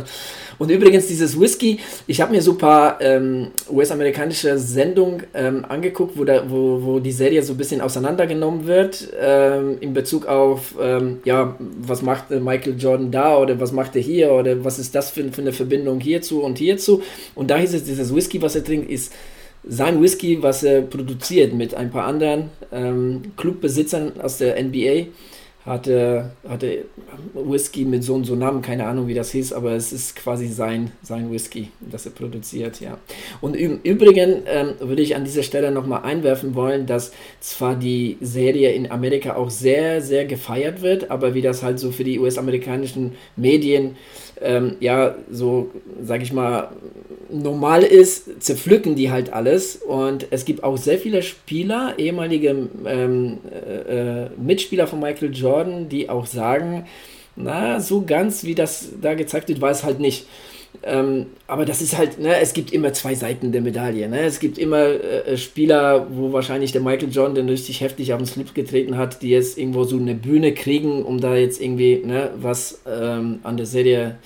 und 0.59 0.71
übrigens 0.71 1.07
dieses 1.07 1.41
Whisky, 1.41 1.79
ich 2.07 2.21
habe 2.21 2.33
mir 2.33 2.43
so 2.43 2.53
ein 2.53 2.59
paar 2.59 3.01
ähm, 3.01 3.49
US-amerikanische 3.71 4.59
Sendungen 4.59 5.23
ähm, 5.33 5.65
angeguckt, 5.67 6.19
wo, 6.19 6.25
da, 6.25 6.45
wo, 6.49 6.83
wo 6.83 6.99
die 6.99 7.13
Serie 7.13 7.43
so 7.43 7.55
ein 7.55 7.57
bisschen 7.57 7.81
auseinandergenommen 7.81 8.67
wird 8.67 9.09
ähm, 9.19 9.79
in 9.81 9.95
Bezug 9.95 10.27
auf, 10.27 10.75
ähm, 10.81 11.21
ja, 11.25 11.57
was 11.59 12.03
macht 12.03 12.31
Michael 12.31 12.77
Jordan 12.79 13.11
da 13.11 13.39
oder 13.39 13.59
was 13.61 13.73
macht 13.73 13.97
er 13.97 14.03
hier 14.03 14.31
oder 14.33 14.63
was 14.63 14.79
ist 14.79 14.95
das 14.95 15.11
für, 15.11 15.33
für 15.33 15.41
eine 15.41 15.53
Verbindung 15.53 15.99
hierzu 15.99 16.43
und 16.43 16.59
hierzu. 16.59 17.03
Und 17.35 17.51
da 17.51 17.57
hieß 17.57 17.73
es, 17.73 17.85
dieses 17.85 18.15
Whisky, 18.15 18.43
was 18.43 18.55
er 18.55 18.65
trinkt, 18.65 18.91
ist 18.91 19.13
sein 19.69 20.03
Whisky, 20.03 20.43
was 20.43 20.62
er 20.62 20.83
produziert 20.83 21.53
mit 21.53 21.75
ein 21.75 21.91
paar 21.91 22.07
anderen 22.07 22.51
ähm, 22.73 23.23
Clubbesitzern 23.37 24.21
aus 24.21 24.39
der 24.39 24.62
NBA, 24.62 25.07
hatte, 25.69 26.31
hatte 26.49 26.85
Whisky 27.35 27.85
mit 27.85 28.03
so 28.03 28.14
und 28.14 28.25
so 28.25 28.35
Namen, 28.35 28.62
keine 28.62 28.87
Ahnung 28.87 29.07
wie 29.07 29.14
das 29.14 29.31
hieß, 29.33 29.53
aber 29.53 29.73
es 29.73 29.93
ist 29.93 30.16
quasi 30.16 30.49
sein, 30.49 30.93
sein 31.03 31.31
Whisky, 31.31 31.69
das 31.81 32.07
er 32.07 32.12
produziert, 32.12 32.81
ja. 32.81 32.99
Und 33.41 33.55
im 33.55 33.81
Übrigen 33.83 34.43
ähm, 34.47 34.75
würde 34.81 35.03
ich 35.03 35.16
an 35.16 35.25
dieser 35.25 35.43
Stelle 35.43 35.71
nochmal 35.71 36.03
einwerfen 36.03 36.55
wollen, 36.55 36.87
dass 36.87 37.12
zwar 37.41 37.75
die 37.77 38.16
Serie 38.21 38.73
in 38.73 38.91
Amerika 38.91 39.37
auch 39.37 39.51
sehr, 39.51 40.01
sehr 40.01 40.25
gefeiert 40.25 40.83
wird, 40.83 41.11
aber 41.11 41.35
wie 41.35 41.43
das 41.43 41.62
halt 41.62 41.79
so 41.79 41.91
für 41.91 42.05
die 42.05 42.19
US-amerikanischen 42.19 43.12
Medien 43.37 43.97
ähm, 44.41 44.77
ja, 44.81 45.16
so, 45.31 45.71
sag 46.03 46.23
ich 46.23 46.33
mal, 46.33 46.71
normal 47.31 47.83
ist, 47.83 48.43
zerpflücken 48.43 48.95
die 48.95 49.11
halt 49.11 49.33
alles. 49.33 49.77
Und 49.77 50.27
es 50.31 50.45
gibt 50.45 50.64
auch 50.64 50.77
sehr 50.77 50.99
viele 50.99 51.23
Spieler, 51.23 51.95
ehemalige 51.99 52.69
ähm, 52.87 53.39
äh, 53.51 54.25
äh, 54.25 54.31
Mitspieler 54.39 54.87
von 54.87 55.01
Michael 55.01 55.35
Jordan, 55.35 55.58
die 55.65 56.09
auch 56.09 56.27
sagen, 56.27 56.87
na, 57.37 57.81
so 57.81 58.03
ganz 58.05 58.45
wie 58.45 58.55
das 58.55 58.91
da 59.01 59.15
gezeigt 59.15 59.49
wird, 59.49 59.61
war 59.61 59.71
es 59.71 59.85
halt 59.85 60.01
nicht. 60.01 60.27
Ähm, 60.83 61.27
aber 61.47 61.65
das 61.65 61.81
ist 61.81 61.97
halt, 61.97 62.19
ne, 62.19 62.39
es 62.41 62.53
gibt 62.53 62.73
immer 62.73 62.93
zwei 62.93 63.15
Seiten 63.15 63.53
der 63.53 63.63
Medaille. 63.63 64.09
Ne? 64.09 64.21
Es 64.21 64.39
gibt 64.39 64.59
immer 64.59 64.85
äh, 64.85 65.37
Spieler, 65.37 66.07
wo 66.11 66.33
wahrscheinlich 66.33 66.73
der 66.73 66.83
Michael 66.83 67.11
Jordan, 67.11 67.35
der 67.35 67.47
richtig 67.47 67.81
heftig 67.81 68.13
auf 68.13 68.19
den 68.19 68.27
Slip 68.27 68.55
getreten 68.55 68.97
hat, 68.97 69.23
die 69.23 69.31
jetzt 69.31 69.59
irgendwo 69.59 69.85
so 69.85 69.97
eine 69.97 70.15
Bühne 70.15 70.53
kriegen, 70.53 71.05
um 71.05 71.21
da 71.21 71.35
jetzt 71.35 71.61
irgendwie 71.61 72.03
ne, 72.05 72.31
was 72.37 72.83
ähm, 72.87 73.41
an 73.43 73.57
der 73.57 73.67
Serie 73.67 74.19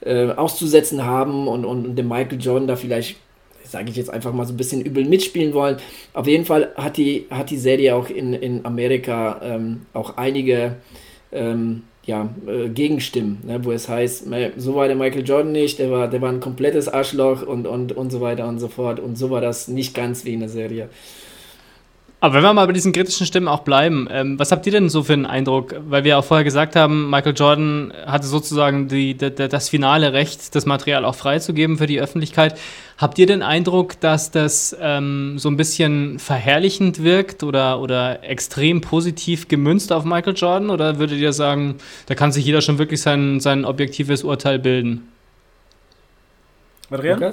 äh, 0.00 0.30
auszusetzen 0.30 1.04
haben 1.04 1.48
und, 1.48 1.64
und, 1.64 1.86
und 1.86 1.96
dem 1.96 2.08
Michael 2.08 2.40
Jordan 2.40 2.68
da 2.68 2.76
vielleicht 2.76 3.16
sage 3.70 3.90
ich 3.90 3.96
jetzt 3.96 4.10
einfach 4.10 4.32
mal 4.32 4.46
so 4.46 4.52
ein 4.52 4.56
bisschen 4.56 4.82
übel 4.82 5.04
mitspielen 5.04 5.54
wollen. 5.54 5.76
Auf 6.12 6.26
jeden 6.26 6.44
Fall 6.44 6.72
hat 6.76 6.96
die, 6.96 7.26
hat 7.30 7.50
die 7.50 7.58
Serie 7.58 7.94
auch 7.94 8.10
in, 8.10 8.34
in 8.34 8.64
Amerika 8.64 9.40
ähm, 9.42 9.82
auch 9.92 10.16
einige 10.16 10.76
ähm, 11.32 11.82
ja, 12.04 12.28
äh, 12.46 12.68
Gegenstimmen, 12.68 13.38
ne, 13.46 13.64
wo 13.64 13.72
es 13.72 13.88
heißt, 13.88 14.26
so 14.56 14.74
war 14.74 14.86
der 14.86 14.96
Michael 14.96 15.26
Jordan 15.26 15.52
nicht, 15.52 15.78
der 15.78 15.90
war, 15.90 16.08
der 16.08 16.20
war 16.20 16.30
ein 16.30 16.40
komplettes 16.40 16.88
Arschloch 16.88 17.42
und, 17.42 17.66
und, 17.66 17.92
und 17.92 18.10
so 18.10 18.20
weiter 18.20 18.48
und 18.48 18.58
so 18.58 18.68
fort. 18.68 19.00
Und 19.00 19.16
so 19.16 19.30
war 19.30 19.40
das 19.40 19.68
nicht 19.68 19.94
ganz 19.94 20.24
wie 20.24 20.34
in 20.34 20.40
der 20.40 20.48
Serie. 20.48 20.88
Aber 22.22 22.34
wenn 22.34 22.42
wir 22.42 22.52
mal 22.52 22.66
bei 22.66 22.74
diesen 22.74 22.92
kritischen 22.92 23.24
Stimmen 23.24 23.48
auch 23.48 23.60
bleiben, 23.60 24.06
ähm, 24.10 24.38
was 24.38 24.52
habt 24.52 24.66
ihr 24.66 24.72
denn 24.72 24.90
so 24.90 25.02
für 25.02 25.14
einen 25.14 25.24
Eindruck? 25.24 25.74
Weil 25.88 26.04
wir 26.04 26.18
auch 26.18 26.24
vorher 26.24 26.44
gesagt 26.44 26.76
haben, 26.76 27.08
Michael 27.08 27.32
Jordan 27.34 27.94
hatte 28.04 28.26
sozusagen 28.26 28.88
die, 28.88 29.14
die, 29.14 29.30
das 29.30 29.70
finale 29.70 30.12
Recht, 30.12 30.54
das 30.54 30.66
Material 30.66 31.06
auch 31.06 31.14
freizugeben 31.14 31.78
für 31.78 31.86
die 31.86 31.98
Öffentlichkeit. 31.98 32.58
Habt 32.98 33.18
ihr 33.18 33.26
den 33.26 33.42
Eindruck, 33.42 33.98
dass 34.00 34.30
das 34.30 34.76
ähm, 34.78 35.38
so 35.38 35.48
ein 35.48 35.56
bisschen 35.56 36.18
verherrlichend 36.18 37.02
wirkt 37.02 37.42
oder, 37.42 37.80
oder 37.80 38.22
extrem 38.22 38.82
positiv 38.82 39.48
gemünzt 39.48 39.90
auf 39.90 40.04
Michael 40.04 40.34
Jordan? 40.36 40.68
Oder 40.68 40.98
würdet 40.98 41.18
ihr 41.18 41.32
sagen, 41.32 41.76
da 42.04 42.14
kann 42.14 42.32
sich 42.32 42.44
jeder 42.44 42.60
schon 42.60 42.78
wirklich 42.78 43.00
sein, 43.00 43.40
sein 43.40 43.64
objektives 43.64 44.24
Urteil 44.24 44.58
bilden? 44.58 45.08
Adrian? 46.90 47.32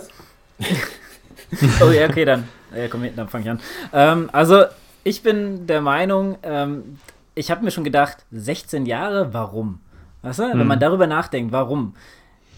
oh 1.81 1.91
ja, 1.91 2.07
okay, 2.07 2.23
dann. 2.23 2.47
Ja, 2.75 2.87
komm, 2.87 3.03
dann 3.15 3.27
fange 3.27 3.43
ich 3.45 3.49
an. 3.49 3.59
Ähm, 3.93 4.29
also, 4.31 4.65
ich 5.03 5.23
bin 5.23 5.67
der 5.67 5.81
Meinung, 5.81 6.37
ähm, 6.43 6.97
ich 7.35 7.51
habe 7.51 7.63
mir 7.63 7.71
schon 7.71 7.83
gedacht, 7.83 8.25
16 8.31 8.85
Jahre, 8.85 9.33
warum? 9.33 9.79
Weißt 10.21 10.39
du? 10.39 10.51
Hm. 10.51 10.59
Wenn 10.59 10.67
man 10.67 10.79
darüber 10.79 11.07
nachdenkt, 11.07 11.51
warum? 11.51 11.95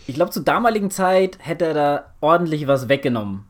Ich 0.08 0.16
glaube, 0.16 0.32
zur 0.32 0.44
damaligen 0.44 0.90
Zeit 0.90 1.38
hätte 1.40 1.66
er 1.66 1.74
da 1.74 2.06
ordentlich 2.22 2.66
was 2.68 2.90
weggenommen. 2.90 3.49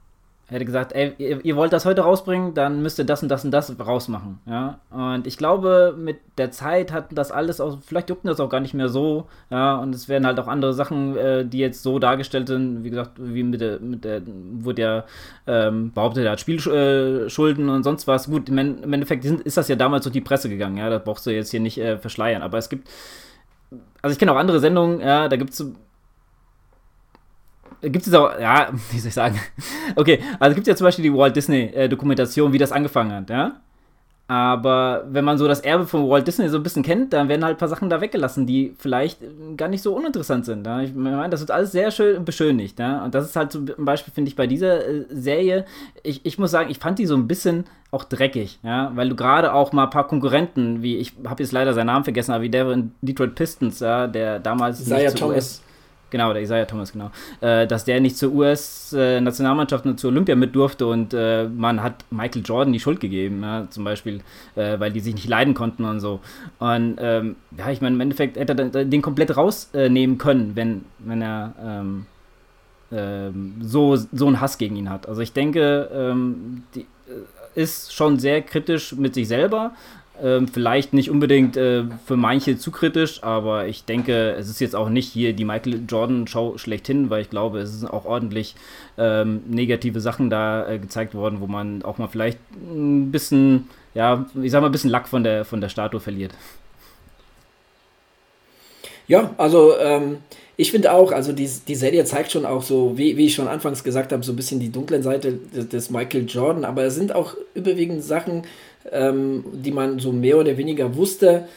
Er 0.50 0.56
hätte 0.56 0.66
gesagt, 0.66 0.93
ey, 0.93 1.14
ihr, 1.18 1.56
wollt 1.56 1.72
das 1.74 1.86
heute 1.86 2.02
rausbringen, 2.02 2.56
dann 2.56 2.82
müsst 2.82 2.97
ihr 2.97 3.06
das 3.06 3.22
und 3.22 3.30
das 3.30 3.45
und 3.45 3.52
das 3.52 3.72
rausmachen. 3.80 4.39
Ja? 4.47 4.80
Und 4.89 5.28
ich 5.28 5.38
glaube, 5.38 5.93
mit 5.95 6.18
der 6.39 6.50
Zeit 6.50 6.91
hat 6.91 7.06
das 7.12 7.32
alles 7.32 7.62
auch, 7.62 7.78
vielleicht 7.86 8.10
juckt 8.10 8.28
das 8.28 8.39
auch 8.39 8.50
gar 8.50 8.60
nicht 8.60 8.74
mehr 8.74 8.89
so, 8.89 9.28
ja, 9.52 9.76
und 9.76 9.93
es 9.93 10.10
werden 10.10 10.26
halt 10.26 10.39
auch 10.39 10.47
andere 10.47 10.74
Sachen, 10.74 11.16
äh, 11.16 11.45
die 11.45 11.60
jetzt 11.60 11.84
so 11.84 12.00
dargestellt 12.00 12.47
sind, 12.47 12.84
wie 12.84 12.89
gesagt, 12.89 13.12
wie 13.18 13.43
mit 13.43 13.62
der, 13.62 13.80
mit 13.80 14.04
der, 14.04 14.24
wurde 14.26 14.82
ja 14.82 15.04
ähm, 15.45 15.91
behauptet, 15.91 16.26
er 16.26 16.32
hat 16.32 16.39
Spielschulden 16.39 17.70
und 17.70 17.84
sonst 17.84 18.08
was. 18.08 18.28
Gut, 18.28 18.50
im, 18.50 18.58
im 18.58 18.93
Endeffekt 18.93 19.26
ist 19.26 19.58
das 19.58 19.68
ja 19.68 19.76
damals 19.76 20.04
durch 20.04 20.14
die 20.14 20.22
Presse 20.22 20.50
gegangen, 20.50 20.78
ja, 20.78 20.89
das 20.89 21.04
brauchst 21.04 21.28
du 21.28 21.32
jetzt 21.32 21.52
hier 21.52 21.60
nicht 21.60 21.78
äh, 21.78 22.00
verschleiern, 22.00 22.41
aber 22.41 22.58
es 22.58 22.70
gibt, 22.70 22.89
also 24.02 24.14
ich 24.14 24.18
kenne 24.18 24.32
auch 24.32 24.38
andere 24.38 24.60
Sendungen, 24.60 25.00
ja, 25.00 25.28
da 25.28 25.36
gibt 25.36 25.52
es 25.52 25.72
gibt 27.82 28.08
es 28.08 28.14
auch, 28.14 28.38
ja, 28.40 28.70
wie 28.92 29.00
soll 29.00 29.10
ich 29.10 29.14
sagen? 29.14 29.40
Okay, 29.96 30.20
also 30.40 30.56
gibt 30.56 30.68
es 30.68 30.72
ja 30.72 30.76
zum 30.76 30.86
Beispiel 30.86 31.04
die 31.04 31.14
Walt 31.14 31.36
Disney-Dokumentation, 31.36 32.54
wie 32.54 32.58
das 32.58 32.72
angefangen 32.72 33.12
hat, 33.12 33.30
ja? 33.30 33.60
Aber 34.30 35.06
wenn 35.10 35.26
man 35.26 35.40
so 35.40 35.48
das 35.48 35.62
Erbe 35.62 35.88
von 35.88 36.08
Walt 36.08 36.28
Disney 36.28 36.50
so 36.50 36.58
ein 36.58 36.64
bisschen 36.64 36.84
kennt, 36.84 37.14
dann 37.14 37.30
werden 37.30 37.44
halt 37.44 37.56
ein 37.56 37.58
paar 37.58 37.68
Sachen 37.68 37.90
da 37.90 38.00
weggelassen, 38.00 38.46
die 38.46 38.76
vielleicht 38.78 39.22
gar 39.58 39.68
nicht 39.70 39.82
so 39.82 39.96
uninteressant 39.96 40.46
sind. 40.46 40.68
Ja? 40.68 40.82
Ich 40.82 40.94
meine, 40.94 41.32
das 41.32 41.40
wird 41.40 41.50
alles 41.50 41.72
sehr 41.72 41.90
schön 41.90 42.24
beschönigt. 42.26 42.78
Ja? 42.78 43.04
Und 43.04 43.16
das 43.16 43.26
ist 43.26 43.36
halt 43.36 43.52
zum 43.52 43.66
Beispiel, 43.80 44.14
finde 44.14 44.30
ich, 44.30 44.36
bei 44.36 44.46
dieser 44.46 44.88
äh, 44.88 45.06
Serie, 45.10 45.66
ich, 46.04 46.24
ich 46.28 46.38
muss 46.38 46.52
sagen, 46.52 46.70
ich 46.70 46.78
fand 46.78 47.00
die 47.00 47.08
so 47.08 47.16
ein 47.16 47.28
bisschen 47.28 47.66
auch 47.90 48.04
dreckig, 48.04 48.60
ja, 48.62 48.92
weil 48.94 49.10
du 49.10 49.16
gerade 49.16 49.52
auch 49.52 49.72
mal 49.72 49.86
ein 49.86 49.90
paar 49.90 50.06
Konkurrenten, 50.06 50.84
wie 50.84 50.98
ich 50.98 51.14
habe 51.26 51.42
jetzt 51.42 51.52
leider 51.52 51.74
seinen 51.74 51.88
Namen 51.88 52.04
vergessen, 52.04 52.32
aber 52.32 52.44
wie 52.44 52.50
der 52.52 52.70
in 52.70 52.92
Detroit 53.02 53.34
Pistons, 53.34 53.80
ja, 53.80 54.06
der 54.06 54.38
damals 54.38 54.80
Isaiah 54.80 55.10
Thomas. 55.10 55.64
Genau, 56.10 56.34
der 56.34 56.41
Isaiah 56.41 56.66
Thomas, 56.66 56.91
genau. 56.91 57.12
Äh, 57.41 57.68
dass 57.68 57.86
der 57.86 57.99
nicht 57.99 58.18
zur 58.18 58.34
US-Nationalmannschaft 58.34 59.86
und 59.86 59.99
zur 59.99 60.12
Olympia 60.12 60.36
mit 60.36 60.55
durfte 60.55 60.88
und 60.88 61.14
äh, 61.14 61.47
man 61.47 61.84
hat 61.84 62.05
Michael 62.10 62.43
Jordan 62.43 62.74
die 62.74 62.80
Schuld 62.80 62.99
gegeben, 62.99 63.41
ja, 63.43 63.68
zum 63.70 63.84
Beispiel, 63.84 64.22
äh, 64.55 64.80
weil 64.80 64.91
die 64.91 64.99
sich 64.99 65.14
nicht 65.14 65.28
leiden 65.28 65.53
konnten 65.53 65.86
und 65.86 65.99
so. 65.99 66.20
Und 66.60 66.97
ähm, 66.99 67.36
ja, 67.57 67.70
ich 67.70 67.82
meine, 67.82 67.95
im 67.95 68.01
Endeffekt 68.01 68.38
hätte 68.38 68.72
er 68.74 68.86
den 68.86 69.01
komplett 69.01 69.36
rausnehmen 69.36 70.18
können, 70.18 70.55
wenn, 70.55 70.86
wenn 70.99 71.22
er 71.22 71.53
ähm, 71.64 72.05
ähm, 72.91 73.55
so, 73.62 73.95
so 73.95 74.28
einen 74.28 74.41
Hass 74.41 74.57
gegen 74.57 74.76
ihn 74.76 74.89
hat. 74.89 75.07
Also 75.07 75.22
ich 75.22 75.34
denke, 75.34 75.89
ähm, 75.93 76.64
die, 76.74 76.82
äh, 76.82 76.86
ist 77.55 77.93
schon 77.93 78.20
sehr 78.20 78.41
kritisch 78.41 78.93
mit 78.93 79.14
sich 79.14 79.28
selber, 79.28 79.74
ähm, 80.24 80.47
vielleicht 80.47 80.93
nicht 80.93 81.09
unbedingt 81.09 81.57
äh, 81.57 81.84
für 82.05 82.17
manche 82.17 82.57
zu 82.57 82.72
kritisch, 82.72 83.24
aber 83.24 83.67
ich 83.67 83.86
denke, 83.86 84.32
es 84.32 84.49
ist 84.49 84.59
jetzt 84.59 84.76
auch 84.76 84.89
nicht 84.89 85.11
hier 85.11 85.34
die 85.34 85.45
Michael 85.45 85.82
Jordan 85.88 86.28
Show 86.28 86.57
schlechthin, 86.57 87.09
weil 87.09 87.22
ich 87.22 87.30
glaube, 87.30 87.59
es 87.59 87.80
sind 87.80 87.89
auch 87.89 88.05
ordentlich 88.05 88.55
ähm, 88.97 89.41
negative 89.47 90.01
Sachen 90.01 90.30
da 90.30 90.67
äh, 90.67 90.80
gezeigt 90.80 91.15
worden, 91.15 91.39
wo 91.39 91.47
man 91.47 91.84
auch 91.84 91.97
mal 91.97 92.07
vielleicht 92.07 92.39
ein 92.53 93.11
bisschen, 93.11 93.70
ja, 93.93 94.26
ich 94.41 94.51
sag 94.51 94.61
mal, 94.61 94.67
ein 94.67 94.72
bisschen 94.72 94.91
Lack 94.91 95.07
von 95.07 95.24
der, 95.24 95.45
von 95.45 95.61
der 95.61 95.70
Statue 95.70 95.99
verliert. 95.99 96.34
Ja, 99.07 99.34
also 99.38 99.78
ähm, 99.80 100.17
ich 100.60 100.72
finde 100.72 100.91
auch, 100.91 101.14
also 101.14 101.32
die, 101.32 101.49
die 101.70 101.76
Serie 101.76 102.03
zeigt 102.03 102.34
schon 102.34 102.45
auch 102.45 102.64
so, 102.64 102.97
wie, 102.97 103.16
wie 103.16 103.28
ich 103.28 103.34
schon 103.34 103.47
anfangs 103.47 103.82
gesagt 103.82 104.12
habe, 104.12 104.26
so 104.26 104.34
ein 104.34 104.36
bisschen 104.36 104.60
die 104.60 104.74
dunklen 104.74 105.01
Seite 105.01 105.39
des, 105.55 105.70
des 105.70 105.89
Michael 105.89 106.26
Jordan, 106.28 106.66
aber 106.66 106.84
es 106.84 106.95
sind 106.95 107.16
auch 107.16 107.38
überwiegend 107.53 108.03
Sachen, 108.03 108.43
ähm, 108.91 109.45
die 109.53 109.72
man 109.72 109.99
so 109.99 110.12
mehr 110.12 110.38
oder 110.38 110.57
weniger 110.57 110.97
wusste. 110.97 111.47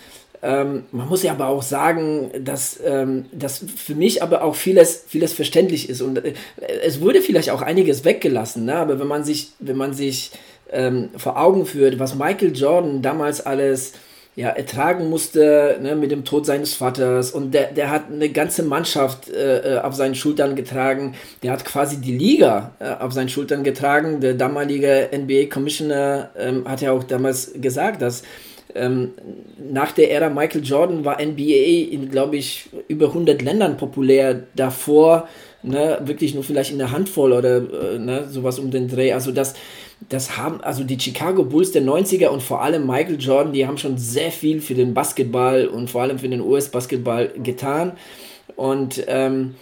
Ähm, 0.40 0.84
man 0.92 1.08
muss 1.08 1.24
ja 1.24 1.32
aber 1.32 1.48
auch 1.48 1.62
sagen, 1.62 2.30
dass, 2.44 2.78
ähm, 2.84 3.24
dass 3.32 3.64
für 3.74 3.96
mich 3.96 4.22
aber 4.22 4.44
auch 4.44 4.54
vieles, 4.54 5.04
vieles 5.08 5.32
verständlich 5.32 5.88
ist. 5.88 6.00
Und 6.00 6.24
äh, 6.24 6.34
es 6.84 7.00
wurde 7.00 7.22
vielleicht 7.22 7.50
auch 7.50 7.62
einiges 7.62 8.04
weggelassen, 8.04 8.66
ne? 8.66 8.76
aber 8.76 9.00
wenn 9.00 9.08
man 9.08 9.24
sich, 9.24 9.48
wenn 9.58 9.76
man 9.76 9.94
sich 9.94 10.30
ähm, 10.70 11.08
vor 11.16 11.40
Augen 11.40 11.66
führt, 11.66 11.98
was 11.98 12.14
Michael 12.14 12.56
Jordan 12.56 13.02
damals 13.02 13.44
alles 13.44 13.94
ja, 14.34 14.48
ertragen 14.48 15.10
musste 15.10 15.78
ne, 15.82 15.94
mit 15.94 16.10
dem 16.10 16.24
Tod 16.24 16.46
seines 16.46 16.74
Vaters 16.74 17.32
und 17.32 17.52
der, 17.52 17.72
der 17.72 17.90
hat 17.90 18.10
eine 18.10 18.30
ganze 18.30 18.62
Mannschaft 18.62 19.28
äh, 19.28 19.76
äh 19.76 19.78
auf 19.80 19.94
seinen 19.94 20.14
Schultern 20.14 20.56
getragen. 20.56 21.14
Der 21.42 21.52
hat 21.52 21.64
quasi 21.66 22.00
die 22.00 22.16
Liga 22.16 22.72
äh, 22.78 22.94
auf 23.02 23.12
seinen 23.12 23.28
Schultern 23.28 23.62
getragen. 23.62 24.20
Der 24.20 24.32
damalige 24.32 25.10
NBA-Commissioner 25.14 26.30
ähm, 26.38 26.66
hat 26.66 26.80
ja 26.80 26.92
auch 26.92 27.04
damals 27.04 27.52
gesagt, 27.60 28.00
dass 28.00 28.22
ähm, 28.74 29.10
nach 29.58 29.92
der 29.92 30.10
Ära 30.10 30.30
Michael 30.30 30.64
Jordan 30.64 31.04
war 31.04 31.20
NBA 31.22 31.90
in, 31.90 32.10
glaube 32.10 32.36
ich, 32.36 32.70
über 32.88 33.08
100 33.08 33.42
Ländern 33.42 33.76
populär. 33.76 34.44
Davor 34.56 35.28
ne, 35.62 35.98
wirklich 36.04 36.34
nur 36.34 36.44
vielleicht 36.44 36.72
in 36.72 36.78
der 36.78 36.90
Handvoll 36.90 37.32
oder 37.32 37.56
äh, 37.56 37.98
ne, 37.98 38.28
sowas 38.30 38.58
um 38.58 38.70
den 38.70 38.88
Dreh. 38.88 39.12
Also 39.12 39.30
das 39.30 39.54
das 40.08 40.36
haben, 40.36 40.60
also 40.60 40.84
die 40.84 40.98
Chicago 40.98 41.44
Bulls 41.44 41.72
der 41.72 41.82
90er 41.82 42.28
und 42.28 42.42
vor 42.42 42.62
allem 42.62 42.86
Michael 42.86 43.20
Jordan, 43.20 43.52
die 43.52 43.66
haben 43.66 43.78
schon 43.78 43.98
sehr 43.98 44.30
viel 44.30 44.60
für 44.60 44.74
den 44.74 44.94
Basketball 44.94 45.66
und 45.66 45.90
vor 45.90 46.02
allem 46.02 46.18
für 46.18 46.28
den 46.28 46.40
US-Basketball 46.40 47.30
getan. 47.42 47.92
Und 48.56 49.04
ähm, 49.06 49.54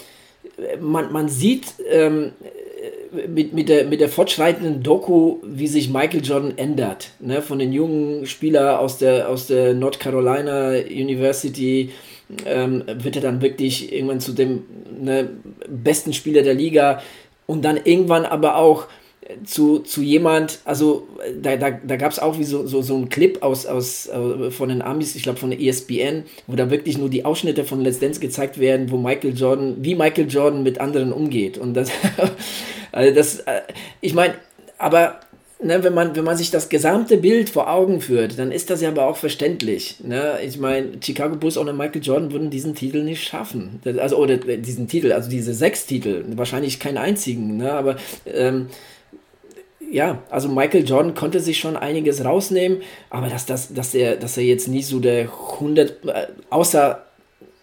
man, 0.81 1.13
man 1.13 1.29
sieht 1.29 1.75
ähm, 1.91 2.33
mit, 3.29 3.53
mit, 3.53 3.69
der, 3.69 3.87
mit 3.87 4.01
der 4.01 4.09
fortschreitenden 4.09 4.83
Doku, 4.83 5.39
wie 5.43 5.67
sich 5.67 5.91
Michael 5.91 6.23
Jordan 6.23 6.57
ändert. 6.57 7.11
Ne? 7.21 7.43
Von 7.43 7.59
den 7.59 7.73
jungen 7.73 8.27
Spielern 8.27 8.77
aus 8.77 8.99
der, 8.99 9.29
aus 9.29 9.47
der 9.47 9.75
North 9.75 10.01
Carolina 10.01 10.71
University 10.71 11.91
ähm, 12.47 12.85
wird 12.87 13.17
er 13.17 13.23
dann 13.23 13.43
wirklich 13.43 13.93
irgendwann 13.93 14.21
zu 14.21 14.33
dem 14.33 14.63
ne, 15.01 15.29
besten 15.69 16.13
Spieler 16.13 16.43
der 16.43 16.55
Liga 16.55 17.03
und 17.47 17.65
dann 17.65 17.77
irgendwann 17.83 18.25
aber 18.25 18.57
auch 18.57 18.87
zu, 19.45 19.81
zu 19.81 20.03
jemand, 20.03 20.61
also 20.65 21.07
da, 21.41 21.57
da, 21.57 21.71
da 21.71 21.97
gab 21.97 22.13
es 22.13 22.19
auch 22.19 22.39
wie 22.39 22.45
so, 22.45 22.67
so, 22.67 22.83
so 22.83 22.97
einen 22.97 23.09
Clip 23.09 23.43
aus, 23.43 23.67
aus, 23.67 24.09
äh, 24.09 24.51
von 24.51 24.69
den 24.69 24.83
Amis, 24.83 25.15
ich 25.15 25.23
glaube 25.23 25.39
von 25.39 25.51
der 25.51 25.61
ESPN, 25.61 26.25
wo 26.47 26.57
da 26.57 26.71
wirklich 26.71 26.99
nur 26.99 27.09
die 27.09 27.25
Ausschnitte 27.25 27.65
von 27.65 27.81
Let's 27.81 27.99
Dance 27.99 28.21
gezeigt 28.21 28.59
werden, 28.59 28.91
wo 28.91 28.97
Michael 28.97 29.37
Jordan, 29.37 29.77
wie 29.81 29.95
Michael 29.95 30.29
Jordan 30.29 30.63
mit 30.63 30.81
anderen 30.81 31.13
umgeht. 31.13 31.59
Und 31.59 31.75
das, 31.75 31.91
also 32.93 33.15
das, 33.15 33.41
äh, 33.41 33.63
ich 34.01 34.15
meine, 34.15 34.35
aber 34.79 35.21
ne, 35.63 35.83
wenn, 35.85 35.95
man, 35.95 36.17
wenn 36.17 36.25
man 36.25 36.37
sich 36.37 36.51
das 36.51 36.69
gesamte 36.69 37.17
Bild 37.17 37.51
vor 37.51 37.71
Augen 37.71 38.01
führt, 38.01 38.39
dann 38.39 38.53
ist 38.53 38.71
das 38.71 38.81
ja 38.81 38.89
aber 38.89 39.07
auch 39.07 39.17
verständlich. 39.17 39.97
Ne? 40.03 40.39
Ich 40.45 40.59
meine, 40.59 40.89
Chicago 41.03 41.37
Bulls 41.37 41.59
ohne 41.59 41.73
Michael 41.73 42.03
Jordan 42.03 42.33
würden 42.33 42.51
diesen 42.51 42.75
Titel 42.75 43.03
nicht 43.03 43.23
schaffen. 43.23 43.81
Also, 43.99 44.17
oder 44.17 44.37
diesen 44.37 44.89
Titel, 44.89 45.13
also 45.13 45.31
diese 45.31 45.55
sechs 45.55 45.87
Titel, 45.87 46.25
wahrscheinlich 46.35 46.81
keinen 46.81 46.99
einzigen, 46.99 47.57
ne? 47.57 47.73
aber 47.73 47.97
ähm, 48.27 48.67
ja, 49.91 50.23
also 50.31 50.49
Michael 50.49 50.89
Jordan 50.89 51.15
konnte 51.15 51.41
sich 51.41 51.59
schon 51.59 51.77
einiges 51.77 52.25
rausnehmen, 52.25 52.83
aber 53.11 53.29
dass, 53.29 53.47
dass, 53.47 53.75
dass, 53.75 53.95
er, 53.95 54.17
dass 54.17 54.37
er 54.37 54.45
jetzt 54.45 54.69
nicht 54.69 54.87
so 54.87 55.01
der 55.01 55.23
100, 55.23 56.05
äh, 56.07 56.27
außer, 56.49 57.05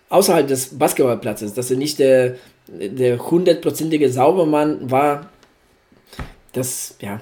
außerhalb 0.10 0.48
des 0.48 0.78
Basketballplatzes, 0.78 1.54
dass 1.54 1.72
er 1.72 1.78
nicht 1.78 2.00
der, 2.00 2.36
der 2.68 3.32
hundertprozentige 3.32 4.10
Saubermann 4.10 4.92
war, 4.92 5.30
das, 6.54 6.96
ja, 7.02 7.22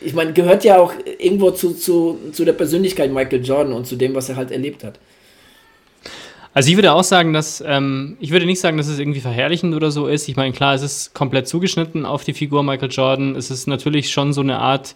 ich 0.00 0.14
meine, 0.14 0.32
gehört 0.32 0.64
ja 0.64 0.78
auch 0.78 0.94
irgendwo 1.18 1.50
zu, 1.50 1.74
zu, 1.74 2.18
zu 2.32 2.44
der 2.44 2.54
Persönlichkeit 2.54 3.12
Michael 3.12 3.44
Jordan 3.44 3.74
und 3.74 3.86
zu 3.86 3.96
dem, 3.96 4.14
was 4.14 4.28
er 4.28 4.36
halt 4.36 4.50
erlebt 4.50 4.84
hat. 4.84 4.98
Also 6.52 6.70
ich 6.70 6.76
würde 6.76 6.92
auch 6.92 7.04
sagen, 7.04 7.32
dass 7.32 7.62
ähm, 7.64 8.16
ich 8.18 8.32
würde 8.32 8.46
nicht 8.46 8.60
sagen, 8.60 8.76
dass 8.76 8.88
es 8.88 8.98
irgendwie 8.98 9.20
verherrlichend 9.20 9.74
oder 9.74 9.90
so 9.92 10.08
ist. 10.08 10.28
Ich 10.28 10.36
meine, 10.36 10.52
klar, 10.52 10.74
es 10.74 10.82
ist 10.82 11.14
komplett 11.14 11.46
zugeschnitten 11.46 12.04
auf 12.04 12.24
die 12.24 12.32
Figur 12.32 12.64
Michael 12.64 12.90
Jordan. 12.90 13.36
Es 13.36 13.50
ist 13.50 13.68
natürlich 13.68 14.10
schon 14.10 14.32
so 14.32 14.40
eine 14.40 14.58
Art 14.58 14.94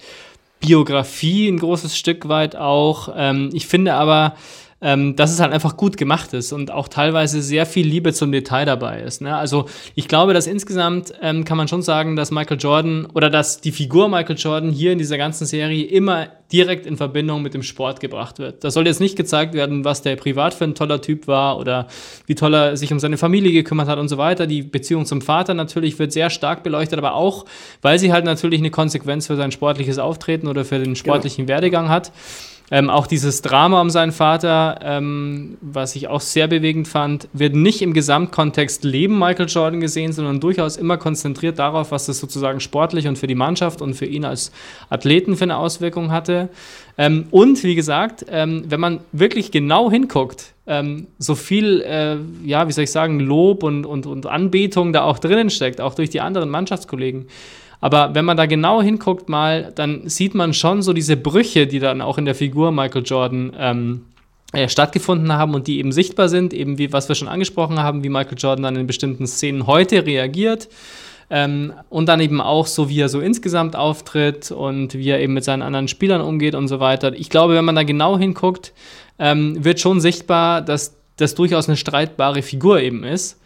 Biografie, 0.59 1.49
ein 1.49 1.59
großes 1.59 1.97
Stück 1.97 2.29
weit 2.29 2.57
auch. 2.57 3.09
Ähm, 3.17 3.51
ich 3.53 3.67
finde 3.67 3.95
aber, 3.95 4.35
ähm, 4.81 5.17
dass 5.17 5.33
es 5.33 5.41
halt 5.41 5.53
einfach 5.53 5.77
gut 5.77 5.97
gemacht 5.97 6.33
ist 6.35 6.53
und 6.53 6.71
auch 6.71 6.89
teilweise 6.89 7.43
sehr 7.43 7.67
viel 7.67 7.87
Liebe 7.87 8.13
zum 8.13 8.33
Detail 8.33 8.65
dabei 8.65 9.01
ist. 9.01 9.23
Ne? 9.23 9.35
Also 9.35 9.67
ich 9.95 10.09
glaube, 10.09 10.35
dass 10.35 10.47
insgesamt 10.47 11.13
ähm, 11.23 11.45
kann 11.45 11.57
man 11.57 11.69
schon 11.69 11.83
sagen, 11.83 12.17
dass 12.17 12.31
Michael 12.31 12.59
Jordan 12.59 13.07
oder 13.15 13.31
dass 13.31 13.61
die 13.61 13.73
Figur 13.73 14.09
Michael 14.09 14.37
Jordan 14.37 14.71
hier 14.71 14.93
in 14.93 14.99
dieser 14.99 15.17
ganzen 15.17 15.47
Serie 15.47 15.85
immer 15.85 16.29
direkt 16.53 16.87
in 16.87 16.97
Verbindung 16.97 17.43
mit 17.43 17.55
dem 17.55 17.63
Sport 17.63 18.01
gebracht 18.01 18.39
wird. 18.39 18.63
Da 18.63 18.71
soll 18.71 18.87
jetzt 18.87 19.01
nicht 19.01 19.17
gezeigt 19.17 19.55
werden, 19.55 19.85
was 19.85 20.03
der 20.03 20.17
privat 20.17 20.55
für 20.55 20.65
ein 20.65 20.75
toller 20.75 21.01
Typ 21.01 21.27
war 21.27 21.59
oder 21.59 21.89
wie 22.27 22.35
toll 22.35 22.55
er 22.55 22.77
sich 22.77 22.93
um 22.93 23.01
seine 23.01 23.17
Familie 23.17 23.53
gekümmert 23.53 23.89
hat 23.89 23.99
und 23.99 24.09
so 24.09 24.19
weiter. 24.19 24.47
Die 24.47 24.63
Beziehung 24.63 25.07
zum 25.07 25.21
Vater 25.21 25.55
natürlich 25.55 25.99
wird 25.99 26.13
sehr 26.13 26.31
stark 26.31 26.63
beleuchtet, 26.63 26.99
aber 26.99 27.15
auch, 27.15 27.45
weil 27.83 27.99
sie 27.99 28.13
halt 28.13 28.25
natürlich 28.25 28.61
eine 28.61 28.71
Konsequenz 28.71 29.27
für 29.27 29.37
sein 29.37 29.51
sportliches 29.51 29.99
Auftreten 29.99 30.47
oder 30.47 30.65
für 30.65 30.79
den 30.79 30.95
sportlichen 30.95 31.47
genau. 31.47 31.55
Werdegang 31.57 31.89
hat. 31.89 32.13
Ähm, 32.71 32.89
auch 32.89 33.07
dieses 33.07 33.43
Drama 33.43 33.81
um 33.81 33.91
seinen 33.91 34.13
Vater, 34.13 34.81
ähm, 34.83 35.59
was 35.61 35.97
ich 35.97 36.09
auch 36.09 36.23
sehr 36.23 36.49
bewegend 36.49 36.89
fand, 36.89 37.29
wird 37.35 37.55
nicht 37.55 37.83
im 37.83 37.93
Gesamtkontext 37.93 38.85
Leben 38.85 39.19
Michael 39.19 39.49
Jordan 39.49 39.81
gesehen, 39.81 40.13
sondern 40.13 40.41
durchaus 40.41 40.79
immer 40.79 40.97
konzentriert 40.97 41.59
darauf, 41.59 41.91
was 41.91 42.07
das 42.07 42.19
sozusagen 42.19 42.61
sportlich 42.61 43.07
und 43.07 43.19
für 43.19 43.27
die 43.27 43.35
Mannschaft 43.35 43.83
und 43.83 43.95
für 43.95 44.07
ihn 44.07 44.25
als 44.25 44.51
Athleten 44.89 45.37
für 45.37 45.45
eine 45.45 45.59
Auswirkung 45.59 46.11
hatte. 46.11 46.49
Ähm, 46.97 47.27
und 47.31 47.63
wie 47.65 47.75
gesagt, 47.75 48.25
ähm, 48.31 48.65
wenn 48.69 48.81
man 48.81 49.01
wirklich 49.13 49.51
genau 49.51 49.91
hinguckt, 49.91 50.55
ähm, 50.67 51.09
so 51.19 51.35
viel, 51.35 51.83
äh, 51.83 52.17
ja, 52.49 52.67
wie 52.67 52.73
soll 52.73 52.85
ich 52.85 52.93
sagen, 52.93 53.21
Lob 53.21 53.63
und, 53.63 53.85
und, 53.85 54.07
und 54.07 54.27
Anbetung 54.27 54.95
da 54.95 55.03
auch 55.03 55.19
drinnen 55.19 55.51
steckt, 55.51 55.83
auch 55.83 55.95
durch 55.95 56.09
die 56.09 56.23
anderen 56.23 56.49
Mannschaftskollegen, 56.49 57.27
aber 57.85 58.15
wenn 58.15 58.25
man 58.25 58.39
da 58.39 58.47
genau 58.47 58.81
hinguckt 58.81 59.29
mal, 59.29 59.71
dann 59.75 60.09
sieht 60.09 60.35
man 60.35 60.55
schon 60.55 60.81
so 60.81 60.95
diese 60.95 61.19
Brüche, 61.19 61.67
die 61.67 61.81
dann 61.81 62.01
auch 62.01 62.17
in 62.17 62.25
der 62.25 62.35
Figur 62.35 62.73
Michael 62.73 63.03
Jordan 63.05 63.53
ähm, 63.59 64.07
äh, 64.55 64.71
stattgefunden 64.71 65.31
haben 65.35 65.53
und 65.53 65.67
die 65.67 65.81
eben 65.81 65.93
sichtbar 65.93 66.31
sind, 66.31 66.55
eben 66.55 66.79
wie 66.79 66.95
was 66.95 67.11
wir 67.11 67.15
schon 67.15 67.29
angesprochen 67.29 67.79
haben, 67.81 68.03
wie 68.03 68.09
Michael 68.09 68.39
Jordan 68.39 68.63
dann 68.63 68.77
in 68.77 68.87
bestimmten 68.87 69.27
Szenen 69.27 69.67
heute 69.67 70.07
reagiert. 70.07 70.71
Ähm, 71.29 71.75
und 71.91 72.09
dann 72.09 72.21
eben 72.21 72.41
auch 72.41 72.67
so, 72.67 72.89
wie 72.89 73.01
er 73.01 73.11
so 73.11 73.21
insgesamt 73.21 73.77
auftritt 73.77 74.51
und 74.51 74.95
wie 74.95 75.11
er 75.11 75.21
eben 75.21 75.35
mit 75.35 75.45
seinen 75.45 75.61
anderen 75.61 75.87
Spielern 75.87 76.23
umgeht 76.23 76.55
und 76.55 76.69
so 76.69 76.81
weiter. 76.81 77.13
Ich 77.13 77.29
glaube, 77.29 77.53
wenn 77.53 77.67
man 77.67 77.75
da 77.75 77.83
genau 77.83 78.17
hinguckt, 78.17 78.73
ähm, 79.19 79.63
wird 79.63 79.79
schon 79.79 80.01
sichtbar, 80.01 80.63
dass 80.63 80.97
das 81.19 81.35
durchaus 81.35 81.69
eine 81.69 81.77
streitbare 81.77 82.41
Figur 82.41 82.81
eben 82.81 83.05
ist. 83.05 83.39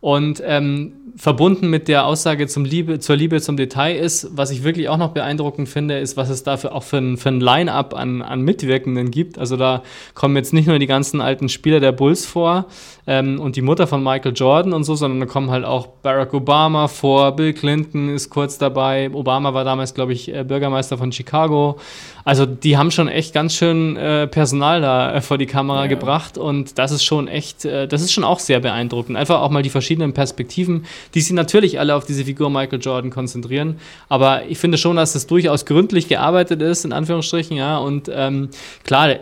Und 0.00 0.42
ähm, 0.44 1.03
verbunden 1.16 1.70
mit 1.70 1.86
der 1.86 2.06
Aussage 2.06 2.48
zum 2.48 2.64
Liebe, 2.64 2.98
zur 2.98 3.14
Liebe 3.14 3.40
zum 3.40 3.56
Detail 3.56 3.96
ist, 3.96 4.28
was 4.36 4.50
ich 4.50 4.64
wirklich 4.64 4.88
auch 4.88 4.96
noch 4.96 5.10
beeindruckend 5.10 5.68
finde, 5.68 5.98
ist, 5.98 6.16
was 6.16 6.28
es 6.28 6.42
dafür 6.42 6.74
auch 6.74 6.82
für 6.82 6.98
ein, 6.98 7.16
für 7.16 7.28
ein 7.28 7.40
Line-up 7.40 7.94
an, 7.94 8.20
an 8.20 8.42
Mitwirkenden 8.42 9.10
gibt. 9.10 9.38
Also 9.38 9.56
da 9.56 9.82
kommen 10.14 10.34
jetzt 10.36 10.52
nicht 10.52 10.66
nur 10.66 10.78
die 10.78 10.86
ganzen 10.86 11.20
alten 11.20 11.48
Spieler 11.48 11.78
der 11.78 11.92
Bulls 11.92 12.26
vor 12.26 12.66
ähm, 13.06 13.38
und 13.38 13.54
die 13.54 13.62
Mutter 13.62 13.86
von 13.86 14.02
Michael 14.02 14.32
Jordan 14.34 14.72
und 14.72 14.84
so, 14.84 14.96
sondern 14.96 15.20
da 15.20 15.26
kommen 15.26 15.50
halt 15.50 15.64
auch 15.64 15.86
Barack 15.86 16.34
Obama 16.34 16.88
vor, 16.88 17.32
Bill 17.36 17.52
Clinton 17.52 18.08
ist 18.08 18.30
kurz 18.30 18.58
dabei, 18.58 19.10
Obama 19.12 19.54
war 19.54 19.64
damals, 19.64 19.94
glaube 19.94 20.12
ich, 20.12 20.34
äh, 20.34 20.42
Bürgermeister 20.42 20.98
von 20.98 21.12
Chicago. 21.12 21.76
Also 22.24 22.46
die 22.46 22.78
haben 22.78 22.90
schon 22.90 23.08
echt 23.08 23.34
ganz 23.34 23.54
schön 23.54 23.96
äh, 23.96 24.26
Personal 24.26 24.80
da 24.80 25.14
äh, 25.14 25.20
vor 25.20 25.36
die 25.36 25.46
Kamera 25.46 25.82
ja. 25.82 25.86
gebracht 25.88 26.38
und 26.38 26.78
das 26.78 26.90
ist 26.90 27.04
schon 27.04 27.28
echt, 27.28 27.66
äh, 27.66 27.86
das 27.86 28.00
ist 28.00 28.12
schon 28.12 28.24
auch 28.24 28.38
sehr 28.38 28.60
beeindruckend. 28.60 29.16
Einfach 29.16 29.42
auch 29.42 29.50
mal 29.50 29.62
die 29.62 29.70
verschiedenen 29.70 30.14
Perspektiven, 30.14 30.86
die 31.12 31.20
sich 31.20 31.32
natürlich 31.32 31.78
alle 31.78 31.94
auf 31.94 32.06
diese 32.06 32.24
Figur 32.24 32.50
Michael 32.50 32.80
Jordan 32.80 33.10
konzentrieren. 33.10 33.78
Aber 34.08 34.46
ich 34.46 34.58
finde 34.58 34.78
schon, 34.78 34.96
dass 34.96 35.12
das 35.12 35.26
durchaus 35.26 35.66
gründlich 35.66 36.08
gearbeitet 36.08 36.62
ist, 36.62 36.84
in 36.84 36.92
Anführungsstrichen, 36.92 37.56
ja. 37.56 37.78
Und 37.78 38.10
ähm, 38.12 38.48
klar, 38.84 39.16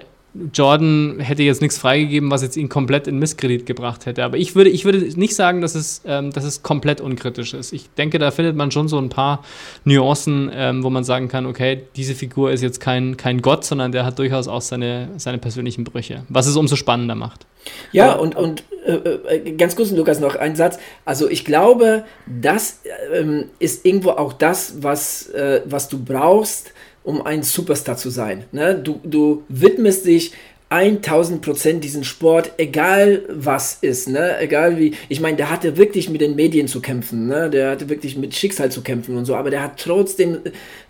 Jordan 0.54 1.20
hätte 1.20 1.42
jetzt 1.42 1.60
nichts 1.60 1.76
freigegeben, 1.76 2.30
was 2.30 2.42
jetzt 2.42 2.56
ihn 2.56 2.70
komplett 2.70 3.06
in 3.06 3.18
Misskredit 3.18 3.66
gebracht 3.66 4.06
hätte. 4.06 4.24
Aber 4.24 4.38
ich 4.38 4.54
würde, 4.54 4.70
ich 4.70 4.84
würde 4.86 4.98
nicht 5.18 5.34
sagen, 5.34 5.60
dass 5.60 5.74
es, 5.74 6.00
ähm, 6.06 6.30
dass 6.30 6.44
es 6.44 6.62
komplett 6.62 7.00
unkritisch 7.02 7.52
ist. 7.52 7.72
Ich 7.72 7.90
denke, 7.90 8.18
da 8.18 8.30
findet 8.30 8.56
man 8.56 8.70
schon 8.70 8.88
so 8.88 8.98
ein 8.98 9.10
paar 9.10 9.44
Nuancen, 9.84 10.50
ähm, 10.54 10.82
wo 10.82 10.90
man 10.90 11.04
sagen 11.04 11.28
kann, 11.28 11.44
okay, 11.44 11.82
diese 11.96 12.14
Figur 12.14 12.50
ist 12.50 12.62
jetzt 12.62 12.80
kein, 12.80 13.18
kein 13.18 13.42
Gott, 13.42 13.64
sondern 13.64 13.92
der 13.92 14.06
hat 14.06 14.18
durchaus 14.18 14.48
auch 14.48 14.62
seine, 14.62 15.10
seine 15.18 15.38
persönlichen 15.38 15.84
Brüche, 15.84 16.24
was 16.30 16.46
es 16.46 16.56
umso 16.56 16.76
spannender 16.76 17.14
macht. 17.14 17.46
Ja, 17.92 18.14
und, 18.14 18.34
und 18.34 18.64
äh, 18.86 18.92
äh, 18.92 19.52
ganz 19.52 19.76
kurz, 19.76 19.90
Lukas, 19.90 20.18
noch 20.18 20.34
ein 20.34 20.56
Satz. 20.56 20.78
Also 21.04 21.28
ich 21.28 21.44
glaube, 21.44 22.04
das 22.26 22.80
ähm, 23.12 23.50
ist 23.58 23.84
irgendwo 23.84 24.10
auch 24.10 24.32
das, 24.32 24.82
was, 24.82 25.28
äh, 25.30 25.60
was 25.66 25.88
du 25.88 26.02
brauchst, 26.02 26.72
um 27.04 27.24
ein 27.24 27.42
Superstar 27.42 27.96
zu 27.96 28.10
sein. 28.10 28.44
Ne? 28.52 28.74
Du, 28.74 29.00
du 29.04 29.42
widmest 29.48 30.06
dich 30.06 30.32
1000 30.72 31.42
Prozent 31.42 31.84
diesen 31.84 32.02
Sport, 32.02 32.52
egal 32.56 33.22
was 33.28 33.78
ist, 33.82 34.08
ne? 34.08 34.38
egal 34.40 34.78
wie, 34.78 34.94
ich 35.10 35.20
meine, 35.20 35.36
der 35.36 35.50
hatte 35.50 35.76
wirklich 35.76 36.08
mit 36.08 36.22
den 36.22 36.34
Medien 36.34 36.66
zu 36.66 36.80
kämpfen, 36.80 37.26
ne? 37.26 37.50
der 37.50 37.72
hatte 37.72 37.90
wirklich 37.90 38.16
mit 38.16 38.34
Schicksal 38.34 38.72
zu 38.72 38.80
kämpfen 38.80 39.16
und 39.18 39.26
so, 39.26 39.34
aber 39.36 39.50
der 39.50 39.62
hat 39.62 39.78
trotzdem, 39.78 40.38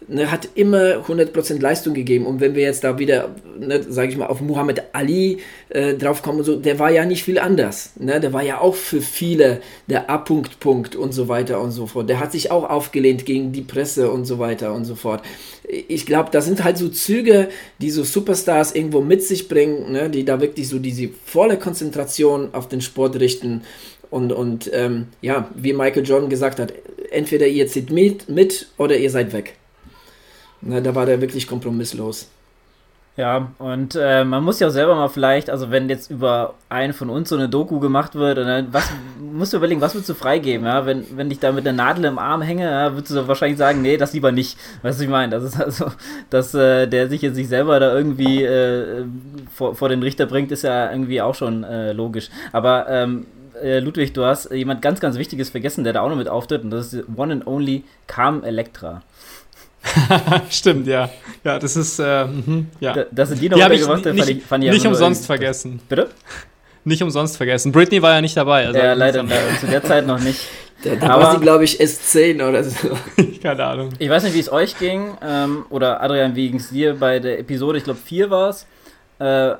ne, 0.08 0.30
hat 0.30 0.48
immer 0.54 0.98
100 0.98 1.32
Prozent 1.32 1.62
Leistung 1.62 1.94
gegeben 1.94 2.26
und 2.26 2.40
wenn 2.40 2.54
wir 2.54 2.62
jetzt 2.62 2.84
da 2.84 2.98
wieder, 2.98 3.34
ne, 3.58 3.82
sage 3.82 4.08
ich 4.08 4.16
mal, 4.16 4.26
auf 4.26 4.40
Muhammad 4.40 4.82
Ali 4.92 5.38
äh, 5.68 5.94
draufkommen 5.94 6.40
und 6.40 6.44
so, 6.44 6.56
der 6.56 6.78
war 6.78 6.90
ja 6.90 7.04
nicht 7.04 7.24
viel 7.24 7.38
anders, 7.38 7.92
ne? 7.98 8.20
der 8.20 8.32
war 8.32 8.42
ja 8.42 8.60
auch 8.60 8.74
für 8.74 9.00
viele 9.00 9.60
der 9.86 10.10
A-Punkt, 10.10 10.60
Punkt 10.60 10.96
und 10.96 11.12
so 11.12 11.28
weiter 11.28 11.60
und 11.60 11.70
so 11.70 11.86
fort, 11.86 12.08
der 12.08 12.20
hat 12.20 12.32
sich 12.32 12.50
auch 12.50 12.68
aufgelehnt 12.68 13.24
gegen 13.24 13.52
die 13.52 13.62
Presse 13.62 14.10
und 14.10 14.24
so 14.24 14.38
weiter 14.38 14.72
und 14.74 14.84
so 14.84 14.94
fort 14.94 15.22
ich 15.72 16.06
glaube, 16.06 16.30
das 16.30 16.44
sind 16.44 16.64
halt 16.64 16.76
so 16.76 16.88
Züge, 16.88 17.48
die 17.78 17.90
so 17.90 18.04
Superstars 18.04 18.74
irgendwo 18.74 19.00
mit 19.00 19.22
sich 19.22 19.48
bringen, 19.48 19.92
ne, 19.92 20.10
die 20.10 20.24
da 20.24 20.40
wirklich 20.40 20.68
so 20.68 20.78
diese 20.78 21.08
volle 21.24 21.58
Konzentration 21.58 22.50
auf 22.52 22.68
den 22.68 22.80
Sport 22.80 23.18
richten. 23.20 23.62
Und, 24.10 24.32
und 24.32 24.70
ähm, 24.74 25.06
ja, 25.22 25.50
wie 25.54 25.72
Michael 25.72 26.06
Jordan 26.06 26.28
gesagt 26.28 26.58
hat, 26.58 26.74
entweder 27.10 27.46
ihr 27.46 27.66
zieht 27.66 27.90
mit, 27.90 28.28
mit 28.28 28.68
oder 28.76 28.96
ihr 28.96 29.10
seid 29.10 29.32
weg. 29.32 29.54
Ne, 30.62 30.80
da 30.80 30.94
war 30.94 31.06
der 31.06 31.20
wirklich 31.20 31.46
kompromisslos. 31.46 32.28
Ja, 33.14 33.52
und 33.58 33.94
äh, 33.94 34.24
man 34.24 34.42
muss 34.42 34.58
ja 34.58 34.68
auch 34.68 34.72
selber 34.72 34.94
mal 34.94 35.08
vielleicht, 35.08 35.50
also 35.50 35.70
wenn 35.70 35.90
jetzt 35.90 36.10
über 36.10 36.54
einen 36.70 36.94
von 36.94 37.10
uns 37.10 37.28
so 37.28 37.36
eine 37.36 37.46
Doku 37.46 37.78
gemacht 37.78 38.14
wird, 38.14 38.38
und 38.38 38.46
dann, 38.46 38.72
was 38.72 38.90
musst 39.20 39.52
du 39.52 39.58
überlegen, 39.58 39.82
was 39.82 39.94
würdest 39.94 40.08
du 40.08 40.14
freigeben, 40.14 40.64
ja? 40.64 40.86
Wenn, 40.86 41.04
wenn 41.14 41.30
ich 41.30 41.38
da 41.38 41.52
mit 41.52 41.68
einer 41.68 41.76
Nadel 41.76 42.06
im 42.06 42.18
Arm 42.18 42.40
hänge, 42.40 42.64
ja, 42.64 42.94
würdest 42.94 43.14
du 43.14 43.28
wahrscheinlich 43.28 43.58
sagen, 43.58 43.82
nee, 43.82 43.98
das 43.98 44.14
lieber 44.14 44.32
nicht. 44.32 44.56
Weißt 44.80 44.98
du, 44.98 45.04
ich 45.04 45.10
meine? 45.10 45.30
Das 45.30 45.44
ist 45.44 45.60
also, 45.60 45.92
dass 46.30 46.54
äh, 46.54 46.86
der 46.86 47.10
sich 47.10 47.20
jetzt 47.20 47.34
sich 47.34 47.48
selber 47.48 47.78
da 47.80 47.94
irgendwie 47.94 48.44
äh, 48.44 49.04
vor, 49.52 49.74
vor 49.74 49.90
den 49.90 50.02
Richter 50.02 50.24
bringt, 50.24 50.50
ist 50.50 50.62
ja 50.62 50.90
irgendwie 50.90 51.20
auch 51.20 51.34
schon 51.34 51.64
äh, 51.64 51.92
logisch. 51.92 52.30
Aber 52.52 52.86
ähm, 52.88 53.26
äh, 53.62 53.80
Ludwig, 53.80 54.14
du 54.14 54.24
hast 54.24 54.50
jemand 54.50 54.80
ganz, 54.80 55.00
ganz 55.00 55.18
Wichtiges 55.18 55.50
vergessen, 55.50 55.84
der 55.84 55.92
da 55.92 56.00
auch 56.00 56.08
noch 56.08 56.16
mit 56.16 56.28
auftritt, 56.28 56.64
und 56.64 56.70
das 56.70 56.94
ist 56.94 57.04
One 57.14 57.34
and 57.34 57.46
Only 57.46 57.84
Carm 58.06 58.42
Electra. 58.42 59.02
Stimmt, 60.50 60.86
ja. 60.86 61.08
Ja, 61.44 61.58
das 61.58 61.76
ist, 61.76 61.98
äh, 61.98 62.24
mh, 62.24 62.64
ja. 62.80 63.04
Das 63.10 63.30
sind 63.30 63.40
die 63.40 63.48
noch 63.48 63.58
die 63.58 63.78
gemacht, 63.78 64.04
nicht, 64.04 64.18
fand 64.18 64.30
ich, 64.30 64.42
fand 64.44 64.64
ich 64.64 64.70
Nicht 64.70 64.86
umsonst 64.86 65.26
vergessen. 65.26 65.80
Bitte? 65.88 66.10
Nicht 66.84 67.02
umsonst 67.02 67.36
vergessen. 67.36 67.72
Britney 67.72 68.02
war 68.02 68.14
ja 68.14 68.20
nicht 68.20 68.36
dabei. 68.36 68.66
Also 68.66 68.78
ja, 68.78 68.92
leider 68.94 69.24
zu 69.60 69.66
der 69.66 69.82
Zeit 69.82 70.06
noch 70.06 70.20
nicht. 70.20 70.40
Da, 70.82 70.96
da 70.96 71.20
war 71.20 71.32
sie, 71.34 71.40
glaube 71.40 71.64
ich, 71.64 71.80
S10 71.80 72.48
oder 72.48 72.64
so. 72.64 72.88
Keine 73.42 73.64
Ahnung. 73.64 73.90
Ich 73.98 74.10
weiß 74.10 74.24
nicht, 74.24 74.34
wie 74.34 74.40
es 74.40 74.50
euch 74.50 74.76
ging. 74.78 75.16
Ähm, 75.22 75.64
oder 75.70 76.02
Adrian, 76.02 76.34
wie 76.34 76.48
ging 76.48 76.58
es 76.58 76.70
dir 76.70 76.94
bei 76.94 77.20
der 77.20 77.38
Episode? 77.38 77.78
Ich 77.78 77.84
glaube, 77.84 78.00
4 78.04 78.30
war 78.30 78.48
es. 78.48 78.66
Äh, 79.20 79.54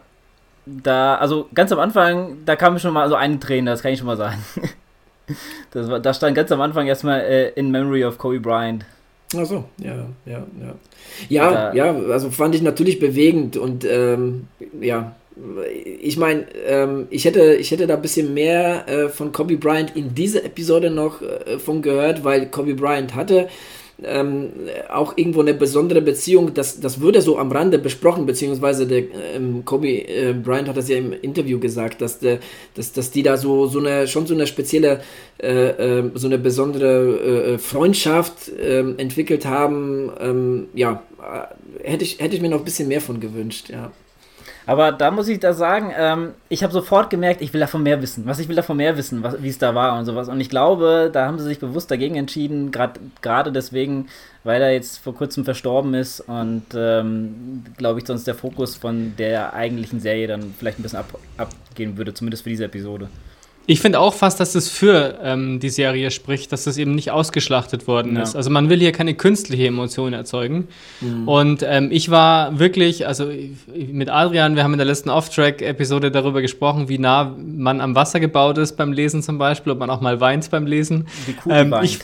da, 0.66 1.16
also 1.16 1.48
ganz 1.54 1.72
am 1.72 1.78
Anfang, 1.78 2.38
da 2.44 2.56
kam 2.56 2.78
schon 2.78 2.92
mal 2.92 3.08
so 3.08 3.14
eine 3.14 3.38
Träne, 3.38 3.70
das 3.70 3.82
kann 3.82 3.92
ich 3.92 3.98
schon 3.98 4.06
mal 4.06 4.16
sagen. 4.16 4.44
das 5.72 5.88
war, 5.90 6.00
da 6.00 6.14
stand 6.14 6.34
ganz 6.34 6.50
am 6.52 6.60
Anfang 6.60 6.86
erstmal 6.86 7.20
äh, 7.20 7.50
In 7.50 7.70
Memory 7.70 8.04
of 8.04 8.18
Kobe 8.18 8.40
Bryant. 8.40 8.84
Ach 9.36 9.46
so, 9.46 9.64
ja, 9.78 10.06
ja, 10.26 10.46
ja. 10.60 10.74
Ja, 11.28 11.74
ja, 11.74 11.96
also 12.10 12.30
fand 12.30 12.54
ich 12.54 12.62
natürlich 12.62 12.98
bewegend 12.98 13.56
und 13.56 13.84
ähm, 13.84 14.48
ja, 14.80 15.14
ich 16.00 16.16
meine, 16.18 16.44
ähm, 16.66 17.06
ich, 17.10 17.24
hätte, 17.24 17.54
ich 17.54 17.70
hätte 17.70 17.86
da 17.86 17.94
ein 17.94 18.02
bisschen 18.02 18.34
mehr 18.34 18.86
äh, 18.88 19.08
von 19.08 19.32
Kobe 19.32 19.56
Bryant 19.56 19.96
in 19.96 20.14
dieser 20.14 20.44
Episode 20.44 20.90
noch 20.90 21.22
äh, 21.22 21.58
von 21.58 21.80
gehört, 21.80 22.24
weil 22.24 22.46
Kobe 22.46 22.74
Bryant 22.74 23.14
hatte 23.14 23.48
ähm, 24.04 24.50
auch 24.90 25.16
irgendwo 25.16 25.40
eine 25.40 25.54
besondere 25.54 26.00
Beziehung, 26.00 26.54
das, 26.54 26.80
das 26.80 27.00
wurde 27.00 27.22
so 27.22 27.38
am 27.38 27.52
Rande 27.52 27.78
besprochen, 27.78 28.26
beziehungsweise 28.26 28.86
der 28.86 29.04
ähm, 29.34 29.64
Kobe 29.64 29.88
äh, 29.88 30.32
Bryant 30.32 30.68
hat 30.68 30.76
das 30.76 30.88
ja 30.88 30.96
im 30.96 31.12
Interview 31.12 31.58
gesagt, 31.58 32.00
dass, 32.00 32.18
der, 32.18 32.38
dass, 32.74 32.92
dass 32.92 33.10
die 33.10 33.22
da 33.22 33.36
so, 33.36 33.66
so 33.66 33.78
eine, 33.78 34.06
schon 34.08 34.26
so 34.26 34.34
eine 34.34 34.46
spezielle, 34.46 35.00
äh, 35.40 35.98
äh, 35.98 36.10
so 36.14 36.26
eine 36.26 36.38
besondere 36.38 37.54
äh, 37.54 37.58
Freundschaft 37.58 38.50
ähm, 38.60 38.94
entwickelt 38.98 39.46
haben. 39.46 40.10
Ähm, 40.20 40.66
ja, 40.74 41.02
äh, 41.20 41.88
hätte 41.88 42.04
ich, 42.04 42.20
hätte 42.20 42.36
ich 42.36 42.42
mir 42.42 42.48
noch 42.48 42.58
ein 42.58 42.64
bisschen 42.64 42.88
mehr 42.88 43.00
von 43.00 43.20
gewünscht, 43.20 43.70
ja. 43.70 43.90
Aber 44.66 44.92
da 44.92 45.10
muss 45.10 45.28
ich 45.28 45.40
da 45.40 45.52
sagen, 45.52 45.92
ähm, 45.96 46.30
ich 46.48 46.62
habe 46.62 46.72
sofort 46.72 47.10
gemerkt, 47.10 47.42
ich 47.42 47.52
will 47.52 47.60
davon 47.60 47.82
mehr 47.82 48.00
wissen. 48.00 48.26
Was 48.26 48.38
ich 48.38 48.48
will 48.48 48.56
davon 48.56 48.76
mehr 48.76 48.96
wissen, 48.96 49.24
wie 49.40 49.48
es 49.48 49.58
da 49.58 49.74
war 49.74 49.98
und 49.98 50.04
sowas. 50.04 50.28
Und 50.28 50.40
ich 50.40 50.48
glaube, 50.48 51.10
da 51.12 51.26
haben 51.26 51.38
sie 51.38 51.44
sich 51.44 51.58
bewusst 51.58 51.90
dagegen 51.90 52.14
entschieden, 52.14 52.70
gerade 52.70 53.52
deswegen, 53.52 54.08
weil 54.44 54.62
er 54.62 54.72
jetzt 54.72 54.98
vor 54.98 55.14
kurzem 55.14 55.44
verstorben 55.44 55.94
ist 55.94 56.20
und 56.20 56.64
ähm, 56.74 57.64
glaube 57.76 58.00
ich, 58.00 58.06
sonst 58.06 58.26
der 58.26 58.34
Fokus 58.34 58.76
von 58.76 59.14
der 59.18 59.54
eigentlichen 59.54 60.00
Serie 60.00 60.28
dann 60.28 60.54
vielleicht 60.56 60.78
ein 60.78 60.82
bisschen 60.82 61.00
ab, 61.00 61.18
abgehen 61.36 61.96
würde, 61.96 62.14
zumindest 62.14 62.44
für 62.44 62.50
diese 62.50 62.64
Episode. 62.64 63.08
Ich 63.66 63.80
finde 63.80 64.00
auch 64.00 64.14
fast, 64.14 64.40
dass 64.40 64.52
das 64.52 64.68
für 64.68 65.20
ähm, 65.22 65.60
die 65.60 65.68
Serie 65.68 66.10
spricht, 66.10 66.50
dass 66.50 66.64
das 66.64 66.78
eben 66.78 66.94
nicht 66.94 67.12
ausgeschlachtet 67.12 67.86
worden 67.86 68.16
ja. 68.16 68.22
ist. 68.22 68.34
Also 68.34 68.50
man 68.50 68.68
will 68.68 68.80
hier 68.80 68.90
keine 68.90 69.14
künstliche 69.14 69.66
Emotion 69.66 70.12
erzeugen. 70.12 70.68
Mhm. 71.00 71.28
Und 71.28 71.62
ähm, 71.64 71.88
ich 71.92 72.10
war 72.10 72.58
wirklich, 72.58 73.06
also 73.06 73.30
mit 73.74 74.08
Adrian, 74.08 74.56
wir 74.56 74.64
haben 74.64 74.72
in 74.72 74.78
der 74.78 74.86
letzten 74.86 75.10
Off-Track-Episode 75.10 76.10
darüber 76.10 76.42
gesprochen, 76.42 76.88
wie 76.88 76.98
nah 76.98 77.36
man 77.38 77.80
am 77.80 77.94
Wasser 77.94 78.18
gebaut 78.18 78.58
ist 78.58 78.76
beim 78.76 78.92
Lesen 78.92 79.22
zum 79.22 79.38
Beispiel, 79.38 79.72
ob 79.72 79.78
man 79.78 79.90
auch 79.90 80.00
mal 80.00 80.20
weint 80.20 80.50
beim 80.50 80.66
Lesen. 80.66 81.06
Die 81.28 81.34
Kuh 81.34 81.50
ähm, 81.50 81.70
weint. 81.70 81.84
Ich, 81.84 82.00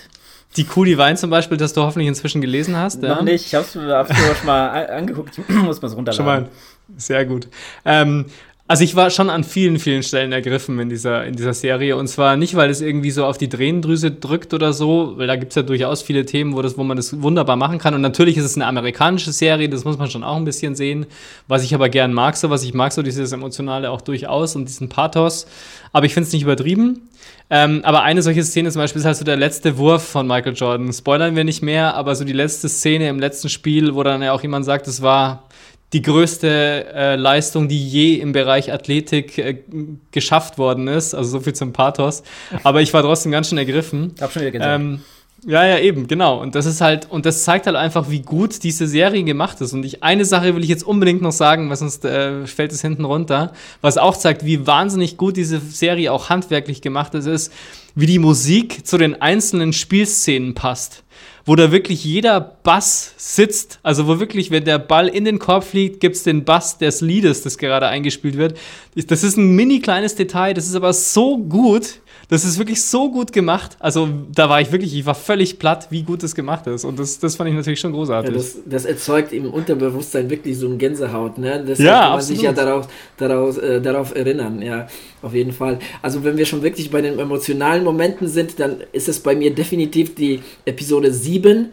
die 0.56 0.64
Kuh, 0.64 0.84
die 0.84 0.96
weint 0.96 1.18
zum 1.18 1.30
Beispiel, 1.30 1.59
das 1.59 1.72
du 1.72 1.82
hoffentlich 1.82 2.09
inzwischen 2.09 2.40
gelesen 2.40 2.76
hast. 2.76 3.02
Noch 3.02 3.16
ja? 3.16 3.22
nicht, 3.22 3.46
ich 3.46 3.54
habe 3.54 3.64
es 3.64 3.74
mir 3.74 4.06
schon 4.06 4.46
mal 4.46 4.86
angeguckt, 4.86 5.38
ich 5.38 5.48
muss 5.48 5.82
man 5.82 5.90
es 5.90 5.96
runterladen. 5.96 6.14
Schon 6.14 6.24
mal, 6.24 6.48
sehr 6.96 7.26
gut. 7.26 7.48
Ähm, 7.84 8.26
also 8.71 8.85
ich 8.85 8.95
war 8.95 9.09
schon 9.09 9.31
an 9.31 9.45
vielen, 9.45 9.79
vielen 9.79 10.03
Stellen 10.03 10.31
ergriffen 10.31 10.79
in 10.79 10.91
dieser, 10.91 11.25
in 11.25 11.35
dieser 11.35 11.55
Serie. 11.55 11.97
Und 11.97 12.07
zwar 12.07 12.37
nicht, 12.37 12.55
weil 12.55 12.69
es 12.69 12.83
irgendwie 12.83 13.11
so 13.11 13.25
auf 13.25 13.39
die 13.39 13.49
Tränendrüse 13.49 14.11
drückt 14.11 14.53
oder 14.53 14.75
so, 14.75 15.14
weil 15.16 15.27
da 15.27 15.37
gibt 15.37 15.53
es 15.53 15.57
ja 15.57 15.62
durchaus 15.62 16.03
viele 16.03 16.27
Themen, 16.27 16.55
wo, 16.55 16.61
das, 16.61 16.77
wo 16.77 16.85
man 16.85 16.99
das 16.99 17.23
wunderbar 17.23 17.57
machen 17.57 17.79
kann. 17.79 17.95
Und 17.95 18.03
natürlich 18.03 18.37
ist 18.37 18.45
es 18.45 18.57
eine 18.57 18.66
amerikanische 18.66 19.33
Serie, 19.33 19.71
das 19.71 19.85
muss 19.85 19.97
man 19.97 20.11
schon 20.11 20.23
auch 20.23 20.37
ein 20.37 20.45
bisschen 20.45 20.77
sehen. 20.77 21.07
Was 21.47 21.64
ich 21.64 21.75
aber 21.75 21.89
gern 21.89 22.12
mag, 22.12 22.37
so 22.37 22.51
was 22.51 22.62
ich 22.62 22.75
mag, 22.75 22.93
so 22.93 23.01
dieses 23.03 23.33
Emotionale 23.33 23.91
auch 23.91 24.03
durchaus 24.03 24.55
und 24.55 24.69
diesen 24.69 24.91
Pathos. 24.91 25.47
Aber 25.95 26.05
ich 26.05 26.12
finde 26.12 26.27
es 26.27 26.35
nicht 26.35 26.43
übertrieben. 26.43 27.09
Ähm, 27.49 27.81
aber 27.85 28.03
eine 28.03 28.21
solche 28.21 28.45
Szene 28.45 28.71
zum 28.71 28.83
Beispiel 28.83 29.01
ist 29.01 29.07
halt 29.07 29.16
so 29.16 29.25
der 29.25 29.37
letzte 29.37 29.79
Wurf 29.79 30.03
von 30.03 30.27
Michael 30.27 30.53
Jordan. 30.53 30.93
Spoilern 30.93 31.35
wir 31.35 31.45
nicht 31.45 31.62
mehr, 31.62 31.95
aber 31.95 32.14
so 32.14 32.25
die 32.25 32.35
letzte 32.35 32.69
Szene 32.69 33.09
im 33.09 33.19
letzten 33.19 33.49
Spiel, 33.49 33.95
wo 33.95 34.03
dann 34.03 34.21
ja 34.21 34.33
auch 34.33 34.43
jemand 34.43 34.66
sagt, 34.66 34.87
es 34.87 35.01
war 35.01 35.47
die 35.93 36.03
größte 36.03 36.86
äh, 36.95 37.16
Leistung, 37.16 37.68
die 37.68 37.86
je 37.86 38.16
im 38.16 38.32
Bereich 38.32 38.72
Athletik 38.72 39.39
äh, 39.39 39.62
geschafft 40.11 40.59
worden 40.59 40.86
ist. 40.89 41.14
Also 41.14 41.30
so 41.30 41.41
viel 41.41 41.55
zum 41.55 41.72
Pathos. 41.72 42.22
Aber 42.62 42.82
ich 42.82 42.93
war 42.93 43.03
trotzdem 43.03 43.32
ganz 43.32 43.49
schön 43.49 43.59
ergriffen. 43.59 44.14
Hab 44.20 44.32
schon 44.32 44.43
wieder 44.43 44.53
gesehen. 44.53 44.68
Ähm, 44.68 45.01
Ja, 45.47 45.64
ja, 45.64 45.78
eben, 45.78 46.09
genau. 46.09 46.43
Und 46.43 46.57
das 46.57 46.66
ist 46.66 46.80
halt, 46.80 47.09
und 47.11 47.24
das 47.24 47.45
zeigt 47.45 47.66
halt 47.66 47.76
einfach, 47.76 48.11
wie 48.11 48.22
gut 48.22 48.64
diese 48.64 48.89
Serie 48.89 49.22
gemacht 49.22 49.61
ist. 49.61 49.72
Und 49.72 49.84
ich, 49.84 50.03
eine 50.03 50.24
Sache 50.24 50.55
will 50.57 50.64
ich 50.64 50.68
jetzt 50.68 50.82
unbedingt 50.82 51.22
noch 51.22 51.32
sagen, 51.32 51.70
weil 51.70 51.76
sonst 51.76 52.05
äh, 52.05 52.45
fällt 52.47 52.72
es 52.72 52.82
hinten 52.82 53.05
runter, 53.05 53.53
was 53.80 53.99
auch 53.99 54.16
zeigt, 54.16 54.45
wie 54.45 54.66
wahnsinnig 54.66 55.16
gut 55.16 55.36
diese 55.36 55.61
Serie 55.61 56.12
auch 56.12 56.28
handwerklich 56.28 56.82
gemacht 56.82 57.14
ist, 57.14 57.26
ist, 57.26 57.53
wie 57.95 58.07
die 58.07 58.18
Musik 58.18 58.84
zu 58.84 58.99
den 58.99 59.22
einzelnen 59.22 59.72
Spielszenen 59.72 60.55
passt 60.55 61.05
wo 61.49 61.57
da 61.57 61.72
wirklich 61.72 62.05
jeder 62.05 62.40
Bass 62.40 63.14
sitzt. 63.16 63.80
Also 63.82 64.07
wo 64.07 64.20
wirklich, 64.20 64.51
wenn 64.51 64.64
der 64.64 64.78
Ball 64.78 65.09
in 65.09 65.24
den 65.24 65.38
Korb 65.38 65.64
fliegt, 65.64 65.99
gibt 65.99 66.14
es 66.16 66.22
den 66.22 66.44
Bass 66.44 66.76
des 66.76 67.01
Liedes, 67.01 67.40
das 67.40 67.57
gerade 67.57 67.86
eingespielt 67.86 68.36
wird. 68.36 68.59
Das 68.94 69.24
ist 69.24 69.38
ein 69.38 69.57
mini 69.57 69.80
kleines 69.80 70.14
Detail, 70.14 70.53
das 70.53 70.66
ist 70.66 70.74
aber 70.74 70.92
so 70.92 71.38
gut, 71.38 72.03
das 72.29 72.45
ist 72.45 72.59
wirklich 72.59 72.83
so 72.83 73.11
gut 73.11 73.33
gemacht. 73.33 73.76
Also 73.81 74.09
da 74.33 74.51
war 74.51 74.61
ich 74.61 74.70
wirklich, 74.70 74.95
ich 74.95 75.07
war 75.07 75.14
völlig 75.14 75.59
platt, 75.59 75.87
wie 75.91 76.03
gut 76.03 76.22
das 76.22 76.35
gemacht 76.35 76.66
ist. 76.66 76.85
Und 76.85 76.99
das, 76.99 77.18
das 77.18 77.37
fand 77.37 77.49
ich 77.49 77.57
natürlich 77.57 77.81
schon 77.81 77.93
großartig. 77.93 78.31
Ja, 78.31 78.37
das, 78.37 78.59
das, 78.66 78.85
erzeugt 78.85 79.33
im 79.33 79.51
Unterbewusstsein 79.51 80.29
wirklich 80.29 80.59
so 80.59 80.68
ein 80.68 80.76
Gänsehaut. 80.76 81.39
Ne? 81.39 81.64
Deshalb 81.66 81.87
ja, 81.87 81.93
kann 81.93 82.09
man 82.11 82.18
absolut. 82.18 82.39
sich 82.39 82.43
ja 82.43 82.53
darauf, 82.53 82.89
darauf, 83.16 83.62
äh, 83.62 83.81
darauf 83.81 84.14
erinnern. 84.14 84.61
Ja, 84.61 84.87
auf 85.22 85.33
jeden 85.33 85.53
Fall. 85.53 85.79
Also 86.03 86.22
wenn 86.22 86.37
wir 86.37 86.45
schon 86.45 86.62
wirklich 86.62 86.91
bei 86.91 87.01
den 87.01 87.18
emotionalen 87.18 87.83
Momenten 87.83 88.29
sind, 88.29 88.61
dann 88.61 88.83
ist 88.93 89.09
es 89.09 89.20
bei 89.20 89.35
mir 89.35 89.55
definitiv 89.55 90.14
die 90.14 90.41
Episode 90.66 91.12
7 91.12 91.72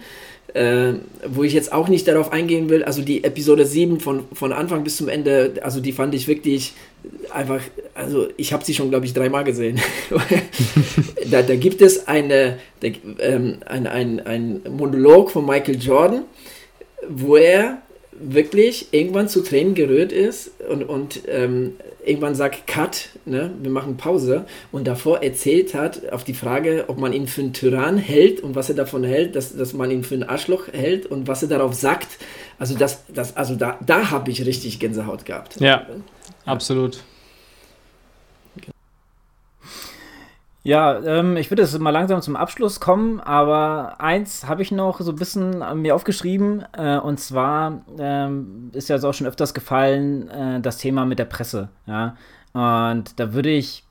äh, 0.56 0.94
wo 1.28 1.44
ich 1.44 1.52
jetzt 1.52 1.74
auch 1.74 1.90
nicht 1.90 2.08
darauf 2.08 2.32
eingehen 2.32 2.70
will, 2.70 2.84
also 2.86 3.02
die 3.02 3.26
Episode 3.26 3.66
7 3.66 4.00
von, 4.00 4.24
von 4.32 4.54
Anfang 4.54 4.86
bis 4.86 4.96
zum 4.96 5.10
Ende, 5.10 5.56
also 5.62 5.82
die 5.82 5.92
fand 5.92 6.16
ich 6.16 6.30
wirklich 6.30 6.74
einfach, 7.30 7.60
also 7.94 8.28
ich 8.38 8.54
habe 8.54 8.64
sie 8.64 8.74
schon, 8.74 8.90
glaube 8.90 9.06
ich, 9.06 9.14
dreimal 9.14 9.44
gesehen. 9.44 9.82
da, 11.30 11.42
da 11.42 11.56
gibt 11.58 11.82
es 11.82 12.08
eine, 12.08 12.58
da, 12.80 12.88
ähm, 13.20 13.58
ein, 13.66 13.86
ein, 13.86 14.26
ein 14.26 14.62
Monolog 14.70 15.30
von 15.30 15.46
Michael 15.46 15.78
Jordan, 15.78 16.24
wo 17.10 17.36
er 17.36 17.82
wirklich 18.20 18.88
irgendwann 18.92 19.28
zu 19.28 19.42
Tränen 19.42 19.76
gerührt 19.76 20.12
ist 20.12 20.52
und, 20.70 20.84
und 20.84 21.22
ähm, 21.28 21.74
irgendwann 22.06 22.36
sagt 22.36 22.68
Cut, 22.68 23.10
ne, 23.26 23.52
wir 23.62 23.72
machen 23.72 23.98
Pause 23.98 24.46
und 24.72 24.88
davor 24.88 25.24
erzählt 25.24 25.74
hat 25.74 26.12
auf 26.12 26.24
die 26.24 26.34
Frage, 26.34 26.86
ob 26.88 26.98
man 27.00 27.14
ihn 27.14 27.28
für 27.28 27.42
einen 27.42 27.54
Tyrann 27.54 27.98
hält 27.98 28.42
und 28.42 28.56
was 28.56 28.70
er 28.70 28.76
davon 28.76 29.04
hält, 29.04 29.36
dass, 29.36 29.56
dass 29.56 29.74
man 29.74 29.92
ihn 29.92 30.04
für 30.04 30.16
einen 30.16 30.24
Arschloch 30.24 30.68
hält 30.72 31.06
und 31.06 31.28
was 31.28 31.42
er 31.42 31.50
darauf 31.50 31.74
sagt. 31.74 32.18
Also 32.60 32.76
das, 32.76 33.04
das, 33.14 33.36
also 33.36 33.56
da, 33.56 33.80
da 33.86 34.12
habe 34.12 34.32
ich 34.32 34.46
richtig 34.46 34.80
Gänsehaut 34.80 35.26
gehabt. 35.26 35.60
Ja, 35.60 35.68
ja. 35.68 35.86
absolut. 36.46 37.04
Ja, 40.66 41.00
ähm, 41.04 41.38
ich 41.38 41.52
würde 41.52 41.62
jetzt 41.62 41.78
mal 41.78 41.92
langsam 41.92 42.24
zum 42.24 42.36
Abschluss 42.36 42.80
kommen, 42.80 43.20
aber 43.20 44.02
eins 44.02 44.48
habe 44.48 44.64
ich 44.64 44.72
noch 44.72 45.00
so 45.00 45.12
ein 45.12 45.16
bisschen 45.16 45.64
mir 45.80 45.94
aufgeschrieben, 45.94 46.66
äh, 46.76 46.98
und 46.98 47.20
zwar 47.20 47.84
ähm, 48.00 48.72
ist 48.74 48.90
ja 48.90 48.98
so 48.98 49.10
auch 49.10 49.14
schon 49.14 49.28
öfters 49.28 49.54
gefallen, 49.54 50.28
äh, 50.28 50.60
das 50.62 50.80
Thema 50.80 51.06
mit 51.06 51.20
der 51.20 51.26
Presse, 51.26 51.70
ja. 51.86 52.18
Und 52.54 53.20
da 53.20 53.34
würde 53.34 53.52
ich, 53.52 53.84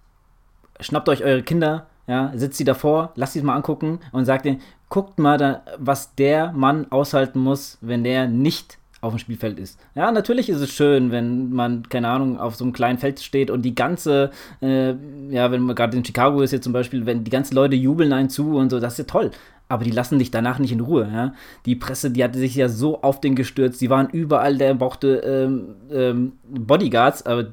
schnappt 0.80 1.08
euch 1.08 1.22
eure 1.22 1.44
Kinder, 1.44 1.86
ja, 2.08 2.32
sitzt 2.34 2.58
sie 2.58 2.64
davor, 2.64 3.12
lasst 3.14 3.34
sie 3.34 3.42
mal 3.42 3.54
angucken 3.54 4.00
und 4.10 4.24
sagt 4.24 4.44
ihnen, 4.44 4.60
guckt 4.88 5.20
mal, 5.20 5.38
da, 5.38 5.62
was 5.78 6.16
der 6.16 6.50
Mann 6.50 6.90
aushalten 6.90 7.38
muss, 7.38 7.78
wenn 7.82 8.02
der 8.02 8.26
nicht 8.26 8.78
auf 9.04 9.12
dem 9.12 9.18
Spielfeld 9.18 9.58
ist. 9.58 9.78
Ja, 9.94 10.10
natürlich 10.10 10.48
ist 10.48 10.60
es 10.60 10.72
schön, 10.72 11.10
wenn 11.10 11.50
man, 11.52 11.88
keine 11.88 12.08
Ahnung, 12.08 12.38
auf 12.38 12.56
so 12.56 12.64
einem 12.64 12.72
kleinen 12.72 12.98
Feld 12.98 13.20
steht 13.20 13.50
und 13.50 13.62
die 13.62 13.74
ganze, 13.74 14.30
äh, 14.60 14.94
ja, 15.30 15.50
wenn 15.50 15.62
man 15.62 15.76
gerade 15.76 15.96
in 15.96 16.04
Chicago 16.04 16.40
ist 16.40 16.52
jetzt 16.52 16.64
zum 16.64 16.72
Beispiel, 16.72 17.06
wenn 17.06 17.24
die 17.24 17.30
ganzen 17.30 17.54
Leute 17.54 17.76
jubeln 17.76 18.12
einen 18.12 18.30
zu 18.30 18.56
und 18.56 18.70
so, 18.70 18.80
das 18.80 18.94
ist 18.94 18.98
ja 18.98 19.04
toll. 19.04 19.30
Aber 19.68 19.84
die 19.84 19.90
lassen 19.90 20.18
dich 20.18 20.30
danach 20.30 20.58
nicht 20.58 20.72
in 20.72 20.80
Ruhe. 20.80 21.08
Ja? 21.12 21.32
Die 21.64 21.74
Presse, 21.74 22.10
die 22.10 22.22
hatte 22.22 22.38
sich 22.38 22.54
ja 22.54 22.68
so 22.68 23.02
auf 23.02 23.20
den 23.20 23.34
gestürzt. 23.34 23.80
Die 23.80 23.88
waren 23.88 24.08
überall, 24.10 24.58
der 24.58 24.74
brauchte 24.74 25.16
ähm, 25.16 25.76
ähm, 25.90 26.32
Bodyguards, 26.44 27.24
aber 27.24 27.46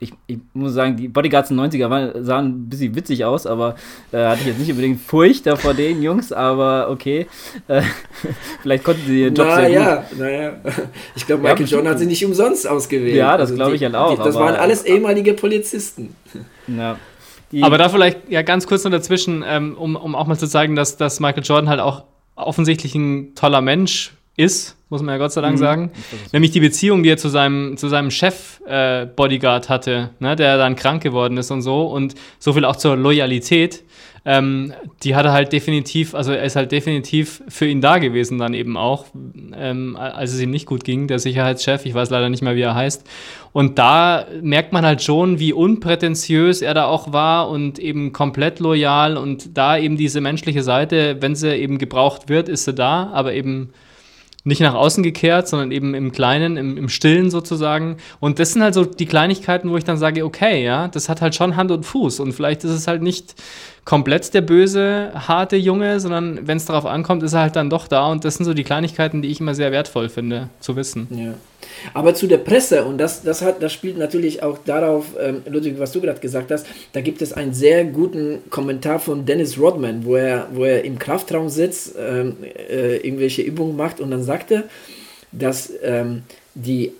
ich, 0.00 0.12
ich, 0.26 0.38
muss 0.54 0.72
sagen, 0.72 0.96
die 0.96 1.08
Bodyguards 1.08 1.50
in 1.50 1.58
den 1.58 1.70
90er 1.70 1.90
waren, 1.90 2.24
sahen 2.24 2.46
ein 2.46 2.68
bisschen 2.70 2.96
witzig 2.96 3.24
aus, 3.26 3.46
aber 3.46 3.76
äh, 4.12 4.24
hatte 4.24 4.40
ich 4.40 4.46
jetzt 4.46 4.58
nicht 4.58 4.70
unbedingt 4.70 5.00
Furcht 5.00 5.46
vor 5.46 5.74
den 5.74 6.02
Jungs, 6.02 6.32
aber 6.32 6.88
okay. 6.90 7.26
Äh, 7.68 7.82
vielleicht 8.62 8.82
konnten 8.82 9.06
sie 9.06 9.22
ihren 9.22 9.34
Job 9.34 9.46
Na, 9.48 9.56
sehr 9.56 9.68
ja, 9.68 9.94
gut. 9.96 10.18
Naja, 10.18 10.52
ich 11.14 11.26
glaube, 11.26 11.42
Michael 11.42 11.66
ja, 11.66 11.76
John 11.76 11.86
hat 11.86 11.98
sie 11.98 12.06
nicht 12.06 12.24
umsonst 12.24 12.66
ausgewählt. 12.66 13.14
Ja, 13.14 13.36
das 13.36 13.50
also 13.50 13.56
glaube 13.56 13.76
ich 13.76 13.82
halt 13.82 13.94
auch. 13.94 14.16
Die, 14.16 14.24
das 14.24 14.34
waren 14.36 14.56
alles 14.56 14.84
ehemalige 14.84 15.34
Polizisten. 15.34 16.16
Ja. 16.66 16.96
Die 17.52 17.62
aber 17.62 17.78
da 17.78 17.88
vielleicht 17.88 18.30
ja 18.30 18.42
ganz 18.42 18.66
kurz 18.66 18.84
noch 18.84 18.92
dazwischen, 18.92 19.44
ähm, 19.46 19.76
um, 19.76 19.96
um 19.96 20.14
auch 20.14 20.26
mal 20.26 20.38
zu 20.38 20.48
zeigen, 20.48 20.76
dass, 20.76 20.96
dass 20.96 21.20
Michael 21.20 21.42
Jordan 21.42 21.68
halt 21.68 21.80
auch 21.80 22.04
offensichtlich 22.36 22.94
ein 22.94 23.34
toller 23.34 23.60
Mensch 23.60 24.12
ist, 24.40 24.76
muss 24.88 25.02
man 25.02 25.14
ja 25.14 25.18
Gott 25.18 25.32
sei 25.32 25.40
Dank 25.40 25.56
mhm. 25.56 25.60
sagen. 25.60 25.90
Nämlich 26.32 26.50
die 26.50 26.60
Beziehung, 26.60 27.02
die 27.02 27.10
er 27.10 27.16
zu 27.16 27.28
seinem, 27.28 27.76
zu 27.76 27.88
seinem 27.88 28.10
Chef-Bodyguard 28.10 29.66
äh, 29.66 29.68
hatte, 29.68 30.10
ne, 30.18 30.34
der 30.36 30.58
dann 30.58 30.74
krank 30.76 31.02
geworden 31.02 31.36
ist 31.36 31.50
und 31.50 31.62
so. 31.62 31.86
Und 31.86 32.14
so 32.38 32.52
viel 32.52 32.64
auch 32.64 32.76
zur 32.76 32.96
Loyalität. 32.96 33.84
Ähm, 34.22 34.74
die 35.02 35.16
hat 35.16 35.24
er 35.24 35.32
halt 35.32 35.50
definitiv, 35.50 36.14
also 36.14 36.32
er 36.32 36.42
ist 36.42 36.54
halt 36.54 36.72
definitiv 36.72 37.42
für 37.48 37.66
ihn 37.66 37.80
da 37.80 37.96
gewesen 37.96 38.36
dann 38.36 38.52
eben 38.52 38.76
auch, 38.76 39.06
ähm, 39.56 39.96
als 39.96 40.34
es 40.34 40.40
ihm 40.40 40.50
nicht 40.50 40.66
gut 40.66 40.84
ging, 40.84 41.06
der 41.06 41.18
Sicherheitschef, 41.18 41.86
ich 41.86 41.94
weiß 41.94 42.10
leider 42.10 42.28
nicht 42.28 42.42
mehr, 42.42 42.54
wie 42.54 42.60
er 42.60 42.74
heißt. 42.74 43.08
Und 43.52 43.78
da 43.78 44.26
merkt 44.42 44.74
man 44.74 44.84
halt 44.84 45.02
schon, 45.02 45.38
wie 45.38 45.54
unprätentiös 45.54 46.60
er 46.60 46.74
da 46.74 46.84
auch 46.84 47.14
war 47.14 47.48
und 47.48 47.78
eben 47.78 48.12
komplett 48.12 48.60
loyal 48.60 49.16
und 49.16 49.56
da 49.56 49.78
eben 49.78 49.96
diese 49.96 50.20
menschliche 50.20 50.62
Seite, 50.62 51.16
wenn 51.20 51.34
sie 51.34 51.56
eben 51.56 51.78
gebraucht 51.78 52.28
wird, 52.28 52.50
ist 52.50 52.66
sie 52.66 52.74
da, 52.74 53.10
aber 53.14 53.32
eben 53.32 53.70
nicht 54.44 54.60
nach 54.60 54.74
außen 54.74 55.02
gekehrt, 55.02 55.48
sondern 55.48 55.70
eben 55.70 55.94
im 55.94 56.12
Kleinen, 56.12 56.56
im, 56.56 56.76
im 56.76 56.88
Stillen 56.88 57.30
sozusagen. 57.30 57.98
Und 58.20 58.38
das 58.38 58.52
sind 58.52 58.62
halt 58.62 58.74
so 58.74 58.84
die 58.84 59.06
Kleinigkeiten, 59.06 59.70
wo 59.70 59.76
ich 59.76 59.84
dann 59.84 59.98
sage, 59.98 60.24
okay, 60.24 60.64
ja, 60.64 60.88
das 60.88 61.08
hat 61.08 61.20
halt 61.20 61.34
schon 61.34 61.56
Hand 61.56 61.70
und 61.70 61.84
Fuß. 61.84 62.20
Und 62.20 62.32
vielleicht 62.32 62.64
ist 62.64 62.70
es 62.70 62.86
halt 62.86 63.02
nicht 63.02 63.34
komplett 63.84 64.32
der 64.34 64.42
böse, 64.42 65.10
harte 65.14 65.56
Junge, 65.56 66.00
sondern 66.00 66.46
wenn 66.46 66.56
es 66.56 66.66
darauf 66.66 66.86
ankommt, 66.86 67.22
ist 67.22 67.32
er 67.32 67.40
halt 67.40 67.56
dann 67.56 67.70
doch 67.70 67.88
da. 67.88 68.06
Und 68.06 68.24
das 68.24 68.36
sind 68.36 68.44
so 68.44 68.54
die 68.54 68.64
Kleinigkeiten, 68.64 69.22
die 69.22 69.28
ich 69.28 69.40
immer 69.40 69.54
sehr 69.54 69.72
wertvoll 69.72 70.08
finde, 70.08 70.48
zu 70.60 70.76
wissen. 70.76 71.08
Ja. 71.10 71.34
Aber 71.94 72.14
zu 72.14 72.26
der 72.26 72.38
Presse, 72.38 72.84
und 72.84 72.98
das, 72.98 73.22
das, 73.22 73.42
hat, 73.42 73.62
das 73.62 73.72
spielt 73.72 73.98
natürlich 73.98 74.42
auch 74.42 74.58
darauf, 74.64 75.06
ähm, 75.20 75.42
Ludwig, 75.48 75.78
was 75.78 75.92
du 75.92 76.00
gerade 76.00 76.20
gesagt 76.20 76.50
hast, 76.50 76.66
da 76.92 77.00
gibt 77.00 77.22
es 77.22 77.32
einen 77.32 77.54
sehr 77.54 77.84
guten 77.84 78.38
Kommentar 78.50 78.98
von 78.98 79.26
Dennis 79.26 79.58
Rodman, 79.58 80.04
wo 80.04 80.16
er, 80.16 80.48
wo 80.52 80.64
er 80.64 80.84
im 80.84 80.98
Kraftraum 80.98 81.48
sitzt, 81.48 81.94
ähm, 81.98 82.36
äh, 82.42 82.96
irgendwelche 82.96 83.42
Übungen 83.42 83.76
macht 83.76 84.00
und 84.00 84.10
dann 84.10 84.22
sagt 84.22 84.50
er, 84.50 84.64
dass 85.32 85.72
ähm, 85.82 86.22
die, 86.54 86.92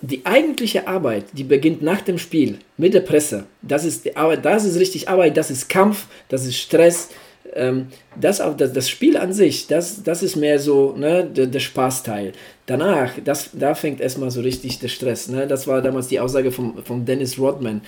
die 0.00 0.24
eigentliche 0.24 0.88
Arbeit, 0.88 1.24
die 1.32 1.44
beginnt 1.44 1.82
nach 1.82 2.00
dem 2.00 2.18
Spiel 2.18 2.58
mit 2.76 2.94
der 2.94 3.00
Presse. 3.00 3.44
Das 3.62 3.84
ist 3.84 4.04
die 4.04 4.16
Arbeit, 4.16 4.44
das 4.44 4.64
ist 4.64 4.78
richtig 4.78 5.08
Arbeit, 5.08 5.36
das 5.36 5.50
ist 5.50 5.68
Kampf, 5.68 6.06
das 6.28 6.44
ist 6.46 6.56
Stress. 6.56 7.10
Ähm, 7.54 7.88
das, 8.18 8.42
das, 8.56 8.72
das 8.72 8.88
Spiel 8.88 9.16
an 9.16 9.32
sich, 9.32 9.66
das, 9.66 10.02
das 10.02 10.22
ist 10.22 10.36
mehr 10.36 10.58
so 10.58 10.94
ne, 10.96 11.24
der, 11.24 11.46
der 11.46 11.60
Spaßteil. 11.60 12.32
Danach, 12.66 13.12
das, 13.22 13.50
da 13.52 13.74
fängt 13.74 14.00
erstmal 14.00 14.30
so 14.30 14.40
richtig 14.40 14.78
der 14.78 14.88
Stress. 14.88 15.28
Ne? 15.28 15.46
Das 15.46 15.66
war 15.66 15.82
damals 15.82 16.08
die 16.08 16.18
Aussage 16.18 16.50
von, 16.50 16.82
von 16.82 17.04
Dennis 17.04 17.38
Rodman. 17.38 17.82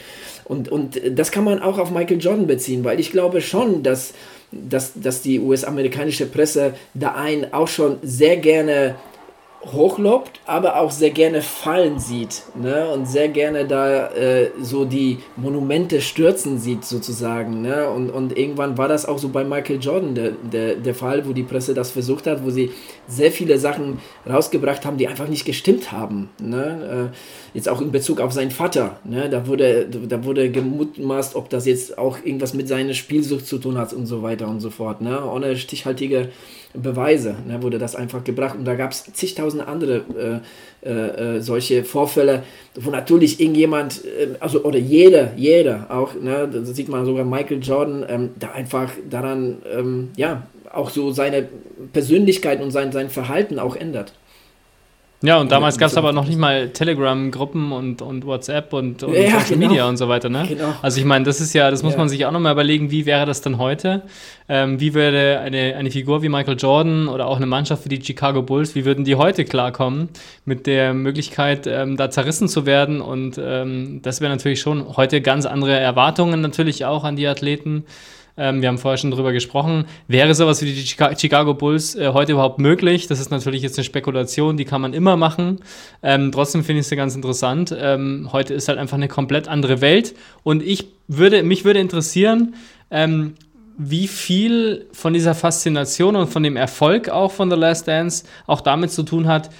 Und, 0.44 0.68
und 0.68 1.00
das 1.18 1.32
kann 1.32 1.44
man 1.44 1.60
auch 1.60 1.78
auf 1.78 1.90
Michael 1.90 2.20
Jordan 2.20 2.46
beziehen, 2.46 2.84
weil 2.84 3.00
ich 3.00 3.10
glaube 3.10 3.40
schon, 3.40 3.82
dass, 3.82 4.12
dass, 4.52 4.92
dass 4.94 5.22
die 5.22 5.40
US-amerikanische 5.40 6.26
Presse 6.26 6.74
da 6.92 7.14
einen 7.14 7.52
auch 7.54 7.68
schon 7.68 7.96
sehr 8.02 8.36
gerne 8.36 8.96
hochlobt, 9.72 10.40
aber 10.46 10.78
auch 10.78 10.90
sehr 10.90 11.10
gerne 11.10 11.42
fallen 11.42 11.98
sieht 11.98 12.42
ne? 12.54 12.88
und 12.88 13.06
sehr 13.06 13.28
gerne 13.28 13.66
da 13.66 14.08
äh, 14.08 14.50
so 14.60 14.84
die 14.84 15.18
Monumente 15.36 16.00
stürzen 16.00 16.58
sieht 16.58 16.84
sozusagen. 16.84 17.62
Ne? 17.62 17.88
Und, 17.88 18.10
und 18.10 18.36
irgendwann 18.36 18.78
war 18.78 18.88
das 18.88 19.06
auch 19.06 19.18
so 19.18 19.28
bei 19.28 19.44
Michael 19.44 19.80
Jordan 19.80 20.14
der, 20.14 20.30
der, 20.30 20.74
der 20.76 20.94
Fall, 20.94 21.26
wo 21.26 21.32
die 21.32 21.42
Presse 21.42 21.74
das 21.74 21.90
versucht 21.90 22.26
hat, 22.26 22.44
wo 22.44 22.50
sie 22.50 22.70
sehr 23.08 23.32
viele 23.32 23.58
Sachen 23.58 23.98
rausgebracht 24.28 24.84
haben, 24.84 24.98
die 24.98 25.08
einfach 25.08 25.28
nicht 25.28 25.44
gestimmt 25.44 25.92
haben. 25.92 26.30
Ne? 26.40 27.10
Äh, 27.12 27.56
jetzt 27.56 27.68
auch 27.68 27.80
in 27.80 27.90
Bezug 27.90 28.20
auf 28.20 28.32
seinen 28.32 28.50
Vater. 28.50 29.00
Ne? 29.04 29.28
Da, 29.28 29.46
wurde, 29.46 29.86
da 29.86 30.24
wurde 30.24 30.50
gemutmaßt, 30.50 31.34
ob 31.34 31.50
das 31.50 31.66
jetzt 31.66 31.98
auch 31.98 32.18
irgendwas 32.24 32.54
mit 32.54 32.68
seiner 32.68 32.94
Spielsucht 32.94 33.46
zu 33.46 33.58
tun 33.58 33.78
hat 33.78 33.92
und 33.92 34.06
so 34.06 34.22
weiter 34.22 34.48
und 34.48 34.60
so 34.60 34.70
fort. 34.70 35.00
Ne? 35.00 35.24
Ohne 35.24 35.56
stichhaltige 35.56 36.28
Beweise 36.76 37.34
ne, 37.46 37.62
wurde 37.62 37.78
das 37.78 37.96
einfach 37.96 38.24
gebracht. 38.24 38.56
Und 38.56 38.64
da 38.64 38.74
gab 38.74 38.92
es 38.92 39.04
zigtausend 39.12 39.66
andere 39.66 40.42
äh, 40.84 40.88
äh, 40.88 41.36
äh, 41.36 41.40
solche 41.40 41.84
Vorfälle, 41.84 42.42
wo 42.74 42.90
natürlich 42.90 43.40
irgendjemand, 43.40 44.04
äh, 44.04 44.36
also 44.40 44.62
oder 44.64 44.78
jeder, 44.78 45.32
jeder 45.36 45.86
auch, 45.90 46.14
ne, 46.14 46.48
da 46.52 46.64
sieht 46.64 46.88
man 46.88 47.04
sogar 47.04 47.24
Michael 47.24 47.60
Jordan, 47.62 48.04
ähm, 48.08 48.30
da 48.38 48.52
einfach 48.52 48.92
daran, 49.08 49.58
ähm, 49.72 50.10
ja, 50.16 50.46
auch 50.72 50.90
so 50.90 51.10
seine 51.10 51.48
Persönlichkeit 51.92 52.62
und 52.62 52.70
sein, 52.70 52.92
sein 52.92 53.08
Verhalten 53.10 53.58
auch 53.58 53.76
ändert. 53.76 54.12
Ja, 55.26 55.38
und 55.38 55.50
damals 55.50 55.76
gab 55.76 55.88
es 55.88 55.96
aber 55.96 56.12
noch 56.12 56.26
nicht 56.26 56.38
mal 56.38 56.68
Telegram-Gruppen 56.68 57.72
und, 57.72 58.00
und 58.00 58.24
WhatsApp 58.24 58.72
und, 58.72 59.02
und 59.02 59.12
ja, 59.12 59.30
Social 59.30 59.44
genau. 59.48 59.68
Media 59.68 59.88
und 59.88 59.96
so 59.96 60.08
weiter, 60.08 60.28
ne? 60.28 60.44
Genau. 60.48 60.72
Also 60.82 61.00
ich 61.00 61.04
meine, 61.04 61.24
das 61.24 61.40
ist 61.40 61.52
ja, 61.52 61.68
das 61.68 61.82
muss 61.82 61.94
ja. 61.94 61.98
man 61.98 62.08
sich 62.08 62.24
auch 62.26 62.30
nochmal 62.30 62.52
überlegen, 62.52 62.92
wie 62.92 63.06
wäre 63.06 63.26
das 63.26 63.40
dann 63.40 63.58
heute? 63.58 64.02
Ähm, 64.48 64.78
wie 64.78 64.94
würde 64.94 65.40
eine, 65.40 65.74
eine 65.74 65.90
Figur 65.90 66.22
wie 66.22 66.28
Michael 66.28 66.56
Jordan 66.56 67.08
oder 67.08 67.26
auch 67.26 67.38
eine 67.38 67.46
Mannschaft 67.46 67.84
wie 67.84 67.88
die 67.88 68.04
Chicago 68.04 68.42
Bulls, 68.42 68.76
wie 68.76 68.84
würden 68.84 69.04
die 69.04 69.16
heute 69.16 69.44
klarkommen 69.44 70.10
mit 70.44 70.68
der 70.68 70.94
Möglichkeit, 70.94 71.66
ähm, 71.66 71.96
da 71.96 72.08
zerrissen 72.08 72.46
zu 72.46 72.64
werden? 72.64 73.00
Und 73.00 73.36
ähm, 73.42 74.02
das 74.02 74.20
wäre 74.20 74.30
natürlich 74.30 74.60
schon 74.60 74.96
heute 74.96 75.20
ganz 75.22 75.44
andere 75.44 75.76
Erwartungen 75.76 76.40
natürlich 76.40 76.84
auch 76.84 77.02
an 77.02 77.16
die 77.16 77.26
Athleten. 77.26 77.84
Ähm, 78.36 78.60
wir 78.60 78.68
haben 78.68 78.78
vorher 78.78 78.98
schon 78.98 79.10
drüber 79.10 79.32
gesprochen. 79.32 79.86
Wäre 80.08 80.34
sowas 80.34 80.62
wie 80.62 80.72
die 80.72 80.86
Chicago 80.86 81.54
Bulls 81.54 81.94
äh, 81.94 82.10
heute 82.12 82.32
überhaupt 82.32 82.58
möglich? 82.58 83.06
Das 83.06 83.20
ist 83.20 83.30
natürlich 83.30 83.62
jetzt 83.62 83.78
eine 83.78 83.84
Spekulation, 83.84 84.56
die 84.56 84.64
kann 84.64 84.80
man 84.80 84.92
immer 84.92 85.16
machen. 85.16 85.60
Ähm, 86.02 86.32
trotzdem 86.32 86.64
finde 86.64 86.80
ich 86.80 86.86
es 86.86 86.96
ganz 86.96 87.14
interessant. 87.14 87.74
Ähm, 87.78 88.30
heute 88.32 88.54
ist 88.54 88.68
halt 88.68 88.78
einfach 88.78 88.96
eine 88.96 89.08
komplett 89.08 89.48
andere 89.48 89.80
Welt 89.80 90.14
und 90.42 90.62
ich 90.62 90.88
würde, 91.08 91.42
mich 91.42 91.64
würde 91.64 91.80
interessieren, 91.80 92.54
ähm, 92.90 93.34
wie 93.78 94.08
viel 94.08 94.86
von 94.92 95.12
dieser 95.12 95.34
Faszination 95.34 96.16
und 96.16 96.28
von 96.28 96.42
dem 96.42 96.56
Erfolg 96.56 97.08
auch 97.08 97.32
von 97.32 97.50
The 97.50 97.56
Last 97.56 97.86
Dance 97.88 98.24
auch 98.46 98.60
damit 98.60 98.90
zu 98.90 99.02
tun 99.02 99.26
hat, 99.26 99.50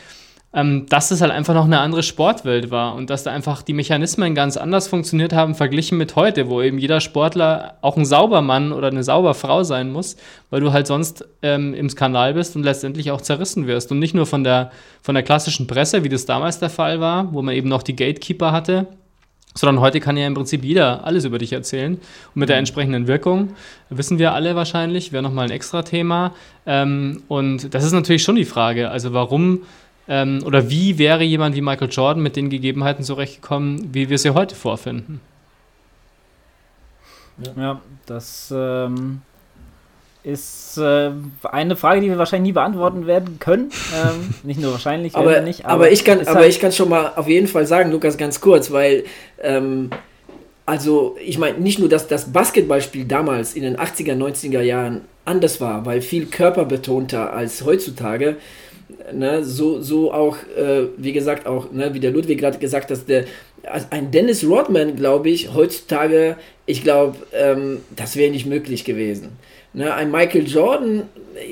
ähm, 0.53 0.87
dass 0.89 1.11
es 1.11 1.21
halt 1.21 1.33
einfach 1.33 1.55
noch 1.55 1.65
eine 1.65 1.81
andere 1.81 2.03
Sportwelt 2.03 2.71
war 2.71 2.95
und 2.95 3.11
dass 3.11 3.25
da 3.25 3.31
einfach 3.31 3.63
die 3.63 3.73
Mechanismen 3.75 4.35
ganz 4.35 4.57
anders 4.57 4.89
funktioniert 4.89 5.33
haben, 5.33 5.55
verglichen 5.55 5.99
mit 5.99 6.17
heute, 6.17 6.49
wo 6.49 6.63
eben 6.63 6.79
jeder 6.79 7.01
Sportler 7.01 7.77
auch 7.83 7.97
ein 7.97 8.05
Saubermann 8.05 8.73
oder 8.73 8.89
eine 8.89 9.05
Sauberfrau 9.05 9.65
sein 9.65 9.93
muss, 9.93 10.17
weil 10.51 10.61
du 10.61 10.73
halt 10.73 10.87
sonst 10.87 11.27
ähm, 11.43 11.75
im 11.75 11.91
Skandal 11.91 12.35
bist 12.35 12.57
und 12.57 12.63
letztendlich 12.63 13.11
auch 13.11 13.21
zerrissen 13.21 13.67
wirst. 13.67 13.93
Und 13.93 13.99
nicht 13.99 14.15
nur 14.15 14.27
von 14.27 14.45
der, 14.45 14.71
von 15.03 15.15
der 15.15 15.25
klassischen 15.25 15.67
Presse, 15.67 16.05
wie 16.05 16.09
das 16.09 16.27
damals 16.27 16.59
der 16.59 16.71
Fall 16.71 17.01
war, 17.01 17.33
wo 17.35 17.43
man 17.43 17.55
eben 17.55 17.69
noch 17.69 17.83
die 17.83 17.97
Gatekeeper 17.97 18.53
hatte, 18.53 18.87
sondern 19.57 19.81
heute 19.81 20.01
kann 20.01 20.17
ja 20.17 20.27
im 20.27 20.35
Prinzip 20.35 20.65
jeder 20.65 21.05
alles 21.05 21.25
über 21.25 21.39
dich 21.39 21.53
erzählen. 21.53 21.95
Und 21.95 22.37
mit 22.37 22.49
der 22.49 22.57
mhm. 22.57 22.61
entsprechenden 22.61 23.07
Wirkung 23.07 23.55
wissen 23.91 24.19
wir 24.19 24.33
alle 24.33 24.55
wahrscheinlich, 24.55 25.13
wäre 25.13 25.23
nochmal 25.23 25.47
ein 25.47 25.51
extra 25.51 25.83
Thema. 25.83 26.35
Ähm, 26.67 27.23
und 27.29 27.75
das 27.75 27.85
ist 27.85 27.93
natürlich 27.93 28.23
schon 28.23 28.37
die 28.37 28.45
Frage, 28.45 28.91
also 28.91 29.13
warum 29.13 29.63
ähm, 30.09 30.43
oder 30.45 30.71
wie 30.71 30.99
wäre 30.99 31.25
jemand 31.25 31.57
wie 31.57 31.61
Michael 31.61 31.89
Jordan 31.91 32.23
mit 32.23 32.37
den 32.37 32.51
Gegebenheiten 32.51 33.05
zurechtgekommen, 33.05 33.95
wie 33.95 34.09
wir 34.09 34.19
sie 34.19 34.31
heute 34.31 34.55
vorfinden? 34.55 35.21
Ja, 37.57 37.81
das 38.07 38.53
ähm, 38.55 39.21
ist 40.23 40.79
äh, 40.79 41.11
eine 41.43 41.77
Frage, 41.77 42.01
die 42.01 42.09
wir 42.09 42.19
wahrscheinlich 42.19 42.49
nie 42.49 42.53
beantworten 42.53 43.07
werden 43.07 43.39
können. 43.39 43.71
Ähm, 43.95 44.35
nicht 44.43 44.61
nur 44.61 44.73
wahrscheinlich, 44.73 45.15
aber, 45.15 45.41
nicht. 45.41 45.65
Aber, 45.65 45.75
aber 45.75 45.91
ich 45.91 46.05
kann, 46.05 46.21
aber 46.21 46.41
halt 46.41 46.49
ich 46.49 46.61
kann 46.61 46.73
schon 46.73 46.89
mal 46.89 47.13
auf 47.17 47.29
jeden 47.29 47.47
Fall 47.47 47.67
sagen, 47.67 47.91
Lukas, 47.91 48.17
ganz 48.17 48.41
kurz, 48.41 48.73
weil 48.73 49.05
ähm, 49.43 49.91
also 50.67 51.17
ich 51.25 51.39
meine 51.39 51.59
nicht 51.59 51.79
nur, 51.79 51.89
dass 51.89 52.09
das 52.09 52.33
Basketballspiel 52.33 53.05
damals 53.05 53.55
in 53.55 53.63
den 53.63 53.77
80er, 53.77 54.17
90er 54.17 54.63
Jahren 54.63 55.03
anders 55.25 55.61
war, 55.61 55.87
weil 55.87 56.01
viel 56.01 56.27
körperbetonter 56.27 57.33
als 57.33 57.65
heutzutage 57.65 58.37
ne, 59.13 59.45
so, 59.45 59.81
so 59.81 60.13
auch, 60.13 60.37
äh, 60.57 60.89
wie 60.97 61.13
gesagt, 61.13 61.47
auch, 61.47 61.73
ne, 61.73 61.95
wie 61.95 62.01
der 62.01 62.11
Ludwig 62.11 62.39
gerade 62.39 62.59
gesagt 62.59 62.91
hat, 62.91 63.09
der, 63.09 63.25
also 63.65 63.87
ein 63.91 64.11
Dennis 64.11 64.45
Rodman, 64.45 64.97
glaube 64.97 65.31
ich, 65.31 65.53
heutzutage, 65.55 66.37
ich 66.67 66.83
glaube, 66.83 67.17
ähm, 67.33 67.81
das 67.95 68.17
wäre 68.17 68.31
nicht 68.31 68.47
möglich 68.47 68.85
gewesen. 68.85 69.31
Ne, 69.77 69.93
ein 69.93 70.11
Michael 70.11 70.49
Jordan, 70.49 71.03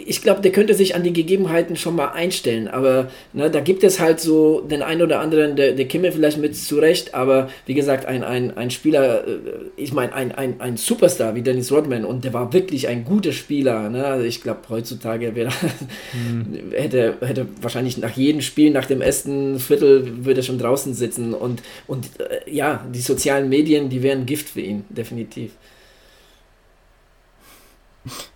ich 0.06 0.22
glaube, 0.22 0.40
der 0.40 0.50
könnte 0.50 0.72
sich 0.72 0.94
an 0.94 1.02
die 1.02 1.12
Gegebenheiten 1.12 1.76
schon 1.76 1.94
mal 1.94 2.12
einstellen, 2.12 2.68
aber 2.68 3.10
ne, 3.34 3.50
da 3.50 3.60
gibt 3.60 3.84
es 3.84 4.00
halt 4.00 4.18
so 4.18 4.62
den 4.62 4.80
einen 4.80 5.02
oder 5.02 5.20
anderen, 5.20 5.56
der, 5.56 5.72
der 5.72 5.86
käme 5.86 6.10
vielleicht 6.10 6.38
mit 6.38 6.56
zurecht, 6.56 7.12
aber 7.12 7.50
wie 7.66 7.74
gesagt, 7.74 8.06
ein, 8.06 8.24
ein, 8.24 8.56
ein 8.56 8.70
Spieler, 8.70 9.28
äh, 9.28 9.36
ich 9.76 9.92
meine, 9.92 10.14
ein, 10.14 10.32
ein, 10.32 10.58
ein 10.62 10.78
Superstar 10.78 11.34
wie 11.34 11.42
Dennis 11.42 11.70
Rodman 11.70 12.06
und 12.06 12.24
der 12.24 12.32
war 12.32 12.54
wirklich 12.54 12.88
ein 12.88 13.04
guter 13.04 13.32
Spieler. 13.32 13.90
Ne? 13.90 14.06
Also 14.06 14.24
ich 14.24 14.40
glaube, 14.42 14.60
heutzutage 14.70 15.34
wäre, 15.34 15.50
hm. 16.12 16.72
hätte, 16.72 17.18
hätte 17.20 17.46
wahrscheinlich 17.60 17.98
nach 17.98 18.16
jedem 18.16 18.40
Spiel, 18.40 18.70
nach 18.70 18.86
dem 18.86 19.02
ersten 19.02 19.58
Viertel, 19.58 20.24
würde 20.24 20.40
er 20.40 20.44
schon 20.44 20.58
draußen 20.58 20.94
sitzen 20.94 21.34
und, 21.34 21.62
und 21.86 22.06
äh, 22.20 22.50
ja, 22.50 22.86
die 22.90 23.00
sozialen 23.00 23.50
Medien, 23.50 23.90
die 23.90 24.02
wären 24.02 24.24
Gift 24.24 24.48
für 24.48 24.62
ihn, 24.62 24.86
definitiv. 24.88 25.50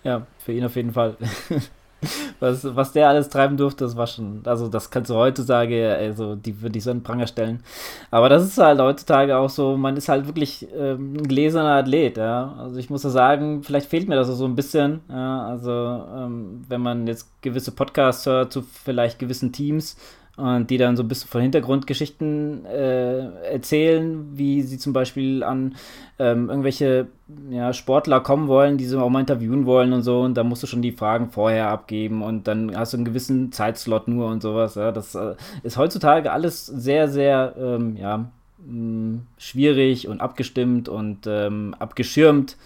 Ja, 0.05 0.27
für 0.39 0.53
ihn 0.53 0.65
auf 0.65 0.77
jeden 0.77 0.93
Fall. 0.93 1.17
was, 2.41 2.65
was 2.77 2.93
der 2.93 3.09
alles 3.09 3.29
treiben 3.29 3.57
durfte, 3.57 3.85
das 3.85 3.97
war 3.97 4.07
schon, 4.07 4.43
also 4.45 4.69
das 4.69 4.91
kannst 4.91 5.11
du 5.11 5.15
heutzutage, 5.15 5.95
also 5.97 6.37
die 6.37 6.61
würde 6.63 6.79
ich 6.79 6.85
so 6.85 6.91
einen 6.91 7.03
Pranger 7.03 7.27
stellen. 7.27 7.63
Aber 8.11 8.29
das 8.29 8.45
ist 8.45 8.59
halt 8.59 8.81
heutzutage 8.81 9.37
auch 9.37 9.51
so, 9.51 9.77
man 9.77 9.97
ist 9.97 10.09
halt 10.09 10.27
wirklich 10.27 10.69
ähm, 10.77 11.15
ein 11.15 11.27
gläserner 11.29 11.77
Athlet, 11.77 12.17
ja. 12.17 12.55
Also 12.59 12.77
ich 12.77 12.91
muss 12.91 13.03
ja 13.03 13.11
sagen, 13.11 13.63
vielleicht 13.63 13.89
fehlt 13.89 14.09
mir 14.09 14.17
das 14.17 14.29
so 14.29 14.45
ein 14.45 14.55
bisschen, 14.55 15.01
ja. 15.09 15.47
Also 15.47 15.71
ähm, 15.71 16.65
wenn 16.69 16.81
man 16.81 17.07
jetzt 17.07 17.29
gewisse 17.43 17.73
Podcasts 17.73 18.27
hört 18.27 18.53
zu 18.53 18.63
vielleicht 18.63 19.19
gewissen 19.19 19.53
Teams, 19.53 19.97
und 20.39 20.71
die 20.71 20.79
dann 20.79 20.97
so 20.97 21.03
ein 21.03 21.09
bisschen 21.09 21.29
von 21.29 21.43
Hintergrundgeschichten 21.43 22.65
äh, 22.65 23.29
erzählen, 23.53 24.25
wie 24.39 24.63
sie 24.63 24.79
zum 24.79 24.93
Beispiel 24.93 25.43
an 25.43 25.75
ähm, 26.21 26.49
irgendwelche 26.49 27.09
ja, 27.51 27.73
Sportler 27.73 28.21
kommen 28.21 28.47
wollen, 28.47 28.79
die 28.79 28.85
sie 28.85 29.01
auch 29.01 29.09
mal 29.11 29.19
interviewen 29.19 29.67
wollen 29.67 29.93
und 29.93 30.03
so. 30.03 30.21
Und 30.21 30.35
da 30.35 30.45
musst 30.45 30.63
du 30.63 30.69
schon 30.69 30.81
die 30.81 30.93
Fragen 30.93 31.31
vorher 31.31 31.71
abgeben 31.71 32.23
und 32.23 32.47
dann 32.47 32.77
hast 32.77 32.93
du 32.93 32.99
einen 32.99 33.05
gewissen 33.05 33.51
Zeitslot 33.51 34.07
nur 34.07 34.29
und 34.29 34.41
sowas. 34.41 34.77
Ja. 34.77 34.93
Das 34.93 35.17
äh, 35.17 35.35
ist 35.65 35.77
heutzutage 35.77 36.31
alles 36.31 36.67
sehr, 36.67 37.09
sehr 37.09 37.55
ähm, 37.59 37.97
ja, 37.97 38.31
mm, 38.65 39.23
schwierig 39.39 40.07
und 40.07 40.21
abgestimmt 40.21 40.89
und 40.89 41.27
ähm, 41.27 41.75
abgeschirmt. 41.81 42.57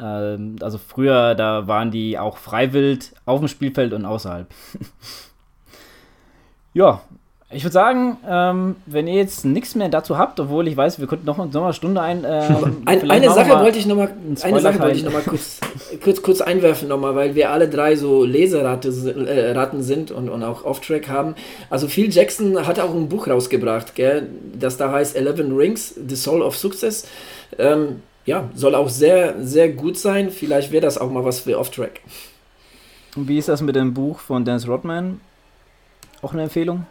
Ähm, 0.00 0.56
also 0.62 0.78
früher, 0.78 1.34
da 1.34 1.66
waren 1.66 1.90
die 1.90 2.18
auch 2.18 2.38
freiwillig 2.38 3.12
auf 3.26 3.40
dem 3.40 3.48
Spielfeld 3.48 3.92
und 3.92 4.06
außerhalb. 4.06 4.48
Ja, 6.78 7.00
ich 7.50 7.64
würde 7.64 7.72
sagen, 7.72 8.18
ähm, 8.28 8.76
wenn 8.86 9.08
ihr 9.08 9.14
jetzt 9.14 9.44
nichts 9.44 9.74
mehr 9.74 9.88
dazu 9.88 10.16
habt, 10.16 10.38
obwohl 10.38 10.68
ich 10.68 10.76
weiß, 10.76 11.00
wir 11.00 11.08
könnten 11.08 11.26
noch, 11.26 11.38
noch 11.38 11.52
mal 11.52 11.64
eine 11.64 11.72
Stunde 11.72 12.00
ein. 12.00 12.24
Ähm, 12.24 12.82
ein 12.84 13.10
eine 13.10 13.30
Sache 13.32 13.50
wollte 13.58 13.80
ich 13.80 13.86
noch 13.86 13.96
mal, 13.96 14.12
eine 14.42 14.60
Sache 14.60 14.78
wollte 14.78 14.96
ich 14.96 15.02
noch 15.02 15.12
mal 15.12 15.22
kurz, 15.22 15.58
kurz, 16.04 16.22
kurz 16.22 16.40
einwerfen 16.40 16.86
noch 16.86 17.00
mal, 17.00 17.16
weil 17.16 17.34
wir 17.34 17.50
alle 17.50 17.68
drei 17.68 17.96
so 17.96 18.22
Leseraten 18.22 18.92
äh, 19.16 19.82
sind 19.82 20.12
und, 20.12 20.28
und 20.28 20.44
auch 20.44 20.64
Off-Track 20.64 21.08
haben. 21.08 21.34
Also 21.68 21.88
Phil 21.88 22.12
Jackson 22.12 22.64
hat 22.64 22.78
auch 22.78 22.94
ein 22.94 23.08
Buch 23.08 23.26
rausgebracht, 23.26 23.96
gell, 23.96 24.28
das 24.56 24.76
da 24.76 24.92
heißt 24.92 25.16
Eleven 25.16 25.56
Rings, 25.56 25.96
The 26.06 26.14
Soul 26.14 26.42
of 26.42 26.56
Success. 26.56 27.08
Ähm, 27.58 28.02
ja, 28.24 28.50
soll 28.54 28.76
auch 28.76 28.88
sehr, 28.88 29.34
sehr 29.42 29.70
gut 29.70 29.98
sein. 29.98 30.30
Vielleicht 30.30 30.70
wäre 30.70 30.82
das 30.82 30.96
auch 30.96 31.10
mal 31.10 31.24
was 31.24 31.40
für 31.40 31.58
Off-Track. 31.58 32.02
Und 33.16 33.26
wie 33.26 33.38
ist 33.38 33.48
das 33.48 33.62
mit 33.62 33.74
dem 33.74 33.94
Buch 33.94 34.20
von 34.20 34.44
Dennis 34.44 34.68
Rodman? 34.68 35.20
Auch 36.22 36.32
eine 36.32 36.42
Empfehlung? 36.42 36.86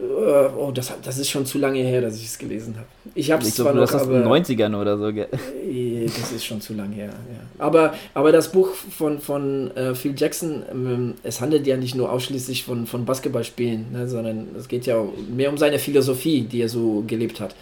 Äh, 0.00 0.48
oh, 0.56 0.70
das, 0.72 0.92
das 1.02 1.18
ist 1.18 1.28
schon 1.28 1.44
zu 1.44 1.58
lange 1.58 1.80
her, 1.80 2.00
dass 2.00 2.16
ich 2.16 2.26
es 2.26 2.38
gelesen 2.38 2.76
habe. 2.76 2.86
Ich 3.14 3.32
habe 3.32 3.42
es 3.42 3.54
zwar 3.54 3.72
noch, 3.72 3.80
das 3.82 4.02
aber... 4.02 4.16
in 4.16 4.22
den 4.22 4.28
90ern 4.28 4.80
oder 4.80 4.96
so, 4.96 5.12
gell? 5.12 5.28
Äh, 5.68 6.06
das 6.06 6.32
ist 6.32 6.44
schon 6.44 6.60
zu 6.60 6.74
lange 6.74 6.94
her, 6.94 7.06
ja. 7.06 7.64
Aber, 7.64 7.94
aber 8.14 8.30
das 8.30 8.52
Buch 8.52 8.68
von, 8.68 9.18
von 9.18 9.76
äh, 9.76 9.94
Phil 9.94 10.14
Jackson, 10.16 10.62
ähm, 10.70 11.14
es 11.24 11.40
handelt 11.40 11.66
ja 11.66 11.76
nicht 11.76 11.96
nur 11.96 12.12
ausschließlich 12.12 12.64
von, 12.64 12.86
von 12.86 13.04
Basketballspielen, 13.04 13.92
ne, 13.92 14.08
sondern 14.08 14.48
es 14.56 14.68
geht 14.68 14.86
ja 14.86 15.02
mehr 15.34 15.50
um 15.50 15.58
seine 15.58 15.78
Philosophie, 15.78 16.42
die 16.42 16.62
er 16.62 16.68
so 16.68 17.02
gelebt 17.06 17.40
hat. 17.40 17.56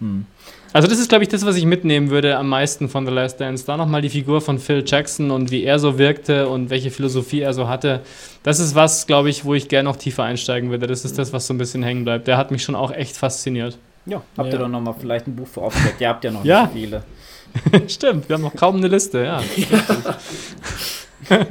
Hm. 0.00 0.24
Also 0.72 0.86
das 0.86 0.98
ist, 0.98 1.08
glaube 1.08 1.24
ich, 1.24 1.30
das, 1.30 1.46
was 1.46 1.56
ich 1.56 1.64
mitnehmen 1.64 2.10
würde 2.10 2.36
am 2.36 2.48
meisten 2.48 2.88
von 2.88 3.06
The 3.06 3.12
Last 3.12 3.40
Dance. 3.40 3.64
Da 3.66 3.76
nochmal 3.76 4.02
die 4.02 4.10
Figur 4.10 4.40
von 4.40 4.58
Phil 4.58 4.84
Jackson 4.86 5.30
und 5.30 5.50
wie 5.50 5.64
er 5.64 5.78
so 5.78 5.98
wirkte 5.98 6.48
und 6.48 6.68
welche 6.70 6.90
Philosophie 6.90 7.40
er 7.40 7.54
so 7.54 7.68
hatte. 7.68 8.00
Das 8.42 8.60
ist 8.60 8.74
was, 8.74 9.06
glaube 9.06 9.30
ich, 9.30 9.44
wo 9.44 9.54
ich 9.54 9.68
gerne 9.68 9.88
noch 9.88 9.96
tiefer 9.96 10.24
einsteigen 10.24 10.70
würde. 10.70 10.86
Das 10.86 11.04
ist 11.04 11.18
das, 11.18 11.32
was 11.32 11.46
so 11.46 11.54
ein 11.54 11.58
bisschen 11.58 11.82
hängen 11.82 12.04
bleibt. 12.04 12.26
Der 12.28 12.36
hat 12.36 12.50
mich 12.50 12.62
schon 12.62 12.74
auch 12.74 12.90
echt 12.90 13.16
fasziniert. 13.16 13.78
Ja, 14.04 14.22
habt 14.36 14.48
ja. 14.48 14.54
ihr 14.54 14.58
doch 14.60 14.68
nochmal 14.68 14.94
vielleicht 14.98 15.26
ein 15.26 15.36
Buch 15.36 15.48
für 15.48 15.62
aufgedeckt? 15.62 16.00
Ihr 16.00 16.08
habt 16.08 16.24
ja 16.24 16.30
noch 16.30 16.44
ja. 16.44 16.62
nicht 16.62 16.72
viele. 16.72 17.02
Stimmt, 17.88 18.28
wir 18.28 18.34
haben 18.34 18.42
noch 18.42 18.54
kaum 18.54 18.76
eine 18.76 18.88
Liste, 18.88 19.24
ja. 19.24 19.42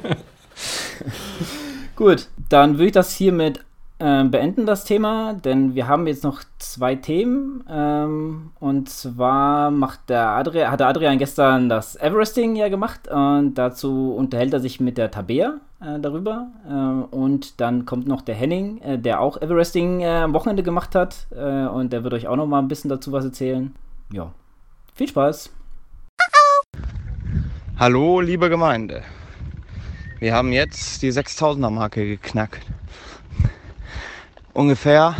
Gut, 1.95 2.27
dann 2.49 2.73
würde 2.73 2.85
ich 2.85 2.91
das 2.91 3.15
hiermit 3.15 3.61
äh, 3.99 4.24
beenden 4.26 4.65
das 4.65 4.84
Thema, 4.84 5.34
denn 5.34 5.74
wir 5.74 5.88
haben 5.88 6.06
jetzt 6.07 6.24
noch 6.24 6.44
zwei 6.60 6.95
Themen. 6.95 7.64
Ähm, 7.69 8.52
und 8.60 8.90
zwar 8.90 9.72
macht 9.72 10.10
der 10.10 10.30
Adrian, 10.30 10.72
hat 10.72 10.80
der 10.80 10.88
Adrian 10.88 11.18
gestern 11.18 11.68
das 11.68 11.95
Everesting 11.95 12.56
ja 12.56 12.69
gemacht 12.69 13.07
und 13.07 13.56
dazu 13.56 14.14
unterhält 14.15 14.53
er 14.53 14.60
sich 14.60 14.80
mit 14.80 14.98
der 14.98 15.10
Tabea 15.10 15.56
äh, 15.82 15.99
darüber. 15.99 16.48
Äh, 16.68 17.15
und 17.15 17.60
dann 17.60 17.86
kommt 17.86 18.07
noch 18.07 18.22
der 18.22 18.36
Henning, 18.36 18.82
äh, 18.82 18.99
der 18.99 19.19
auch 19.19 19.41
Everesting 19.41 20.02
äh, 20.02 20.07
am 20.07 20.34
Wochenende 20.34 20.64
gemacht 20.64 20.94
hat. 20.94 21.28
Äh, 21.32 21.65
und 21.65 21.91
der 21.91 22.03
wird 22.03 22.14
euch 22.14 22.28
auch 22.28 22.36
noch 22.36 22.48
mal 22.48 22.60
ein 22.60 22.68
bisschen 22.68 22.90
dazu 22.90 23.11
was 23.11 23.26
erzählen. 23.26 23.74
Ja, 24.11 24.32
viel 24.94 25.07
Spaß. 25.07 25.52
Hallo, 27.80 28.22
liebe 28.22 28.49
Gemeinde. 28.49 29.03
Wir 30.19 30.34
haben 30.34 30.52
jetzt 30.52 31.02
die 31.03 31.11
6000er 31.11 31.69
Marke 31.69 32.06
geknackt. 32.06 32.65
Ungefähr 34.57 35.15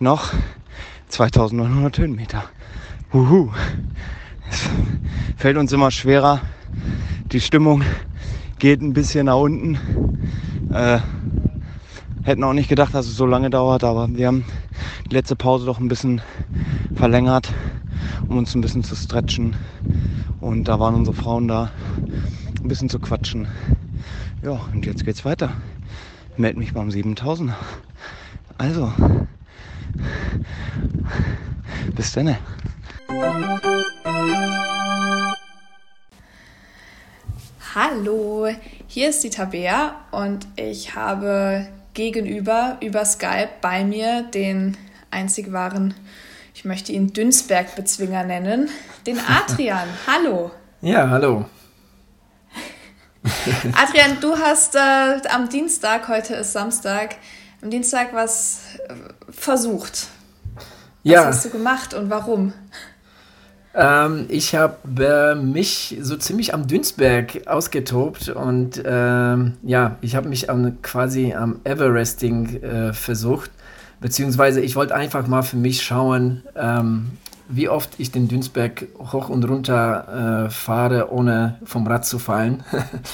noch 0.00 0.32
2900 1.08 1.98
Höhenmeter. 1.98 2.44
Huhu. 3.12 3.50
Es 4.48 4.66
fällt 5.36 5.58
uns 5.58 5.70
immer 5.72 5.90
schwerer. 5.90 6.40
Die 7.32 7.40
Stimmung 7.42 7.82
geht 8.58 8.80
ein 8.80 8.94
bisschen 8.94 9.26
nach 9.26 9.36
unten. 9.36 9.78
Äh, 10.72 11.00
hätten 12.22 12.44
auch 12.44 12.54
nicht 12.54 12.70
gedacht, 12.70 12.94
dass 12.94 13.06
es 13.06 13.14
so 13.14 13.26
lange 13.26 13.50
dauert, 13.50 13.84
aber 13.84 14.08
wir 14.08 14.26
haben 14.26 14.46
die 15.10 15.14
letzte 15.14 15.36
Pause 15.36 15.66
doch 15.66 15.78
ein 15.78 15.88
bisschen 15.88 16.22
verlängert, 16.94 17.52
um 18.26 18.38
uns 18.38 18.54
ein 18.54 18.62
bisschen 18.62 18.82
zu 18.82 18.96
stretchen. 18.96 19.54
Und 20.40 20.64
da 20.64 20.80
waren 20.80 20.94
unsere 20.94 21.14
Frauen 21.14 21.46
da, 21.46 21.70
ein 22.62 22.68
bisschen 22.68 22.88
zu 22.88 22.98
quatschen. 23.00 23.48
Ja, 24.42 24.58
und 24.72 24.86
jetzt 24.86 25.04
geht's 25.04 25.26
weiter. 25.26 25.52
Meld 26.36 26.56
mich 26.56 26.74
beim 26.74 26.88
7000er. 26.88 27.54
Also, 28.58 28.92
bis 31.94 32.12
dann. 32.12 32.36
Hallo, 37.74 38.48
hier 38.86 39.10
ist 39.10 39.22
die 39.22 39.30
Tabea 39.30 39.94
und 40.10 40.46
ich 40.56 40.94
habe 40.96 41.66
gegenüber 41.94 42.78
über 42.80 43.04
Skype 43.04 43.50
bei 43.60 43.84
mir 43.84 44.22
den 44.22 44.76
einzig 45.10 45.52
wahren, 45.52 45.94
ich 46.54 46.64
möchte 46.64 46.92
ihn 46.92 47.12
Dünsberg-Bezwinger 47.12 48.24
nennen, 48.24 48.68
den 49.06 49.18
Adrian. 49.18 49.88
hallo. 50.06 50.50
Ja, 50.80 51.08
hallo. 51.08 51.46
Adrian, 53.72 54.18
du 54.20 54.36
hast 54.36 54.74
äh, 54.74 55.28
am 55.30 55.48
Dienstag, 55.48 56.08
heute 56.08 56.34
ist 56.34 56.52
Samstag, 56.52 57.16
am 57.62 57.70
Dienstag 57.70 58.12
was 58.12 58.60
äh, 58.88 58.94
versucht. 59.30 60.08
Was 61.04 61.12
ja. 61.12 61.24
hast 61.24 61.44
du 61.44 61.50
gemacht 61.50 61.94
und 61.94 62.10
warum? 62.10 62.52
Ähm, 63.74 64.26
ich 64.28 64.54
habe 64.54 65.36
mich 65.36 65.96
so 66.00 66.16
ziemlich 66.16 66.52
am 66.52 66.66
Dünsberg 66.66 67.46
ausgetobt 67.46 68.28
und 68.28 68.82
ähm, 68.84 69.54
ja, 69.62 69.96
ich 70.02 70.16
habe 70.16 70.28
mich 70.28 70.50
am, 70.50 70.82
quasi 70.82 71.32
am 71.32 71.60
Everesting 71.64 72.62
äh, 72.62 72.92
versucht. 72.92 73.50
Beziehungsweise 74.00 74.60
ich 74.60 74.76
wollte 74.76 74.94
einfach 74.94 75.26
mal 75.26 75.42
für 75.42 75.56
mich 75.56 75.82
schauen, 75.82 76.42
ähm, 76.56 77.12
wie 77.48 77.68
oft 77.68 77.98
ich 77.98 78.10
den 78.10 78.28
Dünsberg 78.28 78.88
hoch 78.98 79.28
und 79.28 79.44
runter 79.44 80.46
äh, 80.46 80.50
fahre, 80.50 81.12
ohne 81.12 81.58
vom 81.64 81.86
Rad 81.86 82.06
zu 82.06 82.18
fallen. 82.18 82.64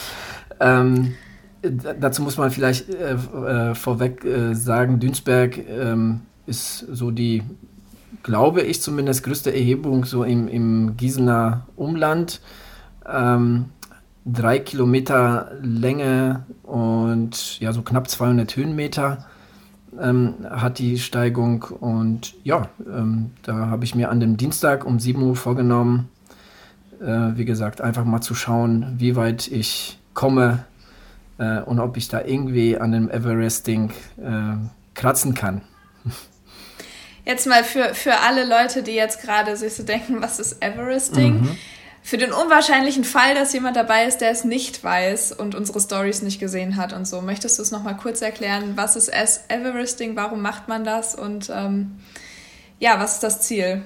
ähm, 0.60 1.14
dazu 1.62 2.22
muss 2.22 2.36
man 2.36 2.50
vielleicht 2.50 2.88
äh, 2.90 3.14
äh, 3.14 3.74
vorweg 3.74 4.24
äh, 4.24 4.54
sagen, 4.54 5.00
Dünsberg 5.00 5.58
ähm, 5.68 6.20
ist 6.46 6.78
so 6.78 7.10
die 7.10 7.42
glaube 8.22 8.62
ich 8.62 8.82
zumindest, 8.82 9.22
größte 9.24 9.52
Erhebung 9.52 10.04
so 10.04 10.24
im, 10.24 10.48
im 10.48 10.96
Gießener 10.96 11.66
Umland. 11.76 12.40
Ähm, 13.10 13.66
drei 14.24 14.58
Kilometer 14.58 15.52
Länge 15.62 16.44
und 16.62 17.60
ja, 17.60 17.72
so 17.72 17.82
knapp 17.82 18.08
200 18.08 18.54
Höhenmeter 18.56 19.26
ähm, 20.00 20.46
hat 20.48 20.78
die 20.78 20.98
Steigung. 20.98 21.62
Und 21.62 22.34
ja, 22.44 22.68
ähm, 22.86 23.32
da 23.42 23.68
habe 23.68 23.84
ich 23.84 23.94
mir 23.94 24.10
an 24.10 24.20
dem 24.20 24.36
Dienstag 24.36 24.84
um 24.84 24.98
7 24.98 25.22
Uhr 25.22 25.36
vorgenommen, 25.36 26.08
äh, 27.00 27.36
wie 27.36 27.44
gesagt, 27.44 27.80
einfach 27.80 28.04
mal 28.04 28.20
zu 28.20 28.34
schauen, 28.34 28.94
wie 28.98 29.16
weit 29.16 29.48
ich 29.48 29.98
komme 30.14 30.64
äh, 31.38 31.60
und 31.60 31.80
ob 31.80 31.96
ich 31.96 32.08
da 32.08 32.22
irgendwie 32.22 32.78
an 32.78 32.92
dem 32.92 33.10
Everesting 33.10 33.90
äh, 34.18 34.56
kratzen 34.94 35.34
kann. 35.34 35.62
Jetzt 37.24 37.46
mal 37.46 37.64
für, 37.64 37.94
für 37.94 38.20
alle 38.20 38.48
Leute, 38.48 38.82
die 38.82 38.92
jetzt 38.92 39.22
gerade 39.22 39.56
sich 39.56 39.74
so 39.74 39.82
denken, 39.82 40.20
was 40.20 40.40
ist 40.40 40.62
Everesting? 40.62 41.42
Mhm. 41.42 41.56
Für 42.02 42.16
den 42.16 42.32
unwahrscheinlichen 42.32 43.04
Fall, 43.04 43.34
dass 43.34 43.52
jemand 43.52 43.76
dabei 43.76 44.06
ist, 44.06 44.18
der 44.18 44.30
es 44.30 44.44
nicht 44.44 44.82
weiß 44.82 45.32
und 45.32 45.54
unsere 45.54 45.80
Stories 45.80 46.22
nicht 46.22 46.40
gesehen 46.40 46.76
hat 46.76 46.92
und 46.92 47.06
so, 47.06 47.20
möchtest 47.20 47.58
du 47.58 47.62
es 47.62 47.70
nochmal 47.70 47.96
kurz 47.96 48.22
erklären? 48.22 48.72
Was 48.76 48.96
ist 48.96 49.10
Everesting? 49.48 50.16
Warum 50.16 50.42
macht 50.42 50.66
man 50.66 50.84
das? 50.84 51.14
Und 51.14 51.52
ähm, 51.54 51.98
ja, 52.80 52.98
was 52.98 53.14
ist 53.14 53.22
das 53.22 53.42
Ziel? 53.42 53.82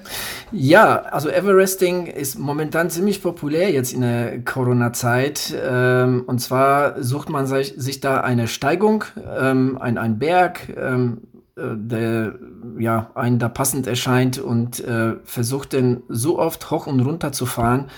Ja, 0.53 1.01
also 1.01 1.29
Everesting 1.29 2.07
ist 2.07 2.39
momentan 2.39 2.89
ziemlich 2.89 3.21
populär 3.21 3.69
jetzt 3.69 3.91
in 3.91 3.99
der 4.01 4.39
Corona-Zeit. 4.39 5.53
Ähm, 5.61 6.23
und 6.25 6.39
zwar 6.39 7.03
sucht 7.03 7.29
man 7.29 7.45
sich, 7.45 7.73
sich 7.75 7.99
da 7.99 8.21
eine 8.21 8.47
Steigung, 8.47 9.03
ähm, 9.37 9.77
ein, 9.81 9.97
ein 9.97 10.17
Berg, 10.17 10.69
ähm, 10.77 11.23
äh, 11.33 11.34
der 11.55 12.35
ja 12.77 13.11
einen 13.15 13.39
da 13.39 13.47
passend 13.47 13.87
erscheint 13.87 14.37
und 14.39 14.83
äh, 14.83 15.15
versucht 15.23 15.73
den 15.73 16.03
so 16.09 16.37
oft 16.37 16.69
hoch 16.69 16.87
und 16.87 16.99
runter 16.99 17.31
zu 17.31 17.45
fahren, 17.45 17.89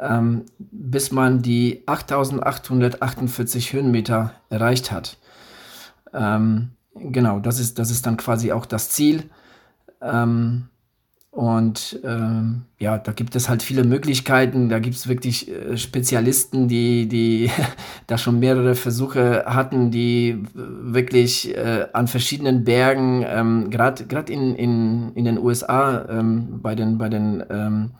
ähm, 0.00 0.46
bis 0.58 1.12
man 1.12 1.42
die 1.42 1.82
8848 1.86 3.72
Höhenmeter 3.72 4.32
erreicht 4.48 4.90
hat. 4.90 5.18
Ähm, 6.14 6.70
genau, 6.94 7.40
das 7.40 7.60
ist, 7.60 7.78
das 7.78 7.90
ist 7.90 8.06
dann 8.06 8.16
quasi 8.16 8.52
auch 8.52 8.66
das 8.66 8.90
Ziel. 8.90 9.30
Ähm, 10.00 10.68
und 11.34 11.98
ähm, 12.04 12.62
ja, 12.78 12.96
da 12.96 13.10
gibt 13.10 13.34
es 13.34 13.48
halt 13.48 13.64
viele 13.64 13.82
Möglichkeiten. 13.82 14.68
Da 14.68 14.78
gibt 14.78 14.94
es 14.94 15.08
wirklich 15.08 15.50
äh, 15.50 15.76
Spezialisten, 15.76 16.68
die, 16.68 17.08
die 17.08 17.50
da 18.06 18.18
schon 18.18 18.38
mehrere 18.38 18.76
Versuche 18.76 19.42
hatten, 19.44 19.90
die 19.90 20.44
wirklich 20.54 21.56
äh, 21.56 21.86
an 21.92 22.06
verschiedenen 22.06 22.62
Bergen, 22.62 23.24
ähm, 23.26 23.70
gerade 23.70 24.32
in, 24.32 24.54
in, 24.54 25.12
in 25.16 25.24
den 25.24 25.38
USA, 25.38 26.06
ähm, 26.08 26.60
bei 26.62 26.76
den, 26.76 26.98
bei 26.98 27.08
den 27.08 27.42
ähm, 27.50 27.90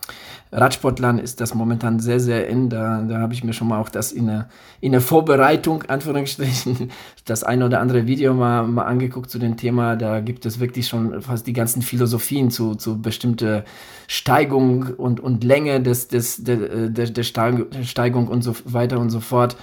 Radsportlern 0.54 1.18
ist 1.18 1.40
das 1.40 1.52
momentan 1.52 1.98
sehr, 1.98 2.20
sehr 2.20 2.48
eng. 2.48 2.68
Da, 2.68 3.02
da 3.02 3.18
habe 3.18 3.34
ich 3.34 3.42
mir 3.42 3.52
schon 3.52 3.66
mal 3.68 3.80
auch 3.80 3.88
das 3.88 4.12
in 4.12 4.26
der, 4.26 4.48
in 4.80 4.98
Vorbereitung, 5.00 5.82
Anführungsstrichen, 5.82 6.90
das 7.24 7.42
ein 7.42 7.62
oder 7.62 7.80
andere 7.80 8.06
Video 8.06 8.34
mal, 8.34 8.62
mal 8.62 8.84
angeguckt 8.84 9.30
zu 9.30 9.40
dem 9.40 9.56
Thema. 9.56 9.96
Da 9.96 10.20
gibt 10.20 10.46
es 10.46 10.60
wirklich 10.60 10.86
schon 10.86 11.20
fast 11.22 11.46
die 11.48 11.52
ganzen 11.52 11.82
Philosophien 11.82 12.50
zu, 12.50 12.76
zu 12.76 13.02
bestimmte 13.02 13.64
Steigung 14.06 14.94
und, 14.96 15.18
und 15.18 15.42
Länge 15.42 15.82
des, 15.82 16.06
des, 16.06 16.44
der, 16.44 16.88
der, 16.88 17.10
der 17.10 17.22
Steigung 17.24 18.28
und 18.28 18.42
so 18.42 18.54
weiter 18.64 19.00
und 19.00 19.10
so 19.10 19.18
fort. 19.18 19.56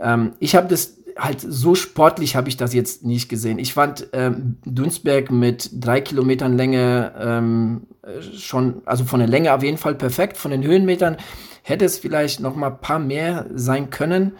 Ähm, 0.00 0.32
ich 0.40 0.56
habe 0.56 0.66
das 0.66 0.98
halt 1.16 1.40
so 1.40 1.74
sportlich 1.74 2.36
habe 2.36 2.48
ich 2.48 2.56
das 2.56 2.74
jetzt 2.74 3.04
nicht 3.04 3.28
gesehen. 3.28 3.58
Ich 3.58 3.74
fand 3.74 4.08
ähm, 4.12 4.58
Dunsberg 4.64 5.30
mit 5.30 5.70
drei 5.72 6.00
Kilometern 6.00 6.56
Länge 6.56 7.12
ähm, 7.18 7.82
schon, 8.36 8.82
also 8.84 9.04
von 9.04 9.20
der 9.20 9.28
Länge 9.28 9.52
auf 9.52 9.62
jeden 9.62 9.78
Fall 9.78 9.94
perfekt. 9.94 10.36
Von 10.36 10.50
den 10.50 10.62
Höhenmetern 10.62 11.16
hätte 11.62 11.84
es 11.84 11.98
vielleicht 11.98 12.40
noch 12.40 12.56
mal 12.56 12.70
ein 12.70 12.80
paar 12.80 12.98
mehr 12.98 13.46
sein 13.54 13.90
können. 13.90 14.32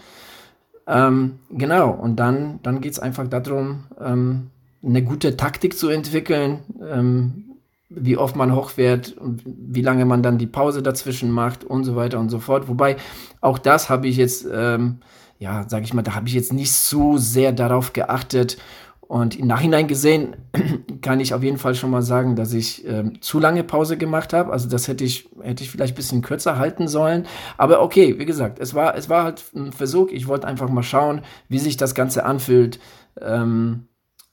Ähm, 0.87 1.39
genau, 1.51 1.91
und 1.91 2.17
dann, 2.17 2.61
dann 2.63 2.81
geht 2.81 2.93
es 2.93 2.99
einfach 2.99 3.29
darum, 3.29 3.85
ähm, 4.01 4.51
eine 4.85 5.03
gute 5.03 5.37
Taktik 5.37 5.79
zu 5.79 5.89
entwickeln, 5.89 6.61
ähm, 6.91 7.45
wie 7.89 8.17
oft 8.17 8.35
man 8.35 8.55
hochfährt 8.55 9.17
und 9.17 9.43
wie 9.45 9.83
lange 9.83 10.05
man 10.05 10.23
dann 10.23 10.39
die 10.39 10.47
Pause 10.47 10.83
dazwischen 10.83 11.31
macht 11.31 11.63
und 11.63 11.85
so 11.85 11.95
weiter 11.95 12.19
und 12.19 12.31
so 12.31 12.41
fort. 12.41 12.69
Wobei 12.69 12.97
auch 13.41 13.59
das 13.59 13.91
habe 13.91 14.09
ich 14.09 14.17
jetzt 14.17 14.47
ähm, 14.53 14.99
ja, 15.43 15.69
sage 15.69 15.85
ich 15.85 15.93
mal, 15.93 16.03
da 16.03 16.15
habe 16.15 16.29
ich 16.29 16.35
jetzt 16.35 16.53
nicht 16.53 16.73
so 16.73 17.19
sehr 17.19 17.51
darauf 17.51 17.93
geachtet. 17.93 18.59
Und 19.01 19.37
im 19.37 19.49
Nachhinein 19.49 19.89
gesehen 19.89 20.37
kann 21.03 21.19
ich 21.19 21.35
auf 21.35 21.43
jeden 21.43 21.59
Fall 21.59 21.75
schon 21.75 21.91
mal 21.91 22.01
sagen, 22.01 22.37
dass 22.37 22.53
ich 22.53 22.87
ähm, 22.87 23.21
zu 23.21 23.41
lange 23.41 23.65
Pause 23.65 23.99
gemacht 23.99 24.33
habe. 24.33 24.53
Also 24.53 24.69
das 24.69 24.87
hätte 24.87 25.03
ich, 25.03 25.29
hätte 25.43 25.65
ich 25.65 25.71
vielleicht 25.71 25.95
ein 25.95 25.97
bisschen 25.97 26.23
kürzer 26.23 26.59
halten 26.59 26.87
sollen. 26.87 27.27
Aber 27.59 27.83
okay, 27.83 28.21
wie 28.21 28.25
gesagt, 28.25 28.61
es 28.61 28.73
war, 28.73 28.97
es 28.97 29.09
war 29.09 29.25
halt 29.25 29.43
ein 29.55 29.73
Versuch. 29.73 30.11
Ich 30.13 30.29
wollte 30.29 30.47
einfach 30.47 30.71
mal 30.71 30.85
schauen, 30.85 31.23
wie 31.49 31.59
sich 31.59 31.77
das 31.77 31.97
Ganze 31.97 32.25
anfühlt. 32.25 32.79
Ähm, 33.21 33.89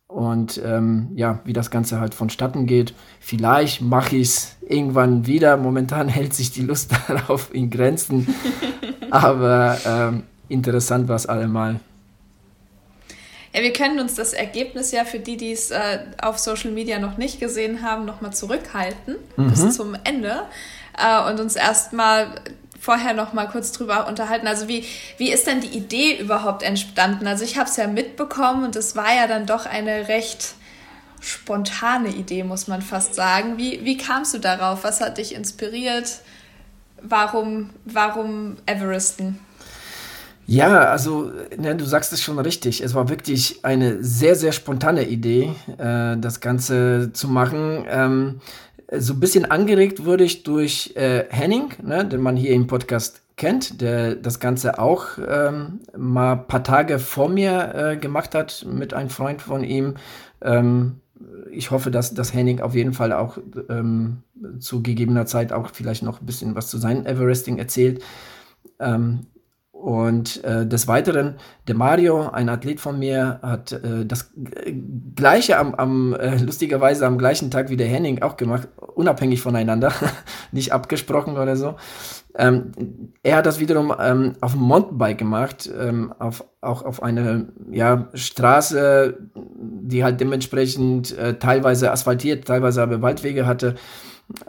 und 0.05 0.61
ähm, 0.63 1.09
ja, 1.15 1.39
wie 1.43 1.53
das 1.53 1.71
Ganze 1.71 1.99
halt 1.99 2.13
vonstatten 2.13 2.67
geht. 2.67 2.93
Vielleicht 3.19 3.81
mache 3.81 4.15
ich 4.15 4.27
es 4.27 4.57
irgendwann 4.61 5.25
wieder. 5.25 5.57
Momentan 5.57 6.07
hält 6.19 6.35
sich 6.35 6.51
die 6.51 6.61
Lust 6.61 6.91
darauf 7.07 7.51
in 7.51 7.71
Grenzen. 7.71 8.27
Aber 9.09 9.75
ähm, 9.85 10.23
interessant 10.49 11.07
war 11.07 11.15
es 11.15 11.25
allemal. 11.25 11.79
Ja, 13.53 13.61
wir 13.61 13.73
können 13.73 13.99
uns 13.99 14.15
das 14.15 14.33
Ergebnis 14.33 14.91
ja 14.91 15.05
für 15.05 15.19
die, 15.19 15.37
die 15.37 15.51
es 15.51 15.71
äh, 15.71 15.99
auf 16.21 16.37
Social 16.37 16.71
Media 16.71 16.99
noch 16.99 17.17
nicht 17.17 17.39
gesehen 17.39 17.81
haben, 17.81 18.05
nochmal 18.05 18.31
zurückhalten 18.33 19.15
mhm. 19.37 19.49
bis 19.49 19.75
zum 19.75 19.95
Ende 20.03 20.43
äh, 20.97 21.29
und 21.29 21.39
uns 21.39 21.55
erstmal 21.55 22.27
vorher 22.79 23.13
noch 23.13 23.33
mal 23.33 23.47
kurz 23.47 23.71
drüber 23.71 24.07
unterhalten. 24.07 24.47
Also 24.47 24.67
wie, 24.67 24.85
wie 25.17 25.31
ist 25.31 25.47
denn 25.47 25.61
die 25.61 25.77
Idee 25.77 26.17
überhaupt 26.19 26.63
entstanden? 26.63 27.27
Also 27.27 27.43
ich 27.43 27.57
habe 27.57 27.69
es 27.69 27.75
ja 27.75 27.87
mitbekommen 27.87 28.63
und 28.63 28.75
es 28.75 28.95
war 28.95 29.13
ja 29.13 29.27
dann 29.27 29.45
doch 29.45 29.65
eine 29.65 30.07
recht 30.07 30.53
spontane 31.19 32.09
Idee, 32.09 32.43
muss 32.43 32.67
man 32.67 32.81
fast 32.81 33.15
sagen. 33.15 33.57
Wie, 33.57 33.83
wie 33.83 33.97
kamst 33.97 34.33
du 34.33 34.37
darauf? 34.37 34.83
Was 34.83 35.01
hat 35.01 35.17
dich 35.17 35.35
inspiriert? 35.35 36.19
Warum, 37.01 37.71
warum 37.85 38.57
Everesten? 38.65 39.39
Ja, 40.49 40.85
also 40.85 41.31
ne, 41.59 41.75
du 41.75 41.85
sagst 41.85 42.11
es 42.11 42.23
schon 42.23 42.39
richtig. 42.39 42.81
Es 42.81 42.95
war 42.95 43.07
wirklich 43.07 43.63
eine 43.63 44.03
sehr, 44.03 44.35
sehr 44.35 44.51
spontane 44.51 45.07
Idee, 45.07 45.53
äh, 45.77 46.17
das 46.17 46.39
Ganze 46.39 47.11
zu 47.13 47.27
machen. 47.27 47.85
Ähm, 47.87 48.41
so 48.91 49.13
ein 49.13 49.19
bisschen 49.19 49.45
angeregt 49.45 50.05
wurde 50.05 50.23
ich 50.23 50.41
durch 50.41 50.93
äh, 50.95 51.25
Henning, 51.29 51.69
ne, 51.83 52.03
den 52.03 52.21
man 52.21 52.35
hier 52.35 52.49
im 52.55 52.65
Podcast 52.65 53.21
kennt, 53.37 53.79
der 53.79 54.15
das 54.15 54.39
Ganze 54.39 54.79
auch 54.79 55.19
ähm, 55.19 55.81
mal 55.95 56.31
ein 56.31 56.47
paar 56.47 56.63
Tage 56.63 56.97
vor 56.97 57.29
mir 57.29 57.75
äh, 57.75 57.97
gemacht 57.97 58.33
hat 58.33 58.65
mit 58.67 58.95
einem 58.95 59.11
Freund 59.11 59.43
von 59.43 59.63
ihm. 59.63 59.97
Ähm, 60.41 61.01
ich 61.51 61.69
hoffe, 61.69 61.91
dass, 61.91 62.15
dass 62.15 62.33
Henning 62.33 62.59
auf 62.59 62.73
jeden 62.73 62.93
Fall 62.93 63.13
auch 63.13 63.37
ähm, 63.69 64.23
zu 64.57 64.81
gegebener 64.81 65.27
Zeit 65.27 65.53
auch 65.53 65.69
vielleicht 65.71 66.01
noch 66.01 66.21
ein 66.21 66.25
bisschen 66.25 66.55
was 66.55 66.69
zu 66.71 66.79
seinem 66.79 67.05
Everesting 67.05 67.59
erzählt. 67.59 68.01
Ähm, 68.79 69.27
und 69.79 70.43
äh, 70.43 70.67
des 70.67 70.89
Weiteren, 70.89 71.35
der 71.69 71.75
Mario, 71.75 72.29
ein 72.29 72.49
Athlet 72.49 72.81
von 72.81 72.99
mir, 72.99 73.39
hat 73.41 73.71
äh, 73.71 74.05
das 74.05 74.33
gleiche 75.15 75.57
am, 75.57 75.73
am 75.73 76.13
äh, 76.15 76.35
lustigerweise 76.37 77.07
am 77.07 77.17
gleichen 77.17 77.49
Tag 77.49 77.69
wie 77.69 77.77
der 77.77 77.87
Henning 77.87 78.21
auch 78.21 78.35
gemacht, 78.35 78.67
unabhängig 78.95 79.41
voneinander, 79.41 79.93
nicht 80.51 80.73
abgesprochen 80.73 81.37
oder 81.37 81.55
so. 81.55 81.75
Ähm, 82.35 82.73
er 83.23 83.37
hat 83.37 83.45
das 83.45 83.61
wiederum 83.61 83.93
ähm, 83.97 84.33
auf 84.41 84.51
dem 84.51 84.61
Mountainbike 84.61 85.17
gemacht, 85.17 85.69
ähm, 85.79 86.13
auf, 86.19 86.43
auch 86.59 86.83
auf 86.83 87.01
eine 87.01 87.47
ja, 87.71 88.09
Straße, 88.13 89.17
die 89.33 90.03
halt 90.03 90.19
dementsprechend 90.19 91.17
äh, 91.17 91.39
teilweise 91.39 91.91
asphaltiert, 91.91 92.45
teilweise 92.45 92.83
aber 92.83 93.01
Waldwege 93.01 93.47
hatte. 93.47 93.75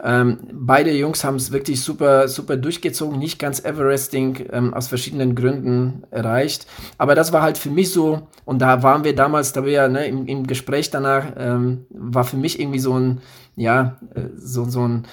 Ähm, 0.03 0.39
beide 0.53 0.91
Jungs 0.91 1.23
haben 1.23 1.37
es 1.37 1.51
wirklich 1.51 1.81
super, 1.81 2.27
super 2.27 2.55
durchgezogen, 2.55 3.17
nicht 3.17 3.39
ganz 3.39 3.63
Everesting, 3.63 4.47
ähm, 4.51 4.73
aus 4.73 4.87
verschiedenen 4.87 5.35
Gründen 5.35 6.03
erreicht. 6.11 6.67
Aber 6.97 7.15
das 7.15 7.33
war 7.33 7.41
halt 7.41 7.57
für 7.57 7.71
mich 7.71 7.91
so, 7.91 8.27
und 8.45 8.59
da 8.59 8.83
waren 8.83 9.03
wir 9.03 9.15
damals, 9.15 9.53
da 9.53 9.65
wir 9.65 9.71
ja 9.71 9.87
ne, 9.87 10.05
im, 10.05 10.27
im 10.27 10.45
Gespräch 10.45 10.91
danach, 10.91 11.33
ähm, 11.35 11.85
war 11.89 12.23
für 12.23 12.37
mich 12.37 12.59
irgendwie 12.59 12.79
so 12.79 12.97
ein, 12.97 13.21
ja, 13.55 13.97
äh, 14.13 14.21
so, 14.35 14.65
so 14.65 14.87
ein, 14.87 15.07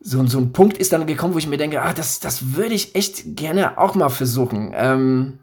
so, 0.00 0.24
so 0.26 0.38
ein 0.38 0.52
Punkt 0.52 0.78
ist 0.78 0.92
dann 0.92 1.06
gekommen, 1.06 1.34
wo 1.34 1.38
ich 1.38 1.48
mir 1.48 1.58
denke, 1.58 1.82
ah, 1.82 1.92
das, 1.92 2.20
das 2.20 2.54
würde 2.56 2.74
ich 2.74 2.94
echt 2.94 3.36
gerne 3.36 3.78
auch 3.78 3.94
mal 3.94 4.08
versuchen. 4.08 4.72
Ähm, 4.74 5.38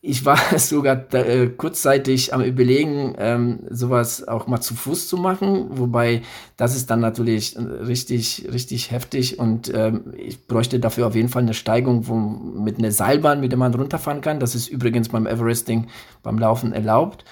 ich 0.00 0.24
war 0.24 0.38
sogar 0.58 0.96
da, 0.96 1.18
äh, 1.18 1.48
kurzzeitig 1.48 2.32
am 2.32 2.42
Überlegen, 2.42 3.14
ähm, 3.18 3.60
sowas 3.70 4.26
auch 4.26 4.46
mal 4.46 4.60
zu 4.60 4.74
Fuß 4.74 5.08
zu 5.08 5.16
machen, 5.16 5.66
wobei 5.70 6.22
das 6.56 6.76
ist 6.76 6.90
dann 6.90 7.00
natürlich 7.00 7.56
richtig, 7.58 8.48
richtig 8.52 8.90
heftig 8.90 9.38
und 9.38 9.72
ähm, 9.74 10.12
ich 10.16 10.46
bräuchte 10.46 10.78
dafür 10.80 11.08
auf 11.08 11.14
jeden 11.14 11.28
Fall 11.28 11.42
eine 11.42 11.54
Steigung 11.54 12.06
wo, 12.06 12.14
mit 12.14 12.78
einer 12.78 12.92
Seilbahn, 12.92 13.40
mit 13.40 13.52
der 13.52 13.58
man 13.58 13.74
runterfahren 13.74 14.20
kann. 14.20 14.40
Das 14.40 14.54
ist 14.54 14.68
übrigens 14.68 15.08
beim 15.08 15.26
Everesting 15.26 15.88
beim 16.22 16.38
Laufen 16.38 16.72
erlaubt. 16.72 17.24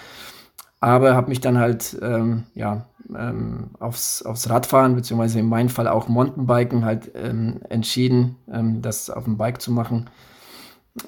Aber 0.81 1.15
habe 1.15 1.31
mich 1.31 1.41
dann 1.41 1.59
halt 1.59 1.97
ähm, 2.03 2.45
ja, 2.55 2.87
ähm, 3.15 3.71
aufs, 3.81 4.23
aufs 4.23 4.51
Radfahren, 4.51 4.95
beziehungsweise 4.95 5.39
in 5.39 5.49
meinem 5.49 5.69
Fall 5.69 5.89
auch 5.89 6.09
Mountainbiken 6.09 6.85
halt 6.85 7.11
ähm, 7.15 7.61
entschieden, 7.69 8.37
ähm, 8.53 8.83
das 8.83 9.09
auf 9.09 9.25
dem 9.25 9.39
Bike 9.39 9.61
zu 9.61 9.73
machen. 9.73 10.11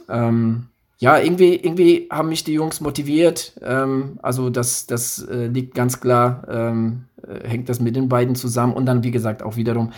Ähm, 0.09 0.69
ja, 0.99 1.19
irgendwie, 1.19 1.55
irgendwie 1.55 2.09
haben 2.11 2.29
mich 2.29 2.45
die 2.45 2.53
Jungs 2.53 2.81
motiviert. 2.81 3.53
Ähm, 3.63 4.19
also 4.21 4.51
das, 4.51 4.87
das 4.87 5.21
äh, 5.23 5.47
liegt 5.47 5.75
ganz 5.75 6.01
klar, 6.01 6.47
ähm, 6.51 7.05
äh, 7.23 7.49
hängt 7.49 7.69
das 7.69 7.81
mit 7.81 7.95
den 7.95 8.09
beiden 8.09 8.35
zusammen. 8.35 8.73
Und 8.73 8.87
dann, 8.87 9.05
wie 9.05 9.13
gesagt, 9.13 9.43
auch 9.43 9.57
wiederum 9.57 9.93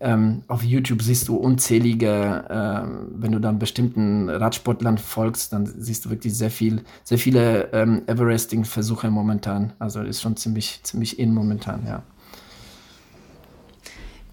ähm, 0.00 0.42
auf 0.48 0.64
YouTube 0.64 1.02
siehst 1.02 1.28
du 1.28 1.36
unzählige, 1.36 2.44
ähm, 2.50 3.08
wenn 3.14 3.32
du 3.32 3.38
dann 3.38 3.58
bestimmten 3.58 4.28
Radsportlern 4.28 4.98
folgst, 4.98 5.52
dann 5.52 5.66
siehst 5.66 6.06
du 6.06 6.10
wirklich 6.10 6.36
sehr 6.36 6.50
viel, 6.50 6.82
sehr 7.04 7.18
viele 7.18 7.72
ähm, 7.72 8.02
Everesting-Versuche 8.06 9.10
momentan. 9.10 9.74
Also 9.78 10.00
ist 10.00 10.22
schon 10.22 10.36
ziemlich, 10.36 10.80
ziemlich 10.82 11.18
in 11.18 11.32
momentan, 11.34 11.86
ja. 11.86 12.02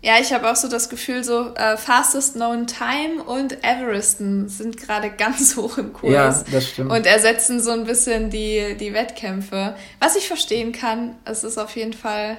Ja, 0.08 0.22
ich 0.22 0.32
habe 0.32 0.50
auch 0.50 0.56
so 0.56 0.70
das 0.70 0.88
Gefühl, 0.88 1.26
so 1.26 1.54
äh, 1.56 1.76
Fastest 1.76 2.36
Known 2.36 2.66
Time 2.66 3.22
und 3.26 3.62
Everesten 3.62 4.48
sind 4.48 4.78
gerade 4.78 5.10
ganz 5.10 5.58
hoch 5.58 5.78
im 5.78 5.92
Kurs. 5.92 6.14
Ja, 6.14 6.44
das 6.50 6.70
stimmt. 6.70 6.94
Und 6.94 7.06
ersetzen 7.06 7.62
so 7.62 7.72
ein 7.72 7.84
bisschen 7.84 8.30
die, 8.30 8.78
die 8.80 8.94
Wettkämpfe. 8.94 9.76
Was 10.00 10.16
ich 10.16 10.30
verstehen 10.30 10.72
kann, 10.72 11.18
es 11.26 11.44
ist 11.44 11.58
auf 11.58 11.76
jeden 11.76 11.92
Fall 11.92 12.38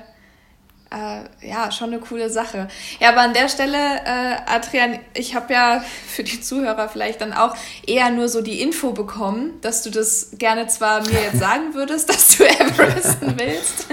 äh, 0.90 1.46
ja, 1.46 1.70
schon 1.70 1.92
eine 1.92 2.00
coole 2.00 2.30
Sache. 2.30 2.68
Ja, 2.98 3.10
aber 3.10 3.20
an 3.20 3.34
der 3.34 3.48
Stelle, 3.48 3.76
äh, 3.76 4.36
Adrian, 4.46 4.98
ich 5.14 5.34
habe 5.34 5.52
ja 5.52 5.84
für 6.06 6.24
die 6.24 6.40
Zuhörer 6.40 6.88
vielleicht 6.88 7.20
dann 7.20 7.32
auch 7.32 7.54
eher 7.86 8.10
nur 8.10 8.28
so 8.28 8.40
die 8.40 8.62
Info 8.62 8.92
bekommen, 8.92 9.60
dass 9.60 9.82
du 9.82 9.90
das 9.90 10.30
gerne 10.38 10.66
zwar 10.66 11.06
mir 11.06 11.20
jetzt 11.20 11.38
sagen 11.38 11.62
würdest, 11.74 12.08
dass 12.08 12.36
du 12.36 12.44
Everesten 12.44 13.38
willst, 13.38 13.86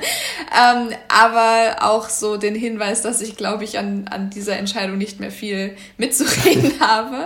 ähm, 0.57 0.89
aber 1.09 1.83
auch 1.83 2.07
so 2.09 2.37
den 2.37 2.55
Hinweis, 2.55 3.01
dass 3.01 3.21
ich, 3.21 3.35
glaube 3.35 3.65
ich, 3.65 3.77
an, 3.77 4.07
an 4.09 4.29
dieser 4.29 4.57
Entscheidung 4.57 4.97
nicht 4.97 5.19
mehr 5.19 5.31
viel 5.31 5.75
mitzureden 5.97 6.73
habe, 6.79 7.25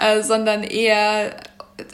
äh, 0.00 0.22
sondern 0.22 0.62
eher 0.62 1.34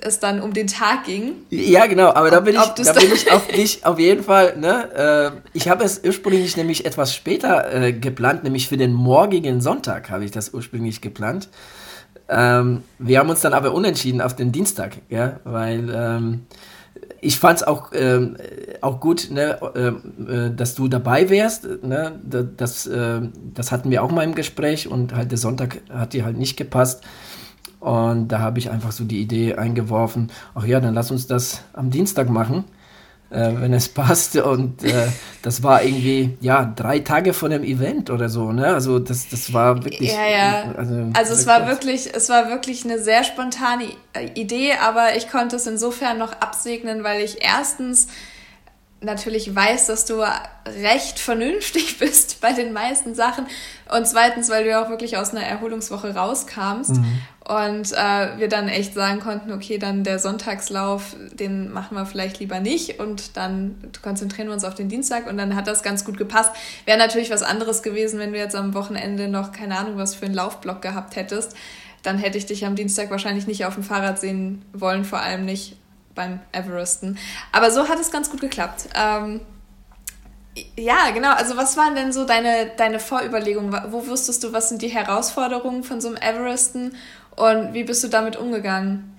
es 0.01 0.19
dann 0.19 0.41
um 0.41 0.53
den 0.53 0.67
Tag 0.67 1.05
ging. 1.05 1.33
Ja, 1.51 1.87
genau, 1.87 2.09
aber 2.09 2.31
da 2.31 2.41
bin 2.41 2.55
ich, 2.55 2.85
da 2.85 2.93
bin 2.93 3.13
ich 3.13 3.31
auf 3.33 3.47
dich 3.49 3.85
auf 3.87 3.99
jeden 3.99 4.23
Fall, 4.23 4.57
ne? 4.57 5.33
Äh, 5.35 5.49
ich 5.53 5.69
habe 5.69 5.85
es 5.85 6.01
ursprünglich 6.05 6.57
nämlich 6.57 6.85
etwas 6.87 7.15
später 7.15 7.73
äh, 7.73 7.93
geplant, 7.93 8.45
nämlich 8.45 8.69
für 8.69 8.77
den 8.77 8.93
morgigen 8.93 9.61
Sonntag 9.61 10.11
habe 10.11 10.25
ich 10.25 10.31
das 10.31 10.53
ursprünglich 10.53 11.01
geplant. 11.01 11.49
Ähm, 12.29 12.83
wir 12.99 13.19
haben 13.19 13.31
uns 13.31 13.41
dann 13.41 13.53
aber 13.53 13.73
unentschieden 13.73 14.21
auf 14.21 14.35
den 14.35 14.53
Dienstag, 14.53 14.97
ja, 15.09 15.39
weil 15.45 15.89
ähm, 15.95 16.47
ich 17.21 17.39
fand 17.39 17.59
es 17.59 17.67
auch, 17.67 17.91
ähm, 17.93 18.37
auch 18.81 19.01
gut, 19.01 19.31
ne, 19.31 19.59
äh, 19.75 20.55
dass 20.55 20.75
du 20.75 20.89
dabei 20.89 21.31
wärst. 21.31 21.83
Ne? 21.83 22.21
Das, 22.57 22.87
äh, 22.87 23.21
das 23.55 23.73
hatten 23.73 23.91
wir 23.91 24.03
auch 24.03 24.11
mal 24.11 24.23
im 24.23 24.35
Gespräch 24.35 24.89
und 24.89 25.15
halt 25.15 25.31
der 25.31 25.39
Sonntag 25.39 25.79
hat 25.91 26.13
dir 26.13 26.25
halt 26.25 26.37
nicht 26.37 26.57
gepasst. 26.57 27.03
Und 27.87 28.29
da 28.29 28.41
habe 28.41 28.59
ich 28.59 28.69
einfach 28.69 28.91
so 28.91 29.05
die 29.05 29.21
Idee 29.21 29.55
eingeworfen, 29.55 30.33
ach 30.57 30.65
ja, 30.65 30.81
dann 30.81 30.93
lass 30.93 31.13
uns 31.13 31.29
das 31.29 31.63
am 31.73 31.93
Dienstag 31.93 32.29
machen, 32.29 32.65
äh, 33.31 33.53
wenn 33.55 33.73
es 33.73 33.89
passt. 33.95 34.35
Und 34.35 34.83
äh, 34.83 35.07
das 35.43 35.63
war 35.63 35.85
irgendwie, 35.85 36.37
ja, 36.41 36.65
drei 36.65 36.99
Tage 36.99 37.33
vor 37.33 37.49
dem 37.49 37.63
Event 37.63 38.11
oder 38.11 38.29
so, 38.29 38.51
ne? 38.51 38.67
Also 38.67 38.99
das, 38.99 39.29
das 39.29 39.53
war 39.53 39.85
wirklich. 39.85 40.13
Ja, 40.13 40.27
ja. 40.27 40.75
Also, 40.77 41.11
also 41.15 41.33
es 41.33 41.47
war 41.47 41.69
wirklich, 41.69 42.13
es 42.13 42.29
war 42.29 42.49
wirklich 42.49 42.85
eine 42.85 42.99
sehr 42.99 43.23
spontane 43.23 43.85
Idee, 44.35 44.73
aber 44.85 45.15
ich 45.15 45.31
konnte 45.31 45.55
es 45.55 45.69
insofern 45.69 46.19
noch 46.19 46.33
absegnen, 46.33 47.05
weil 47.05 47.23
ich 47.23 47.41
erstens 47.41 48.09
natürlich 49.01 49.55
weiß, 49.55 49.87
dass 49.87 50.07
du 50.07 50.25
recht 50.83 51.21
vernünftig 51.21 51.99
bist 52.01 52.41
bei 52.41 52.53
den 52.53 52.73
meisten 52.73 53.15
Sachen 53.15 53.47
und 53.97 54.09
zweitens, 54.09 54.51
weil 54.51 54.65
du 54.65 54.71
ja 54.71 54.85
auch 54.85 54.91
wirklich 54.91 55.19
aus 55.19 55.31
einer 55.31 55.45
Erholungswoche 55.45 56.17
rauskamst 56.17 56.97
mhm. 56.97 57.21
Und 57.49 57.93
äh, 57.93 58.39
wir 58.39 58.49
dann 58.49 58.69
echt 58.69 58.95
sagen 58.95 59.21
konnten, 59.21 59.53
okay, 59.53 59.79
dann 59.79 60.03
der 60.03 60.19
Sonntagslauf, 60.19 61.15
den 61.33 61.73
machen 61.73 61.97
wir 61.97 62.05
vielleicht 62.05 62.41
lieber 62.41 62.59
nicht 62.59 62.99
und 62.99 63.37
dann 63.37 63.77
konzentrieren 64.03 64.49
wir 64.49 64.55
uns 64.55 64.65
auf 64.65 64.75
den 64.75 64.89
Dienstag 64.89 65.29
und 65.29 65.39
dann 65.39 65.55
hat 65.55 65.69
das 65.69 65.85
ganz 65.85 66.05
gut 66.05 66.19
gepasst. 66.19 66.51
Wäre 66.87 66.99
natürlich 66.99 67.31
was 67.31 67.45
anderes 67.45 67.85
gewesen, 67.85 68.19
wenn 68.19 68.33
du 68.33 68.39
jetzt 68.39 68.57
am 68.57 68.75
Wochenende 68.75 69.29
noch 69.29 69.53
keine 69.53 69.79
Ahnung 69.79 69.97
was 69.97 70.17
für 70.17 70.27
einen 70.27 70.35
Laufblock 70.35 70.83
gehabt 70.83 71.15
hättest. 71.15 71.57
Dann 72.03 72.19
hätte 72.19 72.37
ich 72.37 72.47
dich 72.47 72.67
am 72.67 72.75
Dienstag 72.75 73.11
wahrscheinlich 73.13 73.47
nicht 73.47 73.65
auf 73.65 73.75
dem 73.75 73.85
Fahrrad 73.85 74.19
sehen 74.19 74.65
wollen, 74.73 75.05
vor 75.05 75.21
allem 75.21 75.45
nicht 75.45 75.77
beim 76.17 76.41
Everesten. 76.51 77.17
Aber 77.53 77.71
so 77.71 77.89
hat 77.89 78.01
es 78.01 78.11
ganz 78.11 78.29
gut 78.29 78.41
geklappt. 78.41 78.89
Ähm, 78.95 79.41
ja, 80.77 81.11
genau. 81.13 81.33
Also 81.33 81.57
was 81.57 81.77
waren 81.77 81.95
denn 81.95 82.13
so 82.13 82.25
deine, 82.25 82.71
deine 82.77 82.99
Vorüberlegungen? 82.99 83.73
Wo 83.91 84.07
wusstest 84.07 84.43
du, 84.43 84.53
was 84.53 84.69
sind 84.71 84.83
die 84.83 84.89
Herausforderungen 84.89 85.85
von 85.85 86.01
so 86.01 86.09
einem 86.09 86.17
Everesten 86.17 86.97
und 87.37 87.75
wie 87.75 87.85
bist 87.85 88.03
du 88.03 88.09
damit 88.09 88.37
umgegangen? 88.37 89.16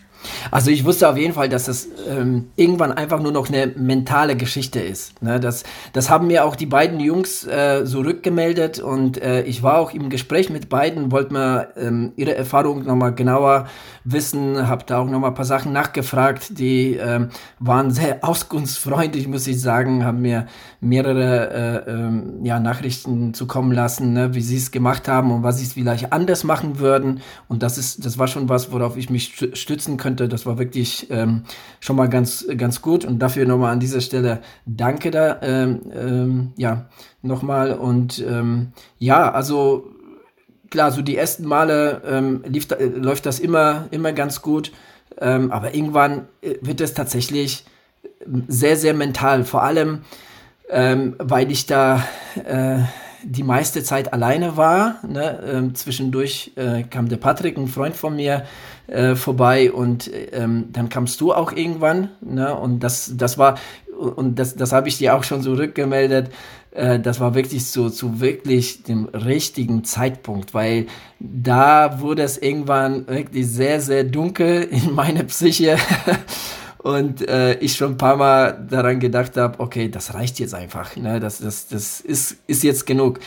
Also 0.51 0.71
ich 0.71 0.85
wusste 0.85 1.09
auf 1.09 1.17
jeden 1.17 1.33
Fall, 1.33 1.49
dass 1.49 1.65
das 1.65 1.87
ähm, 2.07 2.47
irgendwann 2.55 2.91
einfach 2.91 3.19
nur 3.19 3.31
noch 3.31 3.49
eine 3.49 3.67
mentale 3.67 4.35
Geschichte 4.35 4.79
ist. 4.79 5.21
Ne? 5.21 5.39
Das, 5.39 5.63
das 5.93 6.09
haben 6.09 6.27
mir 6.27 6.45
auch 6.45 6.55
die 6.55 6.65
beiden 6.65 6.99
Jungs 6.99 7.43
äh, 7.45 7.83
rückgemeldet 7.93 8.79
und 8.79 9.21
äh, 9.21 9.43
ich 9.43 9.63
war 9.63 9.79
auch 9.79 9.91
im 9.93 10.09
Gespräch 10.09 10.49
mit 10.49 10.69
beiden, 10.69 11.11
wollte 11.11 11.33
mir 11.33 11.69
ähm, 11.77 12.13
ihre 12.15 12.35
Erfahrungen 12.35 12.85
nochmal 12.85 13.13
genauer 13.13 13.67
wissen, 14.03 14.67
habe 14.67 14.85
da 14.85 14.99
auch 14.99 15.09
nochmal 15.09 15.31
ein 15.31 15.35
paar 15.35 15.45
Sachen 15.45 15.73
nachgefragt, 15.73 16.57
die 16.59 16.95
ähm, 16.95 17.29
waren 17.59 17.91
sehr 17.91 18.19
auskunftsfreundlich, 18.23 19.27
muss 19.27 19.47
ich 19.47 19.61
sagen, 19.61 20.05
haben 20.05 20.21
mir 20.21 20.47
mehrere 20.79 21.85
äh, 21.85 21.91
ähm, 21.91 22.43
ja, 22.43 22.59
Nachrichten 22.59 23.33
zukommen 23.33 23.71
lassen, 23.71 24.13
ne? 24.13 24.33
wie 24.33 24.41
sie 24.41 24.57
es 24.57 24.71
gemacht 24.71 25.07
haben 25.07 25.31
und 25.31 25.43
was 25.43 25.57
sie 25.57 25.65
es 25.65 25.73
vielleicht 25.73 26.13
anders 26.13 26.43
machen 26.43 26.79
würden 26.79 27.21
und 27.47 27.63
das 27.63 27.77
ist, 27.77 28.05
das 28.05 28.17
war 28.17 28.27
schon 28.27 28.49
was, 28.49 28.71
worauf 28.71 28.97
ich 28.97 29.09
mich 29.09 29.49
stützen 29.53 29.97
könnte 29.97 30.06
könnte. 30.07 30.29
Das 30.29 30.45
war 30.45 30.57
wirklich 30.57 31.07
ähm, 31.11 31.43
schon 31.81 31.97
mal 31.97 32.07
ganz, 32.07 32.47
ganz 32.55 32.81
gut. 32.81 33.03
Und 33.03 33.19
dafür 33.19 33.45
nochmal 33.45 33.73
an 33.73 33.81
dieser 33.81 33.99
Stelle 33.99 34.39
danke 34.65 35.11
da, 35.11 35.39
ähm, 35.41 35.81
ähm, 35.93 36.53
ja, 36.55 36.85
nochmal. 37.21 37.73
Und 37.73 38.23
ähm, 38.25 38.71
ja, 38.99 39.29
also 39.29 39.91
klar, 40.69 40.91
so 40.91 41.01
die 41.01 41.17
ersten 41.17 41.45
Male 41.45 42.01
ähm, 42.05 42.41
lief, 42.47 42.71
äh, 42.71 42.85
läuft 42.85 43.25
das 43.25 43.39
immer, 43.39 43.87
immer 43.91 44.13
ganz 44.13 44.41
gut. 44.41 44.71
Ähm, 45.19 45.51
aber 45.51 45.75
irgendwann 45.75 46.27
äh, 46.41 46.55
wird 46.61 46.79
es 46.79 46.93
tatsächlich 46.93 47.65
sehr, 48.47 48.77
sehr 48.77 48.93
mental. 48.93 49.43
Vor 49.43 49.63
allem, 49.63 50.01
weil 50.69 51.49
ich 51.49 51.65
da 51.65 52.03
äh, 52.43 52.79
die 53.29 53.43
meiste 53.43 53.83
Zeit 53.83 54.13
alleine 54.13 54.55
war. 54.55 54.95
Ne? 55.07 55.39
Ähm, 55.45 55.75
zwischendurch 55.75 56.53
äh, 56.55 56.83
kam 56.83 57.09
der 57.09 57.17
Patrick, 57.17 57.57
ein 57.57 57.67
Freund 57.67 57.95
von 57.95 58.15
mir, 58.15 58.45
äh, 58.87 59.15
vorbei 59.15 59.71
und 59.71 60.09
ähm, 60.31 60.69
dann 60.71 60.87
kamst 60.87 61.19
du 61.19 61.33
auch 61.33 61.51
irgendwann. 61.51 62.09
Ne? 62.21 62.55
Und 62.55 62.79
das, 62.79 63.13
das 63.17 63.37
war, 63.37 63.59
und 63.97 64.39
das, 64.39 64.55
das 64.55 64.71
habe 64.71 64.87
ich 64.87 64.97
dir 64.97 65.15
auch 65.15 65.23
schon 65.23 65.41
so 65.41 65.53
rückgemeldet, 65.53 66.31
äh, 66.71 66.99
das 66.99 67.19
war 67.19 67.35
wirklich 67.35 67.65
so 67.65 67.89
zu 67.89 68.21
wirklich 68.21 68.83
dem 68.83 69.05
richtigen 69.05 69.83
Zeitpunkt, 69.83 70.53
weil 70.53 70.87
da 71.19 71.99
wurde 71.99 72.21
es 72.21 72.37
irgendwann 72.37 73.07
wirklich 73.07 73.47
sehr, 73.47 73.81
sehr 73.81 74.05
dunkel 74.05 74.63
in 74.63 74.95
meiner 74.95 75.23
Psyche. 75.23 75.77
und 76.79 77.27
äh, 77.27 77.55
ich 77.59 77.75
schon 77.75 77.93
ein 77.93 77.97
paar 77.97 78.17
Mal 78.17 78.65
daran 78.69 78.99
gedacht 78.99 79.37
habe, 79.37 79.59
okay, 79.59 79.89
das 79.89 80.13
reicht 80.13 80.39
jetzt 80.39 80.53
einfach, 80.53 80.95
ne? 80.95 81.19
das, 81.19 81.39
das, 81.39 81.67
das 81.67 82.01
ist, 82.01 82.37
ist 82.47 82.63
jetzt 82.63 82.85
genug. 82.85 83.19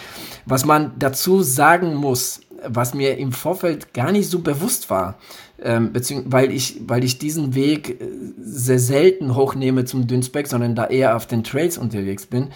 Was 0.46 0.64
man 0.64 0.92
dazu 0.98 1.42
sagen 1.42 1.94
muss, 1.94 2.40
was 2.66 2.94
mir 2.94 3.18
im 3.18 3.32
Vorfeld 3.32 3.94
gar 3.94 4.12
nicht 4.12 4.28
so 4.28 4.40
bewusst 4.40 4.90
war, 4.90 5.16
ähm, 5.62 5.92
weil, 6.26 6.52
ich, 6.52 6.80
weil 6.86 7.04
ich 7.04 7.18
diesen 7.18 7.54
Weg 7.54 8.00
äh, 8.00 8.08
sehr 8.40 8.78
selten 8.78 9.34
hochnehme 9.34 9.84
zum 9.84 10.06
Dünsbeck, 10.06 10.46
sondern 10.46 10.74
da 10.74 10.86
eher 10.86 11.16
auf 11.16 11.26
den 11.26 11.44
Trails 11.44 11.78
unterwegs 11.78 12.26
bin, 12.26 12.48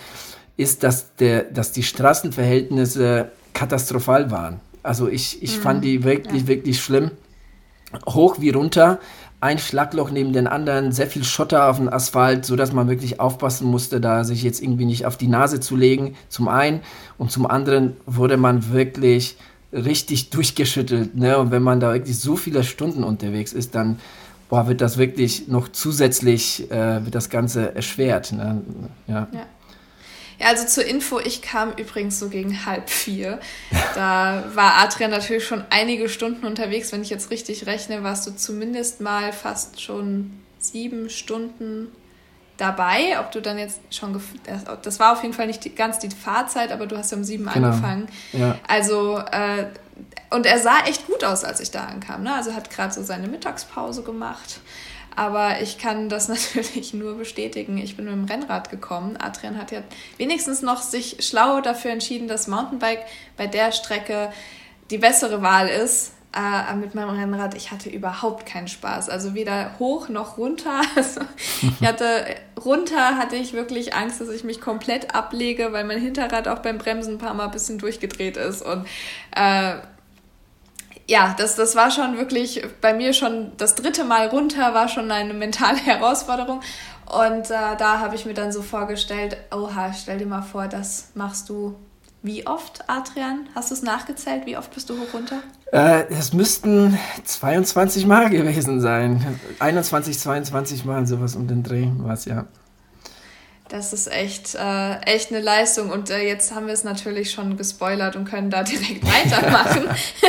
ist, 0.56 0.82
dass, 0.82 1.14
der, 1.16 1.42
dass 1.44 1.72
die 1.72 1.82
Straßenverhältnisse 1.82 3.30
katastrophal 3.52 4.30
waren. 4.30 4.60
Also 4.82 5.08
ich, 5.08 5.42
ich 5.42 5.58
mhm. 5.58 5.62
fand 5.62 5.84
die 5.84 6.04
wirklich, 6.04 6.42
ja. 6.42 6.48
wirklich 6.48 6.80
schlimm. 6.80 7.10
Hoch 8.08 8.40
wie 8.40 8.50
runter 8.50 8.98
ein 9.44 9.58
Schlagloch 9.58 10.10
neben 10.10 10.32
den 10.32 10.46
anderen, 10.46 10.90
sehr 10.90 11.06
viel 11.06 11.22
Schotter 11.22 11.68
auf 11.68 11.76
dem 11.76 11.92
Asphalt, 11.92 12.46
sodass 12.46 12.72
man 12.72 12.88
wirklich 12.88 13.20
aufpassen 13.20 13.66
musste, 13.66 14.00
da 14.00 14.24
sich 14.24 14.42
jetzt 14.42 14.62
irgendwie 14.62 14.86
nicht 14.86 15.04
auf 15.04 15.18
die 15.18 15.28
Nase 15.28 15.60
zu 15.60 15.76
legen, 15.76 16.16
zum 16.30 16.48
einen. 16.48 16.80
Und 17.18 17.30
zum 17.30 17.46
anderen 17.46 17.94
wurde 18.06 18.38
man 18.38 18.72
wirklich 18.72 19.36
richtig 19.70 20.30
durchgeschüttelt. 20.30 21.14
Ne? 21.14 21.36
Und 21.36 21.50
wenn 21.50 21.62
man 21.62 21.78
da 21.78 21.92
wirklich 21.92 22.18
so 22.18 22.36
viele 22.36 22.64
Stunden 22.64 23.04
unterwegs 23.04 23.52
ist, 23.52 23.74
dann 23.74 23.98
boah, 24.48 24.66
wird 24.66 24.80
das 24.80 24.96
wirklich 24.96 25.46
noch 25.46 25.68
zusätzlich, 25.68 26.70
äh, 26.70 27.04
wird 27.04 27.14
das 27.14 27.28
Ganze 27.28 27.76
erschwert. 27.76 28.32
Ne? 28.32 28.62
Ja. 29.06 29.28
ja. 29.30 29.46
Ja, 30.38 30.48
also 30.48 30.66
zur 30.66 30.84
Info, 30.84 31.20
ich 31.20 31.42
kam 31.42 31.72
übrigens 31.72 32.18
so 32.18 32.28
gegen 32.28 32.66
halb 32.66 32.90
vier. 32.90 33.40
Da 33.94 34.44
war 34.54 34.78
Adrian 34.78 35.10
natürlich 35.10 35.46
schon 35.46 35.64
einige 35.70 36.08
Stunden 36.08 36.44
unterwegs. 36.46 36.92
Wenn 36.92 37.02
ich 37.02 37.10
jetzt 37.10 37.30
richtig 37.30 37.66
rechne, 37.66 38.02
warst 38.02 38.26
du 38.26 38.34
zumindest 38.34 39.00
mal 39.00 39.32
fast 39.32 39.80
schon 39.80 40.40
sieben 40.58 41.10
Stunden 41.10 41.88
dabei. 42.56 43.18
Ob 43.20 43.32
du 43.32 43.40
dann 43.40 43.58
jetzt 43.58 43.80
schon, 43.90 44.20
das 44.82 45.00
war 45.00 45.12
auf 45.12 45.22
jeden 45.22 45.34
Fall 45.34 45.46
nicht 45.46 45.64
die, 45.64 45.74
ganz 45.74 45.98
die 45.98 46.10
Fahrzeit, 46.10 46.72
aber 46.72 46.86
du 46.86 46.96
hast 46.96 47.10
ja 47.12 47.16
um 47.16 47.24
sieben 47.24 47.46
genau. 47.46 47.68
angefangen. 47.68 48.08
Ja. 48.32 48.58
Also, 48.66 49.18
äh, 49.18 49.66
und 50.30 50.46
er 50.46 50.58
sah 50.58 50.80
echt 50.86 51.06
gut 51.06 51.22
aus, 51.24 51.44
als 51.44 51.60
ich 51.60 51.70
da 51.70 51.84
ankam. 51.84 52.22
Ne? 52.24 52.34
Also 52.34 52.54
hat 52.54 52.70
gerade 52.70 52.92
so 52.92 53.02
seine 53.02 53.28
Mittagspause 53.28 54.02
gemacht. 54.02 54.60
Aber 55.16 55.60
ich 55.60 55.78
kann 55.78 56.08
das 56.08 56.28
natürlich 56.54 56.94
nur 56.94 57.16
bestätigen. 57.16 57.78
Ich 57.78 57.96
bin 57.96 58.06
mit 58.06 58.14
dem 58.14 58.24
Rennrad 58.24 58.70
gekommen. 58.70 59.16
Adrian 59.16 59.58
hat 59.58 59.70
ja 59.70 59.82
wenigstens 60.16 60.62
noch 60.62 60.82
sich 60.82 61.18
schlau 61.20 61.60
dafür 61.60 61.92
entschieden, 61.92 62.28
dass 62.28 62.48
Mountainbike 62.48 63.04
bei 63.36 63.46
der 63.46 63.72
Strecke 63.72 64.32
die 64.90 64.98
bessere 64.98 65.42
Wahl 65.42 65.68
ist. 65.68 66.12
Äh, 66.36 66.74
mit 66.74 66.96
meinem 66.96 67.10
Rennrad, 67.10 67.54
ich 67.54 67.70
hatte 67.70 67.88
überhaupt 67.88 68.44
keinen 68.44 68.66
Spaß. 68.66 69.08
Also 69.08 69.34
weder 69.34 69.78
hoch 69.78 70.08
noch 70.08 70.36
runter. 70.36 70.80
Also 70.96 71.20
ich 71.60 71.86
hatte 71.86 72.26
runter 72.64 73.16
hatte 73.16 73.36
ich 73.36 73.52
wirklich 73.52 73.94
Angst, 73.94 74.20
dass 74.20 74.28
ich 74.30 74.42
mich 74.42 74.60
komplett 74.60 75.14
ablege, 75.14 75.72
weil 75.72 75.84
mein 75.84 76.00
Hinterrad 76.00 76.48
auch 76.48 76.58
beim 76.58 76.78
Bremsen 76.78 77.14
ein 77.14 77.18
paar 77.18 77.34
Mal 77.34 77.44
ein 77.44 77.50
bisschen 77.52 77.78
durchgedreht 77.78 78.36
ist. 78.36 78.62
Und 78.62 78.86
äh, 79.36 79.74
ja, 81.06 81.34
das, 81.36 81.56
das 81.56 81.76
war 81.76 81.90
schon 81.90 82.16
wirklich 82.16 82.62
bei 82.80 82.94
mir 82.94 83.12
schon 83.12 83.52
das 83.56 83.74
dritte 83.74 84.04
Mal 84.04 84.28
runter, 84.28 84.74
war 84.74 84.88
schon 84.88 85.10
eine 85.10 85.34
mentale 85.34 85.78
Herausforderung. 85.84 86.60
Und 87.06 87.50
äh, 87.50 87.76
da 87.78 87.98
habe 87.98 88.14
ich 88.14 88.24
mir 88.24 88.34
dann 88.34 88.50
so 88.52 88.62
vorgestellt, 88.62 89.36
oha, 89.54 89.92
stell 89.92 90.18
dir 90.18 90.26
mal 90.26 90.42
vor, 90.42 90.68
das 90.68 91.10
machst 91.14 91.48
du 91.48 91.76
wie 92.22 92.46
oft, 92.46 92.88
Adrian? 92.88 93.50
Hast 93.54 93.70
du 93.70 93.74
es 93.74 93.82
nachgezählt? 93.82 94.46
Wie 94.46 94.56
oft 94.56 94.74
bist 94.74 94.88
du 94.88 94.94
hoch 94.94 95.12
runter? 95.12 95.42
Äh, 95.72 96.04
müssten 96.32 96.98
22 97.22 98.06
Mal 98.06 98.30
gewesen 98.30 98.80
sein. 98.80 99.38
21, 99.58 100.18
22 100.18 100.86
Mal, 100.86 101.06
sowas 101.06 101.36
um 101.36 101.46
den 101.46 101.62
Dreh 101.62 101.86
war 101.98 102.14
es, 102.14 102.24
ja. 102.24 102.46
Das 103.68 103.94
ist 103.94 104.12
echt, 104.12 104.54
äh, 104.54 105.00
echt 105.06 105.30
eine 105.30 105.40
Leistung. 105.40 105.90
Und 105.90 106.10
äh, 106.10 106.20
jetzt 106.20 106.54
haben 106.54 106.66
wir 106.66 106.74
es 106.74 106.84
natürlich 106.84 107.30
schon 107.30 107.56
gespoilert 107.56 108.14
und 108.14 108.26
können 108.26 108.50
da 108.50 108.62
direkt 108.62 109.04
weitermachen. 109.04 109.88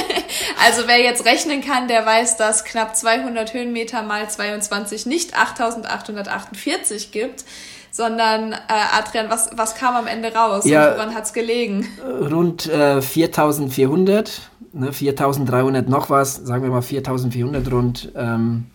also 0.65 0.83
wer 0.87 1.01
jetzt 1.01 1.25
rechnen 1.25 1.61
kann, 1.61 1.87
der 1.87 2.05
weiß, 2.05 2.37
dass 2.37 2.63
knapp 2.63 2.95
200 2.95 3.53
Höhenmeter 3.53 4.03
mal 4.03 4.29
22 4.29 5.05
nicht 5.05 5.37
8848 5.37 7.11
gibt, 7.11 7.43
sondern 7.91 8.53
äh, 8.53 8.57
Adrian, 8.93 9.29
was, 9.29 9.49
was 9.55 9.75
kam 9.75 9.95
am 9.95 10.07
Ende 10.07 10.33
raus 10.33 10.65
ja, 10.65 10.89
und 10.89 10.95
woran 10.95 11.13
hat 11.13 11.25
es 11.25 11.33
gelegen? 11.33 11.87
Rund 12.03 12.67
äh, 12.67 13.01
4400, 13.01 14.49
ne, 14.71 14.93
4300 14.93 15.89
noch 15.89 16.09
was, 16.09 16.35
sagen 16.35 16.63
wir 16.63 16.71
mal 16.71 16.81
4400 16.81 17.71
rund. 17.71 18.11
Ähm, 18.15 18.67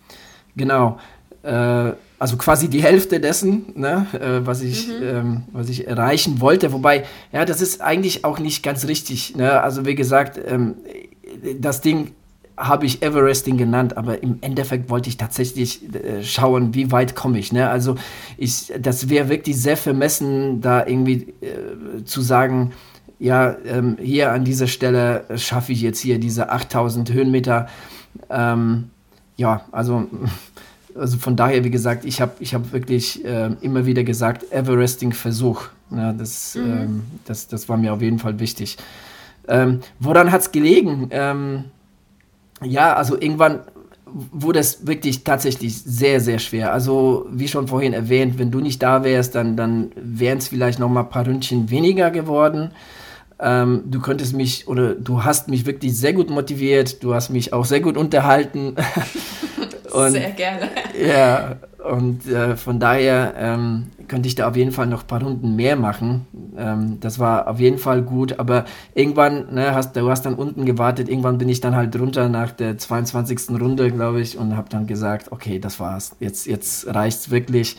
genau. 0.54 0.98
Äh, 1.42 1.92
also 2.20 2.36
quasi 2.36 2.68
die 2.68 2.82
Hälfte 2.82 3.18
dessen, 3.18 3.72
ne, 3.74 4.06
äh, 4.12 4.47
was, 4.47 4.60
ich, 4.60 4.88
mhm. 4.88 5.02
ähm, 5.02 5.42
was 5.52 5.70
ich 5.70 5.88
erreichen 5.88 6.40
wollte. 6.40 6.70
Wobei, 6.72 7.05
ja, 7.32 7.47
das 7.47 7.62
ist 7.62 7.80
eigentlich 7.80 8.26
auch 8.26 8.38
nicht 8.38 8.62
ganz 8.62 8.86
richtig. 8.86 9.34
Ne? 9.36 9.62
Also 9.62 9.86
wie 9.86 9.94
gesagt, 9.94 10.38
ähm, 10.47 10.74
das 11.59 11.80
Ding 11.80 12.12
habe 12.59 12.84
ich 12.84 13.02
Everesting 13.02 13.56
genannt, 13.56 13.97
aber 13.97 14.22
im 14.22 14.36
Endeffekt 14.42 14.90
wollte 14.90 15.09
ich 15.09 15.16
tatsächlich 15.16 15.94
äh, 15.94 16.22
schauen, 16.22 16.74
wie 16.74 16.92
weit 16.92 17.16
komme 17.16 17.38
ich. 17.38 17.55
Ne? 17.55 17.70
Also 17.70 17.94
ich, 18.36 18.70
das 18.78 19.09
wäre 19.09 19.30
wirklich 19.30 19.56
sehr 19.56 19.78
vermessen, 19.78 20.60
da 20.60 20.86
irgendwie 20.86 21.32
äh, 21.40 22.05
zu 22.05 22.20
sagen, 22.20 22.72
ja, 23.18 23.56
ähm, 23.64 23.97
hier 23.98 24.30
an 24.32 24.44
dieser 24.44 24.66
Stelle 24.66 25.24
schaffe 25.36 25.72
ich 25.72 25.80
jetzt 25.80 26.01
hier 26.01 26.18
diese 26.18 26.51
8000 26.51 27.10
Höhenmeter. 27.14 27.66
Ähm, 28.28 28.90
ja, 29.38 29.64
also 29.72 30.06
also 30.94 31.18
von 31.18 31.36
daher, 31.36 31.64
wie 31.64 31.70
gesagt, 31.70 32.04
ich 32.04 32.20
habe 32.20 32.32
ich 32.40 32.54
hab 32.54 32.72
wirklich 32.72 33.24
äh, 33.24 33.50
immer 33.60 33.86
wieder 33.86 34.04
gesagt, 34.04 34.50
Everesting-Versuch. 34.52 35.68
Ja, 35.90 36.12
das, 36.12 36.54
mhm. 36.54 36.72
ähm, 36.72 37.02
das, 37.24 37.48
das 37.48 37.68
war 37.68 37.76
mir 37.76 37.92
auf 37.92 38.02
jeden 38.02 38.18
Fall 38.18 38.38
wichtig. 38.38 38.76
Ähm, 39.48 39.80
woran 39.98 40.30
hat 40.30 40.42
es 40.42 40.52
gelegen? 40.52 41.08
Ähm, 41.10 41.64
ja, 42.62 42.94
also 42.94 43.20
irgendwann 43.20 43.60
wurde 44.12 44.58
es 44.58 44.86
wirklich 44.86 45.24
tatsächlich 45.24 45.82
sehr, 45.82 46.20
sehr 46.20 46.38
schwer. 46.38 46.72
Also 46.72 47.26
wie 47.30 47.48
schon 47.48 47.68
vorhin 47.68 47.92
erwähnt, 47.92 48.38
wenn 48.38 48.50
du 48.50 48.60
nicht 48.60 48.82
da 48.82 49.04
wärst, 49.04 49.34
dann, 49.34 49.56
dann 49.56 49.92
wären 49.96 50.38
es 50.38 50.48
vielleicht 50.48 50.78
noch 50.78 50.88
mal 50.88 51.02
ein 51.02 51.10
paar 51.10 51.26
Ründchen 51.26 51.70
weniger 51.70 52.10
geworden. 52.10 52.72
Ähm, 53.38 53.84
du 53.86 54.00
könntest 54.00 54.34
mich 54.34 54.68
oder 54.68 54.94
du 54.94 55.24
hast 55.24 55.48
mich 55.48 55.64
wirklich 55.64 55.96
sehr 55.96 56.12
gut 56.12 56.28
motiviert, 56.28 57.02
du 57.02 57.14
hast 57.14 57.30
mich 57.30 57.52
auch 57.52 57.64
sehr 57.64 57.80
gut 57.80 57.96
unterhalten. 57.96 58.76
Und, 59.92 60.12
Sehr 60.12 60.30
gerne. 60.30 60.68
Ja, 61.00 61.56
und 61.90 62.26
äh, 62.26 62.56
von 62.56 62.78
daher 62.78 63.34
ähm, 63.36 63.86
könnte 64.08 64.28
ich 64.28 64.34
da 64.34 64.48
auf 64.48 64.56
jeden 64.56 64.72
Fall 64.72 64.86
noch 64.86 65.02
ein 65.02 65.06
paar 65.06 65.22
Runden 65.22 65.56
mehr 65.56 65.76
machen. 65.76 66.26
Ähm, 66.56 66.98
das 67.00 67.18
war 67.18 67.48
auf 67.48 67.58
jeden 67.58 67.78
Fall 67.78 68.02
gut, 68.02 68.38
aber 68.38 68.64
irgendwann, 68.94 69.54
ne, 69.54 69.74
hast, 69.74 69.96
du 69.96 70.10
hast 70.10 70.26
dann 70.26 70.34
unten 70.34 70.66
gewartet, 70.66 71.08
irgendwann 71.08 71.38
bin 71.38 71.48
ich 71.48 71.60
dann 71.60 71.76
halt 71.76 71.98
runter 71.98 72.28
nach 72.28 72.50
der 72.50 72.76
22. 72.76 73.50
Runde, 73.60 73.90
glaube 73.90 74.20
ich, 74.20 74.36
und 74.36 74.56
habe 74.56 74.68
dann 74.68 74.86
gesagt, 74.86 75.32
okay, 75.32 75.58
das 75.58 75.80
war's, 75.80 76.16
jetzt, 76.20 76.46
jetzt 76.46 76.86
reicht's 76.92 77.30
wirklich. 77.30 77.76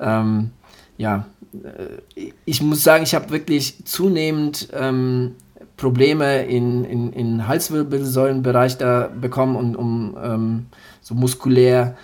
Ähm, 0.00 0.50
ja, 0.96 1.26
äh, 1.52 2.30
ich 2.44 2.62
muss 2.62 2.82
sagen, 2.82 3.02
ich 3.02 3.14
habe 3.14 3.30
wirklich 3.30 3.84
zunehmend 3.84 4.68
ähm, 4.72 5.32
Probleme 5.76 6.44
in, 6.44 6.84
in, 6.84 7.12
in 7.12 7.48
Halswirbelsäulenbereich 7.48 8.78
da 8.78 9.08
bekommen 9.08 9.56
und 9.56 9.76
um 9.76 10.16
ähm, 10.22 10.66
so 11.04 11.14
muskulär. 11.14 11.96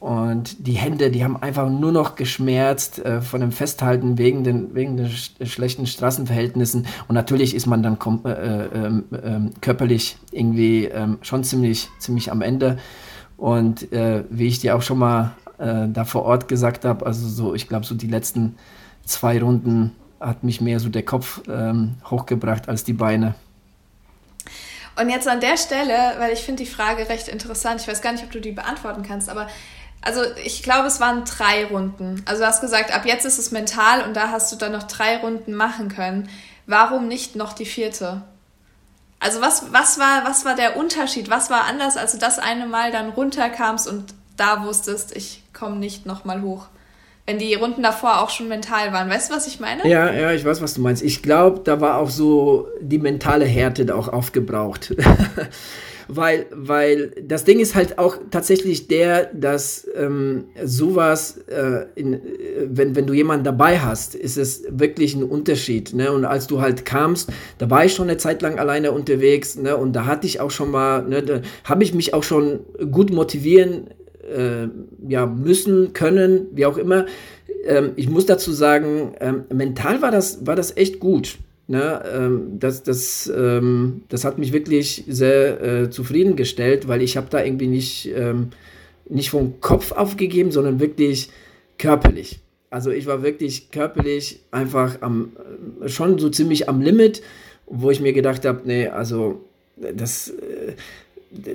Und 0.00 0.66
die 0.66 0.74
Hände, 0.74 1.10
die 1.10 1.24
haben 1.24 1.38
einfach 1.38 1.68
nur 1.68 1.90
noch 1.90 2.14
geschmerzt 2.14 2.98
äh, 2.98 3.22
von 3.22 3.40
dem 3.40 3.52
Festhalten 3.52 4.18
wegen 4.18 4.44
den, 4.44 4.74
wegen 4.74 4.96
den 4.96 5.08
sch 5.08 5.32
schlechten 5.44 5.86
Straßenverhältnissen. 5.86 6.86
Und 7.08 7.14
natürlich 7.14 7.54
ist 7.54 7.66
man 7.66 7.82
dann 7.82 7.98
äh, 8.24 8.28
äh, 8.28 8.86
äh, 8.86 9.50
körperlich 9.60 10.18
irgendwie 10.30 10.84
ähm, 10.84 11.18
schon 11.22 11.42
ziemlich, 11.42 11.88
ziemlich 11.98 12.30
am 12.30 12.42
Ende. 12.42 12.78
Und 13.38 13.92
äh, 13.92 14.24
wie 14.30 14.46
ich 14.46 14.60
dir 14.60 14.76
auch 14.76 14.82
schon 14.82 14.98
mal 14.98 15.32
äh, 15.58 15.88
da 15.88 16.04
vor 16.04 16.24
Ort 16.24 16.48
gesagt 16.48 16.84
habe, 16.84 17.06
also 17.06 17.26
so, 17.26 17.54
ich 17.54 17.66
glaube, 17.66 17.86
so 17.86 17.94
die 17.94 18.06
letzten 18.06 18.56
zwei 19.06 19.40
Runden 19.40 19.92
hat 20.20 20.44
mich 20.44 20.60
mehr 20.60 20.80
so 20.80 20.90
der 20.90 21.04
Kopf 21.04 21.40
ähm, 21.48 21.94
hochgebracht 22.10 22.68
als 22.68 22.84
die 22.84 22.92
Beine. 22.92 23.34
Und 24.96 25.08
jetzt 25.08 25.26
an 25.26 25.40
der 25.40 25.56
Stelle, 25.56 26.14
weil 26.18 26.32
ich 26.32 26.40
finde 26.40 26.62
die 26.62 26.70
Frage 26.70 27.08
recht 27.08 27.28
interessant, 27.28 27.80
ich 27.80 27.88
weiß 27.88 28.00
gar 28.00 28.12
nicht, 28.12 28.24
ob 28.24 28.30
du 28.30 28.40
die 28.40 28.52
beantworten 28.52 29.02
kannst, 29.02 29.28
aber 29.28 29.48
also 30.02 30.22
ich 30.44 30.62
glaube, 30.62 30.86
es 30.86 31.00
waren 31.00 31.24
drei 31.24 31.64
Runden. 31.64 32.22
Also 32.26 32.42
du 32.42 32.46
hast 32.46 32.60
gesagt, 32.60 32.94
ab 32.94 33.06
jetzt 33.06 33.24
ist 33.24 33.38
es 33.38 33.50
mental 33.50 34.02
und 34.02 34.14
da 34.14 34.30
hast 34.30 34.52
du 34.52 34.56
dann 34.56 34.72
noch 34.72 34.82
drei 34.82 35.16
Runden 35.16 35.54
machen 35.54 35.88
können. 35.88 36.28
Warum 36.66 37.08
nicht 37.08 37.36
noch 37.36 37.54
die 37.54 37.64
vierte? 37.64 38.22
Also 39.18 39.40
was, 39.40 39.72
was, 39.72 39.98
war, 39.98 40.24
was 40.26 40.44
war 40.44 40.54
der 40.54 40.76
Unterschied? 40.76 41.30
Was 41.30 41.48
war 41.48 41.64
anders, 41.64 41.96
als 41.96 42.12
du 42.12 42.18
das 42.18 42.38
eine 42.38 42.66
Mal 42.66 42.92
dann 42.92 43.08
runterkamst 43.08 43.88
und 43.88 44.14
da 44.36 44.64
wusstest, 44.64 45.16
ich 45.16 45.42
komme 45.54 45.76
nicht 45.76 46.04
nochmal 46.04 46.42
hoch? 46.42 46.66
Wenn 47.26 47.38
die 47.38 47.54
Runden 47.54 47.82
davor 47.82 48.20
auch 48.22 48.28
schon 48.28 48.48
mental 48.48 48.92
waren. 48.92 49.08
Weißt 49.08 49.30
du, 49.30 49.34
was 49.34 49.46
ich 49.46 49.58
meine? 49.58 49.88
Ja, 49.88 50.12
ja, 50.12 50.32
ich 50.32 50.44
weiß, 50.44 50.60
was 50.60 50.74
du 50.74 50.82
meinst. 50.82 51.02
Ich 51.02 51.22
glaube, 51.22 51.60
da 51.64 51.80
war 51.80 51.98
auch 51.98 52.10
so 52.10 52.68
die 52.82 52.98
mentale 52.98 53.46
Härte 53.46 53.94
auch 53.94 54.08
aufgebraucht. 54.08 54.94
weil, 56.08 56.46
weil 56.52 57.12
das 57.22 57.44
Ding 57.44 57.60
ist 57.60 57.74
halt 57.74 57.98
auch 57.98 58.18
tatsächlich 58.30 58.88
der, 58.88 59.30
dass 59.32 59.88
ähm, 59.96 60.44
sowas, 60.62 61.38
äh, 61.48 61.86
in, 61.94 62.14
äh, 62.14 62.20
wenn, 62.66 62.94
wenn 62.94 63.06
du 63.06 63.14
jemanden 63.14 63.44
dabei 63.44 63.78
hast, 63.78 64.14
ist 64.14 64.36
es 64.36 64.64
wirklich 64.68 65.14
ein 65.14 65.24
Unterschied. 65.24 65.94
Ne? 65.94 66.12
Und 66.12 66.26
als 66.26 66.46
du 66.46 66.60
halt 66.60 66.84
kamst, 66.84 67.30
da 67.56 67.70
war 67.70 67.86
ich 67.86 67.94
schon 67.94 68.08
eine 68.08 68.18
Zeit 68.18 68.42
lang 68.42 68.58
alleine 68.58 68.92
unterwegs 68.92 69.56
ne? 69.56 69.76
und 69.76 69.94
da 69.94 70.06
hatte 70.06 70.26
ich 70.26 70.40
auch 70.40 70.50
schon 70.50 70.70
mal, 70.70 71.02
ne, 71.02 71.22
da 71.22 71.40
habe 71.64 71.84
ich 71.84 71.94
mich 71.94 72.14
auch 72.14 72.22
schon 72.22 72.60
gut 72.90 73.10
motivieren 73.10 73.88
äh, 74.24 74.68
ja, 75.08 75.26
müssen, 75.26 75.92
können, 75.92 76.48
wie 76.52 76.66
auch 76.66 76.78
immer. 76.78 77.06
Ähm, 77.64 77.92
ich 77.96 78.08
muss 78.08 78.26
dazu 78.26 78.52
sagen, 78.52 79.14
ähm, 79.20 79.44
mental 79.52 80.02
war 80.02 80.10
das, 80.10 80.46
war 80.46 80.56
das 80.56 80.76
echt 80.76 81.00
gut. 81.00 81.38
Ne, 81.66 82.02
ähm, 82.14 82.58
das, 82.58 82.82
das, 82.82 83.32
ähm, 83.34 84.02
das 84.10 84.26
hat 84.26 84.36
mich 84.36 84.52
wirklich 84.52 85.04
sehr 85.08 85.62
äh, 85.62 85.90
zufriedengestellt, 85.90 86.88
weil 86.88 87.00
ich 87.00 87.16
habe 87.16 87.28
da 87.30 87.42
irgendwie 87.42 87.68
nicht, 87.68 88.12
ähm, 88.14 88.50
nicht 89.08 89.30
vom 89.30 89.62
Kopf 89.62 89.92
aufgegeben, 89.92 90.50
sondern 90.50 90.78
wirklich 90.78 91.30
körperlich. 91.78 92.40
Also 92.68 92.90
ich 92.90 93.06
war 93.06 93.22
wirklich 93.22 93.70
körperlich 93.70 94.40
einfach 94.50 95.00
am, 95.00 95.32
äh, 95.82 95.88
schon 95.88 96.18
so 96.18 96.28
ziemlich 96.28 96.68
am 96.68 96.82
Limit, 96.82 97.22
wo 97.66 97.90
ich 97.90 98.00
mir 98.00 98.12
gedacht 98.12 98.44
habe, 98.44 98.60
nee, 98.66 98.88
also 98.88 99.40
das, 99.76 100.28
äh, 100.28 100.74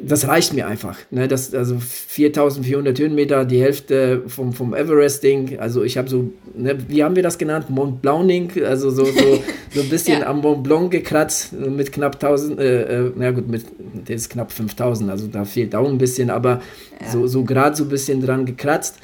das 0.06 0.27
reicht 0.27 0.53
mir 0.53 0.68
einfach. 0.68 0.97
Ne? 1.11 1.27
Das, 1.27 1.53
also 1.53 1.77
4400 1.80 2.99
Höhenmeter, 2.99 3.45
die 3.45 3.61
Hälfte 3.61 4.23
vom, 4.27 4.53
vom 4.53 4.73
Everesting. 4.73 5.60
Also 5.60 5.84
ich 5.84 5.97
habe 5.97 6.10
so, 6.10 6.31
ne, 6.56 6.77
wie 6.88 7.03
haben 7.03 7.15
wir 7.15 7.23
das 7.23 7.38
genannt? 7.38 7.69
Mont 7.69 8.01
Blauning, 8.01 8.51
also 8.64 8.89
so, 8.89 9.06
so, 9.06 9.11
so 9.73 9.81
ein 9.81 9.89
bisschen 9.89 10.22
ja. 10.22 10.27
am 10.27 10.41
Mont 10.41 10.64
Blanc 10.64 10.91
gekratzt 10.91 11.53
mit 11.53 11.91
knapp 11.91 12.15
1000, 12.15 12.60
äh, 12.60 13.06
äh, 13.06 13.11
na 13.15 13.31
gut, 13.31 13.47
mit, 13.47 13.65
ist 14.07 14.30
knapp 14.30 14.51
5000, 14.51 15.10
also 15.10 15.27
da 15.27 15.45
fehlt 15.45 15.76
auch 15.76 15.88
ein 15.88 15.97
bisschen, 15.97 16.30
aber 16.30 16.61
ja. 17.01 17.11
so, 17.11 17.27
so 17.27 17.43
gerade 17.43 17.76
so 17.76 17.84
ein 17.84 17.89
bisschen 17.89 18.22
dran 18.22 18.45
gekratzt. 18.45 18.97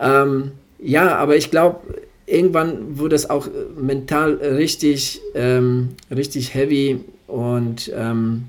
Ähm, 0.00 0.52
ja, 0.78 1.16
aber 1.16 1.36
ich 1.36 1.50
glaube, 1.50 1.80
irgendwann 2.26 2.98
wurde 2.98 3.16
es 3.16 3.28
auch 3.28 3.48
mental 3.76 4.34
richtig, 4.34 5.20
ähm, 5.34 5.90
richtig 6.10 6.54
heavy 6.54 7.00
und 7.26 7.92
ähm, 7.94 8.44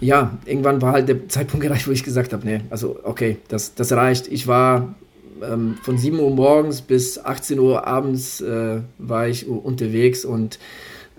ja, 0.00 0.36
irgendwann 0.44 0.82
war 0.82 0.92
halt 0.92 1.08
der 1.08 1.28
Zeitpunkt 1.28 1.64
erreicht, 1.66 1.86
wo 1.88 1.92
ich 1.92 2.04
gesagt 2.04 2.32
habe, 2.32 2.46
nee, 2.46 2.60
also 2.70 2.98
okay, 3.02 3.38
das, 3.48 3.74
das 3.74 3.92
reicht. 3.92 4.28
Ich 4.28 4.46
war 4.46 4.94
ähm, 5.42 5.76
von 5.82 5.98
7 5.98 6.18
Uhr 6.18 6.30
morgens 6.30 6.82
bis 6.82 7.18
18 7.18 7.58
Uhr 7.58 7.86
abends 7.86 8.40
äh, 8.40 8.80
war 8.98 9.28
ich 9.28 9.48
unterwegs 9.48 10.24
und 10.24 10.58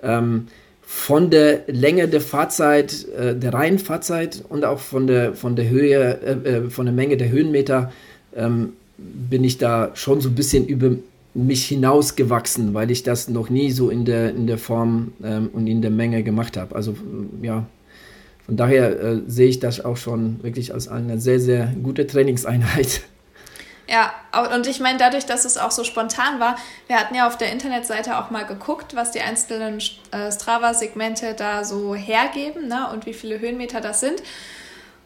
ähm, 0.02 0.48
von 0.82 1.30
der 1.30 1.64
Länge 1.68 2.08
der 2.08 2.22
Fahrzeit, 2.22 3.06
äh, 3.10 3.36
der 3.36 3.54
reinen 3.54 3.80
Fahrzeit 3.80 4.44
und 4.48 4.64
auch 4.64 4.80
von 4.80 5.06
der, 5.06 5.34
von 5.34 5.56
der 5.56 5.70
Höhe, 5.70 6.20
äh, 6.22 6.50
äh 6.50 6.70
von 6.70 6.86
der 6.86 6.96
Menge 6.96 7.18
der 7.18 7.30
Höhenmeter 7.30 7.92
ähm, 8.36 8.74
bin 8.98 9.44
ich 9.44 9.58
da 9.58 9.92
schon 9.96 10.22
so 10.22 10.30
ein 10.30 10.36
bisschen 10.36 10.66
über 10.66 10.92
mich 11.34 11.66
hinausgewachsen, 11.66 12.74
weil 12.74 12.90
ich 12.90 13.04
das 13.04 13.30
noch 13.30 13.50
nie 13.50 13.72
so 13.72 13.90
in 13.90 14.06
der, 14.06 14.32
in 14.32 14.48
der 14.48 14.58
Form 14.58 15.14
ähm, 15.24 15.50
und 15.54 15.68
in 15.68 15.82
der 15.82 15.92
Menge 15.92 16.24
gemacht 16.24 16.58
habe. 16.58 16.76
Also 16.76 16.96
ja, 17.42 17.66
von 18.48 18.58
daher 18.58 19.00
äh, 19.00 19.22
sehe 19.28 19.50
ich 19.50 19.60
das 19.60 19.84
auch 19.84 19.98
schon 19.98 20.42
wirklich 20.42 20.74
als 20.74 20.88
eine 20.88 21.20
sehr, 21.20 21.40
sehr 21.40 21.68
gute 21.84 22.08
Trainingseinheit. 22.08 23.02
Ja, 23.90 24.12
und 24.54 24.68
ich 24.68 24.82
meine, 24.82 24.98
dadurch, 24.98 25.26
dass 25.26 25.46
es 25.46 25.58
auch 25.58 25.72
so 25.72 25.86
spontan 25.86 26.42
war, 26.42 26.58
wir 26.88 26.98
hatten 26.98 27.16
ja 27.16 27.26
auf 27.26 27.38
der 27.38 27.52
Internetseite 27.54 28.18
auch 28.18 28.32
mal 28.32 28.46
geguckt, 28.46 28.96
was 28.96 29.12
die 29.12 29.22
einzelnen 29.22 29.80
äh, 30.12 30.30
Strava-Segmente 30.30 31.36
da 31.36 31.64
so 31.64 31.96
hergeben 31.96 32.68
ne, 32.68 32.90
und 32.92 33.06
wie 33.06 33.14
viele 33.14 33.40
Höhenmeter 33.40 33.80
das 33.80 34.02
sind. 34.02 34.22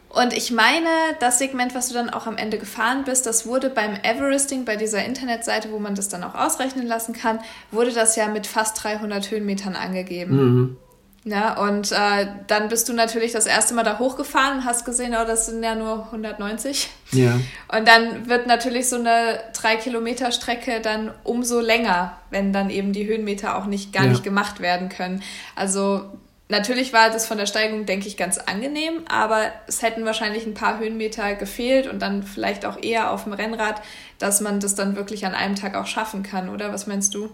Und 0.08 0.32
ich 0.36 0.50
meine, 0.50 0.88
das 1.20 1.38
Segment, 1.38 1.74
was 1.74 1.88
du 1.88 1.94
dann 1.94 2.10
auch 2.10 2.26
am 2.26 2.36
Ende 2.36 2.58
gefahren 2.58 3.04
bist, 3.04 3.24
das 3.24 3.46
wurde 3.46 3.70
beim 3.70 3.94
Everesting, 4.02 4.64
bei 4.64 4.76
dieser 4.76 5.04
Internetseite, 5.04 5.72
wo 5.72 5.78
man 5.78 5.94
das 5.94 6.08
dann 6.08 6.22
auch 6.22 6.34
ausrechnen 6.34 6.86
lassen 6.86 7.14
kann, 7.14 7.38
wurde 7.70 7.92
das 7.92 8.16
ja 8.16 8.28
mit 8.28 8.46
fast 8.46 8.82
300 8.82 9.30
Höhenmetern 9.30 9.74
angegeben. 9.74 10.36
Mhm. 10.36 10.76
Ja, 11.24 11.56
und 11.56 11.92
äh, 11.92 12.26
dann 12.48 12.68
bist 12.68 12.88
du 12.88 12.92
natürlich 12.92 13.30
das 13.30 13.46
erste 13.46 13.74
Mal 13.74 13.84
da 13.84 14.00
hochgefahren 14.00 14.58
und 14.58 14.64
hast 14.64 14.84
gesehen, 14.84 15.14
oh, 15.14 15.24
das 15.24 15.46
sind 15.46 15.62
ja 15.62 15.76
nur 15.76 16.06
190. 16.06 16.90
Ja. 17.12 17.38
Und 17.68 17.86
dann 17.86 18.28
wird 18.28 18.48
natürlich 18.48 18.88
so 18.88 18.96
eine 18.96 19.38
3 19.54 19.76
Kilometer 19.76 20.32
Strecke 20.32 20.80
dann 20.80 21.12
umso 21.22 21.60
länger, 21.60 22.18
wenn 22.30 22.52
dann 22.52 22.70
eben 22.70 22.92
die 22.92 23.06
Höhenmeter 23.06 23.56
auch 23.56 23.66
nicht 23.66 23.92
gar 23.92 24.04
ja. 24.04 24.10
nicht 24.10 24.24
gemacht 24.24 24.58
werden 24.58 24.88
können. 24.88 25.22
Also 25.54 26.10
natürlich 26.52 26.92
war 26.92 27.10
das 27.10 27.26
von 27.26 27.38
der 27.38 27.46
Steigung, 27.46 27.86
denke 27.86 28.06
ich, 28.06 28.16
ganz 28.16 28.38
angenehm, 28.38 29.02
aber 29.08 29.46
es 29.66 29.82
hätten 29.82 30.04
wahrscheinlich 30.04 30.46
ein 30.46 30.54
paar 30.54 30.78
Höhenmeter 30.78 31.34
gefehlt 31.34 31.88
und 31.88 32.00
dann 32.00 32.22
vielleicht 32.22 32.64
auch 32.64 32.80
eher 32.80 33.10
auf 33.10 33.24
dem 33.24 33.32
Rennrad, 33.32 33.82
dass 34.20 34.40
man 34.40 34.60
das 34.60 34.76
dann 34.76 34.94
wirklich 34.94 35.26
an 35.26 35.34
einem 35.34 35.56
Tag 35.56 35.74
auch 35.74 35.86
schaffen 35.86 36.22
kann, 36.22 36.48
oder? 36.48 36.72
Was 36.72 36.86
meinst 36.86 37.14
du? 37.14 37.30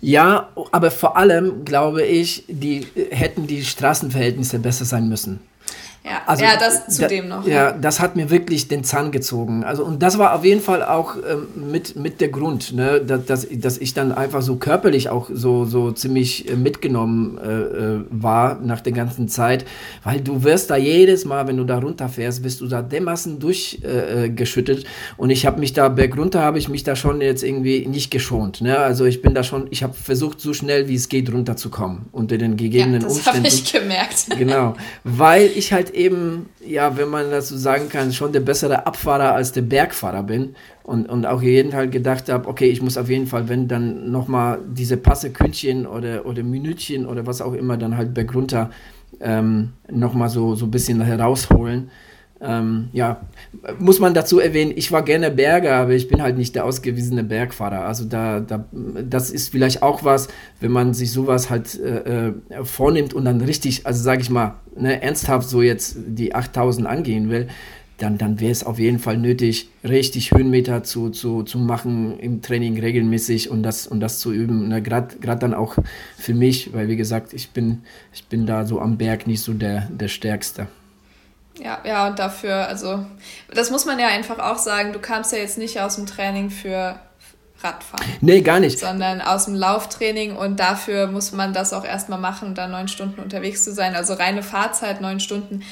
Ja, 0.00 0.48
aber 0.72 0.90
vor 0.90 1.16
allem 1.16 1.64
glaube 1.64 2.04
ich, 2.04 2.44
die 2.48 2.86
hätten 3.10 3.46
die 3.46 3.64
Straßenverhältnisse 3.64 4.58
besser 4.58 4.84
sein 4.84 5.08
müssen. 5.08 5.40
Ja, 6.08 6.22
also, 6.26 6.44
ja 6.44 6.56
das 6.58 6.86
zudem 6.88 7.28
da, 7.28 7.36
noch. 7.36 7.46
Ja, 7.46 7.72
das 7.72 8.00
hat 8.00 8.16
mir 8.16 8.30
wirklich 8.30 8.68
den 8.68 8.84
Zahn 8.84 9.10
gezogen. 9.10 9.64
Also, 9.64 9.84
und 9.84 10.02
das 10.02 10.18
war 10.18 10.34
auf 10.34 10.44
jeden 10.44 10.60
Fall 10.60 10.82
auch 10.82 11.16
ähm, 11.16 11.70
mit, 11.70 11.96
mit 11.96 12.20
der 12.20 12.28
Grund, 12.28 12.72
ne, 12.72 13.00
dass, 13.00 13.24
dass, 13.26 13.46
dass 13.50 13.78
ich 13.78 13.94
dann 13.94 14.12
einfach 14.12 14.42
so 14.42 14.56
körperlich 14.56 15.08
auch 15.08 15.28
so, 15.32 15.64
so 15.64 15.92
ziemlich 15.92 16.48
äh, 16.48 16.56
mitgenommen 16.56 17.38
äh, 17.38 17.48
äh, 17.48 18.04
war 18.10 18.60
nach 18.60 18.80
der 18.80 18.92
ganzen 18.92 19.28
Zeit, 19.28 19.64
weil 20.04 20.20
du 20.20 20.44
wirst 20.44 20.70
da 20.70 20.76
jedes 20.76 21.24
Mal, 21.24 21.46
wenn 21.46 21.56
du 21.56 21.64
da 21.64 21.78
runterfährst, 21.78 22.42
bist 22.42 22.60
du 22.60 22.66
da 22.66 22.82
dermaßen 22.82 23.38
durchgeschüttet. 23.38 24.84
Äh, 24.84 24.86
und 25.16 25.30
ich 25.30 25.46
habe 25.46 25.60
mich 25.60 25.72
da 25.72 25.88
bergunter, 25.88 26.42
habe 26.42 26.58
ich 26.58 26.68
mich 26.68 26.84
da 26.84 26.96
schon 26.96 27.20
jetzt 27.20 27.42
irgendwie 27.42 27.86
nicht 27.86 28.10
geschont. 28.10 28.60
Ne? 28.60 28.78
Also 28.78 29.04
ich 29.04 29.22
bin 29.22 29.34
da 29.34 29.42
schon, 29.42 29.66
ich 29.70 29.82
habe 29.82 29.94
versucht, 29.94 30.40
so 30.40 30.54
schnell 30.54 30.88
wie 30.88 30.94
es 30.94 31.08
geht 31.08 31.32
runterzukommen 31.32 32.06
unter 32.12 32.38
den 32.38 32.56
gegebenen 32.56 33.02
ja, 33.02 33.08
das 33.08 33.16
Umständen. 33.16 33.44
Das 33.44 33.52
habe 33.52 33.64
ich 33.64 33.72
gemerkt. 33.72 34.26
Genau, 34.38 34.74
weil 35.04 35.50
ich 35.54 35.72
halt 35.72 35.94
eben, 35.98 36.48
ja, 36.64 36.96
wenn 36.96 37.08
man 37.08 37.30
das 37.30 37.48
so 37.48 37.56
sagen 37.56 37.88
kann, 37.88 38.12
schon 38.12 38.32
der 38.32 38.40
bessere 38.40 38.86
Abfahrer 38.86 39.34
als 39.34 39.52
der 39.52 39.62
Bergfahrer 39.62 40.22
bin. 40.22 40.54
Und, 40.84 41.08
und 41.08 41.26
auch 41.26 41.42
jeden 41.42 41.72
Fall 41.72 41.90
gedacht 41.90 42.30
habe, 42.30 42.48
okay, 42.48 42.70
ich 42.70 42.80
muss 42.80 42.96
auf 42.96 43.10
jeden 43.10 43.26
Fall, 43.26 43.48
wenn 43.48 43.68
dann 43.68 44.10
nochmal 44.10 44.60
diese 44.66 44.96
Passekündchen 44.96 45.86
oder, 45.86 46.24
oder 46.24 46.42
Minütchen 46.42 47.04
oder 47.06 47.26
was 47.26 47.42
auch 47.42 47.52
immer 47.52 47.76
dann 47.76 47.96
halt 47.96 48.14
bergunter 48.14 48.70
ähm, 49.20 49.72
nochmal 49.90 50.30
so, 50.30 50.54
so 50.54 50.66
ein 50.66 50.70
bisschen 50.70 51.00
herausholen. 51.02 51.90
Ähm, 52.40 52.88
ja, 52.92 53.20
muss 53.80 53.98
man 53.98 54.14
dazu 54.14 54.38
erwähnen, 54.38 54.72
ich 54.76 54.92
war 54.92 55.02
gerne 55.02 55.30
Berger, 55.30 55.74
aber 55.74 55.92
ich 55.92 56.06
bin 56.06 56.22
halt 56.22 56.38
nicht 56.38 56.54
der 56.54 56.64
ausgewiesene 56.64 57.24
Bergfahrer. 57.24 57.84
Also 57.84 58.04
da, 58.04 58.38
da 58.40 58.64
das 58.72 59.30
ist 59.30 59.50
vielleicht 59.50 59.82
auch 59.82 60.04
was, 60.04 60.28
wenn 60.60 60.70
man 60.70 60.94
sich 60.94 61.10
sowas 61.10 61.50
halt 61.50 61.78
äh, 61.80 62.28
äh 62.28 62.32
vornimmt 62.62 63.12
und 63.12 63.24
dann 63.24 63.40
richtig, 63.40 63.86
also 63.86 64.02
sage 64.02 64.22
ich 64.22 64.30
mal, 64.30 64.54
ne, 64.76 65.02
ernsthaft 65.02 65.48
so 65.48 65.62
jetzt 65.62 65.96
die 66.06 66.34
8000 66.34 66.86
angehen 66.86 67.28
will, 67.28 67.48
dann, 67.98 68.16
dann 68.16 68.38
wäre 68.38 68.52
es 68.52 68.64
auf 68.64 68.78
jeden 68.78 69.00
Fall 69.00 69.18
nötig, 69.18 69.70
richtig 69.82 70.30
Höhenmeter 70.30 70.84
zu, 70.84 71.10
zu, 71.10 71.42
zu 71.42 71.58
machen 71.58 72.18
im 72.20 72.42
Training 72.42 72.78
regelmäßig 72.78 73.50
und 73.50 73.64
das, 73.64 73.88
und 73.88 73.98
das 73.98 74.20
zu 74.20 74.32
üben. 74.32 74.68
Ne, 74.68 74.80
Gerade 74.80 75.16
dann 75.20 75.54
auch 75.54 75.76
für 76.16 76.34
mich, 76.34 76.72
weil 76.72 76.88
wie 76.88 76.96
gesagt, 76.96 77.32
ich 77.32 77.50
bin, 77.50 77.82
ich 78.14 78.24
bin 78.26 78.46
da 78.46 78.64
so 78.64 78.80
am 78.80 78.96
Berg 78.96 79.26
nicht 79.26 79.42
so 79.42 79.52
der, 79.52 79.88
der 79.90 80.06
Stärkste. 80.06 80.68
Ja, 81.62 81.80
ja, 81.84 82.08
und 82.08 82.18
dafür, 82.18 82.68
also, 82.68 83.04
das 83.52 83.70
muss 83.70 83.84
man 83.84 83.98
ja 83.98 84.08
einfach 84.08 84.38
auch 84.38 84.58
sagen, 84.58 84.92
du 84.92 84.98
kamst 84.98 85.32
ja 85.32 85.38
jetzt 85.38 85.58
nicht 85.58 85.80
aus 85.80 85.96
dem 85.96 86.06
Training 86.06 86.50
für 86.50 86.98
Radfahren. 87.60 88.06
Nee, 88.20 88.42
gar 88.42 88.60
nicht. 88.60 88.78
Sondern 88.78 89.20
aus 89.20 89.46
dem 89.46 89.54
Lauftraining 89.54 90.36
und 90.36 90.60
dafür 90.60 91.08
muss 91.08 91.32
man 91.32 91.52
das 91.52 91.72
auch 91.72 91.84
erstmal 91.84 92.20
machen, 92.20 92.54
da 92.54 92.68
neun 92.68 92.88
Stunden 92.88 93.20
unterwegs 93.20 93.64
zu 93.64 93.72
sein. 93.72 93.94
Also 93.96 94.14
reine 94.14 94.42
Fahrzeit, 94.42 95.00
neun 95.00 95.18
Stunden, 95.18 95.62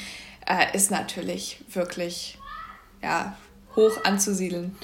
äh, 0.45 0.75
ist 0.75 0.91
natürlich 0.91 1.59
wirklich, 1.73 2.37
ja, 3.01 3.37
hoch 3.75 4.03
anzusiedeln. 4.03 4.75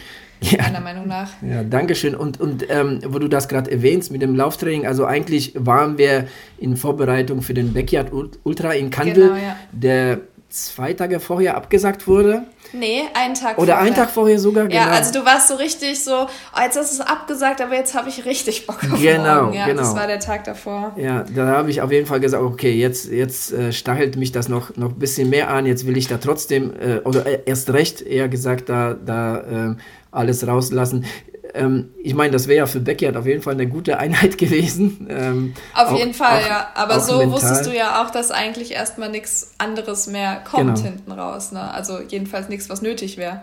ja. 0.51 0.63
meiner 0.63 0.81
Meinung 0.81 1.07
nach. 1.07 1.31
Ja, 1.41 1.63
danke 1.63 1.95
schön. 1.95 2.15
Und, 2.15 2.39
und 2.39 2.69
ähm, 2.69 2.99
wo 3.05 3.19
du 3.19 3.27
das 3.27 3.47
gerade 3.47 3.71
erwähnst 3.71 4.11
mit 4.11 4.21
dem 4.21 4.35
Lauftraining, 4.35 4.85
also 4.85 5.05
eigentlich 5.05 5.53
waren 5.55 5.97
wir 5.97 6.27
in 6.57 6.75
Vorbereitung 6.75 7.41
für 7.41 7.53
den 7.53 7.73
Backyard 7.73 8.11
Ultra 8.43 8.73
in 8.73 8.89
Kandel, 8.89 9.29
genau, 9.29 9.35
ja. 9.35 9.55
der 9.71 10.21
zwei 10.53 10.93
Tage 10.93 11.19
vorher 11.19 11.57
abgesagt 11.57 12.07
wurde. 12.07 12.43
Nee, 12.73 13.01
einen 13.15 13.33
Tag 13.33 13.57
Oder 13.57 13.73
vorher. 13.73 13.79
einen 13.79 13.95
Tag 13.95 14.09
vorher 14.09 14.39
sogar, 14.39 14.67
genau. 14.67 14.81
Ja, 14.81 14.91
also 14.91 15.11
du 15.11 15.25
warst 15.25 15.47
so 15.47 15.55
richtig 15.55 16.03
so, 16.03 16.25
oh, 16.25 16.61
jetzt 16.61 16.77
hast 16.77 16.97
du 16.97 17.01
es 17.01 17.07
abgesagt, 17.07 17.61
aber 17.61 17.75
jetzt 17.75 17.95
habe 17.95 18.09
ich 18.09 18.23
richtig 18.25 18.67
Bock 18.67 18.77
auf 18.91 19.01
Genau, 19.01 19.43
morgen. 19.45 19.53
Ja, 19.55 19.65
genau. 19.65 19.81
Das 19.81 19.95
war 19.95 20.07
der 20.07 20.19
Tag 20.19 20.43
davor. 20.43 20.93
Ja, 20.95 21.23
da 21.23 21.47
habe 21.47 21.69
ich 21.71 21.81
auf 21.81 21.91
jeden 21.91 22.05
Fall 22.05 22.19
gesagt, 22.19 22.43
okay, 22.43 22.73
jetzt, 22.73 23.09
jetzt 23.11 23.51
äh, 23.51 23.73
stachelt 23.73 24.15
mich 24.15 24.31
das 24.31 24.47
noch, 24.47 24.75
noch 24.77 24.89
ein 24.89 24.99
bisschen 24.99 25.29
mehr 25.29 25.49
an, 25.49 25.65
jetzt 25.65 25.87
will 25.87 25.97
ich 25.97 26.07
da 26.07 26.17
trotzdem, 26.17 26.71
äh, 26.79 26.97
oder 26.99 27.25
äh, 27.25 27.39
erst 27.45 27.71
recht 27.71 28.01
eher 28.01 28.29
gesagt, 28.29 28.69
da, 28.69 28.93
da 28.93 29.37
äh, 29.71 29.75
alles 30.11 30.45
rauslassen. 30.47 31.05
Ähm, 31.53 31.89
ich 32.01 32.13
meine, 32.13 32.31
das 32.31 32.47
wäre 32.47 32.59
ja 32.59 32.65
für 32.65 32.79
Backyard 32.79 33.17
auf 33.17 33.25
jeden 33.25 33.41
Fall 33.41 33.53
eine 33.53 33.67
gute 33.67 33.97
Einheit 33.97 34.37
gewesen. 34.37 35.07
Ähm, 35.09 35.53
auf 35.73 35.89
auch, 35.89 35.97
jeden 35.97 36.13
Fall, 36.13 36.41
auch, 36.41 36.47
ja. 36.47 36.67
Aber 36.75 36.99
so 36.99 37.17
mental. 37.17 37.33
wusstest 37.33 37.65
du 37.65 37.75
ja 37.75 38.03
auch, 38.03 38.11
dass 38.11 38.31
eigentlich 38.31 38.71
erstmal 38.71 39.09
nichts 39.09 39.53
anderes 39.57 40.07
mehr 40.07 40.41
kommt 40.49 40.75
genau. 40.75 40.81
hinten 40.81 41.11
raus. 41.11 41.51
Ne? 41.51 41.59
Also 41.59 41.99
jedenfalls 41.99 42.49
nichts, 42.49 42.69
was 42.69 42.81
nötig 42.81 43.17
wäre. 43.17 43.41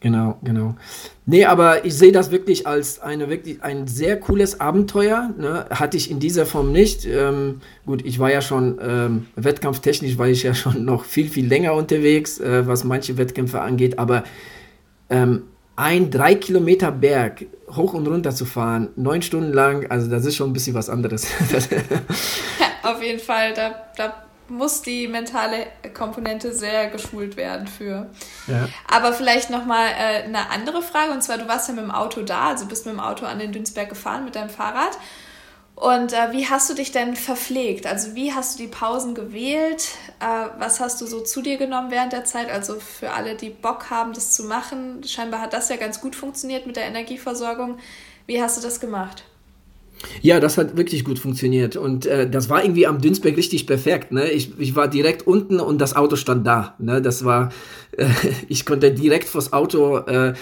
Genau, 0.00 0.38
genau. 0.42 0.74
Nee, 1.24 1.46
aber 1.46 1.84
ich 1.84 1.94
sehe 1.94 2.12
das 2.12 2.30
wirklich 2.30 2.66
als 2.66 3.00
eine 3.00 3.30
wirklich 3.30 3.62
ein 3.62 3.86
sehr 3.86 4.20
cooles 4.20 4.60
Abenteuer. 4.60 5.30
Ne? 5.38 5.66
Hatte 5.70 5.96
ich 5.96 6.10
in 6.10 6.20
dieser 6.20 6.44
Form 6.44 6.70
nicht. 6.70 7.06
Ähm, 7.06 7.60
gut, 7.86 8.04
ich 8.04 8.18
war 8.18 8.30
ja 8.30 8.42
schon 8.42 8.78
ähm, 8.80 9.26
wettkampftechnisch, 9.36 10.18
war 10.18 10.28
ich 10.28 10.42
ja 10.42 10.54
schon 10.54 10.84
noch 10.84 11.04
viel, 11.04 11.28
viel 11.28 11.46
länger 11.46 11.74
unterwegs, 11.74 12.38
äh, 12.38 12.66
was 12.66 12.84
manche 12.84 13.16
Wettkämpfe 13.16 13.60
angeht, 13.60 13.98
aber 13.98 14.24
ähm, 15.08 15.44
ein 15.76 16.10
drei 16.10 16.34
Kilometer 16.34 16.90
Berg 16.90 17.46
hoch 17.74 17.92
und 17.92 18.06
runter 18.06 18.34
zu 18.34 18.46
fahren, 18.46 18.88
neun 18.96 19.22
Stunden 19.22 19.52
lang, 19.52 19.90
also 19.90 20.10
das 20.10 20.24
ist 20.24 20.36
schon 20.36 20.50
ein 20.50 20.52
bisschen 20.52 20.74
was 20.74 20.88
anderes. 20.88 21.26
ja, 21.70 22.66
auf 22.90 23.02
jeden 23.02 23.20
Fall, 23.20 23.52
da, 23.52 23.86
da 23.96 24.26
muss 24.48 24.80
die 24.82 25.08
mentale 25.08 25.66
Komponente 25.92 26.52
sehr 26.52 26.88
geschult 26.88 27.36
werden 27.36 27.66
für. 27.66 28.08
Ja. 28.46 28.68
Aber 28.90 29.12
vielleicht 29.12 29.50
nochmal 29.50 29.88
äh, 29.88 30.22
eine 30.22 30.50
andere 30.50 30.82
Frage, 30.82 31.12
und 31.12 31.22
zwar, 31.22 31.38
du 31.38 31.48
warst 31.48 31.68
ja 31.68 31.74
mit 31.74 31.84
dem 31.84 31.90
Auto 31.90 32.22
da, 32.22 32.48
also 32.48 32.66
bist 32.66 32.86
mit 32.86 32.94
dem 32.94 33.00
Auto 33.00 33.26
an 33.26 33.38
den 33.38 33.52
Dünsberg 33.52 33.88
gefahren 33.88 34.24
mit 34.24 34.36
deinem 34.36 34.50
Fahrrad. 34.50 34.96
Und 35.76 36.14
äh, 36.14 36.32
wie 36.32 36.46
hast 36.46 36.70
du 36.70 36.74
dich 36.74 36.90
denn 36.90 37.16
verpflegt? 37.16 37.86
Also 37.86 38.14
wie 38.14 38.32
hast 38.32 38.58
du 38.58 38.62
die 38.62 38.68
Pausen 38.68 39.14
gewählt? 39.14 39.88
Äh, 40.20 40.48
was 40.58 40.80
hast 40.80 41.02
du 41.02 41.06
so 41.06 41.20
zu 41.20 41.42
dir 41.42 41.58
genommen 41.58 41.90
während 41.90 42.14
der 42.14 42.24
Zeit? 42.24 42.50
Also 42.50 42.76
für 42.80 43.12
alle, 43.12 43.34
die 43.34 43.50
Bock 43.50 43.90
haben, 43.90 44.14
das 44.14 44.32
zu 44.32 44.44
machen, 44.44 45.02
scheinbar 45.04 45.42
hat 45.42 45.52
das 45.52 45.68
ja 45.68 45.76
ganz 45.76 46.00
gut 46.00 46.16
funktioniert 46.16 46.66
mit 46.66 46.76
der 46.76 46.84
Energieversorgung. 46.84 47.76
Wie 48.26 48.40
hast 48.40 48.56
du 48.56 48.62
das 48.62 48.80
gemacht? 48.80 49.24
Ja, 50.22 50.40
das 50.40 50.56
hat 50.56 50.78
wirklich 50.78 51.04
gut 51.04 51.18
funktioniert. 51.18 51.76
Und 51.76 52.06
äh, 52.06 52.28
das 52.28 52.48
war 52.48 52.62
irgendwie 52.64 52.86
am 52.86 53.02
Dünsberg 53.02 53.36
richtig 53.36 53.66
perfekt. 53.66 54.12
Ne? 54.12 54.30
Ich, 54.30 54.58
ich 54.58 54.76
war 54.76 54.88
direkt 54.88 55.26
unten 55.26 55.60
und 55.60 55.78
das 55.78 55.94
Auto 55.94 56.16
stand 56.16 56.46
da. 56.46 56.74
Ne? 56.78 57.02
Das 57.02 57.26
war, 57.26 57.50
äh, 57.92 58.06
ich 58.48 58.64
konnte 58.64 58.92
direkt 58.92 59.28
vors 59.28 59.52
Auto 59.52 59.98
äh, 59.98 60.32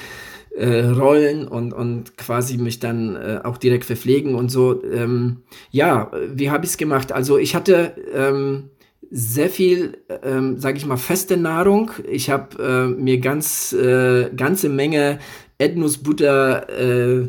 äh, 0.57 0.85
rollen 0.87 1.49
und, 1.49 1.73
und 1.73 2.17
quasi 2.17 2.59
mich 2.59 2.79
dann 2.79 3.17
äh, 3.17 3.41
auch 3.43 3.59
direkt 3.59 3.85
verpflegen 3.85 4.35
und 4.35 4.51
so. 4.51 4.83
Ähm, 4.85 5.39
ja, 5.71 6.11
wie 6.33 6.51
habe 6.51 6.65
ich 6.65 6.73
es 6.73 6.77
gemacht? 6.77 7.13
Also 7.13 7.39
ich 7.39 7.55
hatte 7.55 7.93
ähm, 8.15 8.71
sehr 9.11 9.51
viel, 9.51 9.99
ähm, 10.23 10.59
sage 10.59 10.79
ich 10.79 10.87
mal, 10.87 10.97
feste 10.97 11.37
Nahrung. 11.37 11.91
Ich 12.09 12.31
habe 12.31 12.63
äh, 12.63 13.01
mir 13.01 13.19
ganz 13.19 13.73
äh, 13.73 14.31
ganze 14.37 14.69
Menge 14.69 15.19
Erdnussbutter 15.59 16.69
äh, 16.69 17.29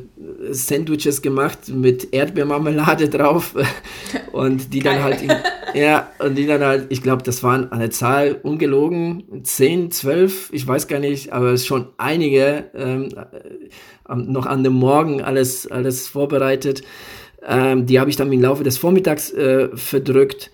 Sandwiches 0.50 1.22
gemacht 1.22 1.70
mit 1.70 2.12
Erdbeermarmelade 2.14 3.08
drauf 3.16 3.54
und 4.32 4.74
die 4.74 4.80
dann 4.80 5.04
halt 5.04 5.22
in, 5.22 5.32
ja 5.76 6.10
und 6.20 6.36
die 6.36 6.48
dann 6.48 6.64
halt 6.64 6.88
ich 6.90 7.02
glaube 7.02 7.24
das 7.24 7.44
waren 7.44 7.72
eine 7.72 7.90
Zahl 7.90 8.40
ungelogen 8.42 9.44
10 9.44 9.92
12 9.92 10.50
ich 10.52 10.68
weiß 10.68 10.88
gar 10.88 11.00
nicht 11.00 11.34
aber 11.34 11.52
es 11.52 11.66
schon 11.66 11.90
einige 11.98 12.66
ähm, 12.74 13.10
äh, 13.16 14.16
noch 14.16 14.46
an 14.46 14.64
dem 14.64 14.74
Morgen 14.74 15.22
alles 15.22 15.70
alles 15.70 16.08
vorbereitet 16.08 16.84
ähm, 17.46 17.86
die 17.86 18.00
habe 18.00 18.10
ich 18.10 18.16
dann 18.16 18.32
im 18.32 18.42
Laufe 18.42 18.64
des 18.64 18.78
Vormittags 18.78 19.32
äh, 19.32 19.70
verdrückt 19.76 20.52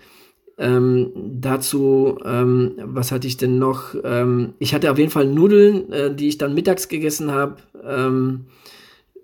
ähm, 0.58 1.10
dazu, 1.14 2.18
ähm, 2.24 2.74
was 2.84 3.10
hatte 3.10 3.26
ich 3.26 3.36
denn 3.36 3.58
noch? 3.58 3.94
Ähm, 4.04 4.52
ich 4.58 4.74
hatte 4.74 4.92
auf 4.92 4.98
jeden 4.98 5.10
Fall 5.10 5.26
Nudeln, 5.26 5.90
äh, 5.90 6.14
die 6.14 6.28
ich 6.28 6.38
dann 6.38 6.54
mittags 6.54 6.88
gegessen 6.88 7.32
habe. 7.32 7.56
Ähm, 7.84 8.44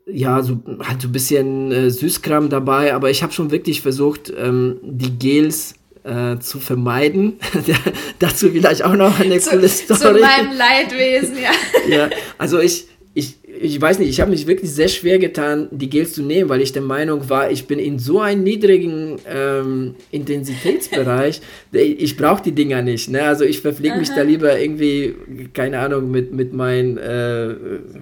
ja, 0.07 0.43
so 0.43 0.61
halt 0.81 1.03
so 1.03 1.09
ein 1.09 1.12
bisschen 1.12 1.70
äh, 1.70 1.91
Süßkram 1.91 2.49
dabei, 2.49 2.95
aber 2.95 3.11
ich 3.11 3.23
habe 3.23 3.33
schon 3.33 3.51
wirklich 3.51 3.83
versucht, 3.83 4.33
ähm, 4.37 4.79
die 4.83 5.19
Gels 5.19 5.75
äh, 6.09 6.39
zu 6.40 6.59
vermeiden. 6.59 7.35
dazu 8.18 8.51
vielleicht 8.51 8.85
auch 8.85 8.97
noch 8.97 9.20
eine 9.20 9.39
zu, 9.39 9.51
coole 9.51 9.68
Story. 9.68 9.98
Zu 9.98 10.12
meinem 10.12 10.56
Leidwesen, 10.56 11.36
ja. 11.36 11.51
ja, 11.97 12.10
also 12.39 12.59
ich, 12.59 12.86
ich, 13.14 13.36
ich 13.60 13.80
weiß 13.80 13.98
nicht, 13.98 14.10
ich 14.10 14.20
habe 14.20 14.30
mich 14.30 14.47
wirklich 14.47 14.70
sehr 14.70 14.89
schwer 14.89 15.18
getan, 15.18 15.68
die 15.72 15.90
Gels 15.90 16.12
zu 16.12 16.22
nehmen, 16.22 16.48
weil 16.48 16.60
ich 16.60 16.72
der 16.72 16.82
Meinung 16.82 17.28
war, 17.28 17.51
ich 17.51 17.66
bin 17.66 17.78
in 17.78 17.98
so 17.98 18.20
einem 18.20 18.44
niedrigen 18.44 19.16
ähm, 19.28 19.97
Intensitätsbereich, 20.12 21.40
ich 21.72 22.16
brauche 22.16 22.43
die 22.43 22.52
Dinger 22.52 22.82
nicht. 22.82 23.10
Ne? 23.10 23.22
Also 23.22 23.44
ich 23.44 23.60
verpflege 23.60 23.97
mich 23.97 24.10
da 24.10 24.22
lieber 24.22 24.59
irgendwie, 24.59 25.16
keine 25.52 25.80
Ahnung, 25.80 26.10
mit, 26.10 26.32
mit 26.32 26.52
meinen, 26.52 26.97
äh, 26.97 27.55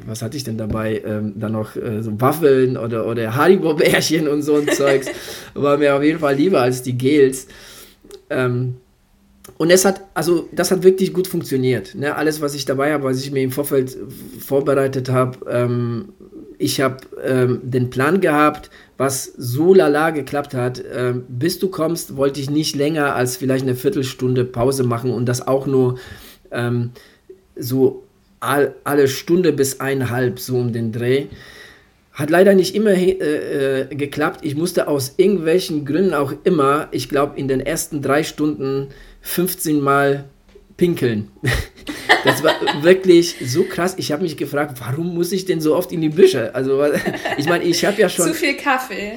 was 0.06 0.22
hatte 0.22 0.36
ich 0.36 0.44
denn 0.44 0.58
dabei, 0.58 1.02
ähm, 1.04 1.32
dann 1.36 1.52
noch 1.52 1.76
äh, 1.76 2.02
so 2.02 2.20
Waffeln 2.20 2.76
oder, 2.76 3.06
oder 3.06 3.34
Haribo-Bärchen 3.34 4.28
und 4.28 4.42
so 4.42 4.56
ein 4.56 4.68
Zeugs. 4.68 5.06
War 5.54 5.78
mir 5.78 5.96
auf 5.96 6.02
jeden 6.02 6.18
Fall 6.18 6.34
lieber 6.34 6.60
als 6.60 6.82
die 6.82 6.98
Gels. 6.98 7.46
Ähm, 8.30 8.76
und 9.58 9.70
es 9.70 9.84
hat, 9.84 10.02
also 10.14 10.48
das 10.52 10.70
hat 10.70 10.82
wirklich 10.82 11.12
gut 11.12 11.28
funktioniert. 11.28 11.94
Ne? 11.94 12.14
Alles, 12.14 12.40
was 12.40 12.54
ich 12.54 12.64
dabei 12.64 12.92
habe, 12.92 13.04
was 13.04 13.20
ich 13.20 13.30
mir 13.30 13.42
im 13.42 13.52
Vorfeld 13.52 13.96
vorbereitet 14.40 15.08
habe, 15.08 15.38
ähm, 15.48 16.08
ich 16.58 16.80
habe 16.80 16.96
ähm, 17.22 17.60
den 17.62 17.90
Plan 17.90 18.20
gehabt, 18.20 18.70
was 18.96 19.24
so 19.36 19.74
lala 19.74 20.10
geklappt 20.10 20.54
hat. 20.54 20.82
Ähm, 20.92 21.24
bis 21.28 21.58
du 21.58 21.68
kommst, 21.68 22.16
wollte 22.16 22.40
ich 22.40 22.50
nicht 22.50 22.74
länger 22.74 23.14
als 23.14 23.36
vielleicht 23.36 23.64
eine 23.64 23.76
Viertelstunde 23.76 24.44
Pause 24.44 24.84
machen 24.84 25.12
und 25.12 25.26
das 25.26 25.46
auch 25.46 25.66
nur 25.66 25.98
ähm, 26.50 26.90
so 27.56 28.04
all, 28.40 28.74
alle 28.84 29.08
Stunde 29.08 29.52
bis 29.52 29.80
eineinhalb, 29.80 30.38
so 30.38 30.56
um 30.56 30.72
den 30.72 30.92
Dreh. 30.92 31.26
Hat 32.16 32.30
leider 32.30 32.54
nicht 32.54 32.74
immer 32.74 32.92
äh, 32.92 33.82
äh, 33.82 33.94
geklappt. 33.94 34.40
Ich 34.42 34.56
musste 34.56 34.88
aus 34.88 35.14
irgendwelchen 35.18 35.84
Gründen 35.84 36.14
auch 36.14 36.32
immer, 36.44 36.88
ich 36.90 37.10
glaube, 37.10 37.38
in 37.38 37.46
den 37.46 37.60
ersten 37.60 38.00
drei 38.00 38.22
Stunden 38.24 38.88
15 39.20 39.80
Mal 39.80 40.24
pinkeln. 40.76 41.30
Das 42.24 42.42
war 42.42 42.54
wirklich 42.82 43.36
so 43.44 43.62
krass. 43.62 43.94
Ich 43.98 44.10
habe 44.10 44.24
mich 44.24 44.36
gefragt, 44.36 44.80
warum 44.80 45.14
muss 45.14 45.30
ich 45.30 45.44
denn 45.44 45.60
so 45.60 45.76
oft 45.76 45.92
in 45.92 46.00
die 46.00 46.08
Büsche? 46.08 46.52
Also, 46.56 46.82
ich 47.38 47.46
meine, 47.46 47.62
ich 47.62 47.84
habe 47.84 48.00
ja 48.00 48.08
schon. 48.08 48.26
Zu 48.26 48.34
viel 48.34 48.56
Kaffee. 48.56 49.12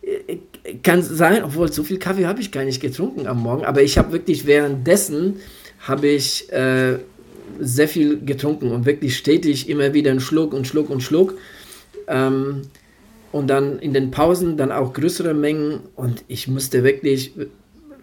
Äh, 0.00 0.38
kann 0.82 1.02
sein, 1.02 1.44
obwohl 1.44 1.70
so 1.70 1.84
viel 1.84 1.98
Kaffee 1.98 2.24
habe 2.24 2.40
ich 2.40 2.50
gar 2.50 2.64
nicht 2.64 2.80
getrunken 2.80 3.26
am 3.26 3.42
Morgen, 3.42 3.66
aber 3.66 3.82
ich 3.82 3.98
habe 3.98 4.12
wirklich 4.12 4.46
währenddessen 4.46 5.36
habe 5.80 6.06
ich 6.06 6.50
äh, 6.50 6.98
sehr 7.60 7.88
viel 7.88 8.24
getrunken 8.24 8.70
und 8.70 8.86
wirklich 8.86 9.18
stetig 9.18 9.68
immer 9.68 9.92
wieder 9.92 10.10
einen 10.10 10.20
Schluck 10.20 10.54
und 10.54 10.66
Schluck 10.66 10.88
und 10.88 11.02
Schluck. 11.02 11.34
Ähm, 12.08 12.62
und 13.32 13.48
dann 13.48 13.78
in 13.80 13.92
den 13.92 14.10
Pausen 14.10 14.56
dann 14.56 14.72
auch 14.72 14.92
größere 14.92 15.34
Mengen 15.34 15.80
und 15.94 16.24
ich 16.28 16.48
musste 16.48 16.84
wirklich, 16.84 17.32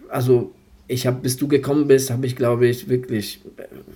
also 0.08 0.52
ich 0.86 1.06
habe, 1.06 1.20
bis 1.22 1.36
du 1.36 1.48
gekommen 1.48 1.88
bist, 1.88 2.10
habe 2.10 2.26
ich, 2.26 2.36
glaube 2.36 2.66
ich, 2.66 2.88
wirklich 2.88 3.40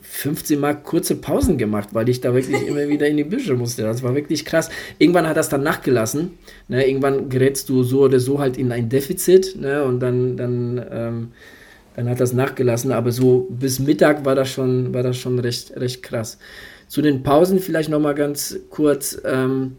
15 0.02 0.58
Mal 0.58 0.74
kurze 0.74 1.16
Pausen 1.16 1.58
gemacht, 1.58 1.90
weil 1.92 2.08
ich 2.08 2.20
da 2.20 2.34
wirklich 2.34 2.66
immer 2.66 2.88
wieder 2.88 3.06
in 3.06 3.18
die 3.18 3.24
Büsche 3.24 3.54
musste. 3.54 3.82
Das 3.82 4.02
war 4.02 4.14
wirklich 4.14 4.44
krass. 4.44 4.70
Irgendwann 4.98 5.28
hat 5.28 5.36
das 5.36 5.50
dann 5.50 5.62
nachgelassen. 5.62 6.30
Ne? 6.68 6.88
Irgendwann 6.88 7.28
gerätst 7.28 7.68
du 7.68 7.82
so 7.82 8.02
oder 8.02 8.20
so 8.20 8.40
halt 8.40 8.56
in 8.56 8.72
ein 8.72 8.88
Defizit 8.88 9.54
ne? 9.60 9.84
und 9.84 10.00
dann, 10.00 10.36
dann, 10.38 10.86
ähm, 10.90 11.28
dann 11.94 12.08
hat 12.08 12.20
das 12.20 12.32
nachgelassen. 12.32 12.90
Aber 12.90 13.12
so 13.12 13.46
bis 13.50 13.80
Mittag 13.80 14.24
war 14.24 14.34
das 14.34 14.48
schon, 14.48 14.94
war 14.94 15.02
das 15.02 15.18
schon 15.18 15.38
recht, 15.38 15.76
recht 15.76 16.02
krass. 16.02 16.38
Zu 16.86 17.02
den 17.02 17.22
Pausen 17.22 17.58
vielleicht 17.58 17.90
nochmal 17.90 18.14
ganz 18.14 18.58
kurz. 18.70 19.20
Ähm, 19.26 19.76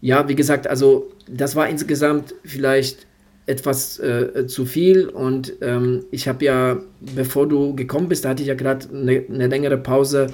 ja, 0.00 0.28
wie 0.28 0.34
gesagt, 0.34 0.66
also 0.66 1.10
das 1.28 1.56
war 1.56 1.68
insgesamt 1.68 2.34
vielleicht 2.44 3.06
etwas 3.46 3.98
äh, 3.98 4.46
zu 4.46 4.66
viel 4.66 5.08
und 5.08 5.54
ähm, 5.62 6.04
ich 6.10 6.28
habe 6.28 6.44
ja, 6.44 6.80
bevor 7.00 7.48
du 7.48 7.74
gekommen 7.74 8.08
bist, 8.08 8.24
da 8.24 8.30
hatte 8.30 8.42
ich 8.42 8.48
ja 8.48 8.54
gerade 8.54 8.88
eine 8.90 9.24
ne 9.28 9.46
längere 9.46 9.78
Pause 9.78 10.28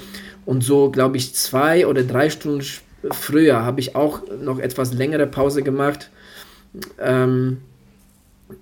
und 0.44 0.64
so, 0.64 0.90
glaube 0.90 1.16
ich, 1.16 1.34
zwei 1.34 1.86
oder 1.86 2.02
drei 2.02 2.28
Stunden 2.28 2.62
früher 3.12 3.62
habe 3.62 3.80
ich 3.80 3.94
auch 3.94 4.22
noch 4.40 4.58
etwas 4.58 4.94
längere 4.94 5.26
Pause 5.26 5.62
gemacht. 5.62 6.10
Ähm, 6.98 7.58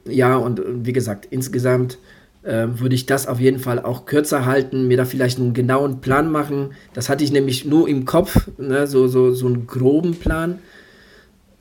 ja, 0.04 0.36
und 0.36 0.60
wie 0.66 0.92
gesagt, 0.92 1.26
insgesamt 1.30 1.98
äh, 2.42 2.66
würde 2.74 2.94
ich 2.94 3.06
das 3.06 3.26
auf 3.26 3.40
jeden 3.40 3.58
Fall 3.58 3.78
auch 3.78 4.04
kürzer 4.04 4.46
halten, 4.46 4.88
mir 4.88 4.96
da 4.96 5.04
vielleicht 5.04 5.38
einen 5.38 5.54
genauen 5.54 6.00
Plan 6.00 6.30
machen. 6.30 6.72
Das 6.94 7.08
hatte 7.08 7.24
ich 7.24 7.32
nämlich 7.32 7.64
nur 7.64 7.88
im 7.88 8.04
Kopf, 8.04 8.48
ne, 8.58 8.86
so, 8.86 9.06
so, 9.06 9.32
so 9.32 9.46
einen 9.46 9.66
groben 9.66 10.16
Plan. 10.16 10.58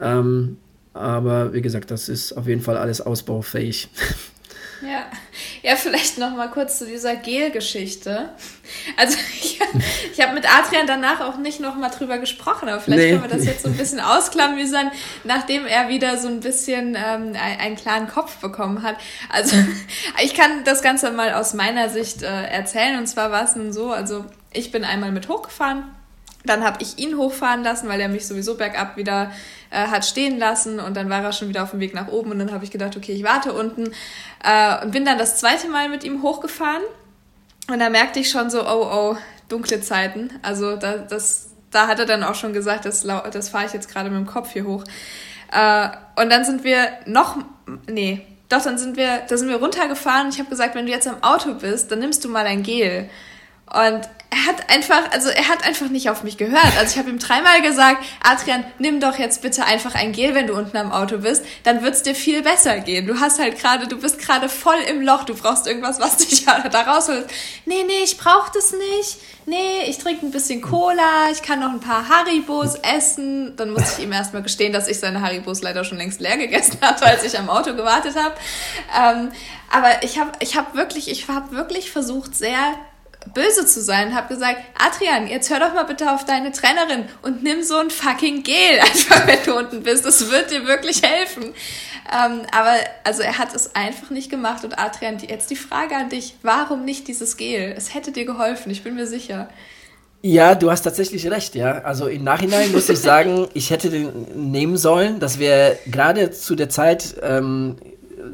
Ähm, 0.02 0.57
aber 0.94 1.53
wie 1.53 1.61
gesagt, 1.61 1.91
das 1.91 2.10
ist 2.10 2.34
auf 2.34 2.48
jeden 2.48 2.61
Fall 2.61 2.78
alles 2.78 3.02
ausbaufähig. 3.02 3.90
Ja, 4.82 5.06
ja 5.61 5.76
vielleicht 5.76 6.18
noch 6.18 6.36
mal 6.36 6.49
kurz 6.49 6.80
zu 6.80 6.88
dieser 6.88 7.15
Gel-Geschichte. 7.15 8.30
Also 8.98 9.18
ich, 9.40 9.60
ich 10.11 10.22
habe 10.22 10.34
mit 10.34 10.45
Adrian 10.52 10.88
danach 10.88 11.22
auch 11.22 11.38
nicht 11.38 11.60
noch 11.60 11.76
mal 11.76 11.90
drüber 11.90 12.18
gesprochen, 12.18 12.68
aber 12.68 12.82
vielleicht 12.82 13.03
nee. 13.03 13.10
können 13.11 13.22
wir 13.22 13.30
das 13.30 13.45
jetzt 13.45 13.64
so 13.64 13.69
ein 13.69 13.78
bisschen 13.78 13.99
ausklamüsern, 13.99 14.91
nachdem 15.23 15.65
er 15.65 15.90
wieder 15.90 16.18
so 16.18 16.28
ein 16.28 16.40
bisschen 16.40 16.95
ähm, 16.95 17.34
einen 17.36 17.76
klaren 17.76 18.07
Kopf 18.07 18.38
bekommen 18.38 18.82
hat. 18.82 18.95
Also 19.30 19.56
ich 20.23 20.34
kann 20.34 20.64
das 20.64 20.82
Ganze 20.82 21.11
mal 21.11 21.34
aus 21.34 21.53
meiner 21.53 21.90
Sicht 21.90 22.23
äh, 22.23 22.45
erzählen 22.48 22.98
und 22.98 23.06
zwar 23.06 23.32
war 23.32 23.44
es 23.44 23.56
nun 23.56 23.73
so, 23.73 23.91
also 23.91 24.26
ich 24.52 24.72
bin 24.72 24.84
einmal 24.84 25.11
mit 25.11 25.30
hochgefahren 25.30 25.84
dann 26.45 26.63
habe 26.63 26.77
ich 26.81 26.97
ihn 26.97 27.18
hochfahren 27.18 27.63
lassen, 27.63 27.88
weil 27.88 27.99
er 27.99 28.09
mich 28.09 28.27
sowieso 28.27 28.55
bergab 28.55 28.97
wieder 28.97 29.31
äh, 29.69 29.88
hat 29.88 30.05
stehen 30.05 30.39
lassen 30.39 30.80
und 30.80 30.97
dann 30.97 31.09
war 31.09 31.23
er 31.23 31.34
schon 31.34 31.49
wieder 31.49 31.63
auf 31.63 31.72
dem 31.72 31.80
Weg 31.80 31.93
nach 31.93 32.07
oben 32.07 32.31
und 32.31 32.39
dann 32.39 32.51
habe 32.51 32.63
ich 32.63 32.72
gedacht, 32.72 32.97
okay, 32.97 33.13
ich 33.13 33.23
warte 33.23 33.53
unten 33.53 33.91
äh, 34.43 34.84
und 34.84 34.91
bin 34.91 35.05
dann 35.05 35.18
das 35.18 35.38
zweite 35.38 35.69
Mal 35.69 35.89
mit 35.89 36.03
ihm 36.03 36.23
hochgefahren 36.23 36.84
und 37.68 37.80
da 37.80 37.89
merkte 37.89 38.19
ich 38.19 38.30
schon 38.30 38.49
so, 38.49 38.63
oh, 38.68 38.89
oh, 38.91 39.18
dunkle 39.49 39.81
Zeiten. 39.81 40.31
Also 40.41 40.76
da, 40.76 40.97
das, 40.97 41.51
da 41.69 41.88
hat 41.88 41.99
er 41.99 42.05
dann 42.05 42.23
auch 42.23 42.35
schon 42.35 42.53
gesagt, 42.53 42.85
das, 42.85 43.03
das 43.03 43.49
fahre 43.49 43.65
ich 43.65 43.73
jetzt 43.73 43.89
gerade 43.89 44.09
mit 44.09 44.19
dem 44.19 44.27
Kopf 44.27 44.51
hier 44.51 44.65
hoch. 44.65 44.84
Äh, 45.51 45.89
und 46.15 46.30
dann 46.30 46.43
sind 46.43 46.63
wir 46.63 46.89
noch, 47.05 47.38
nee, 47.88 48.26
doch, 48.49 48.61
dann 48.61 48.77
sind 48.77 48.97
wir, 48.97 49.19
da 49.30 49.38
sind 49.38 49.47
wir 49.47 49.57
runtergefahren 49.57 50.26
und 50.26 50.34
ich 50.34 50.39
habe 50.39 50.49
gesagt, 50.49 50.76
wenn 50.76 50.85
du 50.85 50.91
jetzt 50.91 51.07
am 51.07 51.23
Auto 51.23 51.53
bist, 51.53 51.91
dann 51.91 51.99
nimmst 51.99 52.26
du 52.26 52.30
mal 52.30 52.45
ein 52.45 52.63
Gel. 52.63 53.09
Und 53.68 54.01
er 54.34 54.45
hat 54.45 54.70
einfach, 54.70 55.12
also 55.12 55.30
er 55.30 55.49
hat 55.49 55.66
einfach 55.66 55.90
nicht 55.90 56.10
auf 56.10 56.24
mich 56.24 56.38
gehört. 56.38 56.78
Also 56.80 56.94
ich 56.94 56.98
habe 56.98 57.10
ihm 57.10 57.20
dreimal 57.20 57.62
gesagt, 57.62 58.02
Adrian, 58.24 58.64
nimm 58.80 59.02
doch 59.02 59.20
jetzt 59.20 59.41
bitte 59.41 59.66
einfach 59.66 59.94
ein 59.94 60.14
Gel, 60.14 60.34
wenn 60.34 60.48
du 60.48 60.53
unten 60.53 60.78
am 60.78 60.94
Auto 60.94 61.18
bist, 61.18 61.44
dann 61.64 61.84
wird's 61.84 62.02
dir 62.02 62.16
viel 62.16 62.41
besser 62.41 62.80
gehen. 62.80 63.08
Du 63.08 63.20
hast 63.20 63.40
halt 63.40 63.60
gerade, 63.60 63.90
du 63.90 63.99
bist 63.99 64.20
gerade 64.20 64.48
voll 64.48 64.80
im 64.88 65.02
Loch, 65.02 65.26
du 65.26 65.36
brauchst 65.36 65.68
irgendwas, 65.68 65.99
was 65.99 66.16
dich 66.30 66.45
da 66.45 66.82
rausholt. 66.82 67.26
Nee, 67.66 67.84
nee, 67.86 68.03
ich 68.06 68.18
brauch 68.18 68.48
das 68.49 68.72
nicht. 68.72 69.18
Nee, 69.48 69.84
ich 69.88 69.98
trinke 69.98 70.26
ein 70.26 70.32
bisschen 70.32 70.62
Cola, 70.62 71.30
ich 71.34 71.41
kann 71.41 71.60
noch 71.60 71.72
ein 71.72 71.82
paar 71.82 72.08
Haribos 72.08 72.76
essen. 72.76 73.58
Dann 73.58 73.72
muss 73.72 73.98
ich 73.98 74.06
ihm 74.06 74.14
erstmal 74.14 74.44
gestehen, 74.44 74.72
dass 74.72 74.88
ich 74.88 74.98
seine 74.98 75.22
Haribos 75.22 75.62
leider 75.62 75.84
schon 75.84 75.98
längst 75.98 76.22
leer 76.22 76.38
gegessen 76.38 76.78
hatte, 76.82 77.06
als 77.06 77.26
ich 77.26 77.38
am 77.38 77.49
Auto 77.49 77.76
gewartet 77.76 78.16
habe. 78.16 78.36
Ähm, 78.98 79.32
aber 79.70 80.03
ich 80.03 80.20
habe 80.20 80.32
ich 80.40 80.56
hab 80.56 80.74
wirklich, 80.74 81.12
ich 81.12 81.28
habe 81.28 81.53
wirklich 81.53 81.91
versucht, 81.91 82.34
sehr 82.36 82.76
böse 83.34 83.65
zu 83.65 83.81
sein, 83.81 84.15
habe 84.15 84.34
gesagt, 84.34 84.57
Adrian, 84.77 85.27
jetzt 85.27 85.49
hör 85.49 85.60
doch 85.60 85.73
mal 85.73 85.84
bitte 85.84 86.11
auf 86.11 86.26
deine 86.26 86.52
Trainerin 86.52 87.06
und 87.22 87.43
nimm 87.43 87.64
so 87.64 87.77
ein 87.77 87.89
fucking 87.89 88.43
Gel, 88.43 88.80
einfach 88.81 89.27
wenn 89.27 89.43
du 89.45 89.57
unten 89.57 89.84
bist. 89.84 90.06
Das 90.06 90.31
wird 90.31 90.52
dir 90.52 90.65
wirklich 90.65 91.02
helfen. 91.03 91.53
Ähm, 92.11 92.41
aber 92.52 92.76
also 93.03 93.22
er 93.22 93.38
hat 93.38 93.56
es 93.56 93.76
einfach 93.76 94.10
nicht 94.10 94.30
gemacht. 94.30 94.64
Und 94.64 94.77
Adrian, 94.77 95.18
die, 95.18 95.27
jetzt 95.27 95.49
die 95.49 95.56
Frage 95.56 95.95
an 95.95 96.10
dich, 96.10 96.35
warum 96.41 96.84
nicht 96.84 97.07
dieses 97.07 97.38
Gel? 97.38 97.73
Es 97.77 97.93
hätte 97.93 98.11
dir 98.11 98.26
geholfen, 98.26 98.72
ich 98.72 98.84
bin 98.84 98.95
mir 98.95 99.07
sicher. 99.07 99.49
Ja, 100.23 100.53
du 100.53 100.69
hast 100.69 100.84
tatsächlich 100.84 101.30
recht, 101.31 101.56
ja. 101.56 101.80
Also 101.80 102.07
im 102.07 102.23
Nachhinein 102.23 102.72
muss 102.72 102.89
ich 102.89 102.99
sagen, 102.99 103.48
ich 103.53 103.69
hätte 103.69 103.89
den 103.89 104.52
nehmen 104.52 104.77
sollen. 104.77 105.19
Das 105.19 105.39
wäre 105.39 105.77
gerade 105.88 106.31
zu 106.31 106.56
der 106.56 106.69
Zeit 106.69 107.15
ähm, 107.22 107.77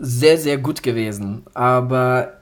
sehr, 0.02 0.38
sehr 0.38 0.58
gut 0.58 0.84
gewesen. 0.84 1.46
Aber 1.54 2.37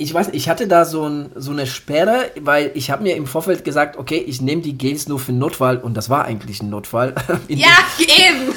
ich 0.00 0.14
weiß, 0.14 0.30
ich 0.32 0.48
hatte 0.48 0.66
da 0.66 0.84
so, 0.84 1.06
ein, 1.06 1.30
so 1.34 1.50
eine 1.50 1.66
Sperre, 1.66 2.30
weil 2.40 2.70
ich 2.74 2.90
habe 2.90 3.02
mir 3.02 3.16
im 3.16 3.26
Vorfeld 3.26 3.64
gesagt, 3.64 3.98
okay, 3.98 4.16
ich 4.16 4.40
nehme 4.40 4.62
die 4.62 4.78
Gels 4.78 5.08
nur 5.08 5.18
für 5.18 5.32
Notfall 5.32 5.76
und 5.78 5.94
das 5.94 6.08
war 6.08 6.24
eigentlich 6.24 6.62
ein 6.62 6.70
Notfall. 6.70 7.14
ja, 7.48 7.68
eben. 7.98 8.54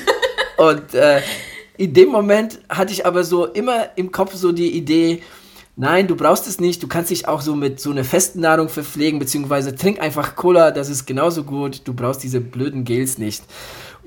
Und 0.57 0.93
äh, 0.93 1.21
in 1.77 1.95
dem 1.95 2.09
Moment 2.09 2.59
hatte 2.69 2.93
ich 2.93 3.07
aber 3.07 3.23
so 3.23 3.47
immer 3.47 3.87
im 3.95 4.11
Kopf 4.11 4.35
so 4.35 4.51
die 4.51 4.71
Idee, 4.77 5.23
nein, 5.75 6.07
du 6.07 6.15
brauchst 6.15 6.47
es 6.47 6.59
nicht, 6.59 6.81
du 6.83 6.87
kannst 6.87 7.09
dich 7.09 7.27
auch 7.27 7.41
so 7.41 7.55
mit 7.55 7.79
so 7.79 7.89
einer 7.89 8.03
festen 8.03 8.41
Nahrung 8.41 8.69
verpflegen, 8.69 9.19
beziehungsweise 9.19 9.75
trink 9.75 9.99
einfach 9.99 10.35
Cola, 10.35 10.69
das 10.69 10.89
ist 10.89 11.05
genauso 11.07 11.43
gut, 11.43 11.81
du 11.85 11.93
brauchst 11.93 12.23
diese 12.23 12.39
blöden 12.39 12.85
Gels 12.85 13.17
nicht. 13.17 13.43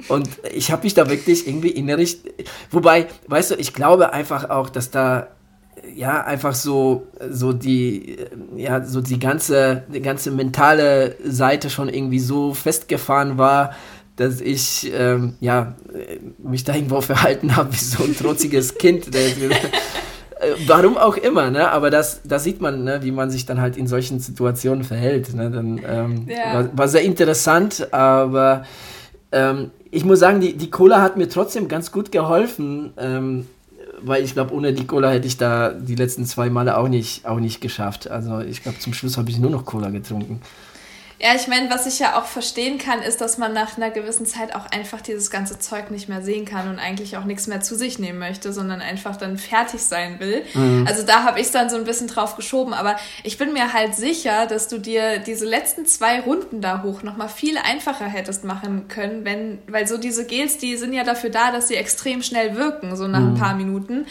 Und 0.08 0.28
ich 0.54 0.70
habe 0.70 0.84
mich 0.84 0.94
da 0.94 1.10
wirklich 1.10 1.48
irgendwie 1.48 1.70
innerlich, 1.70 2.20
wobei, 2.70 3.08
weißt 3.26 3.50
du, 3.50 3.54
ich 3.56 3.74
glaube 3.74 4.12
einfach 4.12 4.48
auch, 4.48 4.70
dass 4.70 4.90
da 4.90 5.28
ja, 5.94 6.24
einfach 6.24 6.54
so, 6.54 7.06
so 7.30 7.52
die, 7.52 8.16
ja, 8.56 8.84
so 8.84 9.00
die 9.00 9.18
ganze, 9.18 9.84
die 9.92 10.00
ganze 10.00 10.30
mentale 10.30 11.16
Seite 11.24 11.70
schon 11.70 11.88
irgendwie 11.88 12.18
so 12.18 12.54
festgefahren 12.54 13.38
war, 13.38 13.74
dass 14.16 14.40
ich, 14.40 14.90
ähm, 14.94 15.34
ja, 15.40 15.74
mich 16.38 16.64
da 16.64 16.74
irgendwo 16.74 17.00
verhalten 17.02 17.56
habe 17.56 17.72
wie 17.72 17.84
so 17.84 18.04
ein 18.04 18.16
trotziges 18.16 18.74
Kind. 18.78 19.14
Äh, 20.38 20.52
warum 20.66 20.96
auch 20.96 21.16
immer, 21.16 21.50
ne? 21.50 21.70
Aber 21.70 21.90
das, 21.90 22.20
das 22.24 22.44
sieht 22.44 22.60
man, 22.60 22.84
ne? 22.84 23.00
wie 23.02 23.10
man 23.10 23.30
sich 23.30 23.46
dann 23.46 23.60
halt 23.60 23.76
in 23.76 23.86
solchen 23.86 24.20
Situationen 24.20 24.84
verhält. 24.84 25.34
Ne? 25.34 25.50
Dann, 25.50 25.80
ähm, 25.86 26.28
ja. 26.28 26.54
war, 26.54 26.78
war, 26.78 26.88
sehr 26.88 27.02
interessant, 27.02 27.92
aber 27.92 28.64
ähm, 29.32 29.70
ich 29.90 30.04
muss 30.04 30.18
sagen, 30.18 30.40
die, 30.40 30.54
die 30.54 30.70
Cola 30.70 31.00
hat 31.00 31.16
mir 31.16 31.28
trotzdem 31.28 31.68
ganz 31.68 31.90
gut 31.90 32.12
geholfen, 32.12 32.92
ähm, 32.98 33.46
weil 34.02 34.24
ich 34.24 34.32
glaube, 34.32 34.54
ohne 34.54 34.72
die 34.72 34.86
Cola 34.86 35.10
hätte 35.10 35.26
ich 35.26 35.36
da 35.36 35.72
die 35.72 35.94
letzten 35.94 36.24
zwei 36.24 36.50
Male 36.50 36.76
auch 36.76 36.88
nicht, 36.88 37.26
auch 37.26 37.38
nicht 37.38 37.60
geschafft. 37.60 38.10
Also 38.10 38.40
ich 38.40 38.62
glaube, 38.62 38.78
zum 38.78 38.92
Schluss 38.92 39.16
habe 39.16 39.30
ich 39.30 39.38
nur 39.38 39.50
noch 39.50 39.64
Cola 39.64 39.90
getrunken. 39.90 40.40
Ja, 41.18 41.34
ich 41.34 41.48
meine, 41.48 41.70
was 41.70 41.86
ich 41.86 41.98
ja 41.98 42.18
auch 42.18 42.26
verstehen 42.26 42.76
kann, 42.76 43.00
ist, 43.00 43.22
dass 43.22 43.38
man 43.38 43.54
nach 43.54 43.78
einer 43.78 43.90
gewissen 43.90 44.26
Zeit 44.26 44.54
auch 44.54 44.66
einfach 44.66 45.00
dieses 45.00 45.30
ganze 45.30 45.58
Zeug 45.58 45.90
nicht 45.90 46.10
mehr 46.10 46.20
sehen 46.20 46.44
kann 46.44 46.68
und 46.68 46.78
eigentlich 46.78 47.16
auch 47.16 47.24
nichts 47.24 47.46
mehr 47.46 47.62
zu 47.62 47.74
sich 47.74 47.98
nehmen 47.98 48.18
möchte, 48.18 48.52
sondern 48.52 48.82
einfach 48.82 49.16
dann 49.16 49.38
fertig 49.38 49.82
sein 49.82 50.20
will. 50.20 50.44
Mhm. 50.52 50.84
Also 50.86 51.04
da 51.04 51.22
habe 51.22 51.40
ich 51.40 51.50
dann 51.50 51.70
so 51.70 51.76
ein 51.76 51.84
bisschen 51.84 52.08
drauf 52.08 52.36
geschoben. 52.36 52.74
Aber 52.74 52.96
ich 53.22 53.38
bin 53.38 53.54
mir 53.54 53.72
halt 53.72 53.94
sicher, 53.94 54.46
dass 54.46 54.68
du 54.68 54.78
dir 54.78 55.18
diese 55.18 55.46
letzten 55.46 55.86
zwei 55.86 56.20
Runden 56.20 56.60
da 56.60 56.82
hoch 56.82 57.02
nochmal 57.02 57.30
viel 57.30 57.56
einfacher 57.56 58.06
hättest 58.06 58.44
machen 58.44 58.88
können, 58.88 59.24
wenn, 59.24 59.58
weil 59.68 59.86
so 59.86 59.96
diese 59.96 60.26
Gels, 60.26 60.58
die 60.58 60.76
sind 60.76 60.92
ja 60.92 61.02
dafür 61.02 61.30
da, 61.30 61.50
dass 61.50 61.68
sie 61.68 61.76
extrem 61.76 62.22
schnell 62.22 62.56
wirken, 62.56 62.94
so 62.94 63.08
nach 63.08 63.20
mhm. 63.20 63.28
ein 63.28 63.38
paar 63.38 63.54
Minuten 63.54 64.06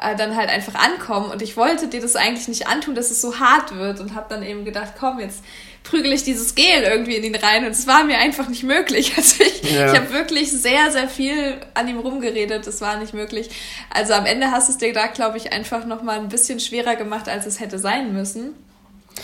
äh, 0.00 0.14
dann 0.14 0.36
halt 0.36 0.50
einfach 0.50 0.74
ankommen. 0.76 1.30
Und 1.30 1.42
ich 1.42 1.56
wollte 1.56 1.88
dir 1.88 2.00
das 2.00 2.14
eigentlich 2.14 2.46
nicht 2.46 2.68
antun, 2.68 2.94
dass 2.94 3.10
es 3.10 3.20
so 3.20 3.40
hart 3.40 3.74
wird 3.74 3.98
und 3.98 4.14
habe 4.14 4.26
dann 4.28 4.44
eben 4.44 4.64
gedacht, 4.64 4.94
komm, 4.98 5.18
jetzt 5.18 5.42
prügel 5.84 6.12
ich 6.12 6.24
dieses 6.24 6.54
Gel 6.54 6.82
irgendwie 6.82 7.14
in 7.14 7.22
ihn 7.22 7.36
rein 7.36 7.64
und 7.64 7.70
es 7.70 7.86
war 7.86 8.02
mir 8.04 8.18
einfach 8.18 8.48
nicht 8.48 8.64
möglich. 8.64 9.12
Also 9.24 9.44
ich, 9.44 9.70
ja. 9.70 9.92
ich 9.92 9.98
habe 9.98 10.12
wirklich 10.12 10.50
sehr, 10.50 10.90
sehr 10.90 11.08
viel 11.08 11.56
an 11.74 11.86
ihm 11.86 11.98
rumgeredet, 11.98 12.66
es 12.66 12.80
war 12.80 12.98
nicht 12.98 13.14
möglich. 13.14 13.50
Also 13.90 14.14
am 14.14 14.26
Ende 14.26 14.50
hast 14.50 14.68
du 14.68 14.72
es 14.72 14.78
dir 14.78 14.92
da, 14.92 15.06
glaube 15.06 15.36
ich, 15.36 15.52
einfach 15.52 15.86
nochmal 15.86 16.18
ein 16.18 16.28
bisschen 16.28 16.58
schwerer 16.58 16.96
gemacht, 16.96 17.28
als 17.28 17.46
es 17.46 17.60
hätte 17.60 17.78
sein 17.78 18.12
müssen. 18.12 18.54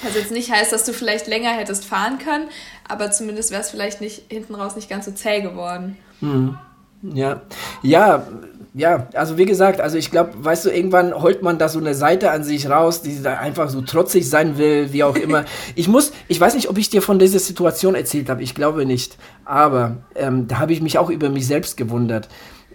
Was 0.02 0.14
jetzt 0.14 0.30
nicht 0.30 0.52
heißt, 0.52 0.72
dass 0.72 0.84
du 0.84 0.92
vielleicht 0.92 1.26
länger 1.26 1.50
hättest 1.50 1.84
fahren 1.84 2.18
können, 2.18 2.48
aber 2.86 3.10
zumindest 3.10 3.50
wäre 3.50 3.62
es 3.62 3.70
vielleicht 3.70 4.00
nicht 4.00 4.22
hinten 4.28 4.54
raus 4.54 4.76
nicht 4.76 4.88
ganz 4.88 5.06
so 5.06 5.12
zäh 5.12 5.40
geworden. 5.40 5.98
Mhm. 6.20 6.56
Ja, 7.02 7.42
ja, 7.82 8.26
ja, 8.72 9.08
also 9.14 9.36
wie 9.36 9.46
gesagt, 9.46 9.80
also 9.80 9.98
ich 9.98 10.10
glaube, 10.10 10.32
weißt 10.44 10.66
du, 10.66 10.70
irgendwann 10.70 11.12
holt 11.12 11.42
man 11.42 11.58
da 11.58 11.68
so 11.68 11.80
eine 11.80 11.94
Seite 11.94 12.30
an 12.30 12.44
sich 12.44 12.70
raus, 12.70 13.02
die 13.02 13.20
da 13.20 13.38
einfach 13.38 13.68
so 13.68 13.80
trotzig 13.80 14.28
sein 14.28 14.58
will, 14.58 14.92
wie 14.92 15.02
auch 15.02 15.16
immer. 15.16 15.44
ich 15.74 15.88
muss, 15.88 16.12
ich 16.28 16.40
weiß 16.40 16.54
nicht, 16.54 16.68
ob 16.68 16.78
ich 16.78 16.88
dir 16.88 17.02
von 17.02 17.18
dieser 17.18 17.40
Situation 17.40 17.96
erzählt 17.96 18.30
habe, 18.30 18.42
ich 18.42 18.54
glaube 18.54 18.86
nicht, 18.86 19.18
aber 19.44 19.96
ähm, 20.14 20.46
da 20.46 20.58
habe 20.58 20.72
ich 20.72 20.80
mich 20.80 20.98
auch 20.98 21.10
über 21.10 21.30
mich 21.30 21.48
selbst 21.48 21.76
gewundert. 21.76 22.28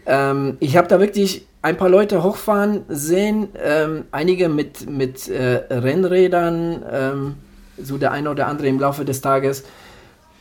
Ähm, 0.06 0.58
ich 0.60 0.76
habe 0.76 0.88
da 0.90 1.00
wirklich 1.00 1.48
ein 1.62 1.78
paar 1.78 1.90
Leute 1.90 2.24
hochfahren 2.24 2.84
sehen, 2.90 3.48
ähm, 3.64 4.06
einige 4.12 4.50
mit, 4.50 4.90
mit 4.90 5.30
äh, 5.30 5.64
Rennrädern, 5.74 6.84
ähm, 6.92 7.36
so 7.82 7.98
der 7.98 8.12
eine 8.12 8.30
oder 8.30 8.48
andere 8.48 8.68
im 8.68 8.80
Laufe 8.80 9.06
des 9.06 9.22
Tages. 9.22 9.64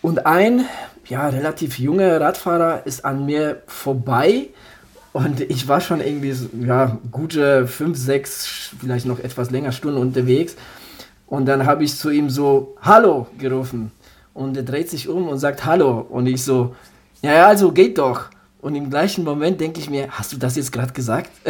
Und 0.03 0.27
ein, 0.27 0.67
ja, 1.07 1.29
relativ 1.29 1.79
junger 1.79 2.21
Radfahrer 2.21 2.83
ist 2.87 3.05
an 3.05 3.25
mir 3.25 3.63
vorbei 3.67 4.49
und 5.15 5.41
ich 5.41 5.69
war 5.69 5.81
schon 5.81 6.01
irgendwie, 6.01 6.35
ja, 6.67 6.99
gute 7.13 7.69
fünf, 7.69 7.97
sechs, 7.97 8.73
vielleicht 8.81 9.07
noch 9.07 9.21
etwas 9.21 9.53
länger 9.53 9.71
Stunden 9.71 9.99
unterwegs. 9.99 10.57
Und 11.29 11.47
dann 11.47 11.67
habe 11.67 11.85
ich 11.85 11.97
zu 11.97 12.11
ihm 12.11 12.29
so, 12.31 12.77
Hallo 12.83 13.29
gerufen. 13.39 13.93
Und 14.35 14.57
er 14.57 14.65
dreht 14.65 14.91
sich 14.91 15.09
um 15.09 15.29
und 15.29 15.39
sagt 15.39 15.65
Hallo. 15.65 16.01
Und 16.01 16.27
ich 16.27 16.43
so, 16.43 16.75
ja, 17.23 17.33
ja, 17.33 17.47
also 17.47 17.71
geht 17.71 17.97
doch. 17.97 18.25
Und 18.61 18.75
im 18.75 18.91
gleichen 18.91 19.23
Moment 19.23 19.61
denke 19.61 19.79
ich 19.79 19.89
mir, 19.89 20.09
hast 20.11 20.33
du 20.33 20.37
das 20.37 20.57
jetzt 20.57 20.73
gerade 20.73 20.93
gesagt? 20.93 21.31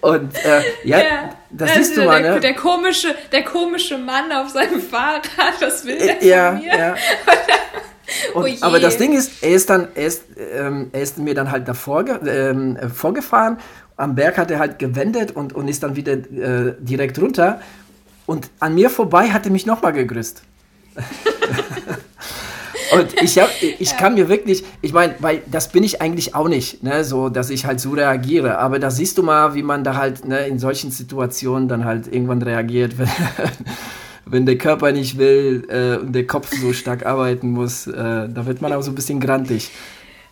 Und 0.00 0.34
äh, 0.46 0.62
ja, 0.84 0.98
ja, 0.98 1.30
das 1.50 1.74
siehst 1.74 1.94
du 1.94 2.04
mal, 2.04 2.22
der, 2.22 2.34
ne? 2.36 2.40
Der 2.40 2.54
komische, 2.54 3.14
der 3.32 3.44
komische 3.44 3.98
Mann 3.98 4.32
auf 4.32 4.48
seinem 4.48 4.80
Fahrrad, 4.80 5.60
was 5.60 5.84
will 5.84 5.98
der 5.98 6.24
ja, 6.24 6.52
von 6.52 6.60
mir? 6.60 6.74
Ja. 6.74 6.94
Und, 8.34 8.44
oh 8.44 8.48
aber 8.60 8.80
das 8.80 8.96
Ding 8.96 9.16
ist, 9.16 9.42
er 9.42 9.50
ist 9.50 9.70
dann, 9.70 9.88
er 9.94 10.06
ist, 10.06 10.24
ähm, 10.56 10.88
er 10.92 11.02
ist 11.02 11.18
mir 11.18 11.34
dann 11.34 11.50
halt 11.50 11.68
davor 11.68 12.04
ähm, 12.26 12.76
vorgefahren 12.92 13.58
am 14.00 14.14
Berg 14.14 14.38
hat 14.38 14.50
er 14.50 14.58
halt 14.58 14.78
gewendet 14.78 15.32
und, 15.32 15.52
und 15.52 15.68
ist 15.68 15.82
dann 15.82 15.94
wieder 15.94 16.12
äh, 16.14 16.74
direkt 16.80 17.20
runter. 17.20 17.60
Und 18.26 18.48
an 18.58 18.74
mir 18.74 18.88
vorbei 18.88 19.28
hat 19.28 19.44
er 19.44 19.52
mich 19.52 19.66
nochmal 19.66 19.92
gegrüßt. 19.92 20.42
Und 22.92 23.22
ich, 23.22 23.38
hab, 23.38 23.48
ich 23.60 23.96
kann 23.96 24.14
mir 24.14 24.28
wirklich, 24.28 24.64
ich 24.82 24.92
meine, 24.92 25.14
weil 25.20 25.42
das 25.46 25.70
bin 25.70 25.84
ich 25.84 26.02
eigentlich 26.02 26.34
auch 26.34 26.48
nicht, 26.48 26.82
ne, 26.82 27.04
so, 27.04 27.28
dass 27.28 27.48
ich 27.50 27.64
halt 27.64 27.78
so 27.78 27.90
reagiere. 27.90 28.58
Aber 28.58 28.80
da 28.80 28.90
siehst 28.90 29.16
du 29.16 29.22
mal, 29.22 29.54
wie 29.54 29.62
man 29.62 29.84
da 29.84 29.94
halt 29.94 30.24
ne, 30.26 30.48
in 30.48 30.58
solchen 30.58 30.90
Situationen 30.90 31.68
dann 31.68 31.84
halt 31.84 32.12
irgendwann 32.12 32.42
reagiert, 32.42 32.98
wenn, 32.98 33.06
wenn 34.30 34.46
der 34.46 34.58
Körper 34.58 34.92
nicht 34.92 35.18
will 35.18 35.66
äh, 35.68 36.00
und 36.00 36.12
der 36.12 36.26
Kopf 36.26 36.50
so 36.56 36.72
stark 36.72 37.04
arbeiten 37.04 37.50
muss. 37.50 37.86
Äh, 37.86 37.92
da 37.92 38.46
wird 38.46 38.60
man 38.60 38.72
auch 38.72 38.82
so 38.82 38.90
ein 38.90 38.94
bisschen 38.94 39.20
grantig. 39.20 39.70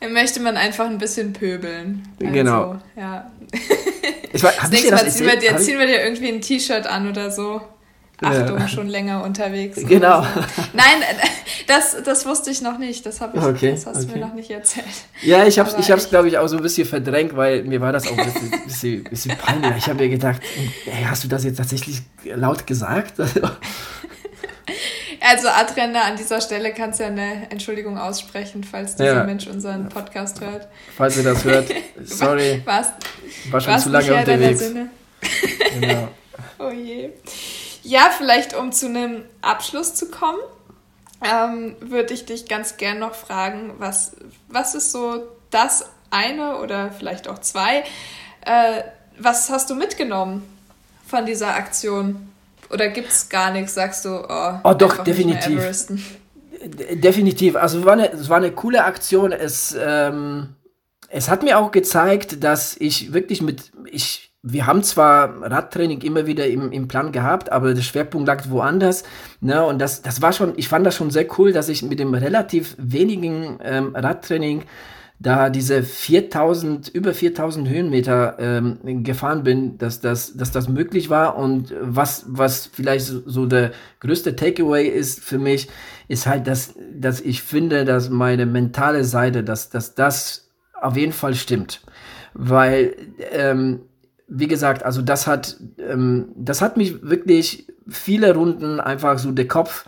Dann 0.01 0.13
möchte 0.13 0.41
man 0.41 0.57
einfach 0.57 0.87
ein 0.87 0.99
bisschen 0.99 1.33
pöbeln. 1.33 2.09
Also, 2.21 2.33
genau. 2.33 2.77
Ja. 2.97 3.31
Ich 4.31 4.43
weiß, 4.43 4.57
das 4.61 4.71
nächste 4.71 4.95
Mal 4.95 5.11
ziehen 5.11 5.27
wir, 5.27 5.37
dir, 5.37 5.57
ziehen 5.57 5.79
wir 5.79 5.87
dir 5.87 6.03
irgendwie 6.03 6.29
ein 6.29 6.43
T-Shirt 6.43 6.87
an 6.87 7.09
oder 7.09 7.31
so. 7.31 7.63
Achtung, 8.21 8.59
ja. 8.59 8.69
schon 8.69 8.89
länger 8.89 9.23
unterwegs. 9.25 9.81
Genau. 9.89 10.23
So. 10.23 10.29
Nein, 10.75 11.03
das, 11.69 11.97
das 12.03 12.27
wusste 12.27 12.51
ich 12.51 12.63
noch 12.63 12.79
nicht. 12.79 13.05
Das, 13.05 13.17
ich, 13.17 13.43
okay, 13.43 13.73
das 13.73 13.87
hast 13.87 13.97
okay. 13.97 14.07
du 14.07 14.13
mir 14.15 14.27
noch 14.27 14.35
nicht 14.35 14.51
erzählt. 14.51 14.87
Ja, 15.23 15.47
ich 15.47 15.59
habe 15.59 15.71
es, 15.71 16.09
glaube 16.09 16.29
ich, 16.29 16.39
auch 16.39 16.49
so 16.49 16.57
ein 16.57 16.63
bisschen 16.63 16.89
verdrängt, 16.89 17.37
weil 17.37 17.63
mir 17.65 17.81
war 17.81 17.93
das 17.93 18.07
auch 18.09 18.17
ein 18.17 18.25
bisschen, 18.25 18.51
bisschen, 18.65 19.05
bisschen 19.05 19.37
peinlich. 19.37 19.77
Ich 19.77 19.87
habe 19.87 20.03
mir 20.03 20.09
gedacht, 20.09 20.41
ey, 20.87 21.05
hast 21.05 21.25
du 21.25 21.29
das 21.29 21.45
jetzt 21.45 21.59
tatsächlich 21.59 22.01
laut 22.25 22.67
gesagt? 22.67 23.15
Also 25.21 25.49
Adrenne, 25.49 26.01
an 26.03 26.17
dieser 26.17 26.41
Stelle 26.41 26.73
kannst 26.73 27.01
du 27.01 27.05
ja 27.05 27.11
eine 27.11 27.51
Entschuldigung 27.51 27.99
aussprechen, 27.99 28.63
falls 28.63 28.95
dieser 28.95 29.15
ja. 29.15 29.25
Mensch 29.25 29.47
unseren 29.49 29.89
Podcast 29.89 30.41
hört. 30.41 30.69
Falls 30.97 31.17
ihr 31.17 31.25
das 31.25 31.45
hört, 31.45 31.67
sorry. 32.05 32.63
Was? 32.65 32.93
War 33.51 33.61
schon 33.61 33.79
zu 33.79 33.89
lange 33.91 34.15
unterwegs. 34.15 34.63
Genau. 35.81 36.09
Oh 36.59 36.71
je. 36.71 37.11
Ja, 37.83 38.11
vielleicht 38.17 38.55
um 38.55 38.71
zu 38.71 38.87
einem 38.87 39.25
Abschluss 39.43 39.95
zu 39.95 40.11
kommen, 40.11 40.39
ähm, 41.23 41.77
würde 41.81 42.15
ich 42.15 42.27
dich 42.27 42.49
ganz 42.49 42.77
gern 42.77 42.99
noch 42.99 43.15
fragen, 43.15 43.75
was, 43.79 44.17
was 44.49 44.75
ist 44.75 44.93
so 44.93 45.23
das 45.51 45.91
eine 46.11 46.59
oder 46.59 46.91
vielleicht 46.93 47.29
auch 47.29 47.39
zwei, 47.39 47.85
äh, 48.45 48.83
was 49.19 49.51
hast 49.51 49.69
du 49.71 49.75
mitgenommen 49.75 50.43
von 51.07 51.27
dieser 51.27 51.55
Aktion? 51.55 52.29
Oder 52.71 52.89
gibt 52.89 53.09
es 53.09 53.29
gar 53.29 53.51
nichts, 53.51 53.75
sagst 53.75 54.05
du? 54.05 54.25
Oh, 54.29 54.53
oh 54.63 54.75
doch, 54.75 55.03
definitiv. 55.03 55.87
Definitiv. 56.93 57.57
Also 57.57 57.81
es 57.81 57.85
war, 57.85 57.95
eine, 57.95 58.13
es 58.13 58.29
war 58.29 58.37
eine 58.37 58.53
coole 58.53 58.85
Aktion. 58.85 59.33
Es, 59.33 59.77
ähm, 59.79 60.55
es 61.09 61.29
hat 61.29 61.43
mir 61.43 61.59
auch 61.59 61.71
gezeigt, 61.71 62.43
dass 62.45 62.77
ich 62.79 63.13
wirklich 63.13 63.43
mit, 63.43 63.73
ich, 63.91 64.28
wir 64.53 64.67
haben 64.67 64.83
zwar 64.83 65.43
Radtraining 65.43 66.01
immer 66.03 66.27
wieder 66.27 66.47
im, 66.47 66.73
im 66.73 66.89
Plan 66.89 67.13
gehabt, 67.13 67.53
aber 67.53 67.75
der 67.75 67.83
Schwerpunkt 67.83 68.27
lag 68.27 68.49
woanders. 68.49 69.05
Ne? 69.41 69.65
Und 69.65 69.79
das, 69.79 70.03
das 70.03 70.23
war 70.23 70.33
schon, 70.33 70.55
ich 70.57 70.69
fand 70.69 70.87
das 70.87 70.97
schon 70.97 71.11
sehr 71.11 71.27
cool, 71.39 71.53
dass 71.53 71.69
ich 71.69 71.83
mit 71.83 71.99
dem 71.99 72.15
relativ 72.15 72.75
wenigen 72.79 73.59
ähm, 73.63 73.95
Radtraining 73.95 74.65
da 75.21 75.51
diese 75.51 75.83
4000, 75.83 76.89
über 76.89 77.13
4000 77.13 77.69
Höhenmeter 77.69 78.37
ähm, 78.39 79.03
gefahren 79.03 79.43
bin, 79.43 79.77
dass 79.77 80.01
das, 80.01 80.37
dass 80.37 80.53
das 80.53 80.69
möglich 80.69 81.11
war. 81.11 81.37
Und 81.37 81.75
was, 81.81 82.25
was 82.29 82.67
vielleicht 82.67 83.07
so, 83.07 83.47
der 83.47 83.73
größte 84.01 84.37
Takeaway 84.37 84.87
ist 84.87 85.21
für 85.21 85.39
mich, 85.39 85.69
ist 86.07 86.27
halt, 86.27 86.47
dass, 86.47 86.75
dass 86.95 87.21
ich 87.21 87.43
finde, 87.43 87.85
dass 87.85 88.11
meine 88.11 88.47
mentale 88.47 89.03
Seite, 89.03 89.43
dass, 89.43 89.71
dass 89.71 89.97
das 89.97 90.49
auf 90.81 90.97
jeden 90.97 91.13
Fall 91.13 91.35
stimmt. 91.35 91.81
Weil, 92.35 92.95
ähm, 93.33 93.81
wie 94.29 94.47
gesagt, 94.47 94.85
also 94.85 95.03
das 95.03 95.27
hat, 95.27 95.57
ähm, 95.79 96.29
das 96.37 96.61
hat 96.61 96.77
mich 96.77 97.03
wirklich 97.03 97.67
viele 97.89 98.35
Runden 98.35 98.79
einfach 98.79 99.19
so 99.19 99.33
der 99.33 99.49
Kopf, 99.49 99.87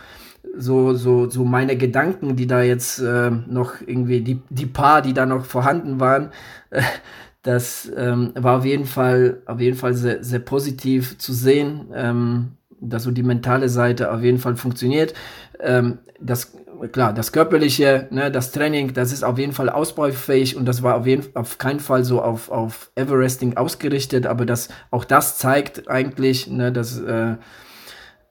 so, 0.57 0.95
so, 0.95 1.29
so 1.29 1.45
meine 1.45 1.77
Gedanken, 1.77 2.37
die 2.37 2.47
da 2.47 2.63
jetzt 2.63 2.99
äh, 2.99 3.31
noch 3.31 3.75
irgendwie, 3.87 4.23
die, 4.23 4.41
die 4.49 4.67
paar, 4.67 5.03
die 5.03 5.13
da 5.13 5.27
noch 5.27 5.45
vorhanden 5.45 6.01
waren, 6.01 6.31
äh, 6.71 6.83
das 7.43 7.91
ähm, 7.97 8.33
war 8.35 8.59
auf 8.59 8.65
jeden 8.67 8.85
Fall, 8.85 9.41
auf 9.47 9.61
jeden 9.61 9.77
Fall 9.77 9.95
sehr, 9.95 10.23
sehr 10.23 10.41
positiv 10.41 11.17
zu 11.17 11.33
sehen, 11.33 11.87
ähm, 11.95 12.53
dass 12.81 13.05
so 13.05 13.11
die 13.11 13.23
mentale 13.23 13.71
Seite 13.71 14.13
auf 14.13 14.23
jeden 14.23 14.39
Fall 14.39 14.57
funktioniert. 14.57 15.15
Ähm, 15.59 15.99
das 16.21 16.53
klar, 16.89 17.13
das 17.13 17.33
Körperliche, 17.33 18.09
ne, 18.11 18.31
das 18.31 18.53
Training, 18.53 18.95
das 18.95 19.13
ist 19.13 19.23
auf 19.23 19.39
jeden 19.39 19.53
Fall 19.53 19.69
ausbaufähig 19.69 20.57
und 20.57 20.67
das 20.67 20.83
war 20.83 20.97
auf, 20.97 21.07
jeden, 21.07 21.35
auf 21.37 21.59
keinen 21.59 21.81
Fall 21.81 22.05
so 22.05 22.23
auf, 22.23 22.51
auf 22.51 22.91
Everesting 22.95 23.57
ausgerichtet, 23.57 24.27
aber 24.27 24.47
das, 24.47 24.69
auch 24.91 25.05
das 25.05 25.39
zeigt 25.39 25.89
eigentlich, 25.89 26.47
ne, 26.49 26.73
dass, 26.73 26.99
äh, 27.01 27.37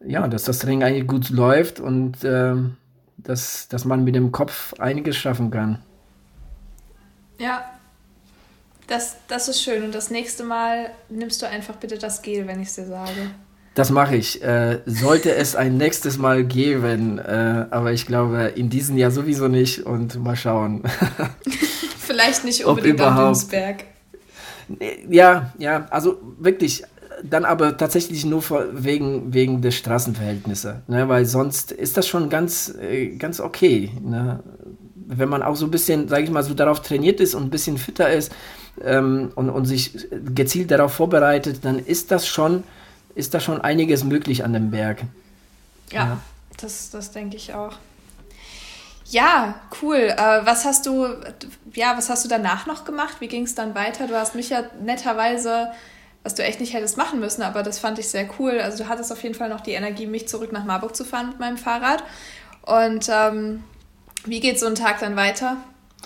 ja, 0.06 0.28
dass 0.28 0.44
das 0.44 0.60
Training 0.60 0.84
eigentlich 0.84 1.08
gut 1.08 1.30
läuft 1.30 1.80
und 1.80 2.24
äh, 2.24 2.56
dass, 3.18 3.68
dass 3.68 3.86
man 3.86 4.04
mit 4.04 4.16
dem 4.16 4.32
Kopf 4.32 4.74
einiges 4.80 5.18
schaffen 5.18 5.52
kann. 5.52 5.80
Ja, 7.40 7.64
das, 8.88 9.18
das 9.28 9.48
ist 9.48 9.62
schön. 9.62 9.84
Und 9.84 9.94
das 9.94 10.10
nächste 10.10 10.44
Mal 10.44 10.92
nimmst 11.10 11.42
du 11.42 11.48
einfach 11.48 11.76
bitte 11.76 11.98
das 11.98 12.22
Gel, 12.22 12.48
wenn 12.48 12.62
ich 12.62 12.70
es 12.70 12.76
dir 12.76 12.86
sage. 12.86 13.32
Das 13.80 13.92
mache 13.92 14.18
ich. 14.18 14.44
Äh, 14.44 14.82
sollte 14.86 15.34
es 15.34 15.56
ein 15.56 15.78
nächstes 15.78 16.18
Mal 16.18 16.44
geben, 16.44 17.18
äh, 17.18 17.66
aber 17.72 17.94
ich 17.94 18.06
glaube 18.06 18.52
in 18.54 18.70
diesem 18.70 18.98
Jahr 18.98 19.10
sowieso 19.10 19.48
nicht 19.48 19.86
und 19.86 20.22
mal 20.22 20.36
schauen. 20.36 20.84
Vielleicht 21.98 22.44
nicht 22.44 22.66
unbedingt 22.66 23.00
am 23.00 23.16
Dünsberg. 23.16 23.86
Ja, 25.10 25.54
ja, 25.60 25.88
also 25.92 26.18
wirklich, 26.40 26.84
dann 27.24 27.46
aber 27.46 27.78
tatsächlich 27.78 28.26
nur 28.26 28.44
wegen, 28.74 29.34
wegen 29.34 29.62
der 29.62 29.72
Straßenverhältnisse, 29.72 30.82
ne? 30.88 31.08
weil 31.08 31.26
sonst 31.26 31.72
ist 31.72 31.96
das 31.96 32.06
schon 32.06 32.30
ganz, 32.30 32.76
äh, 32.82 33.16
ganz 33.16 33.40
okay. 33.40 33.92
Ne? 34.04 34.44
Wenn 35.08 35.30
man 35.30 35.42
auch 35.42 35.56
so 35.56 35.66
ein 35.66 35.72
bisschen, 35.72 36.10
sage 36.10 36.24
ich 36.24 36.32
mal, 36.32 36.44
so 36.44 36.54
darauf 36.54 36.82
trainiert 36.82 37.22
ist 37.22 37.34
und 37.34 37.44
ein 37.44 37.50
bisschen 37.50 37.78
fitter 37.78 38.12
ist 38.12 38.30
ähm, 38.84 39.32
und, 39.36 39.50
und 39.50 39.64
sich 39.64 40.06
gezielt 40.36 40.70
darauf 40.70 40.92
vorbereitet, 40.92 41.60
dann 41.64 41.80
ist 41.80 42.12
das 42.12 42.28
schon 42.28 42.66
ist 43.16 43.34
da 43.34 43.40
schon 43.40 43.62
einiges 43.62 44.04
möglich 44.04 44.44
an 44.44 44.54
dem 44.54 44.72
Berg. 44.72 45.04
Ja, 45.92 46.06
ja. 46.06 46.18
das, 46.58 46.90
das 46.90 47.12
denke 47.12 47.36
ich 47.36 47.54
auch. 47.54 47.76
Ja, 49.10 49.56
cool. 49.82 50.14
Äh, 50.16 50.46
was 50.46 50.66
hast 50.66 50.86
du, 50.86 51.08
ja, 51.74 51.98
was 51.98 52.10
hast 52.10 52.26
du 52.26 52.30
danach 52.30 52.68
noch 52.68 52.86
gemacht? 52.86 53.16
Wie 53.20 53.28
ging 53.28 53.44
es 53.44 53.56
dann 53.56 53.74
weiter? 53.74 54.08
Du 54.08 54.16
hast 54.16 54.36
mich 54.36 54.50
ja 54.50 54.64
netterweise, 54.82 55.70
was 56.24 56.36
du 56.36 56.44
echt 56.44 56.60
nicht 56.60 56.74
hättest 56.74 56.96
machen 56.96 57.20
müssen, 57.20 57.42
aber 57.42 57.64
das 57.64 57.80
fand 57.80 57.98
ich 57.98 58.08
sehr 58.08 58.30
cool. 58.38 58.60
Also 58.60 58.84
du 58.84 58.90
hattest 58.90 59.12
auf 59.12 59.24
jeden 59.24 59.34
Fall 59.34 59.50
noch 59.50 59.62
die 59.62 59.72
Energie, 59.72 60.06
mich 60.06 60.28
zurück 60.28 60.52
nach 60.52 60.64
Marburg 60.64 60.96
zu 60.96 61.06
fahren 61.06 61.30
mit 61.30 61.40
meinem 61.40 61.58
Fahrrad. 61.58 62.04
Und 62.62 63.10
ähm, 63.12 63.64
wie 64.26 64.40
geht 64.40 64.60
so 64.60 64.68
ein 64.68 64.76
Tag 64.76 65.00
dann 65.00 65.16
weiter? 65.16 65.58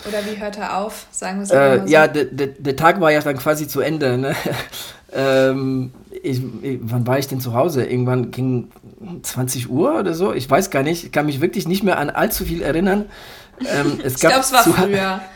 Oder 0.08 0.24
wie 0.24 0.40
hört 0.40 0.56
er 0.58 0.78
auf? 0.78 1.06
Sagen 1.10 1.38
wir 1.38 1.42
es 1.44 1.50
äh, 1.50 1.80
so. 1.84 1.92
Ja, 1.92 2.08
der, 2.08 2.76
Tag 2.76 3.00
war 3.00 3.12
ja 3.12 3.20
dann 3.20 3.38
quasi 3.38 3.68
zu 3.68 3.80
Ende. 3.80 4.16
Ne? 4.16 4.34
ähm, 5.12 5.92
ich, 6.24 6.40
wann 6.80 7.06
war 7.06 7.18
ich 7.18 7.28
denn 7.28 7.40
zu 7.40 7.54
Hause? 7.54 7.84
Irgendwann 7.84 8.30
ging 8.30 8.68
20 9.22 9.70
Uhr 9.70 9.98
oder 9.98 10.14
so. 10.14 10.32
Ich 10.32 10.48
weiß 10.48 10.70
gar 10.70 10.82
nicht. 10.82 11.04
Ich 11.04 11.12
kann 11.12 11.26
mich 11.26 11.40
wirklich 11.40 11.68
nicht 11.68 11.82
mehr 11.82 11.98
an 11.98 12.10
allzu 12.10 12.44
viel 12.44 12.62
erinnern. 12.62 13.04
Ähm, 13.60 14.00
ich 14.04 14.14
glaube, 14.14 14.40
es 14.40 14.52
war 14.52 14.64
früher. 14.64 15.20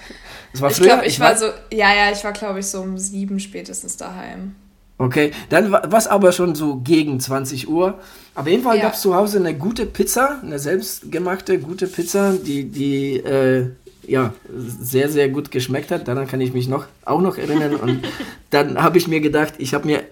Es 0.51 0.63
war 0.63 0.71
ich 0.71 0.79
früher. 0.79 0.87
Glaub, 0.87 1.03
ich, 1.03 1.09
ich 1.09 1.21
war 1.21 1.37
so, 1.37 1.45
ja, 1.71 1.95
ja, 1.95 2.11
ich 2.11 2.25
war, 2.25 2.33
glaube 2.33 2.61
ich, 2.61 2.67
so 2.67 2.81
um 2.81 2.97
sieben 2.97 3.39
spätestens 3.39 3.99
daheim. 3.99 4.55
Okay, 4.97 5.31
dann 5.51 5.71
war 5.71 5.93
es 5.93 6.07
aber 6.07 6.33
schon 6.33 6.55
so 6.55 6.77
gegen 6.77 7.21
20 7.21 7.69
Uhr. 7.69 7.99
Auf 8.35 8.47
jeden 8.47 8.63
Fall 8.63 8.77
ja. 8.77 8.85
gab 8.85 8.95
es 8.95 9.03
zu 9.03 9.15
Hause 9.15 9.39
eine 9.39 9.55
gute 9.55 9.85
Pizza, 9.85 10.41
eine 10.43 10.59
selbstgemachte 10.59 11.59
gute 11.59 11.87
Pizza, 11.87 12.33
die, 12.33 12.65
die 12.65 13.19
äh, 13.19 13.67
ja, 14.07 14.33
sehr, 14.51 15.11
sehr 15.11 15.29
gut 15.29 15.51
geschmeckt 15.51 15.91
hat. 15.91 16.09
Daran 16.09 16.27
kann 16.27 16.41
ich 16.41 16.55
mich 16.55 16.67
noch, 16.67 16.87
auch 17.05 17.21
noch 17.21 17.37
erinnern. 17.37 17.77
Und 17.77 18.05
dann 18.51 18.83
habe 18.83 18.97
ich 18.97 19.07
mir 19.07 19.21
gedacht, 19.21 19.55
ich 19.59 19.75
habe 19.75 19.87
mir 19.87 20.03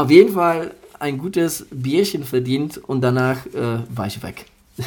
auf 0.00 0.10
jeden 0.10 0.32
Fall 0.32 0.74
ein 0.98 1.18
gutes 1.18 1.66
Bierchen 1.70 2.24
verdient 2.24 2.78
und 2.78 3.00
danach 3.00 3.46
äh, 3.46 3.78
war 3.88 4.06
ich 4.06 4.22
weg. 4.22 4.46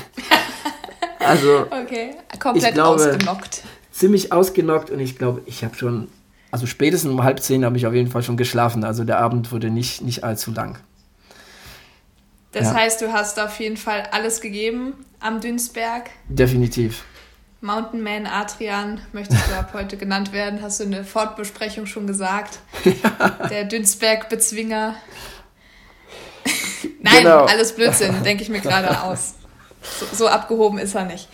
also, 1.19 1.67
okay, 1.69 2.11
komplett 2.39 2.69
ich 2.69 2.73
glaube, 2.73 3.03
ausgenockt. 3.03 3.63
Ziemlich 3.91 4.31
ausgenockt 4.31 4.89
und 4.89 4.99
ich 4.99 5.17
glaube, 5.17 5.41
ich 5.45 5.63
habe 5.63 5.75
schon, 5.75 6.07
also 6.51 6.65
spätestens 6.65 7.11
um 7.11 7.23
halb 7.23 7.41
zehn 7.41 7.63
habe 7.63 7.77
ich 7.77 7.85
auf 7.85 7.93
jeden 7.93 8.09
Fall 8.09 8.23
schon 8.23 8.37
geschlafen. 8.37 8.83
Also 8.83 9.03
der 9.03 9.19
Abend 9.19 9.51
wurde 9.51 9.69
nicht, 9.69 10.01
nicht 10.01 10.23
allzu 10.23 10.51
lang. 10.51 10.79
Das 12.51 12.65
ja. 12.65 12.73
heißt, 12.75 13.01
du 13.01 13.11
hast 13.11 13.39
auf 13.39 13.59
jeden 13.59 13.77
Fall 13.77 14.03
alles 14.11 14.41
gegeben 14.41 14.93
am 15.19 15.41
Dünsberg. 15.41 16.09
Definitiv. 16.27 17.03
Mountain 17.63 18.03
Man 18.03 18.27
Adrian 18.27 18.99
möchtest 19.13 19.47
du 19.47 19.55
ab 19.55 19.69
heute 19.73 19.95
genannt 19.95 20.33
werden, 20.33 20.61
hast 20.61 20.81
du 20.81 20.83
in 20.83 20.91
der 20.91 21.05
Fortbesprechung 21.05 21.85
schon 21.85 22.05
gesagt. 22.07 22.59
Ja. 22.83 23.47
Der 23.49 23.63
Dünsberg-Bezwinger. 23.63 24.95
Nein, 27.01 27.23
genau. 27.23 27.45
alles 27.45 27.73
Blödsinn, 27.73 28.21
denke 28.23 28.43
ich 28.43 28.49
mir 28.49 28.59
gerade 28.59 29.03
aus. 29.03 29.35
So, 29.81 30.05
so, 30.13 30.27
abgehoben 30.27 30.77
ist 30.77 30.93
er 30.93 31.05
nicht. 31.05 31.29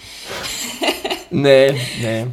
nee, 1.31 1.71
nee. 1.99 2.27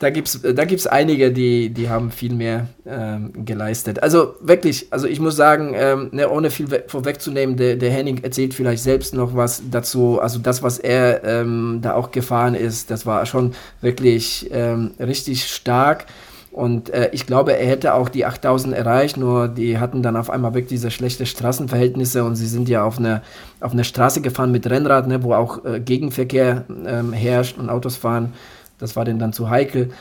Da 0.00 0.08
gibt 0.08 0.28
es 0.28 0.40
da 0.42 0.64
gibt's 0.64 0.86
einige, 0.86 1.30
die, 1.30 1.68
die 1.68 1.90
haben 1.90 2.10
viel 2.10 2.34
mehr 2.34 2.68
ähm, 2.86 3.32
geleistet. 3.44 4.02
Also 4.02 4.34
wirklich, 4.40 4.86
also 4.90 5.06
ich 5.06 5.20
muss 5.20 5.36
sagen, 5.36 5.74
ähm, 5.76 6.08
ne, 6.12 6.30
ohne 6.30 6.50
viel 6.50 6.66
vorwegzunehmen, 6.86 7.56
der, 7.56 7.76
der 7.76 7.90
Henning 7.90 8.24
erzählt 8.24 8.54
vielleicht 8.54 8.82
selbst 8.82 9.12
noch 9.12 9.36
was 9.36 9.62
dazu. 9.70 10.18
Also 10.18 10.38
das, 10.38 10.62
was 10.62 10.78
er 10.78 11.22
ähm, 11.24 11.80
da 11.82 11.94
auch 11.94 12.12
gefahren 12.12 12.54
ist, 12.54 12.90
das 12.90 13.04
war 13.04 13.26
schon 13.26 13.52
wirklich 13.82 14.48
ähm, 14.52 14.92
richtig 14.98 15.44
stark. 15.46 16.06
Und 16.50 16.88
äh, 16.90 17.10
ich 17.12 17.26
glaube, 17.26 17.56
er 17.56 17.66
hätte 17.66 17.92
auch 17.92 18.08
die 18.08 18.24
8000 18.24 18.74
erreicht, 18.74 19.18
nur 19.18 19.48
die 19.48 19.78
hatten 19.78 20.02
dann 20.02 20.16
auf 20.16 20.30
einmal 20.30 20.54
wirklich 20.54 20.70
diese 20.70 20.90
schlechten 20.90 21.26
Straßenverhältnisse 21.26 22.24
und 22.24 22.36
sie 22.36 22.48
sind 22.48 22.70
ja 22.70 22.84
auf 22.84 22.98
eine, 22.98 23.22
auf 23.60 23.72
eine 23.72 23.84
Straße 23.84 24.22
gefahren 24.22 24.50
mit 24.50 24.68
Rennrad, 24.68 25.06
ne, 25.06 25.22
wo 25.22 25.34
auch 25.34 25.64
äh, 25.64 25.78
Gegenverkehr 25.78 26.64
ähm, 26.86 27.12
herrscht 27.12 27.58
und 27.58 27.68
Autos 27.68 27.96
fahren. 27.96 28.32
Das 28.80 28.96
war 28.96 29.04
denen 29.04 29.18
dann 29.18 29.32
zu 29.32 29.50
heikel. 29.50 29.92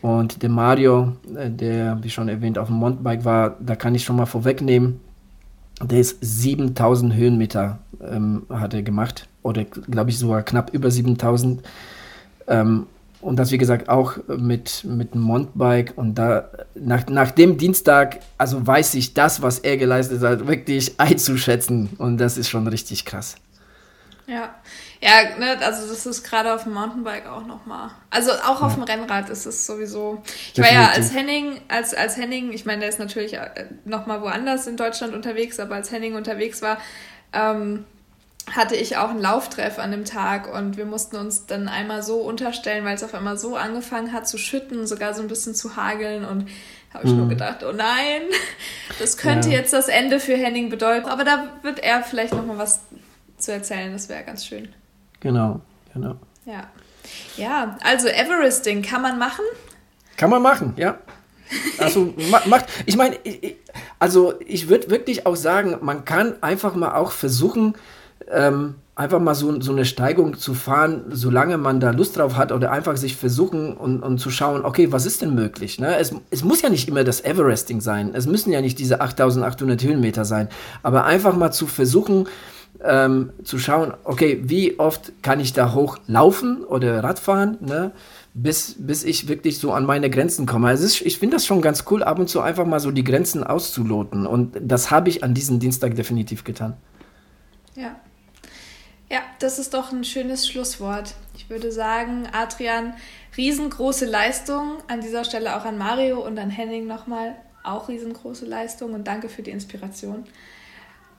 Und 0.00 0.42
der 0.42 0.50
Mario, 0.50 1.12
äh, 1.36 1.50
der, 1.50 2.02
wie 2.02 2.10
schon 2.10 2.28
erwähnt, 2.28 2.58
auf 2.58 2.68
dem 2.68 2.76
Mountainbike 2.76 3.24
war, 3.24 3.56
da 3.60 3.76
kann 3.76 3.94
ich 3.94 4.04
schon 4.04 4.16
mal 4.16 4.26
vorwegnehmen, 4.26 5.00
der 5.80 6.00
ist 6.00 6.18
7000 6.20 7.14
Höhenmeter 7.14 7.78
ähm, 8.00 8.46
hat 8.50 8.74
er 8.74 8.82
gemacht. 8.82 9.28
Oder 9.42 9.64
glaube 9.64 10.10
ich 10.10 10.18
sogar 10.18 10.42
knapp 10.42 10.72
über 10.74 10.90
7000. 10.90 11.62
Ähm, 12.48 12.86
und 13.20 13.36
das, 13.36 13.52
wie 13.52 13.58
gesagt, 13.58 13.88
auch 13.88 14.16
mit, 14.26 14.84
mit 14.84 15.14
dem 15.14 15.20
Mountainbike. 15.22 15.92
Und 15.96 16.16
da, 16.16 16.48
nach, 16.74 17.06
nach 17.06 17.30
dem 17.30 17.56
Dienstag, 17.56 18.18
also 18.36 18.64
weiß 18.66 18.94
ich 18.94 19.14
das, 19.14 19.42
was 19.42 19.60
er 19.60 19.76
geleistet 19.76 20.22
hat, 20.22 20.46
wirklich 20.46 20.98
einzuschätzen. 20.98 21.90
Und 21.98 22.18
das 22.18 22.36
ist 22.36 22.48
schon 22.48 22.66
richtig 22.66 23.04
krass. 23.04 23.36
Ja, 24.26 24.54
ja, 25.02 25.36
ne, 25.36 25.58
also 25.60 25.88
das 25.88 26.06
ist 26.06 26.22
gerade 26.22 26.54
auf 26.54 26.62
dem 26.62 26.74
Mountainbike 26.74 27.26
auch 27.26 27.44
nochmal. 27.44 27.90
Also 28.10 28.30
auch 28.30 28.62
auf 28.62 28.74
dem 28.74 28.84
Rennrad 28.84 29.30
ist 29.30 29.46
es 29.46 29.66
sowieso. 29.66 30.22
Ich 30.24 30.52
Definitiv. 30.52 30.76
war 30.76 30.82
ja 30.84 30.90
als 30.92 31.12
Henning, 31.12 31.60
als, 31.66 31.92
als 31.92 32.16
Henning, 32.16 32.52
ich 32.52 32.64
meine, 32.64 32.80
der 32.80 32.88
ist 32.88 33.00
natürlich 33.00 33.34
äh, 33.34 33.66
nochmal 33.84 34.22
woanders 34.22 34.68
in 34.68 34.76
Deutschland 34.76 35.12
unterwegs, 35.12 35.58
aber 35.58 35.74
als 35.74 35.90
Henning 35.90 36.14
unterwegs 36.14 36.62
war, 36.62 36.78
ähm, 37.32 37.84
hatte 38.54 38.76
ich 38.76 38.96
auch 38.96 39.10
einen 39.10 39.20
Lauftreff 39.20 39.80
an 39.80 39.90
dem 39.90 40.04
Tag 40.04 40.52
und 40.52 40.76
wir 40.76 40.84
mussten 40.84 41.16
uns 41.16 41.46
dann 41.46 41.66
einmal 41.66 42.04
so 42.04 42.18
unterstellen, 42.20 42.84
weil 42.84 42.94
es 42.94 43.02
auf 43.02 43.14
einmal 43.14 43.36
so 43.36 43.56
angefangen 43.56 44.12
hat 44.12 44.28
zu 44.28 44.38
schütten, 44.38 44.86
sogar 44.86 45.14
so 45.14 45.22
ein 45.22 45.28
bisschen 45.28 45.56
zu 45.56 45.74
hageln 45.74 46.24
und 46.24 46.48
habe 46.94 47.06
ich 47.06 47.10
mhm. 47.10 47.18
nur 47.18 47.28
gedacht, 47.28 47.64
oh 47.64 47.72
nein, 47.72 48.22
das 49.00 49.16
könnte 49.16 49.48
ja. 49.48 49.58
jetzt 49.58 49.72
das 49.72 49.88
Ende 49.88 50.20
für 50.20 50.36
Henning 50.36 50.68
bedeuten. 50.68 51.08
Aber 51.08 51.24
da 51.24 51.48
wird 51.62 51.80
er 51.80 52.04
vielleicht 52.04 52.34
nochmal 52.34 52.58
was 52.58 52.82
zu 53.36 53.52
erzählen, 53.52 53.92
das 53.92 54.08
wäre 54.08 54.22
ganz 54.22 54.46
schön. 54.46 54.72
Genau, 55.22 55.60
genau. 55.94 56.16
Ja. 56.44 56.64
Ja, 57.36 57.78
also 57.82 58.08
Everesting 58.08 58.82
kann 58.82 59.02
man 59.02 59.18
machen? 59.18 59.44
Kann 60.16 60.30
man 60.30 60.42
machen, 60.42 60.74
ja. 60.76 60.98
Also 61.78 62.14
macht, 62.46 62.66
ich 62.86 62.96
meine, 62.96 63.18
also 63.98 64.34
ich 64.46 64.68
würde 64.68 64.90
wirklich 64.90 65.26
auch 65.26 65.36
sagen, 65.36 65.78
man 65.82 66.04
kann 66.04 66.34
einfach 66.42 66.74
mal 66.74 66.94
auch 66.94 67.12
versuchen, 67.12 67.74
ähm, 68.30 68.76
einfach 68.94 69.20
mal 69.20 69.34
so, 69.34 69.60
so 69.60 69.72
eine 69.72 69.84
Steigung 69.84 70.36
zu 70.38 70.54
fahren, 70.54 71.04
solange 71.10 71.58
man 71.58 71.80
da 71.80 71.90
Lust 71.90 72.16
drauf 72.16 72.36
hat 72.36 72.52
oder 72.52 72.72
einfach 72.72 72.96
sich 72.96 73.16
versuchen 73.16 73.74
und, 73.74 74.02
und 74.02 74.18
zu 74.18 74.30
schauen, 74.30 74.64
okay, 74.64 74.92
was 74.92 75.06
ist 75.06 75.22
denn 75.22 75.34
möglich? 75.34 75.78
Ne? 75.78 75.96
Es, 75.98 76.14
es 76.30 76.44
muss 76.44 76.62
ja 76.62 76.68
nicht 76.68 76.88
immer 76.88 77.04
das 77.04 77.22
Everesting 77.22 77.80
sein, 77.80 78.12
es 78.14 78.26
müssen 78.26 78.52
ja 78.52 78.60
nicht 78.60 78.78
diese 78.78 79.00
8800 79.00 79.82
Höhenmeter 79.82 80.24
sein, 80.24 80.48
aber 80.82 81.04
einfach 81.04 81.36
mal 81.36 81.52
zu 81.52 81.66
versuchen, 81.66 82.28
ähm, 82.84 83.32
zu 83.44 83.58
schauen, 83.58 83.94
okay, 84.04 84.40
wie 84.44 84.78
oft 84.78 85.12
kann 85.22 85.40
ich 85.40 85.52
da 85.52 85.74
hochlaufen 85.74 86.64
oder 86.64 87.02
Radfahren, 87.02 87.58
ne? 87.60 87.92
bis, 88.34 88.76
bis 88.78 89.04
ich 89.04 89.28
wirklich 89.28 89.58
so 89.58 89.72
an 89.72 89.84
meine 89.84 90.10
Grenzen 90.10 90.46
komme. 90.46 90.68
Also 90.68 90.84
ist, 90.84 91.00
ich 91.02 91.18
finde 91.18 91.36
das 91.36 91.46
schon 91.46 91.60
ganz 91.60 91.84
cool, 91.90 92.02
ab 92.02 92.18
und 92.18 92.28
zu 92.28 92.40
einfach 92.40 92.64
mal 92.64 92.80
so 92.80 92.90
die 92.90 93.04
Grenzen 93.04 93.44
auszuloten. 93.44 94.26
Und 94.26 94.56
das 94.60 94.90
habe 94.90 95.08
ich 95.08 95.22
an 95.22 95.34
diesem 95.34 95.58
Dienstag 95.60 95.94
definitiv 95.96 96.44
getan. 96.44 96.76
Ja. 97.74 97.96
Ja, 99.10 99.20
das 99.40 99.58
ist 99.58 99.74
doch 99.74 99.92
ein 99.92 100.04
schönes 100.04 100.48
Schlusswort. 100.48 101.14
Ich 101.36 101.50
würde 101.50 101.70
sagen, 101.70 102.26
Adrian, 102.32 102.94
riesengroße 103.36 104.06
Leistung. 104.06 104.78
An 104.88 105.02
dieser 105.02 105.24
Stelle 105.24 105.56
auch 105.56 105.66
an 105.66 105.76
Mario 105.76 106.26
und 106.26 106.38
an 106.38 106.48
Henning 106.48 106.86
nochmal 106.86 107.36
auch 107.62 107.88
riesengroße 107.88 108.46
Leistung 108.46 108.94
und 108.94 109.06
danke 109.06 109.28
für 109.28 109.42
die 109.42 109.50
Inspiration. 109.50 110.24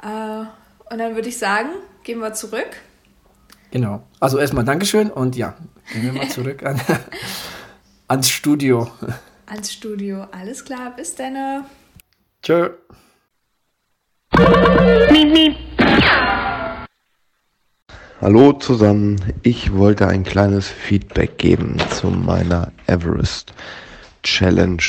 Äh, 0.02 0.46
und 0.94 1.00
dann 1.00 1.16
würde 1.16 1.28
ich 1.28 1.40
sagen, 1.40 1.70
gehen 2.04 2.20
wir 2.20 2.34
zurück. 2.34 2.78
Genau. 3.72 4.04
Also 4.20 4.38
erstmal 4.38 4.64
Dankeschön 4.64 5.10
und 5.10 5.36
ja, 5.36 5.56
gehen 5.92 6.04
wir 6.04 6.14
mal 6.14 6.28
zurück 6.30 6.62
an, 6.64 6.80
ans 8.08 8.30
Studio. 8.30 8.92
Ans 9.48 9.74
Studio. 9.74 10.28
Alles 10.32 10.64
klar, 10.64 10.96
bis 10.96 11.16
dann. 11.16 11.66
Tschö. 12.44 12.70
Hallo 18.22 18.54
zusammen, 18.54 19.20
ich 19.42 19.74
wollte 19.74 20.08
ein 20.08 20.24
kleines 20.24 20.68
Feedback 20.68 21.40
geben 21.40 21.78
zu 21.90 22.08
meiner 22.08 22.72
Everest 22.86 23.54
Challenge. 24.22 24.84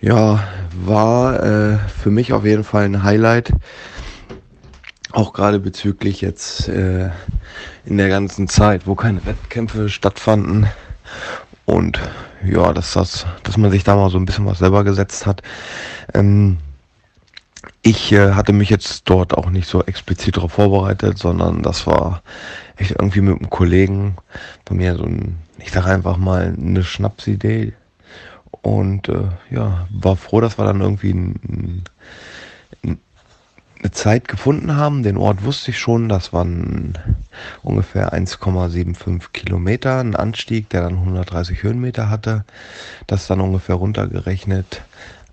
Ja, 0.00 0.42
war 0.84 1.42
äh, 1.42 1.78
für 2.02 2.10
mich 2.10 2.32
auf 2.32 2.44
jeden 2.44 2.64
Fall 2.64 2.84
ein 2.84 3.04
Highlight 3.04 3.52
auch 5.14 5.32
gerade 5.32 5.60
bezüglich 5.60 6.20
jetzt 6.20 6.68
äh, 6.68 7.10
in 7.84 7.96
der 7.96 8.08
ganzen 8.08 8.48
Zeit, 8.48 8.86
wo 8.86 8.94
keine 8.94 9.24
Wettkämpfe 9.24 9.88
stattfanden 9.88 10.66
und 11.64 12.00
ja, 12.44 12.72
dass 12.72 12.92
das, 12.92 13.24
dass 13.42 13.56
man 13.56 13.70
sich 13.70 13.84
da 13.84 13.96
mal 13.96 14.10
so 14.10 14.18
ein 14.18 14.26
bisschen 14.26 14.46
was 14.46 14.58
selber 14.58 14.84
gesetzt 14.84 15.24
hat. 15.24 15.42
Ähm, 16.12 16.58
ich 17.82 18.12
äh, 18.12 18.32
hatte 18.32 18.52
mich 18.52 18.70
jetzt 18.70 19.02
dort 19.04 19.34
auch 19.34 19.50
nicht 19.50 19.68
so 19.68 19.82
explizit 19.82 20.36
darauf 20.36 20.52
vorbereitet, 20.52 21.18
sondern 21.18 21.62
das 21.62 21.86
war 21.86 22.22
echt 22.76 22.92
irgendwie 22.92 23.20
mit 23.20 23.38
einem 23.38 23.50
Kollegen 23.50 24.16
bei 24.64 24.74
mir 24.74 24.96
so 24.96 25.04
ein, 25.04 25.36
ich 25.58 25.70
sage 25.70 25.86
einfach 25.86 26.16
mal 26.16 26.54
eine 26.58 26.82
Schnapsidee 26.82 27.72
und 28.62 29.08
äh, 29.08 29.28
ja, 29.50 29.86
war 29.90 30.16
froh, 30.16 30.40
dass 30.40 30.58
wir 30.58 30.64
dann 30.64 30.80
irgendwie 30.80 31.12
ein, 31.12 31.40
ein 31.48 31.84
eine 33.84 33.92
Zeit 33.92 34.28
gefunden 34.28 34.76
haben. 34.76 35.02
Den 35.02 35.18
Ort 35.18 35.44
wusste 35.44 35.70
ich 35.70 35.78
schon, 35.78 36.08
das 36.08 36.32
waren 36.32 36.98
ungefähr 37.62 38.14
1,75 38.14 39.30
Kilometer, 39.32 40.00
ein 40.00 40.16
Anstieg, 40.16 40.70
der 40.70 40.82
dann 40.82 40.94
130 40.94 41.62
Höhenmeter 41.62 42.08
hatte. 42.08 42.44
Das 43.06 43.26
dann 43.26 43.42
ungefähr 43.42 43.74
runtergerechnet 43.74 44.82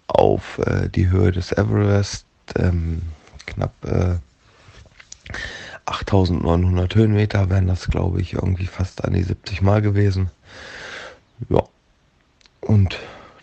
auf 0.07 0.60
äh, 0.60 0.90
die 0.90 1.10
Höhe 1.10 1.32
des 1.32 1.53
Everest, 1.53 2.26
ähm, 2.57 3.02
knapp 3.45 3.73
äh, 3.86 4.15
8900 5.86 6.94
Höhenmeter 6.95 7.49
wären 7.49 7.68
das, 7.68 7.88
glaube 7.88 8.22
ich, 8.22 8.34
irgendwie 8.34 8.68
fast 8.68 9.03
an 9.06 9.14
die 9.14 9.23
70 9.23 9.61
Mal 9.61 9.82
gewesen. 9.82 10.30
Ja. 11.49 11.64
Und 12.60 12.99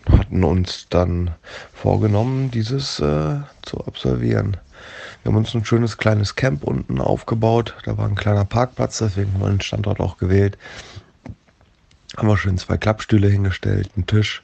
hatten 0.08 0.44
uns 0.44 0.86
dann 0.90 1.32
vorgenommen, 1.72 2.50
dieses 2.50 3.00
äh, 3.00 3.36
zu 3.62 3.84
absolvieren. 3.86 4.56
Wir 5.22 5.32
haben 5.32 5.36
uns 5.36 5.54
ein 5.54 5.64
schönes 5.64 5.98
kleines 5.98 6.36
Camp 6.36 6.64
unten 6.64 7.00
aufgebaut. 7.00 7.74
Da 7.84 7.98
war 7.98 8.08
ein 8.08 8.14
kleiner 8.14 8.44
Parkplatz, 8.44 8.98
deswegen 8.98 9.34
haben 9.34 9.40
wir 9.40 9.48
den 9.48 9.60
Standort 9.60 10.00
auch 10.00 10.16
gewählt. 10.18 10.56
Haben 12.16 12.28
wir 12.28 12.36
schön 12.36 12.58
zwei 12.58 12.76
Klappstühle 12.76 13.28
hingestellt, 13.28 13.90
einen 13.96 14.06
Tisch. 14.06 14.42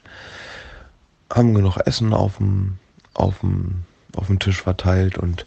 Haben 1.33 1.55
genug 1.55 1.77
Essen 1.85 2.13
auf 2.13 2.37
dem, 2.37 2.77
auf 3.13 3.39
dem, 3.39 3.83
auf 4.15 4.27
dem 4.27 4.39
Tisch 4.39 4.61
verteilt 4.61 5.17
und 5.17 5.45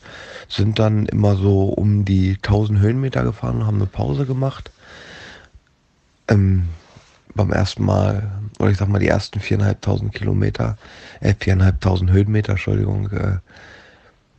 sind 0.49 0.79
dann 0.79 1.07
immer 1.07 1.37
so 1.37 1.65
um 1.65 2.05
die 2.05 2.35
1000 2.37 2.81
Höhenmeter 2.81 3.23
gefahren, 3.23 3.67
haben 3.67 3.77
eine 3.77 3.87
Pause 3.87 4.27
gemacht. 4.27 4.73
Ähm, 6.27 6.69
beim 7.35 7.53
ersten 7.53 7.85
Mal, 7.85 8.31
oder 8.59 8.71
ich 8.71 8.79
sag 8.79 8.89
mal 8.89 8.99
die 8.99 9.09
ersten 9.09 9.41
viereinhalbtausend 9.41 10.13
Kilometer, 10.13 10.77
äh, 11.21 11.35
viereinhalbtausend 11.39 12.11
Höhenmeter, 12.11 12.53
Entschuldigung, 12.53 13.11
äh, 13.11 13.39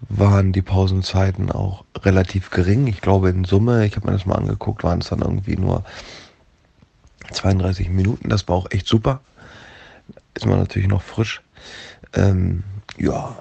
waren 0.08 0.54
die 0.54 0.62
Pausenzeiten 0.62 1.52
auch 1.52 1.84
relativ 1.98 2.50
gering. 2.52 2.88
Ich 2.88 3.02
glaube 3.02 3.30
in 3.30 3.44
Summe, 3.44 3.86
ich 3.86 3.96
habe 3.96 4.08
mir 4.08 4.14
das 4.14 4.26
mal 4.26 4.36
angeguckt, 4.36 4.84
waren 4.84 5.00
es 5.00 5.10
dann 5.10 5.20
irgendwie 5.20 5.58
nur 5.58 5.84
32 7.32 7.90
Minuten. 7.90 8.30
Das 8.30 8.48
war 8.48 8.56
auch 8.56 8.72
echt 8.72 8.88
super. 8.88 9.22
Ist 10.34 10.46
man 10.46 10.60
natürlich 10.60 10.88
noch 10.88 11.02
frisch. 11.02 11.42
Ähm, 12.14 12.64
ja. 12.98 13.38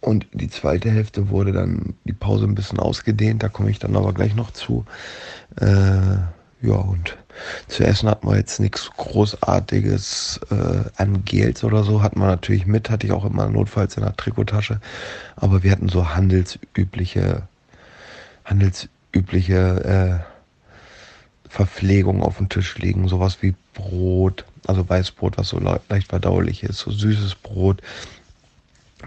Und 0.00 0.26
die 0.32 0.48
zweite 0.48 0.90
Hälfte 0.90 1.28
wurde 1.28 1.52
dann 1.52 1.94
die 2.04 2.12
Pause 2.12 2.44
ein 2.44 2.54
bisschen 2.54 2.78
ausgedehnt. 2.78 3.42
Da 3.42 3.48
komme 3.48 3.70
ich 3.70 3.78
dann 3.78 3.96
aber 3.96 4.12
gleich 4.14 4.34
noch 4.34 4.52
zu. 4.52 4.84
Äh, 5.60 6.16
ja, 6.62 6.74
und 6.74 7.16
zu 7.68 7.84
essen 7.84 8.08
hatten 8.08 8.28
wir 8.28 8.36
jetzt 8.36 8.60
nichts 8.60 8.90
Großartiges 8.96 10.40
äh, 10.50 10.84
an 10.96 11.24
Gels 11.24 11.64
oder 11.64 11.84
so. 11.84 12.02
Hatten 12.02 12.20
wir 12.20 12.26
natürlich 12.26 12.66
mit, 12.66 12.90
hatte 12.90 13.06
ich 13.06 13.12
auch 13.12 13.24
immer 13.24 13.48
notfalls 13.48 13.96
in 13.96 14.02
der 14.02 14.16
Trikotasche. 14.16 14.80
Aber 15.36 15.62
wir 15.62 15.70
hatten 15.70 15.88
so 15.88 16.14
handelsübliche, 16.14 17.42
handelsübliche 18.44 20.24
äh, 20.24 21.48
Verpflegung 21.48 22.22
auf 22.22 22.36
dem 22.38 22.48
Tisch 22.48 22.76
liegen, 22.78 23.08
sowas 23.08 23.38
wie 23.40 23.54
Brot, 23.74 24.44
also 24.66 24.88
Weißbrot, 24.88 25.38
was 25.38 25.48
so 25.48 25.58
leicht 25.58 26.08
verdaulich 26.08 26.62
ist, 26.62 26.78
so 26.78 26.90
süßes 26.90 27.36
Brot. 27.36 27.80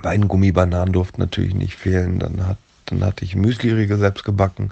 Weingummi, 0.01 0.51
Bananen 0.51 0.93
durften 0.93 1.21
natürlich 1.21 1.53
nicht 1.53 1.75
fehlen. 1.75 2.19
Dann, 2.19 2.47
hat, 2.47 2.57
dann 2.85 3.03
hatte 3.03 3.25
ich 3.25 3.35
Müsli-Riegel 3.35 3.97
selbst 3.97 4.23
gebacken 4.23 4.71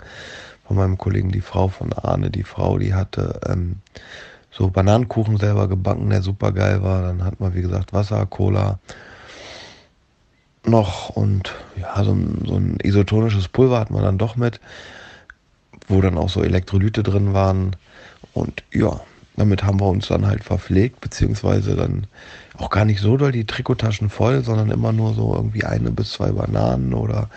von 0.69 0.77
meinem 0.77 0.99
Kollegen, 0.99 1.31
die 1.31 1.41
Frau 1.41 1.67
von 1.67 1.93
Arne, 1.93 2.29
die 2.29 2.43
Frau, 2.43 2.77
die 2.77 2.93
hatte 2.93 3.39
ähm, 3.49 3.77
so 4.51 4.69
Bananenkuchen 4.69 5.37
selber 5.37 5.67
gebacken, 5.67 6.11
der 6.11 6.21
super 6.21 6.51
geil 6.51 6.83
war. 6.83 7.01
Dann 7.01 7.23
hat 7.23 7.39
man, 7.39 7.55
wie 7.55 7.63
gesagt, 7.63 7.91
Wasser, 7.91 8.23
Cola 8.27 8.77
noch 10.67 11.09
und 11.09 11.55
ja, 11.75 12.03
so 12.03 12.11
ein, 12.11 12.43
so 12.45 12.55
ein 12.55 12.77
isotonisches 12.83 13.47
Pulver 13.47 13.79
hat 13.79 13.89
man 13.89 14.03
dann 14.03 14.19
doch 14.19 14.35
mit, 14.35 14.59
wo 15.87 16.01
dann 16.01 16.19
auch 16.19 16.29
so 16.29 16.43
Elektrolyte 16.43 17.01
drin 17.01 17.33
waren. 17.33 17.75
Und 18.35 18.63
ja, 18.71 18.99
damit 19.37 19.63
haben 19.63 19.79
wir 19.79 19.87
uns 19.87 20.07
dann 20.07 20.27
halt 20.27 20.43
verpflegt, 20.43 21.01
beziehungsweise 21.01 21.75
dann 21.75 22.05
auch 22.59 22.69
gar 22.69 22.85
nicht 22.85 23.01
so 23.01 23.17
doll 23.17 23.31
die 23.31 23.47
Trikottaschen 23.47 24.11
voll, 24.11 24.43
sondern 24.43 24.69
immer 24.69 24.91
nur 24.91 25.15
so 25.15 25.33
irgendwie 25.33 25.63
eine 25.63 25.89
bis 25.89 26.11
zwei 26.11 26.31
Bananen 26.31 26.93
oder 26.93 27.27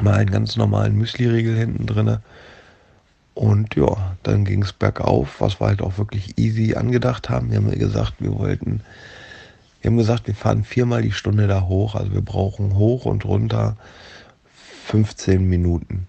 mal 0.00 0.14
einen 0.14 0.30
ganz 0.30 0.56
normalen 0.56 0.96
Müsli-Riegel 0.96 1.56
hinten 1.56 1.86
drinne. 1.86 2.20
Und 3.34 3.74
ja, 3.74 4.16
dann 4.22 4.44
ging 4.44 4.62
es 4.62 4.72
bergauf, 4.72 5.40
was 5.40 5.60
wir 5.60 5.66
halt 5.66 5.82
auch 5.82 5.98
wirklich 5.98 6.38
easy 6.38 6.74
angedacht 6.74 7.28
haben. 7.28 7.50
Wir 7.50 7.58
haben 7.58 7.70
gesagt, 7.78 8.14
wir 8.20 8.38
wollten, 8.38 8.80
wir 9.80 9.90
haben 9.90 9.96
gesagt, 9.96 10.26
wir 10.26 10.34
fahren 10.34 10.64
viermal 10.64 11.02
die 11.02 11.12
Stunde 11.12 11.48
da 11.48 11.62
hoch. 11.62 11.96
Also 11.96 12.12
wir 12.12 12.22
brauchen 12.22 12.76
hoch 12.76 13.04
und 13.06 13.24
runter 13.24 13.76
15 14.86 15.48
Minuten. 15.48 16.06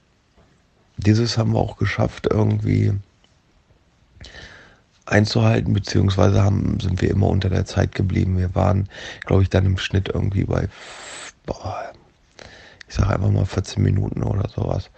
Dieses 0.97 1.37
haben 1.37 1.53
wir 1.53 1.59
auch 1.59 1.77
geschafft, 1.77 2.27
irgendwie 2.29 2.93
einzuhalten, 5.05 5.73
beziehungsweise 5.73 6.43
haben, 6.43 6.79
sind 6.79 7.01
wir 7.01 7.09
immer 7.09 7.27
unter 7.27 7.49
der 7.49 7.65
Zeit 7.65 7.93
geblieben. 7.93 8.37
Wir 8.37 8.53
waren, 8.55 8.89
glaube 9.25 9.43
ich, 9.43 9.49
dann 9.49 9.65
im 9.65 9.77
Schnitt 9.77 10.09
irgendwie 10.09 10.45
bei, 10.45 10.67
boah, 11.45 11.91
ich 12.87 12.95
sage 12.95 13.13
einfach 13.13 13.31
mal 13.31 13.45
14 13.45 13.81
Minuten 13.81 14.23
oder 14.23 14.49
sowas. 14.49 14.89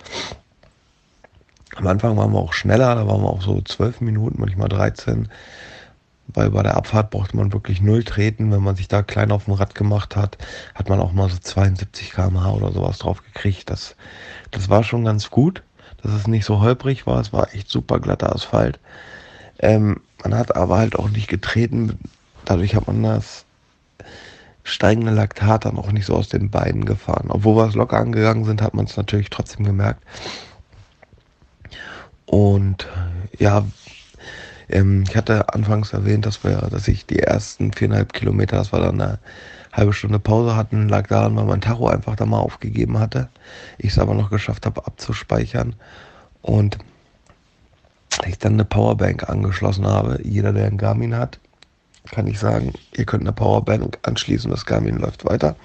Am 1.76 1.88
Anfang 1.88 2.18
waren 2.18 2.32
wir 2.34 2.40
auch 2.40 2.54
schneller, 2.54 2.96
da 2.96 3.08
waren 3.08 3.22
wir 3.22 3.30
auch 3.30 3.42
so 3.42 3.62
12 3.62 4.02
Minuten, 4.02 4.40
manchmal 4.40 4.68
13, 4.68 5.30
weil 6.28 6.50
bei 6.50 6.64
der 6.64 6.76
Abfahrt 6.76 7.12
brauchte 7.12 7.38
man 7.38 7.54
wirklich 7.54 7.82
null 7.82 8.04
treten. 8.04 8.52
Wenn 8.52 8.64
man 8.64 8.76
sich 8.76 8.88
da 8.88 9.04
klein 9.04 9.32
auf 9.32 9.46
dem 9.46 9.54
Rad 9.54 9.76
gemacht 9.76 10.16
hat, 10.16 10.38
hat 10.76 10.90
man 10.90 11.00
auch 11.00 11.14
mal 11.14 11.30
so 11.30 11.38
72 11.38 12.12
km/h 12.12 12.52
oder 12.52 12.72
sowas 12.72 12.98
drauf 12.98 13.24
gekriegt. 13.24 13.70
Das, 13.70 13.96
das 14.52 14.70
war 14.70 14.84
schon 14.84 15.06
ganz 15.06 15.30
gut, 15.30 15.64
dass 16.02 16.14
es 16.14 16.28
nicht 16.28 16.46
so 16.46 16.60
holprig 16.60 17.08
war. 17.08 17.22
Es 17.22 17.32
war 17.32 17.54
echt 17.54 17.70
super 17.70 18.00
glatter 18.00 18.34
Asphalt. 18.34 18.80
Ähm, 19.60 20.02
man 20.24 20.36
hat 20.36 20.56
aber 20.56 20.78
halt 20.78 20.98
auch 20.98 21.10
nicht 21.10 21.28
getreten. 21.28 22.00
Dadurch 22.46 22.76
hat 22.76 22.88
man 22.88 23.04
das 23.04 23.46
steigende 24.68 25.12
Laktat 25.12 25.66
dann 25.66 25.78
auch 25.78 25.92
nicht 25.92 26.06
so 26.06 26.16
aus 26.16 26.30
den 26.30 26.50
Beinen 26.50 26.86
gefahren. 26.86 27.28
Obwohl 27.30 27.56
wir 27.56 27.68
es 27.68 27.76
locker 27.76 27.98
angegangen 27.98 28.44
sind, 28.44 28.62
hat 28.62 28.74
man 28.74 28.86
es 28.86 28.98
natürlich 28.98 29.30
trotzdem 29.30 29.66
gemerkt. 29.66 30.04
Und 32.26 32.88
ja, 33.40 33.66
ähm, 34.70 35.06
ich 35.08 35.16
hatte 35.16 35.54
anfangs 35.54 35.94
erwähnt, 35.94 36.26
dass 36.26 36.44
wir, 36.44 36.58
dass 36.58 36.88
ich 36.88 37.06
die 37.06 37.20
ersten 37.20 37.72
viereinhalb 37.72 38.12
Kilometer, 38.12 38.58
dass 38.58 38.74
wir 38.74 38.80
dann 38.80 39.00
eine 39.00 39.20
halbe 39.72 39.94
Stunde 39.94 40.20
Pause 40.20 40.56
hatten, 40.56 40.90
lag 40.90 41.08
daran, 41.08 41.38
weil 41.38 41.46
mein 41.46 41.62
Tacho 41.62 41.88
einfach 41.88 42.18
da 42.18 42.26
mal 42.26 42.40
aufgegeben 42.40 43.00
hatte. 43.00 43.30
Ich 43.78 43.92
es 43.92 44.00
aber 44.00 44.14
noch 44.14 44.30
geschafft 44.30 44.66
habe 44.66 44.86
abzuspeichern. 44.86 45.76
Und 46.42 46.78
ich 48.26 48.38
dann 48.40 48.54
eine 48.54 48.66
Powerbank 48.66 49.30
angeschlossen 49.30 49.86
habe. 49.86 50.20
Jeder, 50.24 50.52
der 50.52 50.66
einen 50.66 50.78
Garmin 50.78 51.16
hat, 51.16 51.40
kann 52.12 52.28
ich 52.28 52.40
sagen, 52.40 52.74
ihr 52.96 53.06
könnt 53.06 53.24
eine 53.24 53.34
Powerbank 53.34 53.98
anschließen, 54.04 54.52
das 54.52 54.66
Garmin 54.66 54.98
läuft 54.98 55.26
weiter. 55.26 55.56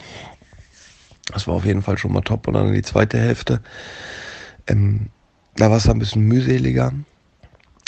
Das 1.33 1.47
war 1.47 1.55
auf 1.55 1.65
jeden 1.65 1.83
Fall 1.83 1.99
schon 1.99 2.13
mal 2.13 2.23
top. 2.23 2.49
Und 2.49 2.55
dann 2.55 2.73
die 2.73 2.83
zweite 2.83 3.19
Hälfte. 3.19 3.61
Ähm, 4.67 5.09
da 5.57 5.71
war 5.71 5.77
es 5.77 5.89
ein 5.89 5.99
bisschen 5.99 6.23
mühseliger, 6.23 6.93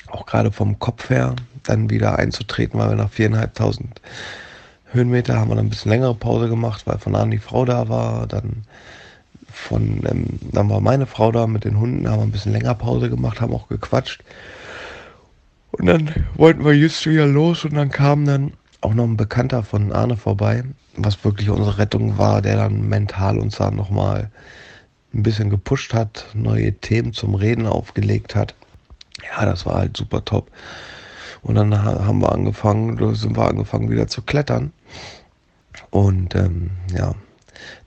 auch 0.08 0.26
gerade 0.26 0.52
vom 0.52 0.78
Kopf 0.78 1.10
her, 1.10 1.34
dann 1.62 1.90
wieder 1.90 2.18
einzutreten, 2.18 2.78
weil 2.78 2.90
wir 2.90 2.96
nach 2.96 3.10
viereinhalbtausend 3.10 4.00
Höhenmeter 4.92 5.38
haben 5.38 5.50
wir 5.50 5.56
dann 5.56 5.66
ein 5.66 5.70
bisschen 5.70 5.90
längere 5.90 6.14
Pause 6.14 6.48
gemacht, 6.48 6.86
weil 6.86 6.98
von 6.98 7.16
an 7.16 7.30
die 7.30 7.38
Frau 7.38 7.64
da 7.64 7.88
war, 7.88 8.26
dann 8.26 8.64
von, 9.50 10.02
ähm, 10.06 10.38
dann 10.52 10.68
war 10.68 10.80
meine 10.80 11.06
Frau 11.06 11.32
da 11.32 11.46
mit 11.46 11.64
den 11.64 11.78
Hunden, 11.78 12.08
haben 12.08 12.18
wir 12.18 12.24
ein 12.24 12.32
bisschen 12.32 12.52
länger 12.52 12.74
Pause 12.74 13.08
gemacht, 13.08 13.40
haben 13.40 13.54
auch 13.54 13.68
gequatscht. 13.68 14.22
Und 15.78 15.86
dann 15.86 16.10
wollten 16.34 16.64
wir 16.64 16.72
just 16.72 17.06
wieder 17.06 17.26
los 17.26 17.64
und 17.64 17.74
dann 17.74 17.90
kam 17.90 18.24
dann 18.24 18.52
auch 18.80 18.94
noch 18.94 19.04
ein 19.04 19.16
Bekannter 19.16 19.62
von 19.62 19.92
Arne 19.92 20.16
vorbei, 20.16 20.62
was 20.96 21.24
wirklich 21.24 21.50
unsere 21.50 21.78
Rettung 21.78 22.18
war, 22.18 22.42
der 22.42 22.56
dann 22.56 22.88
mental 22.88 23.38
uns 23.38 23.56
dann 23.56 23.74
nochmal 23.74 24.30
ein 25.12 25.22
bisschen 25.22 25.50
gepusht 25.50 25.94
hat, 25.94 26.26
neue 26.34 26.74
Themen 26.74 27.12
zum 27.12 27.34
Reden 27.34 27.66
aufgelegt 27.66 28.34
hat. 28.34 28.54
Ja, 29.30 29.46
das 29.46 29.64
war 29.66 29.76
halt 29.76 29.96
super 29.96 30.24
top. 30.24 30.50
Und 31.42 31.56
dann 31.56 31.82
haben 31.82 32.20
wir 32.20 32.32
angefangen, 32.32 33.14
sind 33.14 33.36
wir 33.36 33.48
angefangen 33.48 33.90
wieder 33.90 34.06
zu 34.06 34.22
klettern. 34.22 34.72
Und 35.90 36.34
ähm, 36.34 36.70
ja, 36.96 37.14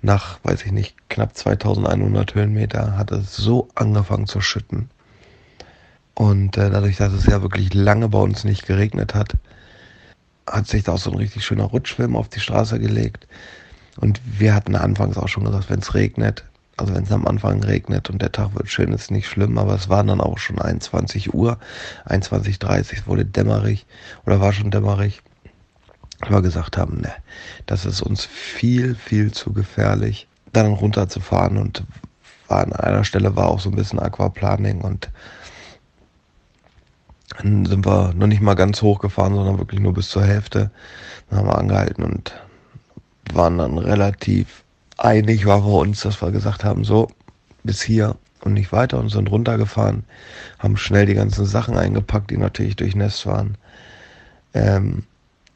nach, 0.02 0.40
weiß 0.44 0.66
ich 0.66 0.72
nicht, 0.72 1.10
knapp 1.10 1.36
2100 1.36 2.36
Höhenmeter 2.36 2.98
hat 2.98 3.12
es 3.12 3.36
so 3.36 3.68
angefangen 3.76 4.28
zu 4.28 4.42
schütten. 4.42 4.90
Und 6.18 6.58
äh, 6.58 6.72
dadurch, 6.72 6.98
dass 6.98 7.14
es 7.14 7.28
ja 7.28 7.44
wirklich 7.44 7.76
lange 7.76 8.10
bei 8.10 8.18
uns 8.18 8.44
nicht 8.44 8.66
geregnet 8.66 9.14
hat, 9.14 9.36
hat 10.48 10.66
sich 10.66 10.84
da 10.84 10.94
auch 10.94 10.98
so 10.98 11.12
ein 11.12 11.18
richtig 11.18 11.46
schöner 11.46 11.66
Rutschfilm 11.66 12.16
auf 12.16 12.28
die 12.28 12.40
Straße 12.40 12.80
gelegt. 12.80 13.28
Und 13.98 14.20
wir 14.26 14.56
hatten 14.56 14.76
anfangs 14.76 15.16
auch 15.18 15.28
schon 15.28 15.44
gesagt, 15.44 15.70
wenn 15.70 15.82
es 15.82 15.94
regnet, 15.94 16.44
also 16.76 16.96
wenn 16.96 17.04
es 17.04 17.12
am 17.12 17.28
Anfang 17.28 17.64
regnet 17.64 18.10
und 18.10 18.20
der 18.20 18.32
Tag 18.32 18.56
wird 18.56 18.68
schön, 18.68 18.94
ist 18.94 19.12
nicht 19.12 19.28
schlimm, 19.28 19.60
aber 19.60 19.76
es 19.76 19.90
waren 19.90 20.08
dann 20.08 20.20
auch 20.20 20.40
schon 20.40 20.60
21 20.60 21.36
Uhr, 21.36 21.60
21.30 22.08 22.94
es 22.94 23.06
wurde 23.06 23.24
dämmerig 23.24 23.86
oder 24.26 24.42
war 24.42 24.54
schon 24.54 24.72
dämmerig 24.72 25.22
wir 26.28 26.42
gesagt 26.42 26.78
haben, 26.78 27.02
ne, 27.02 27.14
das 27.68 27.86
ist 27.86 28.02
uns 28.02 28.26
viel, 28.26 28.96
viel 28.96 29.32
zu 29.32 29.54
gefährlich, 29.54 30.28
dann 30.52 30.74
runterzufahren 30.74 31.58
und 31.58 31.84
war 32.48 32.64
an 32.64 32.74
einer 32.74 33.04
Stelle 33.04 33.36
war 33.36 33.50
auch 33.50 33.60
so 33.60 33.70
ein 33.70 33.76
bisschen 33.76 34.00
Aquaplaning 34.00 34.82
und 34.82 35.12
dann 37.38 37.66
sind 37.66 37.86
wir 37.86 38.14
noch 38.14 38.28
nicht 38.28 38.42
mal 38.42 38.56
ganz 38.56 38.82
hochgefahren, 38.82 39.36
sondern 39.36 39.60
wirklich 39.60 39.80
nur 39.80 39.94
bis 39.94 40.10
zur 40.10 40.24
Hälfte. 40.24 40.72
Dann 41.30 41.40
haben 41.40 41.48
wir 41.48 41.58
angehalten 41.58 42.04
und 42.04 42.34
waren 43.34 43.58
dann 43.58 43.78
relativ 43.78 44.64
einig, 44.98 45.46
war 45.46 45.66
wir 45.66 45.74
uns, 45.74 46.02
dass 46.02 46.22
wir 46.22 46.32
gesagt 46.32 46.64
haben, 46.64 46.84
so, 46.84 47.08
bis 47.64 47.82
hier 47.82 48.16
und 48.42 48.54
nicht 48.54 48.72
weiter 48.72 49.00
und 49.00 49.10
sind 49.10 49.30
runtergefahren, 49.30 50.04
haben 50.60 50.78
schnell 50.78 51.06
die 51.06 51.14
ganzen 51.14 51.46
Sachen 51.46 51.78
eingepackt, 51.78 52.32
die 52.32 52.38
natürlich 52.38 52.76
durchnässt 52.76 53.26
waren. 53.26 53.58
Ähm, 54.54 55.04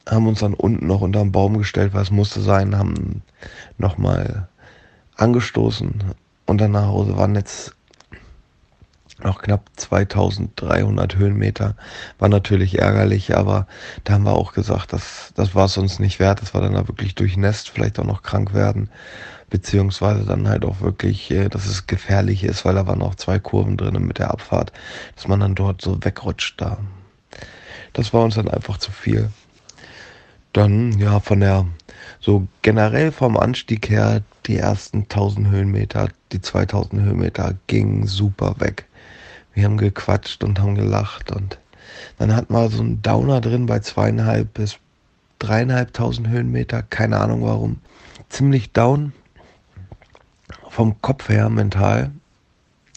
haben 0.09 0.27
uns 0.27 0.39
dann 0.39 0.53
unten 0.53 0.87
noch 0.87 1.01
unter 1.01 1.19
den 1.19 1.31
Baum 1.31 1.57
gestellt, 1.57 1.93
weil 1.93 2.01
es 2.01 2.11
musste 2.11 2.41
sein, 2.41 2.77
haben 2.77 3.21
nochmal 3.77 4.47
angestoßen 5.15 6.03
und 6.47 6.57
dann 6.59 6.71
nach 6.71 6.87
Hause 6.87 7.17
waren 7.17 7.35
jetzt 7.35 7.75
noch 9.23 9.41
knapp 9.41 9.69
2300 9.76 11.15
Höhenmeter. 11.15 11.76
War 12.19 12.30
natürlich 12.30 12.80
ärgerlich, 12.80 13.35
aber 13.35 13.68
da 14.03 14.14
haben 14.14 14.23
wir 14.23 14.34
auch 14.34 14.53
gesagt, 14.53 14.93
dass 14.93 15.31
das 15.35 15.56
war 15.56 15.65
es 15.65 15.77
uns 15.77 15.99
nicht 15.99 16.19
wert, 16.19 16.41
dass 16.41 16.53
wir 16.53 16.61
dann 16.61 16.73
da 16.73 16.88
wirklich 16.88 17.15
durchnässt, 17.15 17.69
vielleicht 17.69 17.99
auch 17.99 18.06
noch 18.06 18.23
krank 18.23 18.53
werden, 18.53 18.89
beziehungsweise 19.49 20.26
dann 20.26 20.48
halt 20.48 20.65
auch 20.65 20.81
wirklich, 20.81 21.30
äh, 21.31 21.49
dass 21.49 21.65
es 21.65 21.88
gefährlich 21.88 22.43
ist, 22.43 22.65
weil 22.65 22.76
da 22.76 22.88
waren 22.88 23.02
auch 23.02 23.15
zwei 23.15 23.39
Kurven 23.39 23.77
drin 23.77 24.02
mit 24.06 24.19
der 24.19 24.31
Abfahrt, 24.31 24.72
dass 25.15 25.27
man 25.27 25.39
dann 25.39 25.56
dort 25.56 25.81
so 25.81 26.03
wegrutscht 26.03 26.60
da. 26.60 26.77
Das 27.93 28.14
war 28.14 28.23
uns 28.23 28.35
dann 28.35 28.48
einfach 28.48 28.77
zu 28.77 28.91
viel. 28.91 29.30
Dann, 30.53 30.98
ja, 30.99 31.19
von 31.19 31.39
der, 31.39 31.65
so 32.19 32.48
generell 32.61 33.11
vom 33.11 33.38
Anstieg 33.38 33.89
her, 33.89 34.22
die 34.45 34.57
ersten 34.57 35.03
1000 35.03 35.49
Höhenmeter, 35.49 36.10
die 36.31 36.41
2000 36.41 37.02
Höhenmeter 37.02 37.56
gingen 37.68 38.07
super 38.07 38.56
weg. 38.60 38.85
Wir 39.53 39.65
haben 39.65 39.78
gequatscht 39.78 40.44
und 40.44 40.60
haben 40.60 40.76
gelacht 40.76 41.32
und 41.32 41.60
dann 42.18 42.36
hatten 42.36 42.53
wir 42.53 42.69
so 42.69 42.82
einen 42.82 43.02
Downer 43.02 43.41
drin 43.41 43.65
bei 43.65 43.80
zweieinhalb 43.80 44.53
bis 44.53 44.78
dreieinhalbtausend 45.40 46.28
Höhenmeter, 46.28 46.84
keine 46.84 47.19
Ahnung 47.19 47.44
warum. 47.44 47.80
Ziemlich 48.30 48.72
down 48.72 49.14
vom 50.69 51.02
Kopf 51.02 51.30
her 51.30 51.49
mental. 51.49 52.11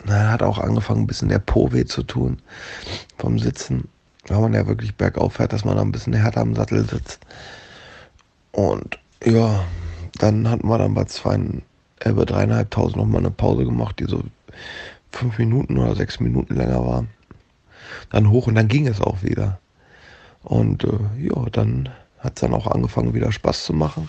Dann 0.05 0.31
hat 0.31 0.43
auch 0.43 0.59
angefangen, 0.59 1.03
ein 1.03 1.07
bisschen 1.07 1.31
der 1.31 1.39
Po 1.39 1.73
weh 1.73 1.87
zu 1.87 2.03
tun 2.03 2.39
vom 3.17 3.39
Sitzen 3.39 3.89
wenn 4.29 4.41
man 4.41 4.55
ja 4.55 4.67
wirklich 4.67 4.95
bergauf 4.95 5.35
fährt, 5.35 5.53
dass 5.53 5.65
man 5.65 5.77
da 5.77 5.83
ein 5.83 5.93
bisschen 5.93 6.15
härter 6.15 6.41
am 6.41 6.55
Sattel 6.55 6.89
sitzt. 6.89 7.21
Und 8.53 8.99
ja, 9.25 9.65
dann 10.19 10.49
hatten 10.49 10.69
wir 10.69 10.79
dann 10.79 10.95
bei 10.95 11.05
zwei, 11.05 11.39
äh, 12.01 12.13
bei 12.13 12.25
dreieinhalbtausend 12.25 12.97
nochmal 12.97 13.21
eine 13.21 13.31
Pause 13.31 13.65
gemacht, 13.65 13.99
die 13.99 14.05
so 14.05 14.23
fünf 15.15 15.39
Minuten 15.39 15.79
oder 15.79 15.95
sechs 15.95 16.21
Minuten 16.21 16.55
länger 16.57 16.85
war. 16.87 17.07
dann 18.11 18.31
hoch 18.31 18.47
und 18.47 18.55
dann 18.55 18.69
ging 18.69 18.87
es 18.87 19.01
auch 19.01 19.23
wieder. 19.23 19.59
Und 20.43 20.85
äh, 20.85 20.99
ja, 21.19 21.49
dann 21.51 21.89
hat 22.19 22.37
es 22.37 22.41
dann 22.41 22.55
auch 22.55 22.67
angefangen, 22.67 23.15
wieder 23.15 23.33
Spaß 23.33 23.65
zu 23.65 23.73
machen. 23.73 24.09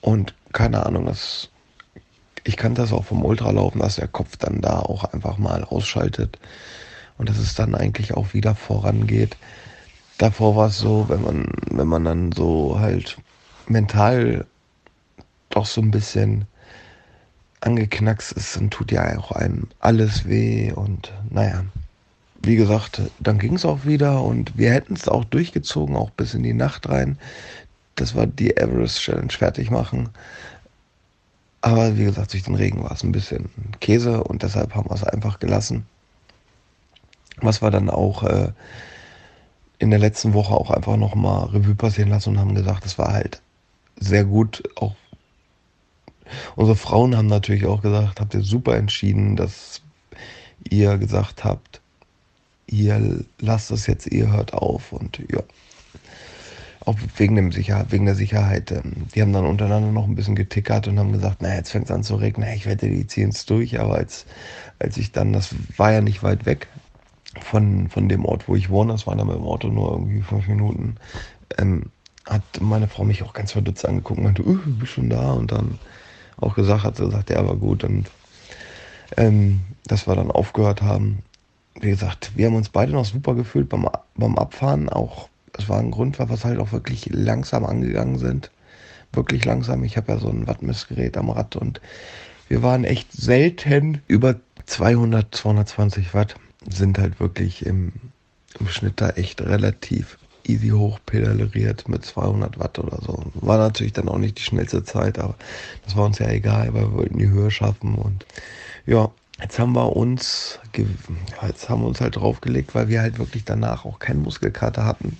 Und 0.00 0.34
keine 0.52 0.84
Ahnung, 0.84 1.06
das, 1.06 1.48
ich 2.44 2.56
kann 2.56 2.74
das 2.74 2.92
auch 2.92 3.04
vom 3.04 3.24
Ultralaufen, 3.24 3.80
dass 3.80 3.96
der 3.96 4.08
Kopf 4.08 4.36
dann 4.36 4.60
da 4.60 4.80
auch 4.80 5.04
einfach 5.04 5.38
mal 5.38 5.64
ausschaltet 5.64 6.38
und 7.18 7.28
dass 7.28 7.38
es 7.38 7.54
dann 7.54 7.74
eigentlich 7.74 8.14
auch 8.14 8.34
wieder 8.34 8.54
vorangeht. 8.54 9.36
Davor 10.18 10.56
war 10.56 10.68
es 10.68 10.78
so, 10.78 11.06
wenn 11.08 11.22
man, 11.22 11.48
wenn 11.70 11.88
man 11.88 12.04
dann 12.04 12.32
so 12.32 12.78
halt 12.78 13.16
mental 13.66 14.46
doch 15.50 15.66
so 15.66 15.80
ein 15.80 15.90
bisschen 15.90 16.46
angeknackst 17.64 18.32
ist, 18.32 18.56
dann 18.56 18.70
tut 18.70 18.92
ja 18.92 19.18
auch 19.18 19.32
einem 19.32 19.68
alles 19.80 20.28
weh 20.28 20.72
und 20.72 21.12
naja. 21.30 21.64
Wie 22.42 22.56
gesagt, 22.56 23.00
dann 23.20 23.38
ging 23.38 23.54
es 23.54 23.64
auch 23.64 23.86
wieder 23.86 24.22
und 24.22 24.58
wir 24.58 24.70
hätten 24.70 24.94
es 24.94 25.08
auch 25.08 25.24
durchgezogen, 25.24 25.96
auch 25.96 26.10
bis 26.10 26.34
in 26.34 26.42
die 26.42 26.52
Nacht 26.52 26.88
rein. 26.90 27.18
Das 27.94 28.14
war 28.14 28.26
die 28.26 28.56
Everest 28.56 29.00
Challenge 29.00 29.32
fertig 29.32 29.70
machen. 29.70 30.10
Aber 31.62 31.96
wie 31.96 32.04
gesagt, 32.04 32.34
durch 32.34 32.42
den 32.42 32.56
Regen 32.56 32.82
war 32.82 32.92
es 32.92 33.02
ein 33.02 33.12
bisschen 33.12 33.48
Käse 33.80 34.22
und 34.22 34.42
deshalb 34.42 34.74
haben 34.74 34.90
wir 34.90 34.94
es 34.94 35.04
einfach 35.04 35.38
gelassen. 35.38 35.86
Was 37.40 37.62
wir 37.62 37.70
dann 37.70 37.88
auch 37.88 38.22
äh, 38.24 38.52
in 39.78 39.88
der 39.88 39.98
letzten 39.98 40.34
Woche 40.34 40.52
auch 40.52 40.70
einfach 40.70 40.98
nochmal 40.98 41.46
Revue 41.46 41.74
passieren 41.74 42.10
lassen 42.10 42.30
und 42.30 42.38
haben 42.38 42.54
gesagt, 42.54 42.84
es 42.84 42.98
war 42.98 43.14
halt 43.14 43.40
sehr 43.98 44.24
gut. 44.24 44.62
Auch 44.76 44.94
unsere 46.56 46.76
Frauen 46.76 47.16
haben 47.16 47.26
natürlich 47.26 47.66
auch 47.66 47.82
gesagt, 47.82 48.20
habt 48.20 48.34
ihr 48.34 48.42
super 48.42 48.76
entschieden, 48.76 49.36
dass 49.36 49.82
ihr 50.68 50.98
gesagt 50.98 51.44
habt, 51.44 51.80
ihr 52.66 53.24
lasst 53.38 53.70
es 53.70 53.86
jetzt, 53.86 54.06
ihr 54.06 54.32
hört 54.32 54.54
auf 54.54 54.92
und 54.92 55.18
ja. 55.30 55.42
Auch 56.86 56.98
wegen, 57.16 57.34
dem 57.34 57.50
Sicherheit, 57.50 57.92
wegen 57.92 58.04
der 58.04 58.14
Sicherheit. 58.14 58.70
Ähm, 58.70 59.06
die 59.14 59.22
haben 59.22 59.32
dann 59.32 59.46
untereinander 59.46 59.90
noch 59.90 60.06
ein 60.06 60.14
bisschen 60.14 60.34
getickert 60.34 60.86
und 60.86 60.98
haben 60.98 61.12
gesagt, 61.12 61.40
naja, 61.40 61.54
jetzt 61.54 61.70
fängt 61.70 61.86
es 61.86 61.90
an 61.90 62.02
zu 62.02 62.16
regnen. 62.16 62.52
Ich 62.54 62.66
wette, 62.66 62.90
die 62.90 63.06
ziehen 63.06 63.30
es 63.30 63.46
durch. 63.46 63.80
Aber 63.80 63.94
als, 63.94 64.26
als 64.78 64.98
ich 64.98 65.10
dann, 65.10 65.32
das 65.32 65.54
war 65.78 65.92
ja 65.92 66.02
nicht 66.02 66.22
weit 66.22 66.44
weg 66.44 66.68
von, 67.40 67.88
von 67.88 68.10
dem 68.10 68.26
Ort, 68.26 68.48
wo 68.48 68.54
ich 68.54 68.68
wohne, 68.68 68.92
das 68.92 69.06
waren 69.06 69.16
dann 69.16 69.28
mit 69.28 69.36
dem 69.36 69.44
Auto 69.44 69.68
nur 69.68 69.92
irgendwie 69.92 70.20
fünf 70.20 70.46
Minuten, 70.46 70.96
ähm, 71.56 71.84
hat 72.26 72.42
meine 72.60 72.88
Frau 72.88 73.04
mich 73.04 73.22
auch 73.22 73.32
ganz 73.32 73.52
verdutzt 73.52 73.86
angeguckt 73.86 74.18
und 74.18 74.24
meinte, 74.24 74.46
uh, 74.46 74.58
bist 74.78 74.92
schon 74.92 75.08
da? 75.08 75.32
Und 75.32 75.52
dann 75.52 75.78
auch 76.36 76.54
gesagt 76.54 76.84
hat, 76.84 76.96
sie 76.96 77.04
gesagt, 77.04 77.30
ja, 77.30 77.46
war 77.46 77.56
gut. 77.56 77.84
Und 77.84 78.10
ähm, 79.16 79.60
dass 79.86 80.06
wir 80.06 80.16
dann 80.16 80.30
aufgehört 80.30 80.82
haben. 80.82 81.18
Wie 81.80 81.90
gesagt, 81.90 82.32
wir 82.36 82.46
haben 82.46 82.54
uns 82.54 82.68
beide 82.68 82.92
noch 82.92 83.04
super 83.04 83.34
gefühlt 83.34 83.68
beim, 83.68 83.88
beim 84.16 84.38
Abfahren. 84.38 84.88
Auch, 84.88 85.28
es 85.56 85.68
war 85.68 85.78
ein 85.78 85.90
Grund, 85.90 86.18
weil 86.18 86.28
wir 86.28 86.34
es 86.34 86.44
halt 86.44 86.58
auch 86.58 86.72
wirklich 86.72 87.08
langsam 87.10 87.64
angegangen 87.64 88.18
sind. 88.18 88.50
Wirklich 89.12 89.44
langsam. 89.44 89.84
Ich 89.84 89.96
habe 89.96 90.12
ja 90.12 90.18
so 90.18 90.28
ein 90.28 90.46
Wattmessgerät 90.46 91.16
am 91.16 91.30
Rad 91.30 91.56
und 91.56 91.80
wir 92.48 92.62
waren 92.62 92.84
echt 92.84 93.12
selten 93.12 94.02
über 94.06 94.36
200, 94.66 95.34
220 95.34 96.14
Watt. 96.14 96.36
Sind 96.68 96.98
halt 96.98 97.20
wirklich 97.20 97.66
im, 97.66 97.92
im 98.58 98.68
Schnitt 98.68 99.00
da 99.00 99.10
echt 99.10 99.42
relativ 99.42 100.18
easy 100.48 100.70
hochpedaliert 100.70 101.88
mit 101.88 102.04
200 102.04 102.58
Watt 102.58 102.78
oder 102.78 102.98
so. 103.02 103.24
War 103.34 103.58
natürlich 103.58 103.92
dann 103.92 104.08
auch 104.08 104.18
nicht 104.18 104.38
die 104.38 104.42
schnellste 104.42 104.84
Zeit, 104.84 105.18
aber 105.18 105.34
das 105.84 105.96
war 105.96 106.04
uns 106.04 106.18
ja 106.18 106.28
egal, 106.28 106.74
weil 106.74 106.82
wir 106.82 106.92
wollten 106.94 107.18
die 107.18 107.28
Höhe 107.28 107.50
schaffen 107.50 107.94
und 107.94 108.26
ja, 108.86 109.10
jetzt 109.40 109.58
haben 109.58 109.72
wir 109.72 109.96
uns, 109.96 110.58
jetzt 111.42 111.68
haben 111.68 111.82
wir 111.82 111.88
uns 111.88 112.00
halt 112.00 112.16
draufgelegt, 112.16 112.74
weil 112.74 112.88
wir 112.88 113.00
halt 113.00 113.18
wirklich 113.18 113.44
danach 113.44 113.84
auch 113.84 113.98
keinen 113.98 114.22
Muskelkater 114.22 114.84
hatten. 114.84 115.18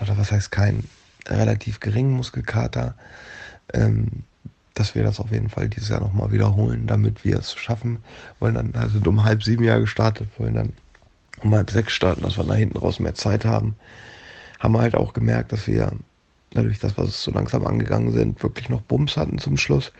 Oder 0.00 0.18
was 0.18 0.32
heißt 0.32 0.50
keinen 0.50 0.88
relativ 1.26 1.80
geringen 1.80 2.12
Muskelkater. 2.12 2.94
Ähm, 3.72 4.24
dass 4.74 4.94
wir 4.94 5.02
das 5.02 5.20
auf 5.20 5.32
jeden 5.32 5.48
Fall 5.48 5.70
dieses 5.70 5.88
Jahr 5.88 6.00
nochmal 6.00 6.32
wiederholen, 6.32 6.86
damit 6.86 7.24
wir 7.24 7.38
es 7.38 7.54
schaffen. 7.54 7.98
Wollen 8.40 8.54
dann, 8.54 8.74
also 8.74 8.98
um 9.08 9.24
halb 9.24 9.42
sieben 9.42 9.64
Jahr 9.64 9.80
gestartet, 9.80 10.28
wollen 10.36 10.54
dann 10.54 10.72
um 11.42 11.54
halb 11.54 11.70
sechs 11.70 11.94
starten, 11.94 12.22
dass 12.22 12.36
wir 12.36 12.44
da 12.44 12.54
hinten 12.54 12.76
raus 12.76 13.00
mehr 13.00 13.14
Zeit 13.14 13.46
haben 13.46 13.74
haben 14.58 14.74
wir 14.74 14.80
halt 14.80 14.94
auch 14.94 15.12
gemerkt, 15.12 15.52
dass 15.52 15.66
wir 15.66 15.92
dadurch, 16.50 16.78
dass 16.78 16.96
wir 16.96 17.06
so 17.06 17.30
langsam 17.30 17.66
angegangen 17.66 18.12
sind, 18.12 18.42
wirklich 18.42 18.68
noch 18.68 18.80
Bums 18.82 19.16
hatten 19.16 19.38
zum 19.38 19.56
Schluss. 19.56 19.92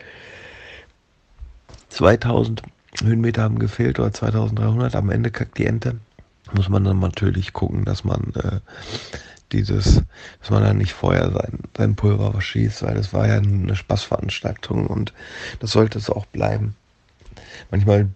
2000 1.89 2.63
Höhenmeter 3.03 3.43
haben 3.43 3.59
gefehlt 3.59 3.99
oder 3.99 4.11
2300. 4.11 4.95
Am 4.95 5.09
Ende 5.09 5.31
kackt 5.31 5.57
die 5.57 5.65
Ente. 5.65 5.97
Muss 6.53 6.69
man 6.69 6.83
dann 6.83 6.99
natürlich 6.99 7.53
gucken, 7.53 7.85
dass 7.85 8.03
man 8.03 8.33
äh, 8.35 8.59
dieses, 9.51 10.03
dass 10.39 10.49
man 10.49 10.63
dann 10.63 10.77
nicht 10.77 10.93
vorher 10.93 11.31
sein, 11.31 11.59
sein 11.75 11.95
Pulver 11.95 12.31
verschießt, 12.31 12.83
weil 12.83 12.95
das 12.95 13.13
war 13.13 13.27
ja 13.27 13.37
eine 13.37 13.75
Spaßveranstaltung 13.75 14.87
und 14.87 15.13
das 15.59 15.71
sollte 15.71 15.97
es 15.97 16.09
auch 16.09 16.25
bleiben. 16.25 16.75
Manchmal 17.71 18.09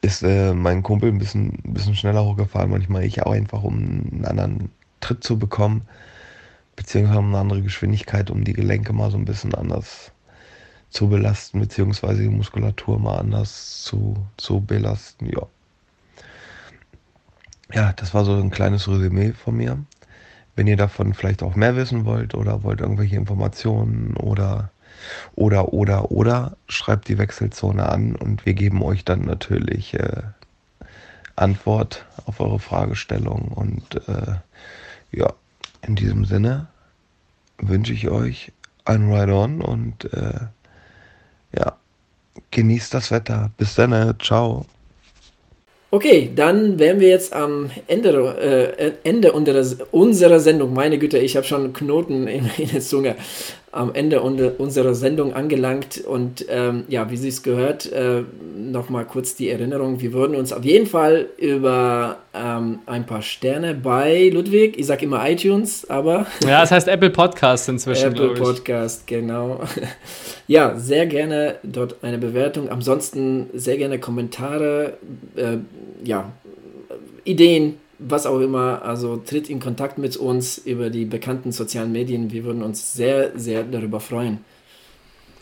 ist 0.00 0.22
äh, 0.22 0.54
mein 0.54 0.82
Kumpel 0.82 1.10
ein 1.10 1.18
bisschen, 1.18 1.58
ein 1.64 1.74
bisschen 1.74 1.94
schneller 1.94 2.24
hochgefahren, 2.24 2.70
manchmal 2.70 3.04
ich 3.04 3.22
auch 3.22 3.32
einfach, 3.32 3.62
um 3.62 3.74
einen 3.74 4.24
anderen 4.24 4.70
Tritt 5.00 5.24
zu 5.24 5.38
bekommen, 5.38 5.82
beziehungsweise 6.76 7.20
eine 7.20 7.38
andere 7.38 7.62
Geschwindigkeit, 7.62 8.30
um 8.30 8.44
die 8.44 8.52
Gelenke 8.52 8.92
mal 8.92 9.10
so 9.10 9.18
ein 9.18 9.24
bisschen 9.24 9.54
anders 9.54 10.12
zu 10.90 11.08
belasten, 11.08 11.60
beziehungsweise 11.60 12.22
die 12.22 12.28
Muskulatur 12.28 12.98
mal 12.98 13.18
anders 13.18 13.82
zu, 13.82 14.16
zu 14.36 14.60
belasten. 14.60 15.26
Ja. 15.26 15.46
ja, 17.72 17.92
das 17.94 18.14
war 18.14 18.24
so 18.24 18.34
ein 18.34 18.50
kleines 18.50 18.88
Resümee 18.88 19.32
von 19.32 19.56
mir. 19.56 19.78
Wenn 20.56 20.66
ihr 20.66 20.76
davon 20.76 21.14
vielleicht 21.14 21.42
auch 21.42 21.54
mehr 21.54 21.76
wissen 21.76 22.04
wollt 22.04 22.34
oder 22.34 22.62
wollt 22.62 22.80
irgendwelche 22.80 23.16
Informationen 23.16 24.16
oder 24.16 24.70
oder 25.36 25.72
oder 25.72 26.10
oder 26.10 26.56
schreibt 26.68 27.06
die 27.08 27.18
Wechselzone 27.18 27.88
an 27.88 28.16
und 28.16 28.44
wir 28.44 28.54
geben 28.54 28.82
euch 28.82 29.04
dann 29.04 29.20
natürlich 29.20 29.94
äh, 29.94 30.22
Antwort 31.36 32.04
auf 32.26 32.40
eure 32.40 32.58
Fragestellung 32.58 33.48
und 33.48 34.08
äh, 34.08 34.34
ja, 35.12 35.32
in 35.86 35.96
diesem 35.96 36.24
Sinne 36.24 36.68
wünsche 37.58 37.92
ich 37.92 38.08
euch 38.08 38.52
ein 38.84 39.12
Ride-On 39.12 39.60
und 39.60 40.12
äh, 40.12 40.40
ja, 41.56 41.76
genießt 42.50 42.94
das 42.94 43.10
Wetter. 43.10 43.50
Bis 43.56 43.74
dann, 43.74 44.14
ciao. 44.20 44.66
Okay, 45.90 46.30
dann 46.34 46.78
wären 46.78 47.00
wir 47.00 47.08
jetzt 47.08 47.32
am 47.32 47.70
Ende, 47.86 48.10
äh, 48.78 48.92
Ende 49.08 49.32
unserer, 49.32 49.64
unserer 49.90 50.38
Sendung. 50.38 50.74
Meine 50.74 50.98
Güte, 50.98 51.18
ich 51.18 51.34
habe 51.34 51.46
schon 51.46 51.72
Knoten 51.72 52.26
in, 52.26 52.50
in 52.58 52.68
der 52.68 52.82
Zunge 52.82 53.16
am 53.70 53.94
Ende 53.94 54.22
unserer 54.22 54.94
Sendung 54.94 55.34
angelangt 55.34 55.98
und 55.98 56.46
ähm, 56.48 56.84
ja, 56.88 57.10
wie 57.10 57.16
Sie 57.18 57.28
es 57.28 57.42
gehört, 57.42 57.90
äh, 57.92 58.22
nochmal 58.56 59.04
kurz 59.04 59.34
die 59.36 59.50
Erinnerung. 59.50 60.00
Wir 60.00 60.14
würden 60.14 60.36
uns 60.36 60.54
auf 60.54 60.64
jeden 60.64 60.86
Fall 60.86 61.26
über 61.36 62.16
ähm, 62.32 62.78
ein 62.86 63.04
paar 63.04 63.20
Sterne 63.20 63.74
bei 63.74 64.30
Ludwig, 64.30 64.78
ich 64.78 64.86
sage 64.86 65.04
immer 65.04 65.28
iTunes, 65.28 65.88
aber. 65.88 66.26
Ja, 66.46 66.62
es 66.62 66.70
heißt 66.70 66.88
Apple 66.88 67.10
Podcast 67.10 67.68
inzwischen. 67.68 68.12
Apple 68.12 68.34
Podcast, 68.34 69.06
genau. 69.06 69.60
ja, 70.46 70.78
sehr 70.78 71.06
gerne 71.06 71.56
dort 71.62 71.96
eine 72.02 72.16
Bewertung. 72.16 72.70
Ansonsten 72.70 73.50
sehr 73.52 73.76
gerne 73.76 73.98
Kommentare, 73.98 74.94
äh, 75.36 75.58
ja, 76.04 76.32
Ideen 77.24 77.74
was 77.98 78.26
auch 78.26 78.40
immer, 78.40 78.82
also 78.82 79.16
tritt 79.16 79.50
in 79.50 79.60
Kontakt 79.60 79.98
mit 79.98 80.16
uns 80.16 80.58
über 80.58 80.90
die 80.90 81.04
bekannten 81.04 81.52
sozialen 81.52 81.92
Medien. 81.92 82.30
Wir 82.30 82.44
würden 82.44 82.62
uns 82.62 82.92
sehr, 82.92 83.38
sehr 83.38 83.64
darüber 83.64 84.00
freuen. 84.00 84.44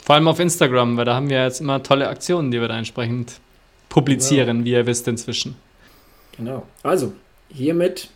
Vor 0.03 0.15
allem 0.15 0.29
auf 0.29 0.41
Instagram, 0.41 0.97
weil 0.97 1.05
da 1.05 1.15
haben 1.15 1.29
wir 1.29 1.43
jetzt 1.43 1.61
immer 1.61 1.83
tolle 1.83 2.09
Aktionen, 2.09 2.51
die 2.51 2.61
wir 2.61 2.69
da 2.69 2.79
entsprechend 2.79 3.41
publizieren, 3.89 4.59
genau. 4.59 4.65
wie 4.65 4.73
ihr 4.73 4.87
wisst 4.87 5.09
inzwischen. 5.09 5.57
Genau. 6.37 6.67
Also, 6.83 7.13
hiermit 7.49 8.09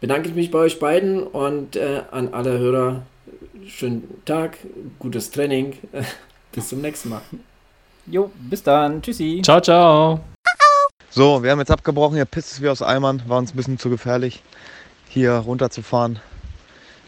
bedanke 0.00 0.28
ich 0.28 0.34
mich 0.34 0.50
bei 0.50 0.60
euch 0.60 0.78
beiden 0.78 1.22
und 1.22 1.76
äh, 1.76 2.02
an 2.10 2.32
alle 2.32 2.58
Hörer 2.58 3.02
schönen 3.66 4.22
Tag, 4.24 4.58
gutes 4.98 5.30
Training. 5.30 5.74
bis 6.52 6.68
zum 6.68 6.80
nächsten 6.80 7.10
Mal. 7.10 7.22
Jo, 8.06 8.30
bis 8.48 8.62
dann. 8.62 9.02
Tschüssi. 9.02 9.40
Ciao, 9.42 9.60
ciao. 9.60 10.20
So, 11.12 11.42
wir 11.42 11.50
haben 11.50 11.58
jetzt 11.58 11.72
abgebrochen. 11.72 12.14
Hier 12.14 12.24
pisst 12.24 12.52
es 12.52 12.62
wie 12.62 12.68
aus 12.68 12.82
Eimern. 12.82 13.20
War 13.26 13.38
uns 13.38 13.52
ein 13.52 13.56
bisschen 13.56 13.80
zu 13.80 13.90
gefährlich, 13.90 14.44
hier 15.08 15.32
runterzufahren. 15.32 16.20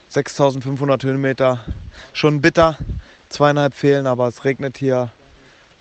6500 0.08 1.04
Höhenmeter. 1.04 1.64
Schon 2.12 2.40
bitter. 2.40 2.76
Zweieinhalb 3.28 3.74
fehlen, 3.74 4.08
aber 4.08 4.26
es 4.26 4.44
regnet 4.44 4.76
hier 4.76 5.12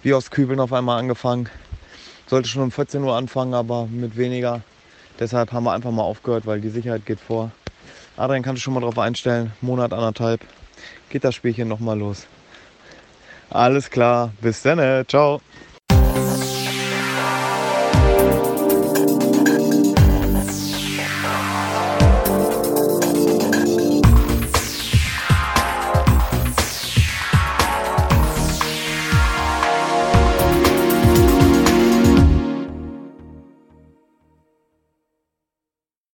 wie 0.04 0.14
aus 0.14 0.30
Kübeln 0.30 0.60
auf 0.60 0.72
einmal 0.72 1.00
angefangen. 1.00 1.50
Sollte 2.28 2.48
schon 2.48 2.62
um 2.62 2.72
14 2.72 3.02
Uhr 3.04 3.16
anfangen, 3.16 3.56
aber 3.56 3.88
mit 3.88 4.16
weniger. 4.16 4.62
Deshalb 5.20 5.52
haben 5.52 5.64
wir 5.64 5.74
einfach 5.74 5.90
mal 5.90 6.04
aufgehört, 6.04 6.46
weil 6.46 6.62
die 6.62 6.70
Sicherheit 6.70 7.08
geht 7.08 7.20
vor. 7.20 7.50
Adrian 8.18 8.44
kannst 8.44 8.60
du 8.60 8.64
schon 8.64 8.76
mal 8.76 8.82
drauf 8.82 9.00
einstellen. 9.00 9.52
Monat, 9.62 9.94
anderthalb. 9.94 10.42
Geht 11.10 11.24
das 11.24 11.34
Spielchen 11.34 11.68
nochmal 11.68 11.98
los. 11.98 12.28
Alles 13.50 13.90
klar. 13.90 14.32
Bis 14.42 14.62
dann. 14.62 15.08
Ciao. 15.08 15.42